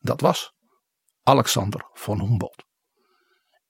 Dat 0.00 0.20
was 0.20 0.52
Alexander 1.22 1.90
von 1.92 2.20
Humboldt. 2.20 2.65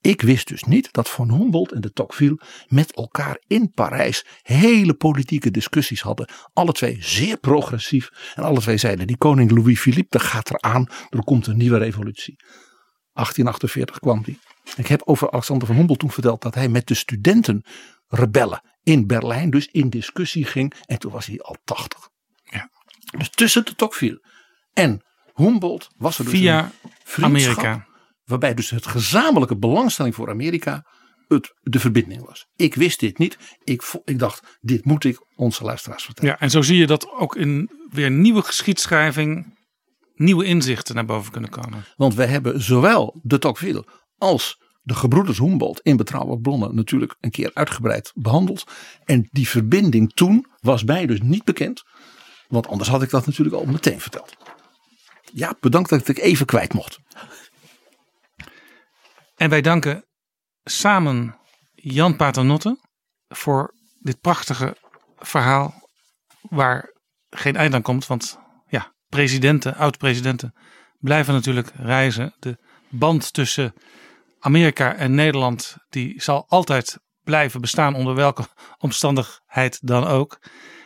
Ik 0.06 0.22
wist 0.22 0.48
dus 0.48 0.62
niet 0.62 0.92
dat 0.92 1.08
Von 1.08 1.32
Humboldt 1.32 1.72
en 1.72 1.80
de 1.80 1.92
Tocqueville 1.92 2.40
met 2.68 2.92
elkaar 2.92 3.40
in 3.46 3.70
Parijs 3.70 4.24
hele 4.42 4.94
politieke 4.94 5.50
discussies 5.50 6.00
hadden. 6.00 6.28
Alle 6.52 6.72
twee 6.72 6.96
zeer 7.00 7.36
progressief. 7.36 8.32
En 8.34 8.42
alle 8.42 8.60
twee 8.60 8.76
zeiden: 8.76 9.06
die 9.06 9.16
koning 9.16 9.50
Louis-Philippe, 9.50 10.18
dat 10.18 10.22
gaat 10.22 10.50
eraan. 10.50 10.86
Er 11.10 11.24
komt 11.24 11.46
een 11.46 11.56
nieuwe 11.56 11.78
revolutie. 11.78 12.34
1848 12.36 13.98
kwam 13.98 14.22
die. 14.22 14.38
Ik 14.76 14.86
heb 14.86 15.02
over 15.04 15.30
Alexander 15.30 15.66
van 15.66 15.76
Humboldt 15.76 16.00
toen 16.00 16.10
verteld 16.10 16.42
dat 16.42 16.54
hij 16.54 16.68
met 16.68 16.86
de 16.86 16.94
studenten 16.94 17.64
rebellen 18.08 18.62
in 18.82 19.06
Berlijn 19.06 19.50
dus 19.50 19.66
in 19.66 19.90
discussie 19.90 20.44
ging. 20.44 20.72
En 20.84 20.98
toen 20.98 21.12
was 21.12 21.26
hij 21.26 21.40
al 21.40 21.56
80. 21.64 22.08
Ja. 22.44 22.70
Dus 23.18 23.30
tussen 23.30 23.64
de 23.64 23.74
Tocqueville 23.74 24.24
en 24.72 25.02
Humboldt 25.34 25.88
was 25.96 26.18
er 26.18 26.24
dus 26.24 26.32
Via 26.32 26.70
Amerika. 27.20 27.86
Waarbij 28.26 28.54
dus 28.54 28.70
het 28.70 28.86
gezamenlijke 28.86 29.56
belangstelling 29.56 30.14
voor 30.14 30.30
Amerika 30.30 30.84
het, 31.28 31.54
de 31.62 31.80
verbinding 31.80 32.24
was. 32.24 32.46
Ik 32.56 32.74
wist 32.74 33.00
dit 33.00 33.18
niet. 33.18 33.38
Ik, 33.64 33.92
ik 34.04 34.18
dacht, 34.18 34.58
dit 34.60 34.84
moet 34.84 35.04
ik 35.04 35.26
onze 35.36 35.64
luisteraars 35.64 36.04
vertellen. 36.04 36.30
Ja, 36.30 36.38
en 36.40 36.50
zo 36.50 36.62
zie 36.62 36.78
je 36.78 36.86
dat 36.86 37.10
ook 37.10 37.36
in 37.36 37.70
weer 37.90 38.10
nieuwe 38.10 38.42
geschiedschrijving 38.42 39.54
nieuwe 40.14 40.44
inzichten 40.44 40.94
naar 40.94 41.04
boven 41.04 41.32
kunnen 41.32 41.50
komen. 41.50 41.84
Want 41.96 42.14
we 42.14 42.24
hebben 42.24 42.62
zowel 42.62 43.20
de 43.22 43.38
Tocqueville 43.38 43.84
als 44.18 44.58
de 44.82 44.94
gebroeders 44.94 45.38
Humboldt 45.38 45.80
in 45.80 45.96
betrouwbare 45.96 46.40
bronnen 46.40 46.74
natuurlijk 46.74 47.16
een 47.20 47.30
keer 47.30 47.50
uitgebreid 47.54 48.12
behandeld. 48.14 48.64
En 49.04 49.28
die 49.30 49.48
verbinding 49.48 50.12
toen 50.12 50.46
was 50.60 50.84
mij 50.84 51.06
dus 51.06 51.20
niet 51.20 51.44
bekend. 51.44 51.82
Want 52.48 52.66
anders 52.66 52.88
had 52.88 53.02
ik 53.02 53.10
dat 53.10 53.26
natuurlijk 53.26 53.56
al 53.56 53.64
meteen 53.64 54.00
verteld. 54.00 54.36
Ja, 55.32 55.56
bedankt 55.60 55.90
dat 55.90 56.00
ik 56.00 56.06
het 56.06 56.18
even 56.18 56.46
kwijt 56.46 56.74
mocht. 56.74 56.98
En 59.36 59.50
wij 59.50 59.60
danken 59.60 60.04
samen 60.64 61.36
Jan 61.74 62.16
Paternotte 62.16 62.78
voor 63.28 63.74
dit 63.98 64.20
prachtige 64.20 64.76
verhaal 65.16 65.88
waar 66.40 66.92
geen 67.30 67.56
eind 67.56 67.74
aan 67.74 67.82
komt. 67.82 68.06
Want 68.06 68.38
ja, 68.66 68.94
presidenten, 69.06 69.74
oud-presidenten 69.74 70.54
blijven 70.98 71.34
natuurlijk 71.34 71.70
reizen. 71.74 72.34
De 72.38 72.58
band 72.88 73.32
tussen 73.32 73.74
Amerika 74.38 74.94
en 74.94 75.14
Nederland 75.14 75.76
die 75.88 76.22
zal 76.22 76.44
altijd 76.48 76.98
blijven 77.22 77.60
bestaan 77.60 77.94
onder 77.94 78.14
welke 78.14 78.46
omstandigheid 78.78 79.78
dan 79.82 80.04
ook. 80.04 80.38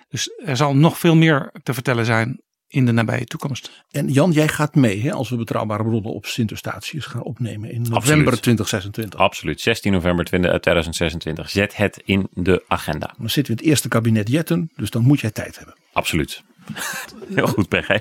Dus 0.09 0.31
er 0.45 0.57
zal 0.57 0.75
nog 0.75 0.99
veel 0.99 1.17
meer 1.17 1.55
te 1.63 1.75
vertellen 1.75 2.05
zijn 2.05 2.43
in 2.71 2.87
de 2.87 2.93
nabije 2.93 3.25
toekomst. 3.25 3.85
En 3.91 4.09
Jan, 4.09 4.31
jij 4.31 4.49
gaat 4.49 4.75
mee 4.75 5.03
hè, 5.03 5.13
als 5.13 5.29
we 5.29 5.37
betrouwbare 5.37 5.83
bronnen 5.83 6.13
op 6.13 6.27
Sint 6.27 6.51
Eustatius 6.51 7.07
gaan 7.07 7.23
opnemen 7.23 7.71
in 7.71 7.83
november 7.83 7.97
Absoluut. 7.97 8.43
2026. 8.43 9.21
Absoluut. 9.21 9.61
16 9.61 9.93
november 9.93 10.25
20, 10.25 10.51
eh, 10.51 10.59
2026. 10.59 11.51
Zet 11.51 11.77
het 11.77 12.03
in 12.05 12.29
de 12.35 12.65
agenda. 12.69 13.15
Dan 13.19 13.31
zitten 13.31 13.55
we 13.55 13.59
in 13.61 13.65
het 13.65 13.67
eerste 13.67 13.89
kabinet 13.89 14.29
Jetten, 14.29 14.71
dus 14.77 14.91
dan 14.91 15.03
moet 15.03 15.21
jij 15.21 15.31
tijd 15.31 15.57
hebben. 15.57 15.75
Absoluut. 15.93 16.43
Heel 17.35 17.47
goed, 17.47 17.69
PG. 17.69 17.99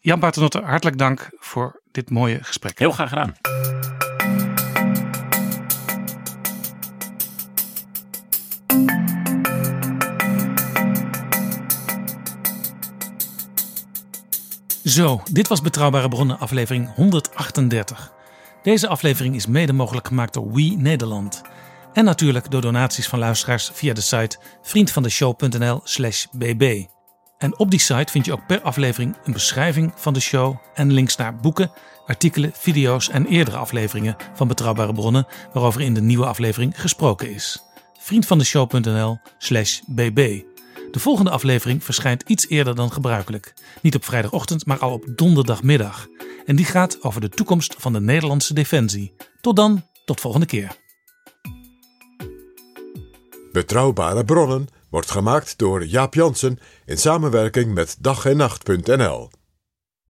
Jan 0.00 0.18
Paternotte, 0.18 0.60
hartelijk 0.60 0.98
dank 0.98 1.30
voor 1.38 1.80
dit 1.92 2.10
mooie 2.10 2.38
gesprek. 2.42 2.78
Heel 2.78 2.90
graag 2.90 3.08
gedaan. 3.08 3.34
Zo, 14.84 15.22
dit 15.30 15.48
was 15.48 15.60
Betrouwbare 15.60 16.08
Bronnen 16.08 16.38
aflevering 16.38 16.94
138. 16.94 18.12
Deze 18.62 18.88
aflevering 18.88 19.34
is 19.34 19.46
mede 19.46 19.72
mogelijk 19.72 20.06
gemaakt 20.06 20.34
door 20.34 20.52
We 20.52 20.62
Nederland. 20.62 21.42
En 21.92 22.04
natuurlijk 22.04 22.50
door 22.50 22.60
donaties 22.60 23.08
van 23.08 23.18
luisteraars 23.18 23.70
via 23.72 23.92
de 23.92 24.00
site 24.00 24.38
vriendvandeshow.nl 24.62 25.80
slash 25.84 26.26
bb. 26.32 26.84
En 27.38 27.58
op 27.58 27.70
die 27.70 27.80
site 27.80 28.12
vind 28.12 28.24
je 28.24 28.32
ook 28.32 28.46
per 28.46 28.60
aflevering 28.60 29.16
een 29.24 29.32
beschrijving 29.32 29.92
van 29.96 30.12
de 30.12 30.20
show 30.20 30.56
en 30.74 30.92
links 30.92 31.16
naar 31.16 31.36
boeken, 31.36 31.70
artikelen, 32.06 32.50
video's 32.54 33.08
en 33.08 33.26
eerdere 33.26 33.56
afleveringen 33.56 34.16
van 34.34 34.48
Betrouwbare 34.48 34.92
Bronnen 34.92 35.26
waarover 35.52 35.80
in 35.80 35.94
de 35.94 36.02
nieuwe 36.02 36.26
aflevering 36.26 36.80
gesproken 36.80 37.34
is. 37.34 37.62
vriendvandeshow.nl 37.98 39.18
slash 39.38 39.80
bb. 39.86 40.51
De 40.92 41.00
volgende 41.00 41.30
aflevering 41.30 41.84
verschijnt 41.84 42.22
iets 42.26 42.48
eerder 42.48 42.74
dan 42.74 42.92
gebruikelijk. 42.92 43.54
Niet 43.82 43.94
op 43.94 44.04
vrijdagochtend, 44.04 44.66
maar 44.66 44.78
al 44.78 44.92
op 44.92 45.04
donderdagmiddag. 45.06 46.06
En 46.46 46.56
die 46.56 46.64
gaat 46.64 47.02
over 47.02 47.20
de 47.20 47.28
toekomst 47.28 47.74
van 47.78 47.92
de 47.92 48.00
Nederlandse 48.00 48.54
defensie. 48.54 49.12
Tot 49.40 49.56
dan, 49.56 49.86
tot 50.04 50.20
volgende 50.20 50.46
keer. 50.46 50.76
Betrouwbare 53.52 54.24
bronnen 54.24 54.66
wordt 54.90 55.10
gemaakt 55.10 55.58
door 55.58 55.84
Jaap 55.84 56.14
Jansen 56.14 56.58
in 56.84 56.98
samenwerking 56.98 57.74
met 57.74 57.96
dag 58.00 58.24
en 58.24 58.36
nacht.nl. 58.36 59.30